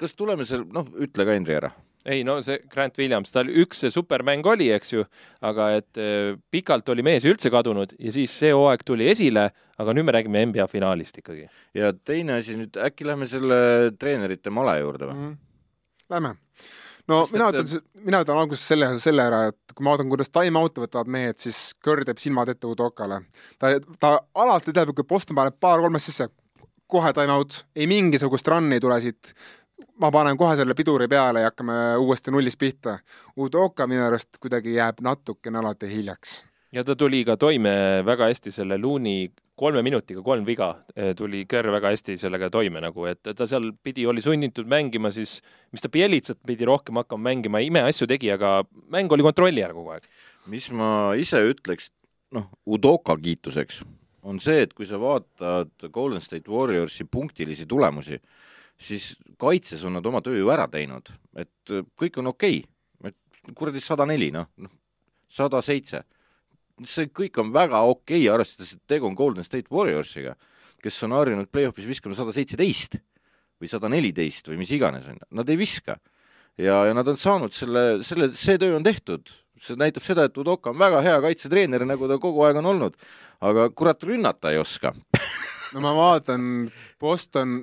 kas 0.00 0.16
tuleme 0.18 0.48
seal, 0.48 0.64
noh, 0.74 0.88
ütle 0.96 1.28
ka, 1.28 1.36
Henri, 1.36 1.60
ära 1.60 1.70
ei 2.06 2.22
no 2.26 2.38
see 2.44 2.60
Grant 2.72 2.98
Williams, 3.00 3.32
tal 3.34 3.50
üks 3.50 3.84
supermäng 3.92 4.46
oli, 4.46 4.68
eks 4.74 4.94
ju, 4.94 5.04
aga 5.46 5.70
et 5.80 6.00
äh, 6.00 6.36
pikalt 6.52 6.88
oli 6.94 7.04
mees 7.06 7.26
üldse 7.28 7.50
kadunud 7.52 7.96
ja 7.98 8.14
siis 8.14 8.32
see 8.42 8.52
hooaeg 8.54 8.84
tuli 8.86 9.08
esile, 9.10 9.48
aga 9.76 9.96
nüüd 9.96 10.06
me 10.06 10.14
räägime 10.16 10.44
NBA 10.52 10.68
finaalist 10.70 11.18
ikkagi. 11.22 11.48
ja 11.76 11.92
teine 11.96 12.38
asi 12.40 12.56
nüüd, 12.60 12.78
äkki 12.88 13.08
lähme 13.08 13.28
selle 13.30 13.58
treenerite 13.98 14.54
male 14.54 14.78
juurde 14.80 15.10
või 15.10 15.16
mm? 15.16 15.28
-hmm. 15.28 15.42
Lähme. 16.14 16.36
no 17.08 17.20
Sest 17.24 17.34
mina 17.34 17.50
ütlen, 17.50 17.84
mina 18.06 18.22
ütlen 18.22 18.40
alguses 18.40 18.68
selle, 18.70 18.90
selle 19.02 19.26
ära, 19.26 19.42
et 19.50 19.74
kui 19.74 19.84
ma 19.84 19.94
vaatan, 19.94 20.10
kuidas 20.12 20.30
time-out'e 20.30 20.86
võtavad 20.86 21.10
mehed, 21.10 21.42
siis 21.42 21.74
Kõrr 21.82 22.06
teeb 22.06 22.22
silmad 22.22 22.48
ette 22.48 22.70
Udokale. 22.70 23.22
ta, 23.58 23.74
ta 24.00 24.16
alati 24.34 24.72
teab, 24.72 24.94
kui 24.94 25.04
Boston 25.04 25.38
paneb 25.38 25.58
paar-kolmest 25.60 26.12
sisse, 26.12 26.30
kohe 26.86 27.12
time-out, 27.12 27.64
ei 27.74 27.86
mingisugust 27.90 28.46
run'i 28.48 28.78
ei 28.78 28.80
tule 28.80 29.00
siit 29.02 29.34
ma 30.00 30.10
panen 30.10 30.36
kohe 30.36 30.56
selle 30.56 30.74
piduri 30.74 31.08
peale 31.08 31.44
ja 31.44 31.50
hakkame 31.50 31.96
uuesti 32.00 32.30
nullist 32.30 32.58
pihta. 32.58 32.98
Udoka 33.36 33.86
minu 33.86 34.06
arust 34.06 34.40
kuidagi 34.40 34.76
jääb 34.76 35.02
natukene 35.04 35.58
alati 35.58 35.90
hiljaks. 35.90 36.44
ja 36.72 36.84
ta 36.84 36.96
tuli 36.96 37.24
ka 37.24 37.36
toime 37.36 38.02
väga 38.04 38.26
hästi 38.28 38.50
selle 38.52 38.78
Looney 38.78 39.28
kolme 39.56 39.80
minutiga 39.82 40.20
kolm 40.22 40.44
viga 40.44 40.68
eh, 40.92 41.14
tuli 41.16 41.44
Kerr 41.48 41.70
väga 41.72 41.92
hästi 41.94 42.16
sellega 42.20 42.50
toime 42.52 42.80
nagu, 42.84 43.06
et 43.08 43.22
ta 43.24 43.46
seal 43.48 43.70
pidi, 43.82 44.04
oli 44.06 44.20
sunnitud 44.20 44.68
mängima 44.68 45.10
siis, 45.14 45.38
mis 45.72 45.84
ta 45.84 45.88
Bielitsat 45.92 46.42
pidi 46.46 46.68
rohkem 46.68 47.00
hakkama 47.00 47.30
mängima, 47.30 47.62
imeasju 47.64 48.08
tegi, 48.10 48.30
aga 48.34 48.58
mäng 48.92 49.12
oli 49.12 49.24
kontrolli 49.24 49.64
all 49.64 49.76
kogu 49.76 49.94
aeg. 49.94 50.10
mis 50.52 50.68
ma 50.76 50.90
ise 51.16 51.40
ütleks, 51.48 51.88
noh, 52.36 52.50
Udoka 52.68 53.16
kiituseks, 53.16 53.80
on 54.26 54.42
see, 54.42 54.66
et 54.66 54.74
kui 54.76 54.88
sa 54.88 55.00
vaatad 55.00 55.88
Golden 55.92 56.20
State 56.20 56.50
Warriorsi 56.52 57.08
punktilisi 57.08 57.64
tulemusi, 57.70 58.20
siis 58.78 59.14
kaitses 59.40 59.84
on 59.84 59.96
nad 59.96 60.06
oma 60.06 60.22
töö 60.24 60.38
ju 60.38 60.50
ära 60.52 60.66
teinud, 60.70 61.08
et 61.36 61.72
äh, 61.72 61.84
kõik 61.98 62.20
on 62.20 62.32
okei 62.32 62.60
okay., 62.62 63.12
et 63.12 63.54
kuradi 63.56 63.80
sada 63.80 64.06
neli, 64.08 64.30
noh, 64.34 64.48
noh, 64.62 64.72
sada 65.28 65.62
seitse. 65.62 66.02
see 66.84 67.08
kõik 67.08 67.38
on 67.40 67.52
väga 67.52 67.80
okei 67.88 68.24
okay,, 68.26 68.32
arvestades, 68.32 68.74
et 68.74 68.82
tegu 68.86 69.06
on 69.06 69.14
Golden 69.14 69.44
State 69.44 69.72
Warriorsiga, 69.72 70.36
kes 70.82 71.02
on 71.06 71.16
harjunud 71.16 71.48
play-off'is 71.48 71.88
viskama 71.88 72.14
sada 72.14 72.32
seitseteist 72.32 72.98
või 73.60 73.70
sada 73.70 73.88
neliteist 73.88 74.48
või 74.48 74.60
mis 74.60 74.72
iganes, 74.76 75.08
on 75.08 75.16
ju, 75.16 75.28
nad 75.30 75.48
ei 75.48 75.56
viska. 75.56 75.98
ja, 76.58 76.84
ja 76.86 76.94
nad 76.94 77.08
on 77.08 77.16
saanud 77.16 77.52
selle, 77.52 78.02
selle, 78.04 78.32
see 78.34 78.58
töö 78.58 78.76
on 78.76 78.84
tehtud, 78.84 79.30
see 79.60 79.76
näitab 79.76 80.04
seda, 80.04 80.26
et 80.28 80.36
Udoka 80.38 80.70
on 80.70 80.78
väga 80.78 81.00
hea 81.02 81.16
kaitsetreener, 81.20 81.86
nagu 81.88 82.08
ta 82.08 82.18
kogu 82.20 82.44
aeg 82.44 82.60
on 82.60 82.72
olnud, 82.74 82.96
aga 83.40 83.70
kurat, 83.70 84.04
rünnata 84.04 84.52
ei 84.52 84.60
oska 84.60 84.92
no 85.74 85.82
ma 85.84 85.92
vaatan, 85.96 86.68
Boston 87.00 87.62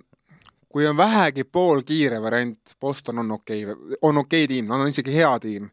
kui 0.73 0.87
on 0.89 0.97
vähegi 0.97 1.43
poolkiire 1.45 2.21
variant, 2.21 2.75
Boston 2.81 3.21
on 3.21 3.35
okei 3.35 3.65
okay,, 3.65 3.97
on 4.01 4.17
okei 4.17 4.45
okay 4.45 4.47
tiim, 4.55 4.71
nad 4.71 4.81
on 4.81 4.89
isegi 4.89 5.13
hea 5.13 5.35
tiim. 5.39 5.69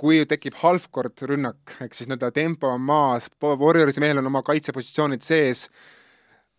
kui 0.00 0.22
tekib 0.24 0.54
half-court 0.56 1.26
rünnak, 1.28 1.74
ehk 1.84 1.92
siis 1.92 2.08
nii-öelda 2.08 2.30
tempo 2.32 2.70
on 2.72 2.80
maas, 2.80 3.26
Warriorsi 3.44 4.00
mehel 4.00 4.22
on 4.22 4.30
oma 4.30 4.40
kaitsepositsioonid 4.42 5.20
sees, 5.20 5.66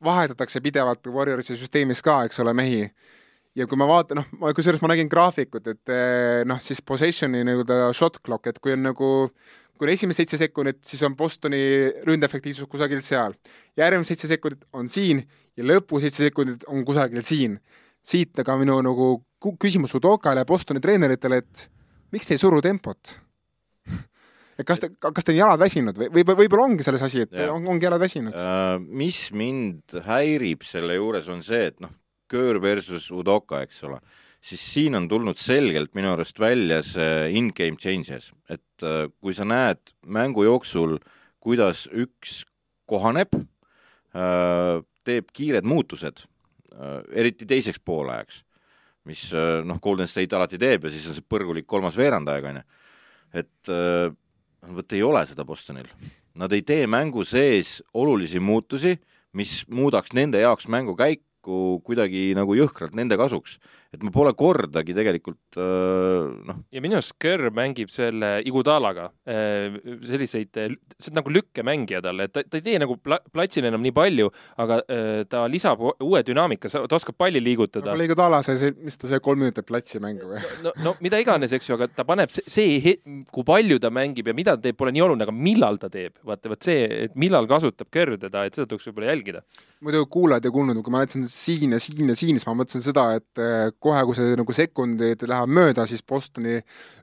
vahetatakse 0.04 0.62
pidevalt 0.62 1.10
Warriorsi 1.10 1.58
süsteemis 1.58 2.04
ka, 2.06 2.20
eks 2.28 2.38
ole, 2.44 2.54
mehi 2.54 2.84
ja 3.58 3.66
kui 3.66 3.80
ma 3.82 3.88
vaatan, 3.90 4.22
noh, 4.22 4.54
kusjuures 4.54 4.84
ma 4.84 4.92
nägin 4.94 5.10
graafikut, 5.10 5.72
et 5.74 5.90
eh, 5.92 6.44
noh, 6.46 6.62
siis 6.62 6.84
possession'i 6.86 7.42
nii-öelda 7.48 7.90
shot 7.98 8.22
clock, 8.22 8.52
et 8.52 8.62
kui 8.62 8.76
on 8.76 8.86
nagu 8.92 9.10
kui 9.82 9.90
on 9.90 9.96
esimesed 9.96 10.22
seitse 10.22 10.38
sekundit, 10.38 10.84
siis 10.86 11.02
on 11.08 11.16
Bostoni 11.18 11.64
ründeefektiivsus 12.06 12.70
kusagil 12.70 13.02
seal. 13.02 13.34
järgmised 13.78 14.14
seitse 14.14 14.30
sekundit 14.30 14.68
on 14.78 14.86
siin 14.86 15.24
ja 15.58 15.68
lõpu 15.68 16.02
seitse 16.02 16.28
sekundit 16.28 16.66
on 16.72 16.86
kusagil 16.88 17.24
siin. 17.26 17.60
siit 18.04 18.40
aga 18.42 18.56
minu 18.58 18.80
nagu 18.82 19.12
küsimus 19.62 19.94
Udokale 19.98 20.42
ja 20.42 20.46
Bostoni 20.46 20.82
treeneritele, 20.82 21.38
et 21.38 21.68
miks 22.12 22.28
te 22.28 22.34
ei 22.34 22.42
suru 22.42 22.62
tempot 22.62 23.14
et 24.60 24.66
kas 24.66 24.82
te, 24.82 24.90
kas 24.98 25.26
teil 25.26 25.38
on 25.38 25.44
jalad 25.44 25.62
väsinud 25.62 25.98
või, 25.98 26.10
või 26.14 26.38
võib-olla 26.44 26.70
ongi 26.70 26.86
selles 26.86 27.04
asi, 27.06 27.26
et 27.28 27.38
ja. 27.38 27.52
on, 27.54 27.68
ongi 27.68 27.88
jalad 27.90 28.02
väsinud 28.02 28.34
uh,? 28.34 28.80
mis 28.82 29.28
mind 29.34 30.02
häirib 30.08 30.66
selle 30.68 30.98
juures, 30.98 31.30
on 31.30 31.44
see, 31.46 31.72
et 31.74 31.80
noh, 31.84 31.94
Köör 32.32 32.62
versus 32.64 33.10
Udoka, 33.12 33.60
eks 33.66 33.82
ole 33.84 33.98
siis 34.42 34.62
siin 34.74 34.96
on 34.98 35.08
tulnud 35.08 35.38
selgelt 35.38 35.94
minu 35.98 36.12
arust 36.16 36.40
välja 36.42 36.82
see 36.86 37.32
in-game 37.38 37.78
changes, 37.78 38.32
et 38.50 38.86
äh, 38.86 39.06
kui 39.22 39.36
sa 39.38 39.46
näed 39.48 39.94
mängu 40.06 40.46
jooksul, 40.48 40.98
kuidas 41.42 41.88
üks 41.94 42.42
kohaneb, 42.90 43.36
äh, 44.16 44.82
teeb 45.08 45.30
kiired 45.34 45.68
muutused, 45.68 46.24
äh, 46.76 46.98
eriti 47.24 47.48
teiseks 47.50 47.82
poolajaks, 47.86 48.44
mis 49.10 49.32
noh, 49.66 49.80
Golden 49.82 50.06
State 50.06 50.36
alati 50.38 50.60
teeb 50.62 50.84
ja 50.86 50.92
siis 50.94 51.08
on 51.10 51.16
see 51.18 51.26
põrgulik 51.26 51.66
kolmas 51.66 51.96
veerandaeg, 51.98 52.44
on 52.52 52.60
ju, 52.60 52.66
et 53.42 53.72
vot 54.78 54.94
ei 54.94 55.02
ole 55.02 55.24
seda 55.26 55.46
Bostonil. 55.48 55.90
Nad 56.38 56.54
ei 56.54 56.62
tee 56.62 56.86
mängu 56.86 57.26
sees 57.26 57.80
olulisi 57.98 58.38
muutusi, 58.40 58.94
mis 59.34 59.64
muudaks 59.74 60.14
nende 60.14 60.44
jaoks 60.44 60.70
mängu 60.72 60.94
käiku 61.00 61.82
kuidagi 61.82 62.32
nagu 62.38 62.54
jõhkralt 62.56 62.94
nende 62.94 63.18
kasuks 63.18 63.58
et 63.92 64.04
ma 64.08 64.12
pole 64.14 64.32
kordagi 64.40 64.94
tegelikult 64.96 65.58
äh, 65.60 66.30
noh. 66.48 66.60
ja 66.72 66.82
minu 66.84 66.96
arust 66.96 67.18
Kerr 67.20 67.50
mängib 67.52 67.92
selle 67.92 68.38
Igudalaga 68.48 69.10
äh, 69.28 69.76
selliseid, 70.08 70.56
see 70.96 71.12
on 71.12 71.18
nagu 71.20 71.34
lükkemängija 71.36 72.00
talle, 72.06 72.30
et 72.30 72.34
ta, 72.34 72.44
ta 72.48 72.60
ei 72.62 72.64
tee 72.70 72.80
nagu 72.80 72.96
pla, 73.04 73.20
platsil 73.34 73.68
enam 73.68 73.84
nii 73.84 73.94
palju, 73.96 74.30
aga 74.64 74.78
äh, 74.86 75.10
ta 75.28 75.44
lisab 75.52 75.84
uue 75.92 76.22
dünaamika, 76.24 76.72
ta 76.72 77.00
oskab 77.00 77.20
palli 77.20 77.42
liigutada. 77.44 77.92
aga 77.92 78.08
Igudala 78.08 78.40
sai, 78.48 78.72
mis 78.80 78.96
ta 79.02 79.12
sai, 79.12 79.20
kolm 79.24 79.44
minutit 79.44 79.68
platsi 79.68 80.00
mängu 80.04 80.32
või? 80.32 80.40
no, 80.64 80.74
no 80.88 80.96
mida 81.04 81.20
iganes, 81.20 81.52
eks 81.58 81.70
ju, 81.70 81.76
aga 81.76 81.90
ta 81.92 82.08
paneb 82.08 82.32
see, 82.32 82.48
see, 82.48 82.96
kui 83.28 83.48
palju 83.48 83.82
ta 83.84 83.92
mängib 83.92 84.32
ja 84.32 84.38
mida 84.38 84.56
ta 84.56 84.70
teeb, 84.70 84.80
pole 84.80 84.96
nii 84.96 85.04
oluline, 85.04 85.28
aga 85.28 85.36
millal 85.36 85.82
ta 85.84 85.92
teeb, 85.92 86.16
vaata, 86.24 86.54
vot 86.54 86.72
see, 86.72 86.88
et 87.10 87.20
millal 87.20 87.50
kasutab 87.52 87.92
Kerr 87.92 88.16
teda, 88.24 88.48
et 88.48 88.56
seda 88.56 88.72
tuleks 88.72 88.88
võib-olla 88.88 89.12
jälgida. 89.12 89.44
muidu 89.84 90.06
kuulajad 90.08 90.48
ei 90.48 90.56
kuulnud, 90.56 90.80
kui 90.86 90.94
ma 90.96 91.04
ütlesin 91.04 91.28
siin 91.28 91.76
ja 91.76 91.84
siin 91.84 92.08
ja 92.08 92.16
siin, 92.16 92.40
siis 92.40 92.48
ma 92.48 92.56
mõtlesin 92.56 92.88
seda, 92.88 93.10
et 93.20 93.80
kohe, 93.82 94.04
kui 94.08 94.18
see 94.18 94.36
nagu 94.40 94.56
sekundid 94.56 95.26
lähevad 95.28 95.54
mööda, 95.58 95.86
siis 95.90 96.04
Bostoni 96.08 96.60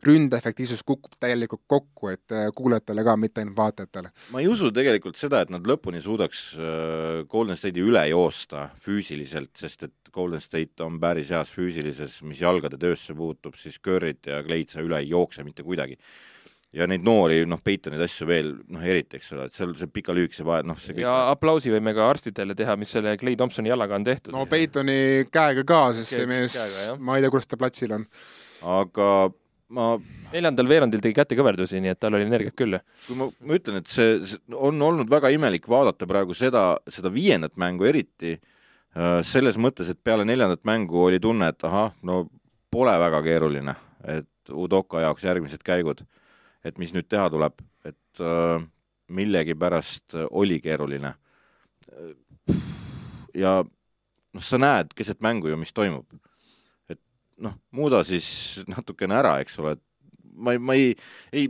ründeefektiivsus 0.06 0.84
kukub 0.86 1.16
täielikult 1.20 1.64
kokku, 1.66 2.12
et 2.14 2.34
äh, 2.34 2.48
kuulajatele 2.54 3.04
ka, 3.06 3.16
mitte 3.20 3.42
ainult 3.42 3.58
vaatajatele. 3.58 4.12
ma 4.34 4.42
ei 4.42 4.48
usu 4.50 4.70
tegelikult 4.74 5.18
seda, 5.20 5.42
et 5.44 5.52
nad 5.54 5.66
lõpuni 5.66 6.02
suudaks 6.04 6.44
äh, 6.56 7.24
Golden 7.30 7.58
State'i 7.58 7.84
üle 7.84 8.04
joosta 8.12 8.68
füüsiliselt, 8.84 9.54
sest 9.58 9.88
et 9.88 10.12
Golden 10.14 10.42
State 10.42 10.84
on 10.86 11.00
päris 11.02 11.32
heas 11.34 11.50
füüsilises, 11.52 12.20
mis 12.26 12.42
jalgade 12.42 12.78
töösse 12.80 13.14
puutub, 13.18 13.58
siis 13.58 13.78
Curry't 13.82 14.30
ja 14.30 14.42
Clay'd 14.46 14.72
sa 14.72 14.84
üle 14.84 15.02
ei 15.02 15.12
jookse 15.12 15.44
mitte 15.46 15.66
kuidagi 15.66 15.98
ja 16.76 16.86
neid 16.88 17.04
noori, 17.04 17.40
noh, 17.48 17.60
Peitoneid 17.64 18.02
asju 18.04 18.28
veel, 18.28 18.52
noh, 18.74 18.84
eriti, 18.84 19.18
eks 19.18 19.32
ole, 19.32 19.48
et 19.48 19.56
seal 19.56 19.72
see 19.78 19.88
pika-lühikese 19.92 20.44
vahe, 20.46 20.66
noh, 20.68 20.76
see 20.80 20.96
kõik 20.96 21.06
ja 21.06 21.16
aplausi 21.32 21.72
võime 21.72 21.94
ka 21.96 22.08
arstidele 22.12 22.56
teha, 22.58 22.76
mis 22.80 22.92
selle 22.92 23.14
Clay 23.20 23.38
Thompsoni 23.40 23.72
jalaga 23.72 23.96
on 23.96 24.04
tehtud. 24.04 24.34
no 24.36 24.44
Peitoni 24.50 25.28
käega 25.32 25.64
ka, 25.68 25.82
sest 25.96 26.16
see 26.18 26.28
mees, 26.28 26.58
ma 27.00 27.16
ei 27.16 27.24
tea, 27.24 27.32
kuidas 27.32 27.48
ta 27.48 27.60
platsil 27.60 27.94
on. 27.96 28.04
aga 28.68 29.08
ma 29.78 29.88
neljandal 30.32 30.68
veerandil 30.68 31.02
tegi 31.04 31.16
kätekõverdusi, 31.16 31.80
nii 31.84 31.92
et 31.94 32.00
tal 32.00 32.16
oli 32.16 32.28
energiat 32.28 32.56
küll. 32.56 32.76
kui 33.06 33.16
ma, 33.16 33.30
ma 33.48 33.56
ütlen, 33.56 33.80
et 33.80 33.88
see, 33.92 34.18
see 34.28 34.60
on 34.68 34.80
olnud 34.84 35.08
väga 35.12 35.32
imelik 35.32 35.68
vaadata 35.68 36.08
praegu 36.08 36.36
seda, 36.36 36.70
seda 36.88 37.12
viiendat 37.12 37.56
mängu 37.60 37.88
eriti, 37.88 38.36
äh, 38.92 39.18
selles 39.24 39.56
mõttes, 39.56 39.88
et 39.88 40.00
peale 40.04 40.28
neljandat 40.28 40.68
mängu 40.68 41.06
oli 41.08 41.20
tunne, 41.20 41.48
et 41.48 41.64
ahah, 41.64 41.94
no 42.04 42.26
pole 42.68 42.92
väga 43.00 43.24
keeruline, 43.24 43.76
et 44.04 44.28
Udoka 44.48 45.00
jaoks 45.00 45.24
järgmised 45.24 45.60
käigud 45.64 46.04
et 46.64 46.78
mis 46.78 46.92
nüüd 46.94 47.08
teha 47.08 47.28
tuleb, 47.30 47.60
et 47.86 48.22
äh, 48.22 48.62
millegipärast 49.08 50.18
oli 50.30 50.60
keeruline. 50.60 51.14
ja 53.34 53.52
noh, 53.64 54.44
sa 54.44 54.58
näed 54.58 54.92
keset 54.96 55.20
mängu 55.24 55.48
ju, 55.48 55.56
mis 55.56 55.72
toimub. 55.72 56.06
et 56.88 57.00
noh, 57.38 57.54
muuda 57.70 58.02
siis 58.04 58.62
natukene 58.68 59.16
ära, 59.18 59.38
eks 59.40 59.58
ole, 59.62 59.76
et 59.78 59.82
ma 60.34 60.52
ei, 60.52 60.58
ma 60.58 60.74
ei, 60.74 60.94
ei, 61.32 61.48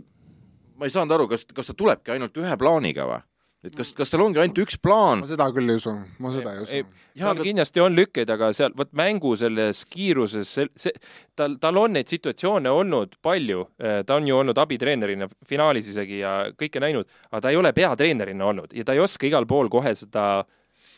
ma 0.77 0.87
ei 0.87 0.95
saanud 0.95 1.15
aru, 1.17 1.29
kas, 1.29 1.45
kas 1.55 1.71
ta 1.71 1.75
tulebki 1.75 2.15
ainult 2.15 2.37
ühe 2.39 2.57
plaaniga 2.61 3.09
või? 3.09 3.25
Et 3.67 3.75
kas, 3.75 3.91
kas 3.97 4.13
tal 4.13 4.23
ongi 4.23 4.39
ainult 4.39 4.61
üks 4.63 4.77
plaan? 4.83 5.25
ma 5.25 5.29
seda 5.29 5.49
küll 5.55 5.73
ei 5.73 5.81
usu, 5.81 5.95
ma 6.23 6.31
seda 6.35 6.55
ei 6.55 6.63
usu. 6.63 6.83
tal 7.19 7.33
aga... 7.33 7.47
kindlasti 7.47 7.83
on 7.83 7.97
lükkeid, 7.99 8.31
aga 8.31 8.51
seal, 8.55 8.75
vot 8.79 8.93
mängu 8.99 9.33
selles 9.39 9.83
kiiruses, 9.91 10.53
see, 10.55 10.69
see, 10.79 11.09
tal, 11.39 11.57
tal 11.63 11.81
on 11.83 11.97
neid 11.99 12.11
situatsioone 12.11 12.71
olnud 12.71 13.17
palju, 13.25 13.65
äh, 13.83 14.01
ta 14.07 14.21
on 14.21 14.29
ju 14.31 14.39
olnud 14.39 14.61
abitreenerina 14.63 15.27
finaalis 15.49 15.91
isegi 15.91 16.23
ja 16.23 16.37
kõike 16.55 16.83
näinud, 16.85 17.11
aga 17.33 17.43
ta 17.49 17.53
ei 17.55 17.59
ole 17.59 17.75
peatreenerina 17.75 18.47
olnud 18.53 18.79
ja 18.79 18.87
ta 18.87 18.95
ei 18.95 19.03
oska 19.03 19.27
igal 19.27 19.49
pool 19.51 19.73
kohe 19.73 19.97
seda 19.99 20.29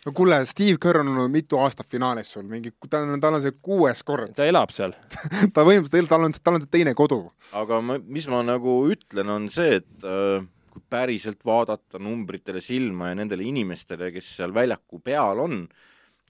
no 0.05 0.15
kuule, 0.17 0.43
Steve 0.49 0.77
Kerr 0.81 1.01
on 1.01 1.15
olnud 1.15 1.33
mitu 1.33 1.57
aastat 1.65 1.89
finaalis 1.89 2.37
sul, 2.37 2.45
mingi, 2.45 2.75
tal 2.93 3.09
on, 3.09 3.25
tal 3.25 3.41
on 3.41 3.45
see 3.47 3.57
kuues 3.65 4.05
kord. 4.05 4.37
ta 4.37 4.45
elab 4.45 4.77
seal 4.77 4.93
ta 5.55 5.65
põhimõtteliselt, 5.65 6.13
tal 6.13 6.29
on, 6.29 6.37
tal 6.45 6.61
on 6.61 6.69
see 6.69 6.77
teine 6.77 6.93
kodu. 6.93 7.25
aga 7.57 7.81
ma, 7.81 7.97
mis 8.05 8.29
ma 8.29 8.45
nagu 8.45 8.83
ütlen, 8.93 9.33
on 9.33 9.49
see, 9.49 9.81
et 9.81 10.05
äh 10.05 10.41
kui 10.71 10.83
päriselt 10.91 11.41
vaadata 11.47 12.01
numbritele 12.03 12.63
silma 12.65 13.11
ja 13.11 13.19
nendele 13.21 13.47
inimestele, 13.47 14.11
kes 14.15 14.35
seal 14.39 14.55
väljaku 14.55 15.01
peal 15.05 15.43
on, 15.45 15.65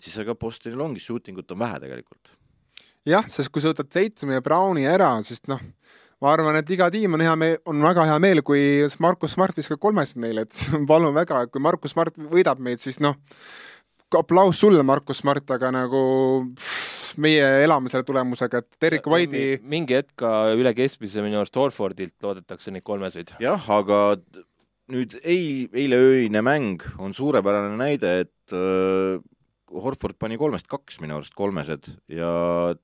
siis 0.01 0.17
ega 0.23 0.37
Bostonil 0.39 0.81
ongi 0.81 1.03
shooting 1.03 1.41
ut 1.41 1.53
on 1.53 1.61
vähe 1.61 1.81
tegelikult. 1.87 2.37
jah, 3.07 3.27
sest 3.33 3.53
kui 3.53 3.63
sa 3.63 3.73
võtad 3.73 3.93
seitsme 3.93 4.37
ja 4.37 4.45
Browni 4.45 4.85
ära, 4.89 5.13
siis 5.25 5.41
noh, 5.49 5.61
ma 6.21 6.35
arvan, 6.35 6.59
et 6.61 6.71
iga 6.71 6.91
tiim 6.93 7.17
on 7.17 7.25
hea 7.25 7.33
meel, 7.41 7.59
on 7.69 7.81
väga 7.85 8.05
hea 8.11 8.19
meel, 8.23 8.43
kui 8.45 8.61
Markus 9.01 9.37
Smart 9.37 9.57
viskab 9.57 9.81
kolmest 9.81 10.19
neile, 10.21 10.45
et 10.49 10.65
palun 10.91 11.17
väga, 11.17 11.45
et 11.47 11.53
kui 11.55 11.65
Markus 11.65 11.97
Smart 11.97 12.17
võidab 12.17 12.61
meid, 12.61 12.83
siis 12.83 13.01
noh, 13.01 13.17
aplaus 14.17 14.61
sulle, 14.61 14.83
Markus 14.83 15.23
Smart, 15.23 15.49
aga 15.55 15.73
nagu 15.75 16.03
pff, 16.57 16.90
meie 17.21 17.47
elame 17.65 17.91
selle 17.91 18.07
tulemusega, 18.07 18.61
et 18.63 18.83
Derek 18.83 19.07
White'i 19.11 19.59
mingi 19.63 19.97
hetk 19.99 20.15
ka 20.23 20.53
üle 20.57 20.73
keskmise 20.77 21.25
minu 21.25 21.41
arust 21.41 21.57
Horfordilt 21.59 22.17
loodetakse 22.23 22.73
neid 22.75 22.85
kolmeseid. 22.87 23.35
jah, 23.43 23.67
aga 23.75 24.01
nüüd 24.91 25.17
ei, 25.23 25.69
eileöine 25.73 26.43
mäng 26.45 26.83
on 26.99 27.15
suurepärane 27.17 27.77
näide, 27.79 28.15
et 28.27 28.55
äh, 28.57 29.21
Horford 29.71 30.19
pani 30.19 30.39
kolmest 30.41 30.67
kaks 30.71 30.99
minu 31.03 31.19
arust 31.19 31.37
kolmesed 31.39 31.87
ja 32.11 32.31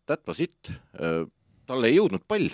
that 0.07 0.23
was 0.29 0.41
it 0.41 0.71
äh,. 0.95 1.25
talle 1.67 1.91
ei 1.91 1.97
jõudnud 1.99 2.23
pall. 2.29 2.53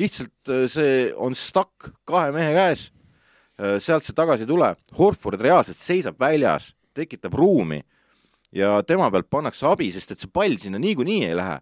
lihtsalt 0.00 0.52
äh, 0.52 0.64
see 0.72 1.10
on 1.16 1.36
stuck 1.36 1.90
kahe 2.08 2.32
mehe 2.32 2.54
käes 2.56 2.88
äh,. 3.60 3.76
sealt 3.76 4.06
see 4.06 4.16
tagasi 4.16 4.46
ei 4.46 4.52
tule. 4.52 4.72
Horford 4.98 5.40
reaalselt 5.44 5.78
seisab 5.80 6.18
väljas, 6.20 6.72
tekitab 6.96 7.36
ruumi 7.36 7.82
ja 8.54 8.78
tema 8.86 9.10
pealt 9.12 9.28
pannakse 9.30 9.66
abi, 9.68 9.90
sest 9.92 10.14
et 10.14 10.22
see 10.22 10.30
pall 10.32 10.56
sinna 10.60 10.80
niikuinii 10.80 11.24
ei 11.28 11.36
lähe. 11.36 11.58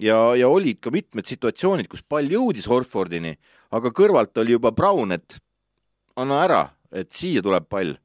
ja, 0.00 0.18
ja 0.36 0.48
olid 0.48 0.80
ka 0.80 0.90
mitmed 0.90 1.28
situatsioonid, 1.28 1.88
kus 1.88 2.02
pall 2.02 2.28
jõudis 2.30 2.68
Horfordini, 2.68 3.36
aga 3.70 3.92
kõrvalt 3.92 4.36
oli 4.40 4.56
juba 4.56 4.72
Brown, 4.72 5.12
et 5.12 5.38
anna 6.16 6.42
ära, 6.44 6.62
et 6.92 7.12
siia 7.12 7.42
tuleb 7.42 7.68
pall. 7.68 7.96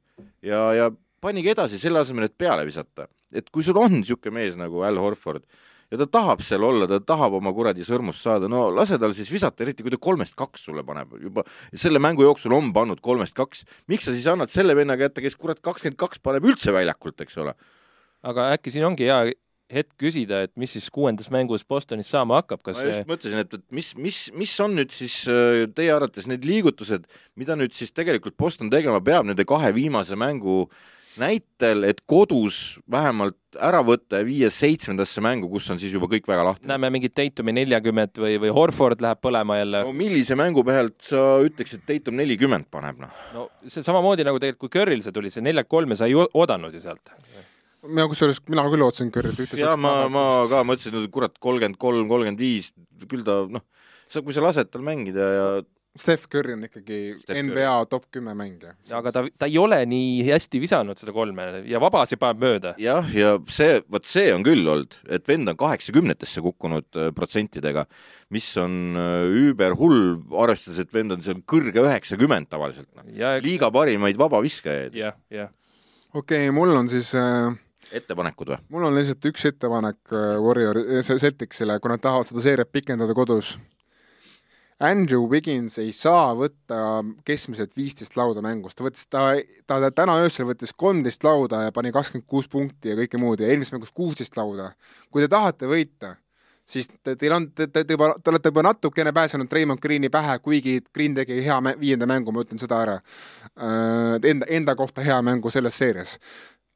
ja, 0.42 0.72
ja 0.74 0.90
panigi 1.20 1.52
edasi 1.52 1.78
selle 1.78 2.00
asemel, 2.00 2.28
et 2.28 2.38
peale 2.38 2.64
visata. 2.66 3.08
et 3.34 3.48
kui 3.50 3.62
sul 3.62 3.76
on 3.76 3.92
niisugune 4.00 4.34
mees 4.34 4.56
nagu 4.56 4.84
Al 4.86 4.98
Horford 5.02 5.42
ja 5.90 5.98
ta 5.98 6.06
tahab 6.06 6.42
seal 6.42 6.64
olla, 6.66 6.86
ta 6.90 6.98
tahab 7.00 7.36
oma 7.38 7.52
kuradi 7.54 7.84
sõrmust 7.86 8.22
saada, 8.22 8.48
no 8.48 8.68
lase 8.74 8.98
tal 8.98 9.12
siis 9.14 9.30
visata, 9.30 9.62
eriti 9.62 9.84
kui 9.84 9.92
ta 9.92 9.98
kolmest 10.02 10.34
kaks 10.38 10.66
sulle 10.66 10.82
paneb, 10.86 11.14
juba 11.22 11.44
selle 11.74 12.00
mängu 12.02 12.24
jooksul 12.26 12.54
on 12.56 12.72
pannud 12.74 13.00
kolmest 13.02 13.36
kaks. 13.36 13.64
miks 13.86 14.08
sa 14.08 14.14
siis 14.14 14.26
annad 14.26 14.50
selle 14.50 14.74
venna 14.74 14.96
kätte, 14.96 15.22
kes 15.22 15.36
kurat 15.36 15.60
kakskümmend 15.60 15.98
kaks 15.98 16.22
paneb 16.22 16.46
üldse 16.46 16.74
väljakult, 16.74 17.20
eks 17.22 17.38
ole 17.42 17.54
aga 18.26 18.52
äkki 18.56 18.74
siin 18.74 18.86
ongi 18.88 19.08
hea 19.08 19.34
hetk 19.72 19.96
küsida, 19.98 20.44
et 20.46 20.52
mis 20.58 20.70
siis 20.76 20.86
kuuendas 20.94 21.28
mängus 21.34 21.64
Bostonis 21.66 22.10
saama 22.12 22.38
hakkab, 22.40 22.62
kas 22.62 22.78
ma 22.78 22.86
just 22.86 23.08
mõtlesin, 23.08 23.42
et, 23.42 23.54
et 23.58 23.64
mis, 23.74 23.92
mis, 23.98 24.20
mis 24.36 24.52
on 24.62 24.76
nüüd 24.78 24.92
siis 24.94 25.24
äh, 25.30 25.64
teie 25.74 25.90
arvates 25.94 26.28
need 26.30 26.46
liigutused, 26.46 27.08
mida 27.38 27.56
nüüd 27.58 27.74
siis 27.74 27.90
tegelikult 27.96 28.36
Boston 28.38 28.70
tegema 28.70 29.02
peab 29.02 29.26
nende 29.26 29.46
kahe 29.48 29.72
viimase 29.74 30.18
mängu 30.18 30.68
näitel, 31.18 31.82
et 31.88 32.02
kodus 32.06 32.76
vähemalt 32.92 33.38
ära 33.56 33.80
võtta 33.84 34.20
ja 34.20 34.26
viia 34.28 34.50
seitsmendasse 34.52 35.22
mängu, 35.24 35.48
kus 35.50 35.66
on 35.72 35.80
siis 35.80 35.94
juba 35.96 36.08
kõik 36.12 36.28
väga 36.28 36.44
lahti. 36.50 36.68
näeme 36.68 36.90
mingit 36.92 37.16
Tatumi 37.16 37.54
neljakümmet 37.56 38.20
või, 38.20 38.36
või 38.42 38.52
Horford 38.54 39.02
läheb 39.02 39.22
põlema 39.24 39.58
jälle. 39.58 39.82
no 39.88 39.96
millise 39.96 40.36
mängu 40.38 40.62
pealt 40.66 41.00
sa 41.08 41.24
ütleksid, 41.44 41.82
et 41.82 41.96
Tatum 41.96 42.20
nelikümmend 42.20 42.68
paneb, 42.70 43.00
noh? 43.02 43.20
no 43.34 43.48
see 43.66 43.82
samamoodi 43.82 44.28
nagu 44.28 44.38
tegelikult, 44.42 44.68
kui 44.68 44.78
Curry'l 44.78 45.02
see 45.02 45.16
tuli, 45.16 45.32
see 45.32 45.44
neljak 45.44 45.72
kolme 45.72 45.98
sa 45.98 46.06
ei 46.06 46.14
oodanud 46.14 46.76
ju 46.76 46.84
sealt. 46.84 47.16
Mina 47.88 48.08
kusjuures, 48.10 48.42
mina 48.50 48.66
küll 48.72 48.86
ootasin 48.86 49.12
Curry't. 49.14 49.56
ja 49.58 49.76
ma, 49.80 49.94
ma 50.12 50.26
ka 50.50 50.64
mõtlesin, 50.66 50.98
et 51.04 51.14
kurat, 51.14 51.38
kolmkümmend 51.42 51.80
kolm, 51.80 52.10
kolmkümmend 52.10 52.42
viis, 52.42 52.72
küll 53.10 53.24
ta 53.26 53.42
noh, 53.50 53.64
sa, 54.08 54.22
kui 54.22 54.36
sa 54.36 54.44
lased 54.44 54.70
tal 54.72 54.84
mängida 54.86 55.32
ja 55.32 55.48
Steph 55.96 56.28
Curry 56.28 56.52
on 56.52 56.66
ikkagi 56.66 56.98
Steph 57.22 57.38
NBA 57.40 57.64
Curry. 57.64 57.88
top 57.88 58.04
kümme 58.12 58.34
mängija. 58.36 58.74
aga 58.98 59.12
ta, 59.12 59.22
ta 59.38 59.48
ei 59.48 59.56
ole 59.58 59.78
nii 59.88 60.26
hästi 60.28 60.60
visanud 60.60 61.00
seda 61.00 61.14
kolme 61.16 61.46
ja 61.68 61.80
vabasi 61.80 62.18
paneb 62.20 62.42
mööda. 62.42 62.74
jah, 62.80 63.08
ja 63.16 63.36
see, 63.48 63.80
vot 63.92 64.08
see 64.08 64.28
on 64.34 64.44
küll 64.46 64.68
olnud, 64.68 64.98
et 65.08 65.26
vend 65.28 65.48
on 65.48 65.58
kaheksakümnetesse 65.58 66.44
kukkunud 66.44 67.00
äh, 67.00 67.10
protsentidega, 67.16 67.86
mis 68.34 68.48
on 68.60 68.96
äh, 69.00 69.24
üüberhull, 69.42 70.18
arvestades, 70.44 70.82
et 70.84 70.92
vend 70.92 71.16
on 71.16 71.24
seal 71.24 71.40
kõrge 71.48 71.84
üheksakümmend 71.84 72.50
tavaliselt. 72.52 72.90
Noh. 72.96 73.08
liiga 73.44 73.72
parimaid 73.72 74.20
vabaviskajaid. 74.20 74.96
jah, 74.96 75.16
jah. 75.32 75.52
okei 76.12 76.46
okay,, 76.48 76.54
mul 76.54 76.76
on 76.76 76.92
siis 76.92 77.14
äh 77.16 77.54
ettepanekud 77.92 78.52
või? 78.54 78.60
mul 78.74 78.88
on 78.90 78.98
lihtsalt 78.98 79.30
üks 79.30 79.48
ettepanek 79.52 80.16
Warrior, 80.42 80.82
Celticsile, 81.06 81.78
kui 81.80 81.92
nad 81.92 82.02
tahavad 82.02 82.32
seda 82.32 82.44
seeriat 82.48 82.72
pikendada 82.72 83.14
kodus 83.14 83.56
Andrew 84.80 85.24
Wiggins 85.30 85.78
ei 85.80 85.92
saa 85.96 86.34
võtta 86.36 87.00
keskmiselt 87.24 87.72
viisteist 87.76 88.16
lauda 88.18 88.42
mängust, 88.44 88.76
ta 88.76 88.84
võttis, 88.84 89.06
ta, 89.08 89.22
ta 89.64 89.88
täna 89.88 90.18
öösel 90.20 90.44
võttis 90.50 90.74
kolmteist 90.76 91.24
lauda 91.24 91.62
ja 91.64 91.72
pani 91.72 91.94
kakskümmend 91.96 92.28
kuus 92.28 92.48
punkti 92.52 92.92
ja 92.92 92.98
kõike 92.98 93.20
muud 93.20 93.40
ja 93.40 93.48
eelmises 93.48 93.72
mängus 93.72 93.94
kuusteist 93.96 94.36
lauda. 94.36 94.74
kui 95.10 95.24
te 95.24 95.30
tahate 95.32 95.70
võita, 95.70 96.18
siis 96.68 96.90
te, 97.02 97.14
teil 97.16 97.32
on, 97.32 97.48
te, 97.56 97.70
te, 97.72 97.86
te 97.88 97.96
juba, 97.96 98.10
te 98.20 98.30
olete 98.34 98.52
juba 98.52 98.66
natukene 98.68 99.14
pääsenud 99.16 99.52
Raymond 99.52 99.80
Greeni 99.80 100.12
pähe, 100.12 100.36
kuigi 100.44 100.82
Green 100.92 101.16
tegi 101.16 101.40
hea 101.46 101.56
mä 101.60 101.72
viienda 101.80 102.06
mängu, 102.06 102.36
ma 102.36 102.44
ütlen 102.44 102.60
seda 102.60 102.82
ära. 102.84 102.98
Äh, 103.56 104.18
enda, 104.28 104.50
enda 104.60 104.76
kohta 104.76 105.00
hea 105.00 105.16
mängu 105.24 105.50
selles 105.50 105.78
seerias. 105.78 106.18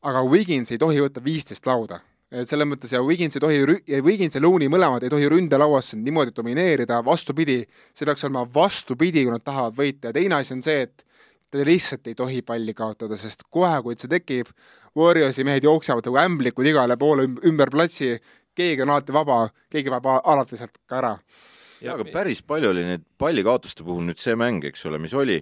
Aga 0.07 0.23
Wiggins 0.25 0.73
ei 0.73 0.81
tohi 0.81 1.03
võtta 1.03 1.23
viisteist 1.25 1.67
lauda. 1.69 2.01
Et 2.31 2.47
selles 2.47 2.69
mõttes 2.71 2.93
ja 2.95 3.01
Wiggins 3.03 3.35
ei 3.37 3.43
tohi, 3.43 3.61
Wiggins 4.07 4.37
ja 4.37 4.43
Looney 4.43 4.71
mõlemad 4.71 5.03
ei 5.03 5.11
tohi 5.11 5.27
ründelauas 5.33 5.97
niimoodi 5.99 6.31
domineerida, 6.37 7.01
vastupidi, 7.05 7.65
see 7.91 8.07
peaks 8.07 8.23
olema 8.29 8.45
vastupidi, 8.55 9.25
kui 9.27 9.35
nad 9.35 9.43
tahavad 9.43 9.75
võita. 9.75 10.11
Ja 10.11 10.15
teine 10.15 10.39
asi 10.39 10.55
on 10.55 10.63
see, 10.63 10.85
et 10.87 11.03
te 11.51 11.67
lihtsalt 11.67 12.07
ei 12.07 12.15
tohi 12.15 12.45
palli 12.47 12.75
kaotada, 12.79 13.19
sest 13.19 13.43
kohe, 13.51 13.73
kui 13.83 13.99
see 13.99 14.11
tekib, 14.13 14.53
Warriorsi 14.97 15.43
mehed 15.47 15.67
jooksevad 15.67 16.07
nagu 16.07 16.21
ämblikud 16.23 16.67
igale 16.71 16.97
poole 16.99 17.27
ümber 17.47 17.71
platsi, 17.71 18.15
keegi 18.55 18.87
on 18.87 18.95
alati 18.95 19.15
vaba, 19.15 19.41
keegi 19.71 19.91
peab 19.91 20.07
alati 20.21 20.59
sealt 20.59 20.79
ka 20.87 21.01
ära. 21.03 21.13
jaa, 21.81 21.95
aga 21.97 22.07
päris 22.13 22.43
palju 22.47 22.71
oli 22.71 22.85
neid 22.85 23.05
pallikaotuste 23.19 23.83
puhul 23.87 24.05
nüüd 24.07 24.19
see 24.23 24.35
mäng, 24.39 24.65
eks 24.69 24.87
ole, 24.87 24.99
mis 25.03 25.15
oli 25.17 25.41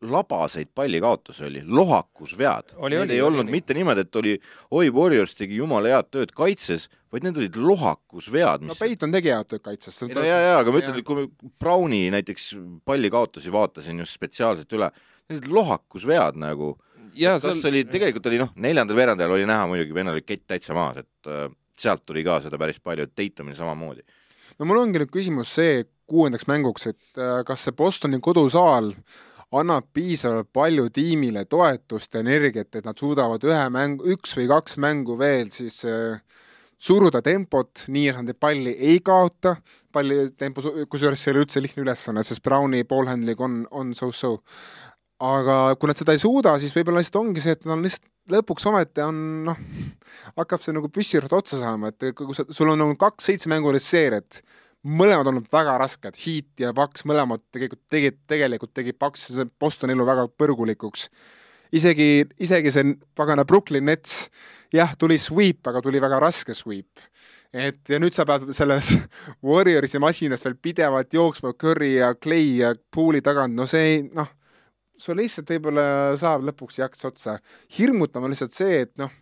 labaseid 0.00 0.68
pallikaotusi 0.74 1.44
oli, 1.44 1.62
lohakusvead. 1.66 2.74
Need 2.90 3.10
ei 3.10 3.22
olnud 3.22 3.46
oli. 3.46 3.50
mitte 3.50 3.74
niimoodi, 3.74 4.04
et 4.04 4.16
oli 4.16 4.34
oi, 4.70 4.90
Warriors 4.92 5.34
tegi 5.38 5.56
jumala 5.56 5.94
head 5.94 6.10
tööd 6.12 6.34
kaitses, 6.36 6.88
vaid 7.12 7.24
need 7.24 7.40
olid 7.40 7.56
lohakusvead 7.56 8.66
mis.... 8.66 8.74
no 8.74 8.76
Peiton 8.78 9.14
tegi 9.14 9.32
head 9.32 9.48
tööd 9.48 9.64
kaitses. 9.64 10.02
no 10.10 10.26
ja, 10.26 10.38
ja, 10.44 10.58
aga 10.60 10.74
ma 10.74 10.82
ütlen, 10.82 10.98
et 11.00 11.08
kui 11.08 11.24
Browni 11.60 12.04
näiteks 12.12 12.50
pallikaotusi 12.88 13.54
vaatasin 13.54 14.04
just 14.04 14.18
spetsiaalselt 14.18 14.76
üle, 14.76 14.90
need 15.30 15.40
olid 15.40 15.56
lohakusvead 15.56 16.38
nagu. 16.42 16.74
kas 17.16 17.48
seal... 17.48 17.64
oli, 17.72 17.86
tegelikult 17.88 18.28
oli 18.28 18.42
noh, 18.44 18.52
neljandal 18.68 19.00
veerandajal 19.00 19.38
oli 19.38 19.48
näha 19.48 19.66
muidugi, 19.72 19.96
vennal 19.96 20.20
oli 20.20 20.26
kett 20.28 20.44
täitsa 20.52 20.76
maas, 20.76 21.00
et 21.00 21.32
äh, 21.32 21.48
sealt 21.80 22.04
tuli 22.06 22.26
ka 22.28 22.42
seda 22.44 22.60
päris 22.60 22.80
palju, 22.84 23.08
et 23.08 23.16
Daytonil 23.16 23.56
samamoodi. 23.56 24.04
no 24.60 24.68
mul 24.68 24.84
ongi 24.84 25.00
nüüd 25.00 25.16
küsimus 25.16 25.56
see 25.56 25.84
kuuendaks 26.12 26.44
mänguks, 26.44 26.90
et 26.92 27.20
äh, 27.20 27.40
kas 27.48 27.64
see 27.64 27.72
Bostoni 27.72 28.20
kodusaal 28.20 28.92
äh, 28.92 29.20
annab 29.52 29.90
piisavalt 29.92 30.48
palju 30.54 30.88
tiimile 30.94 31.44
toetust 31.50 32.14
energiat, 32.20 32.70
et 32.74 32.86
nad 32.88 32.98
suudavad 32.98 33.42
ühe 33.44 33.64
mängu, 33.72 34.06
üks 34.14 34.36
või 34.38 34.48
kaks 34.50 34.78
mängu 34.80 35.18
veel 35.20 35.50
siis 35.52 35.82
äh, 35.88 36.22
suruda 36.82 37.22
tempot, 37.22 37.84
nii 37.92 38.08
et 38.10 38.20
nad 38.20 38.38
palli 38.40 38.72
ei 38.90 39.02
kaota, 39.04 39.56
palli 39.92 40.30
tempo, 40.38 40.64
kusjuures 40.90 41.20
see 41.20 41.30
ei 41.30 41.36
ole 41.36 41.44
üldse 41.44 41.62
lihtne 41.62 41.84
ülesanne, 41.84 42.24
sest 42.26 42.42
Browni 42.44 42.82
ballhandling 42.88 43.42
on, 43.44 43.60
on 43.70 43.92
so-so. 43.98 44.38
aga 45.22 45.76
kui 45.78 45.86
nad 45.86 45.98
seda 46.00 46.16
ei 46.16 46.18
suuda, 46.18 46.56
siis 46.58 46.72
võib-olla 46.74 46.98
lihtsalt 46.98 47.20
ongi 47.20 47.42
see, 47.44 47.54
et 47.54 47.68
nad 47.68 47.78
lihtsalt 47.78 48.08
lõpuks 48.32 48.66
ometi 48.70 49.02
on 49.04 49.20
noh, 49.46 49.60
hakkab 50.38 50.62
see 50.64 50.74
nagu 50.74 50.90
püssirõhk 50.90 51.36
otsa 51.38 51.60
saama, 51.60 51.92
et 51.92 52.10
kui 52.18 52.34
sa, 52.34 52.46
sul 52.50 52.72
on 52.72 52.80
nagu 52.82 52.96
kaks 52.98 53.30
seitsmemängulist 53.30 53.86
seeriat, 53.86 54.42
mõlemad 54.82 55.28
olnud 55.30 55.46
väga 55.52 55.76
rasked, 55.80 56.18
Heat 56.24 56.62
ja 56.62 56.72
Paks, 56.76 57.06
mõlemad 57.08 57.42
tegelikult 57.54 57.82
tegid, 57.92 58.18
tegelikult 58.30 58.74
tegi 58.74 58.94
Paks 58.96 59.28
Bostoni 59.60 59.94
elu 59.94 60.06
väga 60.06 60.26
põrgulikuks. 60.38 61.08
isegi, 61.72 62.26
isegi 62.38 62.72
see 62.72 62.96
pagana 63.16 63.44
Brooklyn 63.44 63.84
Nets, 63.84 64.28
jah, 64.72 64.92
tuli 64.98 65.18
sweep, 65.18 65.66
aga 65.66 65.80
tuli 65.82 66.00
väga 66.00 66.18
raske 66.20 66.54
sweep. 66.54 67.00
et 67.52 67.88
ja 67.88 67.98
nüüd 68.00 68.14
sa 68.16 68.24
pead 68.24 68.48
selles 68.56 68.94
Warriorsi 69.46 69.98
masinas 70.00 70.44
veel 70.44 70.56
pidevalt 70.56 71.12
jooksma 71.12 71.52
Curry 71.52 71.98
ja 71.98 72.14
Clay 72.14 72.56
ja 72.58 72.74
Poole'i 72.74 73.20
tagant, 73.20 73.54
no 73.54 73.66
see 73.66 73.82
ei, 73.90 73.98
noh, 74.02 74.30
sul 74.98 75.18
lihtsalt 75.20 75.50
võib-olla 75.50 76.16
saab 76.18 76.46
lõpuks 76.48 76.80
jaks 76.80 77.04
otsa. 77.04 77.38
hirmutav 77.78 78.24
on 78.24 78.32
lihtsalt 78.32 78.56
see, 78.56 78.80
et 78.86 78.96
noh, 78.98 79.12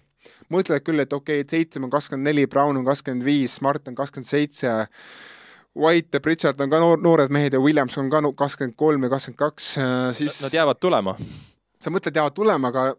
mõtled 0.52 0.84
küll, 0.86 1.02
et 1.02 1.12
okei 1.12 1.40
okay,, 1.40 1.44
et 1.44 1.50
Seitsem 1.50 1.84
on 1.84 1.92
kakskümmend 1.92 2.30
neli, 2.30 2.46
Brown 2.46 2.78
on 2.78 2.86
kakskümmend 2.86 3.26
viis, 3.26 3.56
Smart 3.58 3.88
on 3.88 3.98
kakskümmend 3.98 4.28
seitse, 4.28 4.74
White 5.78 6.18
ja 6.18 6.20
Pritchard 6.20 6.60
on 6.60 6.70
ka 6.70 6.80
noor, 6.82 6.98
noored 6.98 7.30
mehed 7.30 7.54
ja 7.54 7.60
Williams 7.62 7.96
on 7.98 8.10
ka 8.10 8.22
kakskümmend 8.36 8.76
kolm 8.76 9.06
ja 9.06 9.10
kakskümmend 9.12 9.38
kaks, 9.38 9.70
äh, 9.78 10.10
siis 10.18 10.40
Nad 10.42 10.54
jäävad 10.54 10.80
tulema. 10.80 11.16
sa 11.80 11.90
mõtled, 11.90 12.16
jäävad 12.16 12.34
tulema, 12.34 12.68
aga 12.68 12.94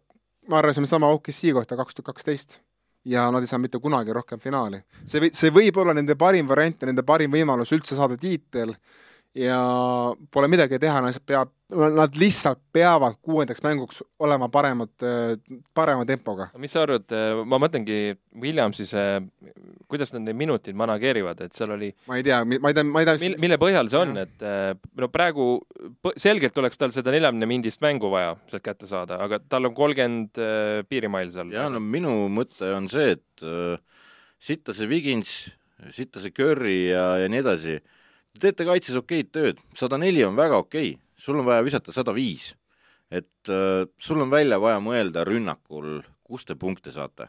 me 0.47 0.57
arvasime 0.57 0.87
sama 0.87 1.09
OKC 1.11 1.51
kohta 1.53 1.75
kaks 1.77 1.95
tuhat 1.95 2.13
kaksteist 2.13 2.59
ja 3.05 3.31
nad 3.31 3.43
ei 3.43 3.47
saa 3.47 3.59
mitte 3.59 3.79
kunagi 3.79 4.13
rohkem 4.13 4.39
finaali. 4.39 4.81
see 5.05 5.19
või, 5.21 5.33
see 5.33 5.51
võib 5.51 5.77
olla 5.77 5.93
nende 5.93 6.15
parim 6.15 6.47
variant 6.47 6.81
ja 6.81 6.87
nende 6.87 7.03
parim 7.03 7.31
võimalus 7.31 7.71
üldse 7.75 7.95
saada 7.95 8.17
tiitel 8.17 8.75
ja 9.37 9.57
pole 10.31 10.49
midagi 10.51 10.79
teha, 10.81 11.01
nad 11.03 11.17
peab 11.25 11.51
nad 11.71 12.17
lihtsalt 12.19 12.59
peavad 12.73 13.15
kuuendaks 13.23 13.61
mänguks 13.63 14.01
olema 14.19 14.49
paremad, 14.51 14.91
parema 15.73 16.05
tempoga. 16.05 16.49
mis 16.59 16.73
sa 16.73 16.83
arvad, 16.83 17.13
ma 17.47 17.59
mõtlengi 17.61 18.17
Williamsi 18.41 18.85
see, 18.89 19.21
kuidas 19.91 20.11
nad 20.11 20.25
neid 20.25 20.35
minuteid 20.39 20.75
manageerivad, 20.75 21.39
et 21.45 21.55
seal 21.55 21.71
oli 21.77 21.91
ma 22.09 22.19
ei 22.19 22.25
tea, 22.27 22.41
ma 22.43 22.71
ei 22.71 22.75
tea, 22.75 22.83
ma 22.83 23.03
ei 23.03 23.07
tea 23.07 23.15
mille, 23.23 23.39
mille 23.45 23.59
põhjal 23.61 23.91
see 23.91 24.01
on, 24.01 24.13
et 24.19 24.45
no 24.99 25.09
praegu 25.13 25.47
selgelt 26.19 26.59
oleks 26.59 26.81
tal 26.81 26.91
seda 26.95 27.13
neljakümne 27.15 27.47
mindist 27.49 27.83
mängu 27.83 28.11
vaja 28.11 28.35
sealt 28.51 28.67
kätte 28.67 28.89
saada, 28.89 29.21
aga 29.23 29.39
tal 29.47 29.71
on 29.71 29.77
kolmkümmend 29.77 30.43
piirimail 30.91 31.31
seal. 31.31 31.55
jaa, 31.55 31.69
no 31.71 31.79
minu 31.79 32.27
mõte 32.33 32.67
on 32.75 32.91
see, 32.91 33.15
et 33.15 33.47
äh, 33.47 33.79
sitta 34.41 34.75
see 34.75 34.91
Wigins, 34.91 35.33
sitta 35.95 36.19
see 36.19 36.35
Curry 36.35 36.91
ja, 36.91 37.05
ja 37.23 37.31
nii 37.31 37.43
edasi, 37.45 37.79
te 38.33 38.47
teete 38.47 38.67
kaitses 38.67 38.97
okeid 38.99 39.31
tööd, 39.35 39.61
sada 39.77 39.99
neli 40.01 40.23
on 40.25 40.37
väga 40.39 40.59
okei 40.63 40.95
sul 41.21 41.39
on 41.39 41.47
vaja 41.47 41.65
visata 41.65 41.93
sada 41.93 42.13
viis. 42.15 42.55
et 43.11 43.49
äh, 43.51 43.85
sul 43.99 44.23
on 44.23 44.31
välja 44.31 44.55
vaja 44.61 44.79
mõelda 44.79 45.25
rünnakul, 45.27 45.99
kust 46.23 46.47
te 46.47 46.55
punkte 46.55 46.93
saate. 46.95 47.27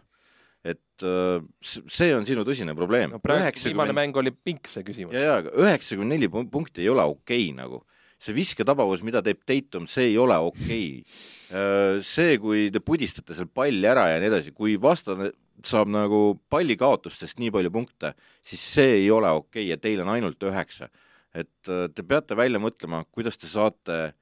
et 0.63 1.03
äh, 1.03 1.43
see 1.63 2.13
on 2.15 2.27
sinu 2.27 2.45
tõsine 2.47 2.77
probleem 2.79 3.17
no,. 3.17 3.23
praegu 3.23 3.51
90... 3.51 3.69
viimane 3.73 3.97
mäng 3.97 4.17
oli 4.17 4.33
pink, 4.33 4.71
see 4.71 4.87
küsimus. 4.87 5.17
ja, 5.17 5.41
ja 5.41 5.57
üheksakümmend 5.65 6.15
neli 6.15 6.31
punkti 6.31 6.85
ei 6.85 6.93
ole 6.93 7.05
okei 7.05 7.51
okay, 7.51 7.57
nagu 7.59 7.83
see 8.23 8.37
visketabavus, 8.37 9.01
mida 9.03 9.19
teeb 9.27 9.41
Tatum, 9.43 9.89
see 9.91 10.13
ei 10.13 10.19
ole 10.23 10.37
okei 10.39 11.01
okay.. 11.03 12.03
see, 12.07 12.37
kui 12.39 12.69
te 12.71 12.79
pudistate 12.79 13.35
seal 13.35 13.51
palli 13.51 13.89
ära 13.91 14.07
ja 14.13 14.21
nii 14.23 14.31
edasi, 14.31 14.55
kui 14.55 14.79
vastane 14.81 15.33
saab 15.69 15.91
nagu 15.93 16.41
pallikaotustest 16.51 17.39
nii 17.39 17.51
palju 17.55 17.71
punkte, 17.71 18.15
siis 18.43 18.63
see 18.75 18.99
ei 19.03 19.11
ole 19.11 19.31
okei 19.31 19.65
okay 19.65 19.71
ja 19.71 19.79
teil 19.79 20.03
on 20.05 20.13
ainult 20.15 20.43
üheksa 20.43 20.89
et 21.35 21.71
äh, 21.71 21.87
te 21.93 22.05
peate 22.05 22.37
välja 22.39 22.61
mõtlema, 22.63 23.03
kuidas 23.11 23.41
te 23.41 23.49
saate 23.51 24.13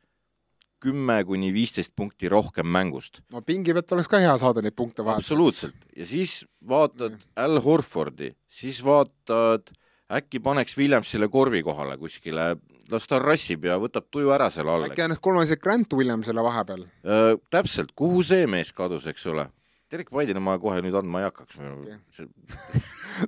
kümme 0.81 1.19
kuni 1.29 1.51
viisteist 1.53 1.93
punkti 1.97 2.31
rohkem 2.33 2.69
mängust. 2.71 3.21
no 3.33 3.43
pingi 3.45 3.75
pealt 3.77 3.93
oleks 3.97 4.09
ka 4.09 4.23
hea 4.23 4.33
saada 4.41 4.63
neid 4.65 4.77
punkte 4.79 5.05
vahepeal. 5.05 5.21
absoluutselt, 5.27 5.77
ja 5.97 6.07
siis 6.09 6.41
vaatad. 6.67 7.19
Al 7.37 7.61
Horfordi, 7.65 8.33
siis 8.49 8.81
vaatad, 8.85 9.75
äkki 10.11 10.41
paneks 10.41 10.79
Williamsile 10.79 11.29
korvi 11.29 11.63
kohale 11.67 11.99
kuskile, 12.01 12.55
las 12.91 13.07
ta 13.11 13.21
rassib 13.23 13.69
ja 13.69 13.77
võtab 13.83 14.09
tuju 14.11 14.33
ära 14.35 14.49
seal 14.51 14.71
all. 14.73 14.89
äkki 14.89 15.05
annaks 15.05 15.23
kolmandase 15.23 15.61
Grant 15.61 15.93
Williamsile 15.93 16.47
vahepeal 16.47 16.87
äh,? 16.87 17.35
täpselt, 17.53 17.93
kuhu 17.95 18.25
see 18.25 18.47
mees 18.49 18.73
kadus, 18.73 19.11
eks 19.11 19.27
ole? 19.35 19.51
Derek 19.91 20.13
White'ile 20.15 20.39
ma 20.43 20.55
kohe 20.63 20.79
nüüd 20.85 20.95
andma 21.01 21.23
ei 21.23 21.27
hakkaks 21.27 21.59
okay. 21.59 21.99
See... 22.15 22.29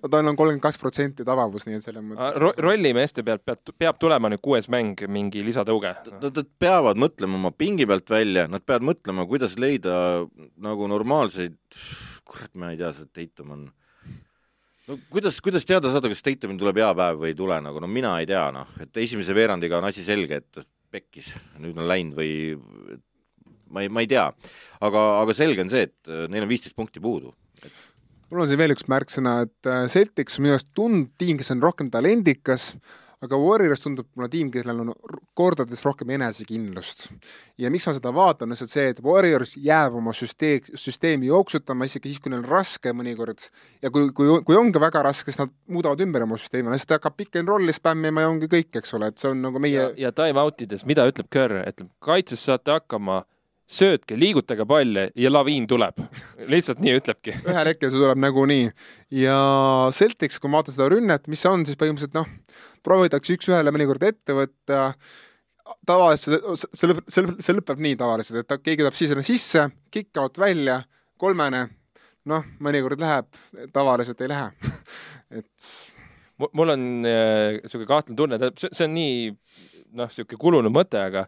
no 0.03 0.11
tal 0.13 0.23
on 0.31 0.39
kolmkümmend 0.39 0.63
kaks 0.63 0.79
protsenti 0.79 1.27
tabavus, 1.27 1.67
nii 1.67 1.81
et 1.81 1.87
selles 1.89 2.05
mõttes 2.07 2.39
Ro. 2.43 2.53
rollimeeste 2.63 3.25
pealt 3.27 3.45
peab, 3.47 3.75
peab 3.83 4.01
tulema 4.03 4.31
nüüd 4.31 4.43
kuues 4.45 4.71
mäng 4.73 5.03
mingi 5.11 5.43
lisatõuge. 5.47 5.93
Nad 6.23 6.43
peavad 6.63 7.01
mõtlema 7.03 7.41
oma 7.41 7.53
pingi 7.57 7.89
pealt 7.91 8.15
välja, 8.15 8.47
nad 8.51 8.65
peavad 8.67 8.87
mõtlema, 8.93 9.27
kuidas 9.31 9.59
leida 9.61 9.95
nagu 10.63 10.91
normaalseid, 10.91 11.59
kurat, 12.29 12.53
ma 12.55 12.73
ei 12.73 12.81
tea, 12.81 12.93
see 12.97 13.11
Tatum 13.11 13.57
on 13.57 13.71
no 14.89 14.99
kuidas, 15.11 15.39
kuidas 15.43 15.67
teada 15.69 15.91
saada, 15.93 16.11
kas 16.13 16.23
Tatumil 16.27 16.61
tuleb 16.61 16.83
hea 16.83 16.91
päev 16.99 17.23
või 17.23 17.33
ei 17.33 17.39
tule, 17.39 17.59
nagu 17.65 17.83
no 17.83 17.91
mina 17.91 18.17
ei 18.23 18.29
tea, 18.31 18.47
noh, 18.55 18.71
et 18.83 19.03
esimese 19.03 19.35
veerandiga 19.37 19.79
on 19.79 19.89
asi 19.91 20.05
selge, 20.07 20.43
et 20.43 20.67
pekkis, 20.93 21.33
nüüd 21.63 21.79
on 21.79 21.89
läinud 21.89 22.19
või 22.19 22.33
ma 23.73 23.85
ei, 23.85 23.93
ma 23.93 24.05
ei 24.05 24.11
tea. 24.11 24.29
aga, 24.81 25.07
aga 25.23 25.37
selge 25.37 25.65
on 25.65 25.73
see, 25.73 25.89
et 25.91 26.11
äh, 26.13 26.27
neil 26.33 26.47
on 26.47 26.53
viisteist 26.53 26.77
punkti 26.79 27.03
puudu 27.03 27.35
et.... 27.63 27.73
mul 28.31 28.45
on 28.45 28.51
siin 28.51 28.61
veel 28.61 28.77
üks 28.77 28.89
märksõna, 28.91 29.39
et 29.49 29.71
äh, 29.71 29.87
Celtics 29.93 30.39
on 30.39 30.47
minu 30.47 30.59
arust 30.59 30.73
tund-, 30.77 31.15
tiim, 31.21 31.41
kes 31.41 31.55
on 31.57 31.65
rohkem 31.65 31.91
talendikas 31.93 32.73
aga 33.23 33.39
Warriors 33.39 33.83
tundub 33.83 34.09
mulle 34.17 34.29
tiim, 34.33 34.51
kellel 34.53 34.83
on 34.83 34.91
kordades 35.39 35.83
rohkem 35.87 36.11
enesekindlust. 36.17 37.07
ja 37.61 37.71
miks 37.71 37.87
ma 37.87 37.95
seda 37.97 38.13
vaatan, 38.15 38.49
on 38.49 38.57
lihtsalt 38.57 38.73
see, 38.73 38.87
et 38.93 39.03
Warriors 39.05 39.55
jääb 39.63 39.97
oma 40.01 40.15
süsteem, 40.17 40.73
süsteemi 40.75 41.31
jooksutama 41.31 41.87
isegi 41.89 42.11
siis, 42.11 42.23
kui 42.23 42.33
neil 42.33 42.43
on 42.43 42.51
raske 42.51 42.95
mõnikord. 42.97 43.47
ja 43.83 43.91
kui, 43.95 44.11
kui, 44.17 44.31
kui 44.47 44.59
ongi 44.59 44.83
väga 44.83 45.05
raske, 45.07 45.31
siis 45.31 45.41
nad 45.41 45.53
muudavad 45.71 46.03
ümber 46.03 46.27
oma 46.27 46.39
süsteemi, 46.41 46.73
lihtsalt 46.75 46.99
hakkab 46.99 47.19
pick 47.19 47.39
and 47.39 47.51
roll'i 47.51 47.75
spämmima 47.77 48.27
ja 48.27 48.33
ongi 48.33 48.51
kõik, 48.51 48.73
eks 48.83 48.99
ole, 48.99 49.13
et 49.13 49.23
see 49.23 49.31
on 49.31 49.45
nagu 49.47 49.63
meie 49.63 49.79
ja, 49.79 49.91
ja 50.09 50.15
time 50.17 50.43
out 50.43 50.67
ides, 50.67 50.87
mida 50.89 51.07
ütleb 51.11 51.31
Kerr, 51.33 51.63
ütleb 51.63 51.93
kaitses 52.03 52.43
saate 52.51 52.75
hakkama 52.75 53.23
söötke, 53.73 54.17
liigutage 54.19 54.67
palle 54.69 55.09
ja 55.17 55.33
laviin 55.33 55.67
tuleb. 55.69 55.99
lihtsalt 56.51 56.83
nii 56.85 56.95
ütlebki. 57.01 57.35
ühel 57.51 57.71
hetkel 57.73 57.93
see 57.93 58.01
tuleb 58.01 58.21
nagunii. 58.21 58.71
ja 59.23 59.37
Celtics, 59.95 60.39
kui 60.41 60.53
ma 60.53 60.61
vaatan 60.61 60.77
seda 60.77 60.89
rünnet, 60.93 61.29
mis 61.33 61.43
see 61.43 61.53
on, 61.53 61.67
siis 61.69 61.79
põhimõtteliselt 61.81 62.17
noh, 62.19 62.31
proovitakse 62.85 63.37
üks-ühele 63.37 63.75
mõnikord 63.75 64.05
ette 64.09 64.37
võtta, 64.37 64.83
tavaliselt 65.89 66.43
see, 66.59 66.73
see 66.79 66.91
lõpeb, 66.91 67.07
see 67.09 67.25
lõpeb, 67.27 67.45
see 67.47 67.59
lõpeb 67.59 67.87
nii 67.87 68.01
tavaliselt, 68.01 68.43
et 68.43 68.67
keegi 68.67 68.83
tuleb 68.85 68.99
sisene 68.99 69.25
sisse, 69.27 69.69
kick-out 69.95 70.41
välja, 70.43 70.83
kolmene, 71.21 71.67
noh, 72.29 72.45
mõnikord 72.63 73.01
läheb, 73.01 73.31
tavaliselt 73.73 74.21
ei 74.23 74.33
lähe 74.33 74.51
et 75.39 75.73
mul 76.53 76.75
on 76.75 76.85
niisugune 77.05 77.87
äh, 77.87 77.91
kahtlane 77.91 78.19
tunne, 78.19 78.39
see 78.59 78.87
on 78.87 78.95
nii 78.97 79.31
noh, 79.97 80.09
niisugune 80.09 80.41
kulunud 80.41 80.73
mõte, 80.73 80.99
aga 81.01 81.25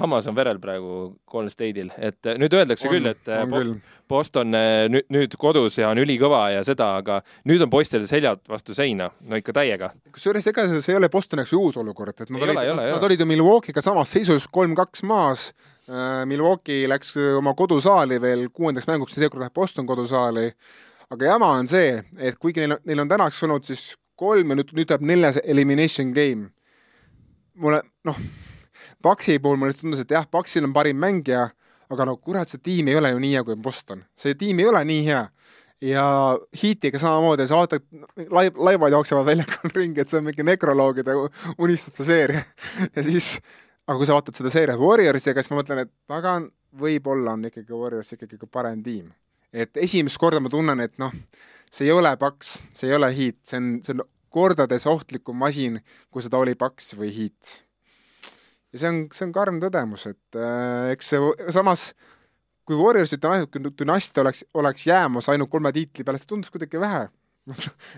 hammas 0.00 0.26
on 0.30 0.36
verel 0.36 0.60
praegu 0.62 0.96
Golden 1.30 1.52
State'il, 1.52 1.90
et 1.98 2.28
äh, 2.28 2.38
nüüd 2.40 2.54
öeldakse 2.56 2.88
on, 2.88 2.94
küll, 2.94 3.08
et 3.10 3.30
äh, 3.30 3.44
küll. 3.50 3.72
Boston 4.10 4.56
äh, 4.56 4.84
nüüd, 4.90 5.06
nüüd 5.12 5.36
kodus 5.40 5.78
ja 5.78 5.90
on 5.92 6.00
ülikõva 6.02 6.42
ja 6.54 6.64
seda, 6.66 6.92
aga 7.00 7.20
nüüd 7.48 7.62
on 7.64 7.72
poistel 7.72 8.06
seljad 8.10 8.42
vastu 8.50 8.74
seina, 8.76 9.10
no 9.26 9.38
ikka 9.40 9.54
täiega. 9.60 9.92
kusjuures 10.14 10.50
ega 10.50 10.66
see 10.72 10.94
ei 10.94 11.00
ole 11.00 11.10
Bostoni 11.12 11.44
jaoks 11.44 11.56
uus 11.58 11.80
olukord, 11.80 12.16
et 12.18 12.30
nad 12.30 12.42
ei 12.42 12.48
olid, 12.50 12.74
ole, 12.74 12.90
nad 12.94 13.08
olid 13.10 13.24
ju 13.24 13.30
Milwaukee'ga 13.30 13.84
samas 13.84 14.12
seisus 14.16 14.48
kolm-kaks 14.50 15.06
maas. 15.08 15.50
Milwaukee 16.30 16.84
läks 16.86 17.16
oma 17.40 17.50
kodusaali 17.58 18.20
veel 18.22 18.44
kuuendaks 18.54 18.86
mänguks 18.86 19.16
ja 19.16 19.24
seekord 19.24 19.42
läheb 19.42 19.56
Boston 19.56 19.88
kodusaali. 19.88 20.52
aga 21.10 21.26
jama 21.26 21.48
on 21.58 21.66
see, 21.66 21.96
et 22.22 22.36
kuigi 22.38 22.62
neil 22.62 22.76
on, 22.76 22.82
neil 22.86 23.02
on 23.02 23.10
tänaks 23.10 23.42
olnud 23.42 23.66
siis 23.66 23.96
kolm 24.14 24.52
ja 24.52 24.60
nüüd, 24.60 24.70
nüüd 24.76 24.86
tuleb 24.86 25.02
neljas 25.10 25.40
elimination 25.42 26.12
game 26.14 26.52
mulle 27.54 27.82
noh, 28.04 28.16
Paksi 29.02 29.38
puhul 29.38 29.56
mulle 29.56 29.72
tundus, 29.72 30.02
et 30.02 30.10
jah, 30.12 30.26
Paksil 30.30 30.64
on 30.66 30.72
parim 30.76 30.98
mängija, 31.00 31.46
aga 31.90 32.06
no 32.06 32.16
kurat, 32.20 32.50
see 32.50 32.60
tiim 32.62 32.90
ei 32.90 32.98
ole 33.00 33.12
ju 33.14 33.20
nii 33.22 33.32
hea 33.32 33.44
kui 33.46 33.56
Boston, 33.56 34.02
see 34.18 34.36
tiim 34.38 34.60
ei 34.60 34.68
ole 34.68 34.82
nii 34.84 35.04
hea. 35.06 35.22
ja 35.80 36.04
Heatiga 36.62 37.00
samamoodi, 37.00 37.46
sa 37.48 37.56
vaatad, 37.56 37.86
laib, 38.28 38.58
laibad 38.60 38.92
jooksevad 38.92 39.24
väljakul 39.24 39.72
ringi, 39.78 40.02
et 40.02 40.12
see 40.12 40.18
on 40.20 40.26
mingi 40.26 40.44
nekroloogide 40.44 41.14
unistuste 41.56 42.04
seeria 42.04 42.42
ja 42.96 43.04
siis, 43.06 43.38
aga 43.88 43.96
kui 43.96 44.08
sa 44.10 44.18
vaatad 44.18 44.36
seda 44.36 44.52
seeriat 44.52 44.80
Warriorsiga, 44.80 45.40
siis 45.40 45.52
ma 45.54 45.62
mõtlen, 45.62 45.86
et 45.86 45.92
pagan, 46.10 46.50
võib-olla 46.76 47.32
on 47.38 47.48
ikkagi 47.48 47.72
Warriors 47.72 48.12
ikkagi 48.12 48.36
parem 48.52 48.84
tiim. 48.84 49.08
et 49.52 49.80
esimest 49.80 50.20
korda 50.20 50.40
ma 50.44 50.52
tunnen, 50.52 50.84
et 50.84 50.98
noh, 51.00 51.16
see 51.72 51.88
ei 51.88 51.96
ole 51.96 52.12
Paks, 52.20 52.58
see 52.76 52.92
ei 52.92 52.98
ole 53.00 53.08
Heat, 53.16 53.40
see 53.48 53.62
on, 53.62 53.72
see 53.86 53.96
on 53.96 54.04
kordades 54.30 54.86
ohtlikum 54.90 55.38
masin, 55.38 55.80
kui 56.10 56.24
seda 56.24 56.40
oli 56.40 56.56
Paks 56.58 56.94
või 56.98 57.12
Heat. 57.16 57.60
ja 58.72 58.82
see 58.82 58.92
on, 58.92 59.04
see 59.14 59.26
on 59.28 59.34
karm 59.36 59.60
tõdemus, 59.62 60.06
et 60.10 60.38
äh, 60.38 60.90
eks 60.94 61.12
see 61.14 61.52
samas 61.54 61.90
kui 62.68 62.78
Warriorsi 62.78 63.18
dünastia 63.18 64.22
oleks, 64.22 64.44
oleks 64.54 64.86
jäämas 64.86 65.30
ainult 65.32 65.50
kolme 65.50 65.72
tiitli 65.74 66.06
peale, 66.06 66.20
see 66.22 66.30
tundus 66.30 66.52
kuidagi 66.54 66.78
vähe 66.80 67.08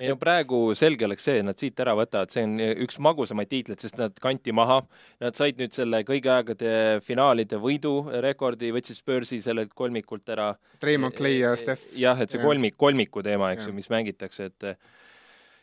ei 0.01 0.09
no 0.11 0.17
praegu 0.21 0.59
selge 0.79 1.07
oleks 1.07 1.27
see, 1.27 1.41
et 1.41 1.47
nad 1.47 1.59
siit 1.59 1.79
ära 1.83 1.95
võtavad, 1.99 2.31
see 2.33 2.45
on 2.47 2.57
üks 2.85 2.99
magusamaid 3.03 3.51
tiitleid, 3.51 3.81
sest 3.83 3.99
nad 4.01 4.15
kanti 4.23 4.55
maha. 4.55 4.81
Nad 5.23 5.39
said 5.39 5.61
nüüd 5.61 5.75
selle 5.75 6.03
kõigi 6.09 6.31
aegade 6.33 6.73
finaalide 7.05 7.59
võidu 7.63 7.97
rekordi, 8.25 8.73
võttis 8.75 9.03
Spursi 9.03 9.41
sellelt 9.45 9.75
kolmikult 9.79 10.31
ära. 10.33 10.53
Treimond 10.83 11.17
Clay 11.19 11.41
ja 11.43 11.55
Steph. 11.59 11.91
jah, 11.99 12.19
et 12.23 12.33
see 12.33 12.43
kolmik, 12.43 12.79
kolmiku 12.81 13.25
teema, 13.27 13.53
eks 13.57 13.69
ju, 13.69 13.77
mis 13.77 13.91
mängitakse, 13.93 14.51
et 14.53 14.71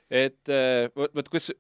et 0.10 0.50
äh, 0.50 0.90
vot, 0.98 1.12
vot 1.14 1.30
kus 1.30 1.52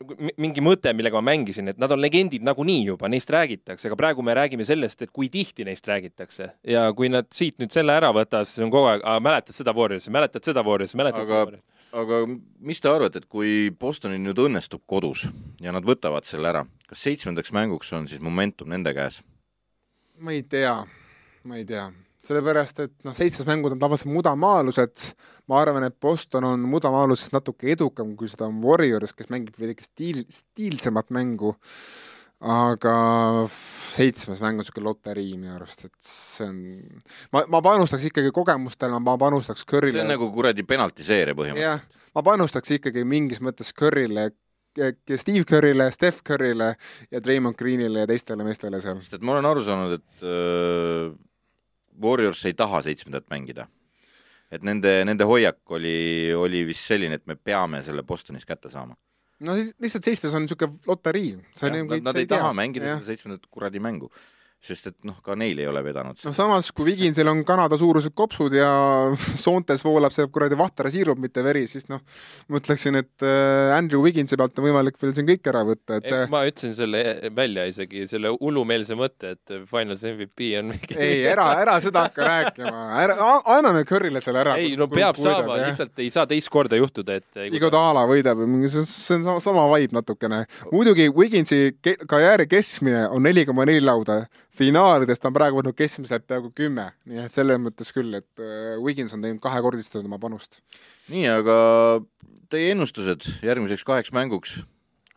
mingi 0.41 0.61
mõte, 0.65 0.91
millega 0.97 1.19
ma 1.19 1.31
mängisin, 1.31 1.69
et 1.69 1.81
nad 1.81 1.91
on 1.93 2.01
legendid 2.01 2.45
nagunii 2.45 2.81
juba, 2.87 3.09
neist 3.11 3.29
räägitakse, 3.33 3.89
aga 3.89 3.97
praegu 3.99 4.25
me 4.25 4.33
räägime 4.37 4.65
sellest, 4.67 5.05
et 5.05 5.13
kui 5.13 5.29
tihti 5.33 5.65
neist 5.67 5.87
räägitakse 5.87 6.49
ja 6.67 6.87
kui 6.97 7.11
nad 7.13 7.29
siit 7.35 7.59
nüüd 7.61 7.73
selle 7.73 7.93
ära 7.93 8.11
võtavad, 8.15 8.49
siis 8.49 8.65
on 8.65 8.73
kogu 8.73 8.89
aeg, 8.95 9.05
mäletad 9.23 9.55
seda 9.55 9.75
Warriorsi, 9.77 10.13
mäletad 10.13 10.45
seda 10.45 10.65
Warriorsi, 10.65 10.97
mäletad 10.97 11.23
aga, 11.23 11.29
seda 11.29 11.43
Warriorsi. 11.45 11.65
aga 12.01 12.21
mis 12.71 12.81
te 12.81 12.91
arvate, 12.91 13.21
et 13.21 13.29
kui 13.29 13.69
Bostonil 13.69 14.21
nüüd 14.25 14.41
õnnestub 14.41 14.83
kodus 14.89 15.27
ja 15.61 15.75
nad 15.75 15.85
võtavad 15.85 16.25
selle 16.29 16.49
ära, 16.49 16.65
kas 16.89 17.05
seitsmendaks 17.05 17.53
mänguks 17.53 17.93
on 17.93 18.09
siis 18.09 18.21
momentum 18.23 18.73
nende 18.73 18.97
käes? 18.97 19.21
ma 20.19 20.33
ei 20.35 20.41
tea, 20.43 20.79
ma 21.47 21.61
ei 21.61 21.69
tea 21.69 21.91
sellepärast 22.25 22.83
et 22.83 22.93
noh, 23.07 23.15
seitsmes 23.15 23.47
mängud 23.47 23.73
on 23.75 23.81
tavaliselt 23.81 24.11
mudamaalused, 24.11 25.05
ma 25.51 25.61
arvan, 25.61 25.85
et 25.87 25.95
Boston 26.01 26.47
on 26.49 26.65
mudamaaluses 26.69 27.31
natuke 27.35 27.71
edukam, 27.73 28.15
kui 28.19 28.29
seda 28.31 28.49
on 28.49 28.59
Warriors, 28.63 29.15
kes 29.15 29.31
mängib 29.31 29.59
veidike 29.59 29.85
stiil, 29.85 30.25
stiilsemat 30.33 31.13
mängu, 31.15 31.53
aga 32.39 32.95
seitsmes 33.91 34.43
mäng 34.43 34.59
on 34.59 34.63
niisugune 34.63 34.87
loterii 34.87 35.31
minu 35.37 35.55
arust, 35.55 35.87
et 35.87 35.95
see 36.05 36.47
on, 36.47 36.59
ma, 37.35 37.45
ma 37.55 37.63
panustaks 37.63 38.09
ikkagi 38.11 38.33
kogemustele, 38.35 38.99
ma 39.03 39.15
panustaks 39.19 39.65
Curry'le 39.67 39.97
see 39.97 40.05
on 40.05 40.13
nagu 40.13 40.29
kuradi 40.35 40.67
penaltiseeria 40.67 41.35
põhimõtteliselt. 41.39 41.87
jah, 41.89 42.05
ma 42.15 42.23
panustaks 42.27 42.75
ikkagi 42.79 43.03
mingis 43.07 43.43
mõttes 43.43 43.71
Curry'le, 43.75 44.29
Steve 44.79 45.47
Curry'le, 45.49 45.89
Steph 45.91 46.21
Curry'le 46.27 46.69
ja 47.11 47.23
Draymond 47.23 47.57
Greenile 47.59 48.05
ja 48.05 48.11
teistele 48.11 48.45
meestele 48.47 48.79
seal. 48.83 49.01
sest 49.03 49.17
et 49.17 49.25
ma 49.25 49.35
olen 49.35 49.49
aru 49.49 49.63
saanud, 49.65 49.97
et 49.99 50.23
öö 50.23 51.09
Warriors 52.01 52.45
ei 52.45 52.55
taha 52.57 52.81
seitsmendat 52.85 53.27
mängida. 53.31 53.67
et 54.51 54.63
nende, 54.65 55.03
nende 55.05 55.25
hoiak 55.29 55.59
oli, 55.77 56.33
oli 56.33 56.63
vist 56.65 56.87
selline, 56.89 57.19
et 57.19 57.25
me 57.29 57.35
peame 57.35 57.83
selle 57.85 58.01
Bostonis 58.03 58.45
kätte 58.49 58.69
saama. 58.69 58.95
no 59.45 59.55
siis 59.55 59.73
lihtsalt 59.79 60.03
seitsmes 60.03 60.33
on 60.33 60.45
niisugune 60.47 60.79
loterii. 60.87 61.37
Nad, 61.61 62.01
nad 62.01 62.17
ei 62.17 62.27
taha 62.27 62.53
mängida 62.53 62.95
seda 62.95 63.11
seitsmendat 63.11 63.45
kuradi 63.51 63.79
mängu 63.79 64.09
sest 64.59 64.89
et 64.89 64.95
noh, 65.07 65.15
ka 65.23 65.37
neil 65.39 65.59
ei 65.61 65.67
ole 65.69 65.81
vedanud. 65.83 66.19
no 66.25 66.33
samas, 66.35 66.69
kui 66.75 66.89
Viginsil 66.89 67.27
on 67.31 67.45
Kanada 67.47 67.77
suurused 67.79 68.11
kopsud 68.17 68.53
ja 68.57 68.69
soontes 69.45 69.83
voolab 69.85 70.13
see 70.15 70.27
kuradi 70.27 70.57
vahter 70.59 70.89
siirup, 70.91 71.19
mitte 71.21 71.43
veri, 71.45 71.63
siis 71.69 71.87
noh, 71.91 72.01
ma 72.51 72.59
ütleksin, 72.59 72.99
et 72.99 73.25
äh, 73.25 73.71
Andrew 73.77 74.03
Viginsi 74.03 74.37
pealt 74.39 74.59
on 74.59 74.67
võimalik 74.67 74.99
veel 74.99 75.13
siin 75.15 75.29
kõik 75.29 75.47
ära 75.51 75.63
võtta, 75.67 75.99
et 76.01 76.09
ei, 76.11 76.25
ma 76.33 76.43
ütlesin 76.49 76.75
selle 76.75 77.03
välja 77.35 77.65
isegi, 77.71 78.03
selle 78.11 78.33
hullumeelse 78.35 78.97
mõtte, 78.99 79.35
et 79.37 79.55
Finals 79.69 80.03
MVP 80.09 80.51
on 80.59 80.73
mingi 80.73 80.99
ei, 80.99 81.23
ära, 81.31 81.47
ära 81.61 81.77
seda 81.83 82.03
hakka 82.09 82.27
rääkima, 82.27 82.83
ära, 82.99 83.17
anname 83.55 83.85
Curry'le 83.87 84.23
selle 84.23 84.43
ära. 84.43 84.57
ei, 84.59 84.75
no 84.79 84.89
peab 84.91 85.15
võidab, 85.15 85.45
saama, 85.47 85.61
lihtsalt 85.63 86.03
ei 86.03 86.11
saa 86.13 86.27
teist 86.29 86.51
korda 86.51 86.79
juhtuda, 86.79 87.19
et 87.21 87.55
Igodala 87.55 88.03
võidab, 88.09 88.43
see 88.67 88.83
on 89.15 89.23
sama, 89.23 89.39
sama 89.43 89.65
vibe 89.71 89.95
natukene. 89.95 90.43
muidugi 90.73 91.07
Viginsi 91.15 91.77
karjääri 91.79 92.49
keskmine 92.51 93.07
on 93.07 93.23
neli 93.23 93.47
koma 93.47 93.63
neli 93.69 93.79
lauda 93.87 94.25
finaalidest 94.59 95.27
on 95.27 95.35
praegu 95.35 95.59
võtnud 95.59 95.77
keskmiselt 95.77 96.25
peaaegu 96.29 96.51
kümme, 96.55 96.89
nii 97.09 97.23
et 97.23 97.33
selles 97.33 97.59
mõttes 97.61 97.93
küll, 97.95 98.17
et 98.19 98.43
äh, 98.43 98.75
Wiggins 98.83 99.15
on 99.15 99.23
teinud 99.23 99.41
kahekordistatud 99.43 100.07
oma 100.09 100.19
panust. 100.21 100.61
nii, 101.11 101.27
aga 101.31 101.55
teie 102.51 102.73
ennustused 102.73 103.27
järgmiseks 103.45 103.85
kaheks 103.87 104.13
mänguks, 104.15 104.59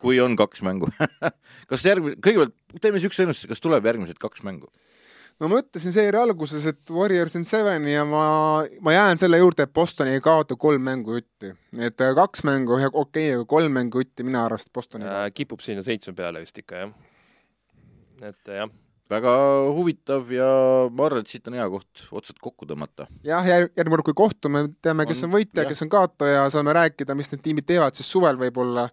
kui 0.03 0.19
on 0.23 0.37
kaks 0.39 0.63
mängu 0.65 0.89
kas 1.71 1.85
järgmine, 1.87 2.19
kõigepealt 2.23 2.55
teeme 2.79 2.99
niisuguse 2.99 3.27
ennustuse, 3.27 3.51
kas 3.51 3.63
tuleb 3.63 3.85
järgmised 3.89 4.19
kaks 4.21 4.45
mängu? 4.47 4.69
no 5.41 5.49
ma 5.51 5.59
ütlesin 5.63 5.95
seeria 5.95 6.23
alguses, 6.23 6.67
et 6.69 6.93
Warriors 6.93 7.35
in 7.39 7.47
seven 7.47 7.87
ja 7.89 8.05
ma, 8.07 8.25
ma 8.85 8.95
jään 8.95 9.19
selle 9.21 9.41
juurde, 9.41 9.67
et 9.67 9.73
Boston 9.75 10.11
ei 10.11 10.21
kaota 10.23 10.55
kolm 10.59 10.85
mängu 10.87 11.17
jutti. 11.19 11.51
et 11.79 12.05
äh, 12.05 12.13
kaks 12.15 12.45
mängu, 12.47 12.77
okei 12.79 12.93
okay,, 13.01 13.33
aga 13.39 13.49
kolm 13.49 13.75
mängu 13.75 14.05
jutti 14.05 14.23
mina 14.27 14.45
arvan, 14.47 14.63
et 14.63 14.73
Boston 14.73 15.03
äh, 15.09 15.27
kipub 15.35 15.65
sinna 15.65 15.83
seitsme 15.83 16.15
peale 16.15 16.45
vist 16.45 16.63
ikka, 16.63 16.85
jah. 16.85 16.95
et 18.29 18.55
jah 18.61 18.71
väga 19.13 19.33
huvitav 19.75 20.31
ja 20.33 20.47
ma 20.89 21.07
arvan, 21.07 21.23
et 21.23 21.31
siit 21.31 21.47
on 21.49 21.57
hea 21.57 21.65
koht 21.71 22.05
otsad 22.11 22.39
kokku 22.41 22.67
tõmmata. 22.69 23.07
jah, 23.25 23.45
järgmine 23.45 23.95
kord, 23.95 24.05
kui 24.09 24.17
kohtume, 24.23 24.63
teame, 24.83 25.07
kes 25.09 25.23
on, 25.27 25.33
võitja, 25.35 25.67
kes 25.69 25.85
on 25.85 25.91
kaotaja, 25.93 26.45
saame 26.53 26.75
rääkida, 26.77 27.17
mis 27.17 27.31
need 27.31 27.43
tiimid 27.45 27.67
teevad 27.69 27.97
siis 27.97 28.09
suvel 28.11 28.39
võib-olla 28.39 28.87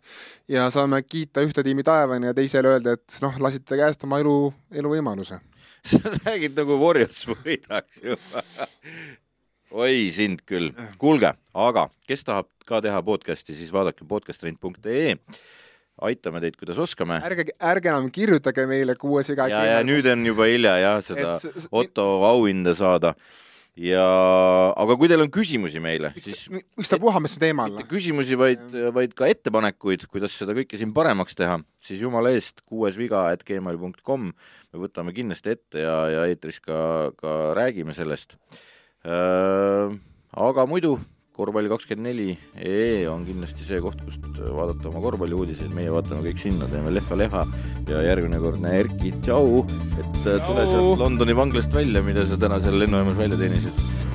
ja 0.50 0.68
saame 0.74 1.02
kiita 1.06 1.44
ühte 1.46 1.64
tiimi 1.66 1.86
taevani 1.86 2.30
ja 2.30 2.36
teisele 2.36 2.74
öelda, 2.74 2.96
et 2.98 3.20
noh, 3.24 3.38
lasite 3.42 3.78
käest 3.80 4.04
oma 4.08 4.20
elu, 4.22 4.36
eluvõimaluse 4.82 5.40
sa 5.90 6.14
räägid 6.24 6.58
nagu 6.58 6.76
Warriors 6.80 7.24
võidaks 7.30 8.02
ju 8.04 8.18
oi 9.84 10.10
sind 10.14 10.42
küll. 10.48 10.72
kuulge, 10.98 11.32
aga 11.54 11.88
kes 12.08 12.26
tahab 12.26 12.50
ka 12.66 12.82
teha 12.84 13.00
podcast'i, 13.06 13.54
siis 13.56 13.72
vaadake 13.74 14.06
podcastrent.ee 14.08 15.16
aitame 16.06 16.40
teid, 16.42 16.56
kuidas 16.60 16.80
oskame. 16.80 17.20
ärge, 17.26 17.50
ärge 17.72 17.92
enam 17.92 18.08
kirjutage 18.12 18.64
meile 18.70 18.96
kuues 19.00 19.30
iga 19.32 19.48
ja, 19.50 19.62
ja 19.76 19.84
nüüd 19.86 20.08
on 20.10 20.24
juba 20.30 20.48
hilja 20.50 20.74
jah, 20.80 20.98
seda 21.04 21.36
et, 21.36 21.68
Otto 21.70 22.06
auhinda 22.28 22.74
saada. 22.78 23.14
ja, 23.80 24.06
aga 24.74 24.96
kui 25.00 25.10
teil 25.10 25.24
on 25.24 25.30
küsimusi 25.32 25.82
meile, 25.82 26.12
siis 26.20 26.46
ükstapuha, 26.80 27.22
mis 27.24 27.36
teemal. 27.40 27.72
mitte 27.76 27.88
küsimusi, 27.90 28.38
vaid, 28.40 28.64
vaid 28.96 29.14
ka 29.16 29.28
ettepanekuid, 29.30 30.08
kuidas 30.10 30.34
seda 30.36 30.56
kõike 30.56 30.80
siin 30.80 30.94
paremaks 30.96 31.38
teha, 31.38 31.60
siis 31.84 32.02
jumala 32.02 32.32
eest, 32.34 32.64
kuues 32.66 32.98
viga 33.00 33.28
at 33.30 33.44
gmail.com, 33.46 34.32
me 34.32 34.84
võtame 34.84 35.14
kindlasti 35.16 35.56
ette 35.56 35.86
ja, 35.86 35.96
ja 36.16 36.26
eetris 36.32 36.60
ka, 36.64 36.82
ka 37.20 37.38
räägime 37.58 37.96
sellest 37.96 38.36
äh,. 39.06 39.96
aga 40.30 40.66
muidu 40.68 40.98
korvpalli 41.40 41.70
kakskümmend 41.72 42.08
neli 42.10 42.28
EE 42.56 43.06
on 43.10 43.24
kindlasti 43.28 43.66
see 43.66 43.80
koht, 43.84 44.02
kust 44.04 44.26
vaadata 44.40 44.90
oma 44.90 45.02
korvpalliuudiseid, 45.04 45.72
meie 45.76 45.92
vaatame 45.94 46.24
kõik 46.28 46.42
sinna, 46.42 46.68
teeme 46.70 46.92
lehva-lehva 46.94 47.46
ja 47.90 48.04
järgmine 48.10 48.42
kord, 48.42 48.68
Erki, 48.70 49.14
tšau, 49.24 49.64
et 50.00 50.20
tule 50.24 50.66
sealt 50.68 51.00
Londoni 51.00 51.36
vanglast 51.36 51.74
välja, 51.74 52.04
mida 52.06 52.26
sa 52.28 52.38
täna 52.40 52.60
seal 52.62 52.78
lennujaamas 52.80 53.18
välja 53.18 53.40
teenisid 53.40 54.09